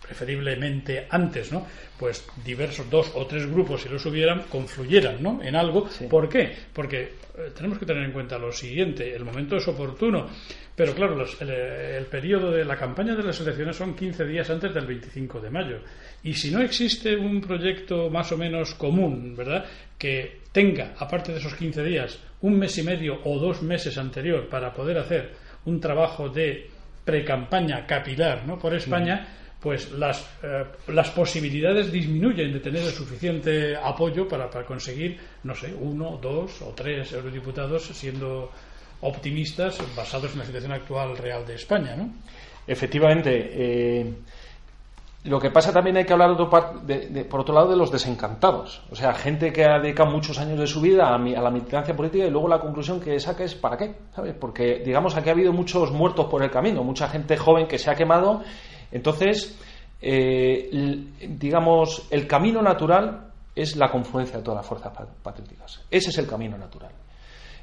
preferiblemente 0.09 1.07
antes, 1.11 1.53
¿no? 1.53 1.67
Pues 1.99 2.26
diversos 2.45 2.88
dos 2.88 3.13
o 3.14 3.26
tres 3.26 3.47
grupos, 3.47 3.83
si 3.83 3.88
los 3.91 4.05
hubieran, 4.07 4.45
confluyeran, 4.49 5.22
¿no? 5.22 5.42
En 5.42 5.55
algo. 5.55 5.88
¿Por 6.09 6.29
qué? 6.29 6.51
Porque 6.72 7.03
eh, 7.37 7.51
tenemos 7.55 7.79
que 7.79 7.84
tener 7.84 8.05
en 8.05 8.13
cuenta 8.13 8.38
lo 8.38 8.51
siguiente: 8.51 9.14
el 9.14 9.25
momento 9.25 9.57
es 9.57 9.68
oportuno, 9.68 10.26
pero 10.75 10.95
claro, 10.95 11.22
el, 11.41 11.51
el, 11.51 12.07
periodo 12.07 12.51
de 12.51 12.64
la 12.64 12.76
campaña 12.76 13.14
de 13.14 13.22
las 13.22 13.38
elecciones 13.41 13.76
son 13.76 13.95
15 13.95 14.25
días 14.25 14.49
antes 14.49 14.72
del 14.72 14.87
25 14.87 15.41
de 15.41 15.51
mayo. 15.51 15.80
Y 16.22 16.34
si 16.34 16.50
no 16.50 16.61
existe 16.61 17.16
un 17.16 17.40
proyecto 17.40 18.11
más 18.11 18.32
o 18.32 18.36
menos 18.36 18.74
común, 18.74 19.34
¿verdad? 19.36 19.64
Que 19.96 20.40
tenga, 20.53 20.95
aparte 20.99 21.32
de 21.32 21.38
esos 21.38 21.54
15 21.54 21.84
días, 21.84 22.18
un 22.42 22.58
mes 22.58 22.76
y 22.78 22.82
medio 22.82 23.20
o 23.24 23.38
dos 23.38 23.62
meses 23.62 23.99
anterior 23.99 24.49
para 24.49 24.72
poder 24.72 24.99
hacer 24.99 25.32
un 25.64 25.80
trabajo 25.80 26.28
de 26.28 26.70
pre-campaña 27.04 27.86
capilar 27.86 28.46
¿no? 28.46 28.58
por 28.58 28.74
España, 28.74 29.26
pues 29.61 29.90
las, 29.92 30.22
eh, 30.42 30.64
las 30.88 31.11
posibilidades 31.11 31.90
disminuyen 31.90 32.53
de 32.53 32.61
tener 32.61 32.82
el 32.82 32.92
suficiente 32.92 33.76
apoyo 33.76 34.28
para, 34.28 34.50
para 34.50 34.64
conseguir, 34.64 35.18
no 35.42 35.54
sé, 35.54 35.74
uno, 35.74 36.18
dos 36.20 36.62
o 36.62 36.72
tres 36.74 37.12
eurodiputados 37.12 37.86
siendo 37.86 38.53
optimistas 39.00 39.78
basados 39.96 40.32
en 40.32 40.40
la 40.40 40.45
situación 40.45 40.72
actual 40.72 41.16
real 41.16 41.46
de 41.46 41.54
España, 41.54 41.96
¿no? 41.96 42.12
Efectivamente. 42.66 43.50
Eh, 43.53 44.12
lo 45.24 45.40
que 45.40 45.50
pasa 45.50 45.72
también 45.72 45.96
hay 45.96 46.04
que 46.04 46.12
hablar 46.12 46.36
de, 46.36 47.24
por 47.24 47.40
otro 47.40 47.54
lado 47.54 47.70
de 47.70 47.76
los 47.76 47.90
desencantados. 47.90 48.82
O 48.90 48.95
sea, 48.95 49.12
gente 49.14 49.53
que 49.53 49.64
ha 49.64 49.78
dedicado 49.78 50.11
muchos 50.11 50.38
años 50.38 50.58
de 50.58 50.66
su 50.66 50.80
vida 50.80 51.08
a, 51.08 51.18
la 51.18 51.50
militancia 51.50 51.95
política 51.95 52.26
y 52.26 52.30
luego 52.30 52.49
la 52.49 52.61
conclusión 52.61 53.00
que 53.00 53.18
saca 53.18 53.45
es 53.45 53.54
¿para 53.54 53.76
qué? 53.76 53.95
¿Sabes? 54.14 54.34
Porque, 54.38 54.80
digamos, 54.84 55.16
aquí 55.16 55.28
ha 55.28 55.32
habido 55.32 55.53
muchos 55.53 55.90
muertos 55.90 56.26
por 56.26 56.42
el 56.42 56.50
camino, 56.50 56.84
mucha 56.84 57.08
gente 57.08 57.36
joven 57.36 57.66
que 57.66 57.78
se 57.78 57.90
ha 57.90 57.95
quemado. 57.95 58.42
Entonces, 58.92 59.58
eh, 60.00 60.70
digamos, 61.28 62.07
el 62.11 62.26
camino 62.28 62.62
natural 62.62 63.32
es 63.57 63.76
la 63.76 63.90
confluencia 63.90 64.38
de 64.38 64.45
todas 64.45 64.58
las 64.58 64.66
fuerzas 64.66 64.92
patrióticas. 65.22 65.82
Ese 65.90 66.11
es 66.11 66.18
el 66.18 66.28
camino 66.28 66.57
natural. 66.57 66.92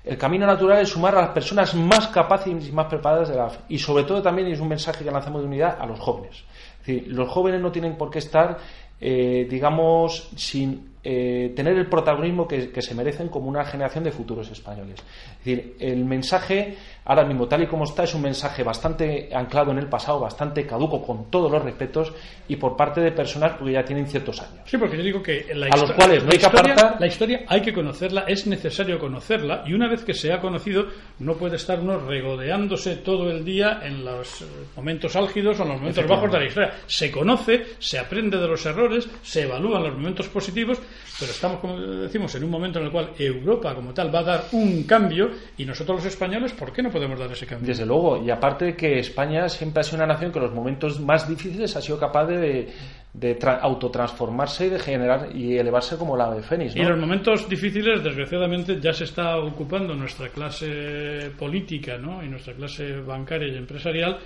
El 0.04 0.18
camino 0.20 0.46
natural 0.46 0.82
es 0.82 0.90
sumar 0.90 1.18
a 1.18 1.22
las 1.22 1.30
personas 1.32 1.74
más 1.74 2.10
capaces 2.10 2.68
y 2.68 2.72
más 2.72 2.86
preparadas 2.86 3.30
de 3.30 3.36
la 3.38 3.50
y 3.68 3.80
sobre 3.80 4.04
todo 4.04 4.22
también 4.22 4.50
es 4.50 4.60
un 4.60 4.68
mensaje 4.68 5.04
que 5.04 5.10
lanzamos 5.10 5.42
de 5.42 5.48
unidad 5.48 5.78
a 5.80 5.86
los 5.88 6.00
jóvenes. 6.00 6.44
Los 6.88 7.30
jóvenes 7.30 7.62
no 7.62 7.72
tienen 7.72 7.98
por 7.98 8.10
qué 8.10 8.20
estar, 8.20 8.58
eh, 9.00 9.48
digamos, 9.50 10.30
sin 10.36 10.96
eh, 11.04 11.54
tener 11.56 11.78
el 11.78 11.88
protagonismo 11.88 12.48
que, 12.48 12.82
se 12.82 12.96
merecen 12.96 13.30
como 13.30 13.48
una 13.48 13.64
generación 13.64 14.04
de 14.04 14.12
futuros 14.12 14.50
españoles. 14.50 14.96
Es 15.40 15.46
decir, 15.46 15.76
el 15.80 16.04
mensaje, 16.04 16.78
ahora 17.06 17.24
mismo, 17.24 17.48
tal 17.48 17.64
y 17.64 17.68
como 17.68 17.84
está, 17.84 18.04
es 18.04 18.14
un 18.16 18.24
mensaje 18.24 18.64
bastante 18.64 19.30
anclado 19.34 19.72
en 19.72 19.78
el 19.78 19.88
pasado, 19.88 20.20
bastante 20.20 20.66
caduco, 20.66 21.02
con 21.06 21.30
todos 21.30 21.52
los 21.52 21.64
respetos, 21.64 22.12
y 22.48 22.56
por 22.56 22.76
parte 22.76 23.02
de 23.02 23.12
personas 23.12 23.54
que 23.54 23.72
ya 23.72 23.86
tienen 23.86 24.08
ciertos 24.08 24.42
años. 24.42 24.62
Sí, 24.66 24.78
porque 24.78 24.98
yo 24.98 25.04
digo 25.04 25.22
que 25.22 25.48
la, 25.54 25.68
a 25.68 25.78
los 25.78 25.92
cuales 25.92 26.24
no 26.24 26.32
hay 26.32 26.38
que 26.38 26.46
apartar... 26.46 26.98
la 27.00 27.08
historia 27.08 27.46
hay 27.48 27.62
que 27.62 27.74
conocerla, 27.74 28.26
es 28.28 28.48
necesario 28.48 29.00
conocerla, 29.00 29.64
y 29.66 29.74
una 29.74 29.88
vez 29.88 30.04
que 30.04 30.14
se 30.14 30.34
ha 30.34 30.42
conocido, 30.42 30.88
no 31.20 31.36
puede 31.36 31.58
estar 31.58 31.80
uno 31.80 32.00
regodeándose 32.00 32.98
todo 32.98 33.30
el 33.30 33.46
día 33.46 33.82
en 33.84 34.04
los 34.04 34.44
momentos 34.76 35.16
álgidos 35.16 35.60
o 35.60 35.64
en 35.64 35.70
los 35.70 35.78
momentos 35.80 36.08
bajos 36.08 36.32
de 36.32 36.40
la 36.40 36.46
historia. 36.46 36.74
Se 36.88 37.12
conoce, 37.12 37.66
se 37.80 38.00
aprende 38.00 38.38
de 38.38 38.48
los 38.48 38.66
errores, 38.66 39.08
se 39.22 39.44
evalúan 39.44 39.84
los 39.84 39.94
momentos 39.94 40.28
positivos 40.28 40.82
pero 41.20 41.32
estamos, 41.32 41.60
como 41.60 41.80
decimos, 41.80 42.36
en 42.36 42.44
un 42.44 42.50
momento 42.50 42.80
en 42.80 42.86
el 42.86 42.92
cual 42.92 43.12
Europa 43.18 43.74
como 43.74 43.94
tal 43.94 44.14
va 44.14 44.20
a 44.20 44.24
dar 44.24 44.46
un 44.52 44.84
cambio 44.84 45.32
y 45.58 45.66
nosotros 45.66 46.04
los 46.04 46.06
españoles, 46.06 46.52
¿por 46.52 46.74
qué 46.74 46.82
no 46.82 46.92
podemos 46.96 47.20
dar 47.20 47.30
ese 47.30 47.46
cambio? 47.46 47.68
Desde 47.68 47.86
luego, 47.86 48.24
y 48.24 48.32
aparte 48.32 48.74
que 48.74 49.00
España 49.00 49.50
siempre 49.50 49.82
ha 49.82 49.84
sido 49.84 49.98
una 49.98 50.08
nación 50.14 50.32
que 50.32 50.40
en 50.40 50.46
los 50.46 50.54
momentos 50.54 51.02
más 51.02 51.28
difíciles 51.28 51.76
ha 51.76 51.82
sido 51.82 52.00
capaz 52.00 52.26
de, 52.28 52.70
de 53.14 53.38
autotransformarse 53.62 54.68
y 54.68 54.70
de 54.70 54.80
generar 54.80 55.36
y 55.36 55.58
elevarse 55.58 55.98
como 55.98 56.16
la 56.16 56.34
de 56.34 56.42
Fénix. 56.42 56.74
Y 56.74 56.80
en 56.80 56.90
los 56.90 56.98
momentos 56.98 57.50
difíciles, 57.50 58.02
desgraciadamente, 58.02 58.80
ya 58.80 58.94
se 58.94 59.04
está 59.04 59.38
ocupando 59.38 59.94
nuestra 59.94 60.30
clase 60.30 61.32
política 61.38 61.98
¿no? 61.98 62.24
y 62.24 62.30
nuestra 62.30 62.54
clase 62.54 63.02
bancaria 63.02 63.54
y 63.54 63.58
empresarial 63.58 64.18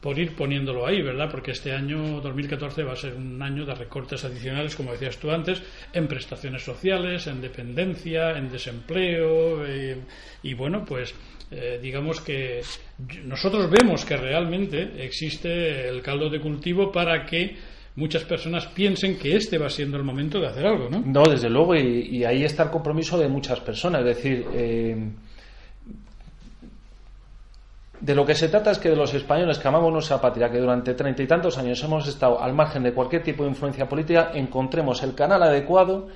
por 0.00 0.18
ir 0.18 0.34
poniéndolo 0.34 0.84
ahí, 0.84 1.00
¿verdad? 1.00 1.28
Porque 1.30 1.52
este 1.52 1.72
año 1.72 2.20
2014 2.20 2.82
va 2.82 2.92
a 2.92 2.96
ser 2.96 3.14
un 3.14 3.40
año 3.40 3.64
de 3.64 3.72
recortes 3.72 4.24
adicionales, 4.24 4.74
como 4.74 4.90
decías 4.90 5.16
tú 5.18 5.30
antes, 5.30 5.62
en 5.92 6.08
prestaciones 6.08 6.64
sociales, 6.64 7.28
en 7.28 7.40
dependencia, 7.40 8.36
en 8.36 8.50
desempleo 8.50 9.64
eh, 9.64 9.96
y 10.42 10.54
bueno, 10.54 10.84
pues 10.84 11.14
eh, 11.52 11.78
digamos 11.80 12.20
que 12.20 12.62
nosotros 13.24 13.70
vemos 13.70 14.04
que 14.04 14.16
realmente 14.16 15.04
existe 15.04 15.88
el 15.88 16.00
caldo 16.00 16.30
de 16.30 16.40
cultivo 16.40 16.90
para 16.90 17.26
que 17.26 17.56
muchas 17.96 18.24
personas 18.24 18.66
piensen 18.68 19.18
que 19.18 19.36
este 19.36 19.58
va 19.58 19.68
siendo 19.68 19.98
el 19.98 20.04
momento 20.04 20.40
de 20.40 20.46
hacer 20.46 20.66
algo, 20.66 20.88
¿no? 20.88 21.02
No, 21.04 21.22
desde 21.24 21.50
luego, 21.50 21.74
y, 21.76 22.24
ahí 22.24 22.44
está 22.44 22.62
el 22.64 22.70
compromiso 22.70 23.18
de 23.18 23.28
muchas 23.28 23.60
personas, 23.60 24.00
es 24.00 24.16
decir, 24.16 24.46
eh, 24.54 25.10
de 28.00 28.14
lo 28.14 28.24
que 28.24 28.34
se 28.34 28.48
trata 28.48 28.70
es 28.70 28.78
que 28.78 28.88
de 28.88 28.96
los 28.96 29.12
españoles 29.14 29.58
que 29.58 29.68
amamos 29.68 29.92
nuestra 29.92 30.20
patria, 30.20 30.50
que 30.50 30.58
durante 30.58 30.94
treinta 30.94 31.22
y 31.22 31.26
tantos 31.26 31.58
años 31.58 31.82
hemos 31.84 32.08
estado 32.08 32.42
al 32.42 32.54
margen 32.54 32.82
de 32.82 32.92
cualquier 32.92 33.22
tipo 33.22 33.44
de 33.44 33.50
influencia 33.50 33.88
política, 33.88 34.32
encontremos 34.34 35.02
el 35.02 35.14
canal 35.14 35.42
adecuado 35.42 36.08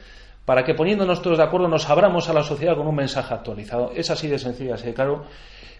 para 0.47 0.65
que 0.65 0.75
poniéndonos 0.75 1.21
todos 1.21 1.37
de 1.37 1.45
acuerdo 1.45 1.69
nos 1.69 1.91
abramos 1.91 2.31
a 2.31 2.33
la 2.33 2.43
sociedad 2.43 2.77
con 2.77 2.87
un 2.87 2.95
mensaje 2.95 3.35
actualizado. 3.35 3.93
Es 3.95 4.09
así 4.11 4.29
de 4.29 4.39
sencillo, 4.39 4.75
así 4.75 4.87
de 4.87 4.95
claro. 4.95 5.27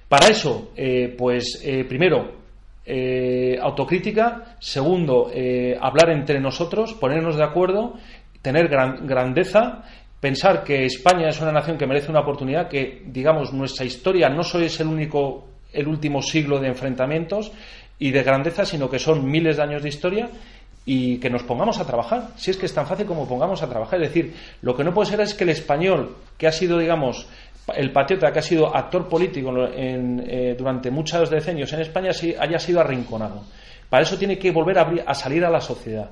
Para 0.09 0.29
eso, 0.29 0.73
eh, 0.77 1.15
pues 1.17 1.63
eh, 1.65 1.85
primero, 1.85 2.33
eh, 2.85 3.59
autocrítica, 3.61 4.57
segundo, 4.61 5.31
hablar 5.81 6.11
entre 6.11 6.41
nosotros, 6.41 6.95
ponernos 6.95 7.37
de 7.37 7.45
acuerdo, 7.45 7.95
tener 8.43 8.69
grandeza 8.69 9.85
pensar 10.21 10.65
que 10.65 10.87
España 10.87 11.29
es 11.29 11.41
una 11.41 11.53
nación 11.53 11.79
que 11.79 11.87
merece 11.87 12.11
una 12.11 12.21
oportunidad, 12.21 12.69
que, 12.69 13.03
digamos, 13.07 13.53
nuestra 13.53 13.85
historia 13.85 14.29
no 14.29 14.43
solo 14.43 14.65
es 14.65 14.81
el 14.81 14.89
único 14.89 15.45
el 15.73 15.87
último 15.87 16.23
siglo 16.23 16.59
de 16.59 16.69
enfrentamientos 16.69 17.53
y 17.99 18.11
de 18.11 18.23
grandeza, 18.23 18.65
sino 18.65 18.89
que 18.89 18.99
son 18.99 19.31
miles 19.31 19.57
de 19.57 19.63
años 19.63 19.83
de 19.83 19.89
historia 19.89 20.29
y 20.87 21.19
que 21.19 21.29
nos 21.29 21.43
pongamos 21.43 21.79
a 21.81 21.85
trabajar. 21.85 22.29
Si 22.37 22.51
es 22.51 22.57
que 22.57 22.67
es 22.67 22.73
tan 22.73 22.87
fácil 22.87 23.05
como 23.05 23.29
pongamos 23.29 23.63
a 23.63 23.69
trabajar. 23.69 24.01
Es 24.01 24.09
decir, 24.09 24.35
lo 24.63 24.75
que 24.75 24.85
no 24.85 24.95
puede 24.95 25.11
ser 25.11 25.21
es 25.21 25.35
que 25.35 25.45
el 25.45 25.51
español, 25.51 26.17
que 26.39 26.47
ha 26.47 26.53
sido, 26.53 26.79
digamos, 26.79 27.27
el 27.75 27.93
patriota, 27.93 28.33
que 28.33 28.39
ha 28.39 28.43
sido 28.43 28.75
actor 28.75 29.09
político 29.09 29.53
eh, 29.59 30.55
durante 30.57 30.91
muchos 30.91 31.29
decenios 31.29 31.73
en 31.73 31.81
España, 31.81 32.13
haya 32.39 32.59
sido 32.59 32.81
arrinconado. 32.81 33.43
Para 33.91 34.05
eso 34.05 34.17
tiene 34.17 34.39
que 34.39 34.53
volver 34.53 34.79
a 34.79 35.15
salir 35.15 35.45
a 35.45 35.51
la 35.51 35.61
sociedad 35.61 36.09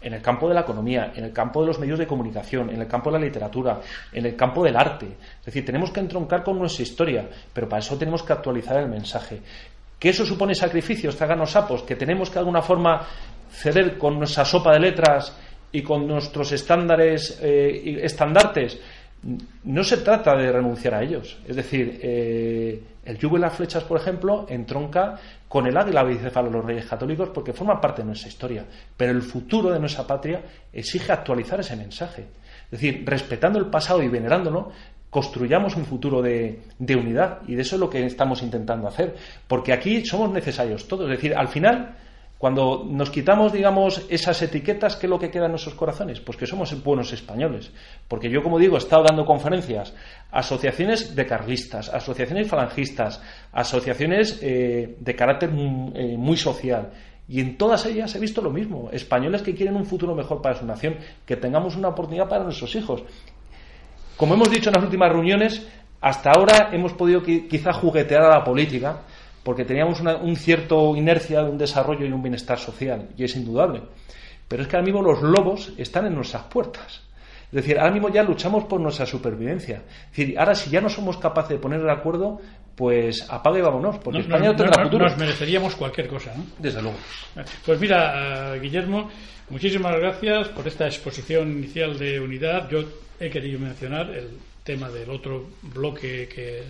en 0.00 0.14
el 0.14 0.22
campo 0.22 0.48
de 0.48 0.54
la 0.54 0.60
economía, 0.60 1.12
en 1.16 1.24
el 1.24 1.32
campo 1.32 1.60
de 1.60 1.66
los 1.66 1.80
medios 1.80 1.98
de 1.98 2.06
comunicación, 2.06 2.70
en 2.70 2.80
el 2.80 2.86
campo 2.86 3.10
de 3.10 3.18
la 3.18 3.24
literatura, 3.24 3.80
en 4.12 4.24
el 4.24 4.36
campo 4.36 4.62
del 4.62 4.76
arte. 4.76 5.06
Es 5.40 5.46
decir, 5.46 5.64
tenemos 5.64 5.90
que 5.90 5.98
entroncar 5.98 6.44
con 6.44 6.58
nuestra 6.58 6.84
historia, 6.84 7.28
pero 7.52 7.68
para 7.68 7.80
eso 7.80 7.98
tenemos 7.98 8.22
que 8.22 8.32
actualizar 8.32 8.78
el 8.78 8.88
mensaje. 8.88 9.40
¿Que 9.98 10.10
eso 10.10 10.24
supone 10.24 10.54
sacrificios, 10.54 11.16
traganos 11.16 11.50
sapos? 11.50 11.82
¿Que 11.82 11.96
tenemos 11.96 12.28
que 12.28 12.34
de 12.34 12.40
alguna 12.40 12.62
forma 12.62 13.04
ceder 13.50 13.98
con 13.98 14.18
nuestra 14.18 14.44
sopa 14.44 14.72
de 14.72 14.80
letras 14.80 15.36
y 15.72 15.82
con 15.82 16.06
nuestros 16.06 16.52
estándares 16.52 17.38
eh, 17.42 18.00
estandartes? 18.02 18.78
No 19.64 19.82
se 19.82 19.98
trata 19.98 20.36
de 20.36 20.52
renunciar 20.52 20.94
a 20.94 21.02
ellos. 21.02 21.38
Es 21.46 21.56
decir, 21.56 21.98
eh, 22.02 22.80
el 23.04 23.18
yugo 23.18 23.38
y 23.38 23.40
las 23.40 23.54
flechas, 23.54 23.84
por 23.84 24.00
ejemplo, 24.00 24.46
entronca 24.48 25.16
con 25.48 25.66
el 25.66 25.76
águila 25.76 26.04
bicefalo 26.04 26.50
los 26.50 26.64
reyes 26.64 26.86
católicos 26.86 27.30
porque 27.32 27.52
forma 27.52 27.80
parte 27.80 28.02
de 28.02 28.06
nuestra 28.06 28.28
historia. 28.28 28.64
Pero 28.96 29.12
el 29.12 29.22
futuro 29.22 29.70
de 29.70 29.80
nuestra 29.80 30.06
patria 30.06 30.42
exige 30.72 31.12
actualizar 31.12 31.60
ese 31.60 31.76
mensaje. 31.76 32.26
Es 32.64 32.70
decir, 32.70 33.04
respetando 33.06 33.58
el 33.58 33.66
pasado 33.66 34.02
y 34.02 34.08
venerándolo, 34.08 34.72
construyamos 35.08 35.76
un 35.76 35.86
futuro 35.86 36.20
de, 36.20 36.62
de, 36.78 36.96
unidad. 36.96 37.40
Y 37.46 37.54
de 37.54 37.62
eso 37.62 37.76
es 37.76 37.80
lo 37.80 37.88
que 37.88 38.04
estamos 38.04 38.42
intentando 38.42 38.88
hacer. 38.88 39.14
Porque 39.46 39.72
aquí 39.72 40.04
somos 40.04 40.30
necesarios 40.30 40.88
todos. 40.88 41.10
Es 41.10 41.16
decir, 41.16 41.34
al 41.34 41.48
final 41.48 41.96
cuando 42.38 42.84
nos 42.86 43.08
quitamos, 43.08 43.52
digamos, 43.52 44.04
esas 44.10 44.42
etiquetas, 44.42 44.96
¿qué 44.96 45.06
es 45.06 45.10
lo 45.10 45.18
que 45.18 45.30
queda 45.30 45.46
en 45.46 45.52
nuestros 45.52 45.74
corazones? 45.74 46.20
Pues 46.20 46.36
que 46.36 46.46
somos 46.46 46.82
buenos 46.84 47.10
españoles. 47.14 47.70
Porque 48.08 48.28
yo, 48.28 48.42
como 48.42 48.58
digo, 48.58 48.76
he 48.76 48.78
estado 48.78 49.04
dando 49.04 49.24
conferencias 49.24 49.94
asociaciones 50.30 51.16
de 51.16 51.24
carlistas, 51.24 51.88
asociaciones 51.88 52.46
falangistas, 52.46 53.22
asociaciones 53.52 54.38
eh, 54.42 54.96
de 55.00 55.16
carácter 55.16 55.50
mm, 55.50 55.92
eh, 55.94 56.16
muy 56.18 56.36
social. 56.36 56.90
Y 57.26 57.40
en 57.40 57.56
todas 57.56 57.86
ellas 57.86 58.14
he 58.14 58.18
visto 58.18 58.42
lo 58.42 58.50
mismo. 58.50 58.90
Españoles 58.92 59.40
que 59.40 59.54
quieren 59.54 59.74
un 59.74 59.86
futuro 59.86 60.14
mejor 60.14 60.42
para 60.42 60.56
su 60.56 60.66
nación, 60.66 60.96
que 61.24 61.36
tengamos 61.36 61.74
una 61.74 61.88
oportunidad 61.88 62.28
para 62.28 62.44
nuestros 62.44 62.74
hijos. 62.76 63.02
Como 64.18 64.34
hemos 64.34 64.50
dicho 64.50 64.68
en 64.68 64.74
las 64.74 64.84
últimas 64.84 65.10
reuniones, 65.10 65.66
hasta 66.02 66.32
ahora 66.32 66.68
hemos 66.72 66.92
podido 66.92 67.22
quizá 67.22 67.72
juguetear 67.72 68.22
a 68.22 68.38
la 68.38 68.44
política 68.44 69.00
porque 69.46 69.64
teníamos 69.64 70.00
una 70.00 70.16
un 70.16 70.34
cierto 70.34 70.96
inercia 70.96 71.40
de 71.40 71.50
un 71.50 71.56
desarrollo 71.56 72.04
y 72.04 72.10
un 72.10 72.20
bienestar 72.20 72.58
social, 72.58 73.10
y 73.16 73.22
es 73.22 73.36
indudable. 73.36 73.80
Pero 74.48 74.64
es 74.64 74.68
que 74.68 74.74
ahora 74.74 74.84
mismo 74.84 75.02
los 75.02 75.22
lobos 75.22 75.72
están 75.78 76.04
en 76.06 76.16
nuestras 76.16 76.42
puertas. 76.46 77.00
Es 77.44 77.52
decir, 77.52 77.78
ahora 77.78 77.92
mismo 77.92 78.08
ya 78.08 78.24
luchamos 78.24 78.64
por 78.64 78.80
nuestra 78.80 79.06
supervivencia. 79.06 79.84
Es 80.10 80.16
decir, 80.16 80.36
ahora 80.36 80.56
si 80.56 80.68
ya 80.68 80.80
no 80.80 80.88
somos 80.88 81.18
capaces 81.18 81.50
de 81.50 81.58
poner 81.58 81.80
de 81.80 81.92
acuerdo, 81.92 82.40
pues 82.74 83.24
apague 83.30 83.60
y 83.60 83.62
vámonos, 83.62 83.98
porque 83.98 84.18
España 84.18 84.46
no, 84.46 84.56
tendrá 84.56 84.82
futuro. 84.82 85.04
Nos 85.04 85.16
mereceríamos 85.16 85.76
cualquier 85.76 86.08
cosa, 86.08 86.34
¿no? 86.36 86.44
Desde 86.58 86.82
luego. 86.82 86.98
Pues 87.64 87.80
mira, 87.80 88.56
eh, 88.56 88.58
Guillermo, 88.58 89.08
muchísimas 89.48 89.96
gracias 89.96 90.48
por 90.48 90.66
esta 90.66 90.86
exposición 90.86 91.52
inicial 91.52 91.96
de 91.96 92.18
unidad. 92.18 92.68
Yo 92.68 92.80
he 93.20 93.30
querido 93.30 93.60
mencionar 93.60 94.10
el 94.10 94.30
tema 94.66 94.90
del 94.90 95.08
otro 95.08 95.46
bloque 95.62 96.28
que 96.28 96.64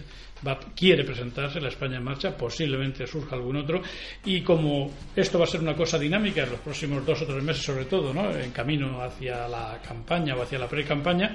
quiere 0.76 1.02
presentarse 1.02 1.60
la 1.60 1.68
España 1.68 1.96
en 1.96 2.04
marcha, 2.04 2.36
posiblemente 2.36 3.06
surja 3.06 3.34
algún 3.34 3.56
otro, 3.56 3.80
y 4.24 4.42
como 4.42 4.90
esto 5.16 5.38
va 5.38 5.44
a 5.44 5.48
ser 5.48 5.60
una 5.60 5.74
cosa 5.74 5.98
dinámica 5.98 6.44
en 6.44 6.50
los 6.50 6.60
próximos 6.60 7.04
dos 7.04 7.22
o 7.22 7.26
tres 7.26 7.42
meses, 7.42 7.64
sobre 7.64 7.86
todo, 7.86 8.12
¿no? 8.12 8.30
en 8.30 8.50
camino 8.50 9.00
hacia 9.02 9.48
la 9.48 9.80
campaña 9.86 10.36
o 10.36 10.42
hacia 10.42 10.58
la 10.58 10.68
pre-campaña, 10.68 11.34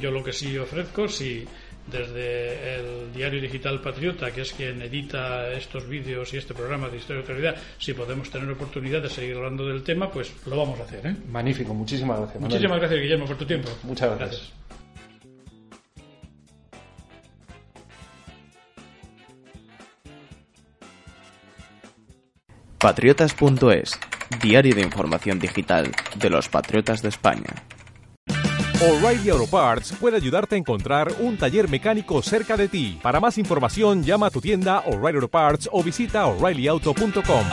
yo 0.00 0.10
lo 0.10 0.24
que 0.24 0.32
sí 0.32 0.58
ofrezco, 0.58 1.06
si 1.06 1.46
desde 1.86 2.76
el 2.76 3.12
diario 3.12 3.40
digital 3.40 3.80
Patriota, 3.80 4.30
que 4.30 4.42
es 4.42 4.52
quien 4.52 4.80
edita 4.82 5.50
estos 5.52 5.88
vídeos 5.88 6.32
y 6.32 6.38
este 6.38 6.54
programa 6.54 6.88
de 6.88 6.96
Historia 6.96 7.20
y 7.20 7.22
Actualidad, 7.22 7.56
si 7.78 7.92
podemos 7.92 8.30
tener 8.30 8.48
oportunidad 8.50 9.02
de 9.02 9.08
seguir 9.08 9.36
hablando 9.36 9.66
del 9.66 9.82
tema, 9.82 10.10
pues 10.10 10.32
lo 10.46 10.56
vamos 10.56 10.78
a 10.80 10.84
hacer. 10.84 11.06
¿eh? 11.06 11.16
Magnífico, 11.28 11.74
muchísimas 11.74 12.18
gracias. 12.20 12.40
Muchísimas 12.40 12.78
gracias, 12.78 13.00
Guillermo, 13.00 13.26
por 13.26 13.36
tu 13.36 13.44
tiempo. 13.44 13.68
Muchas 13.82 14.16
gracias. 14.16 14.52
Patriotas.es, 22.82 23.92
diario 24.42 24.74
de 24.74 24.82
información 24.82 25.38
digital 25.38 25.92
de 26.16 26.28
los 26.28 26.48
Patriotas 26.48 27.00
de 27.00 27.10
España. 27.10 27.64
O'Reilly 28.80 29.30
Auto 29.30 29.46
Parts 29.46 29.94
puede 30.00 30.16
ayudarte 30.16 30.56
a 30.56 30.58
encontrar 30.58 31.12
un 31.20 31.38
taller 31.38 31.70
mecánico 31.70 32.20
cerca 32.22 32.56
de 32.56 32.66
ti. 32.66 32.98
Para 33.00 33.20
más 33.20 33.38
información, 33.38 34.02
llama 34.02 34.26
a 34.26 34.30
tu 34.30 34.40
tienda 34.40 34.80
O'Reilly 34.80 35.18
Auto 35.18 35.28
Parts 35.28 35.68
o 35.70 35.80
visita 35.84 36.26
oreillyauto.com. 36.26 37.44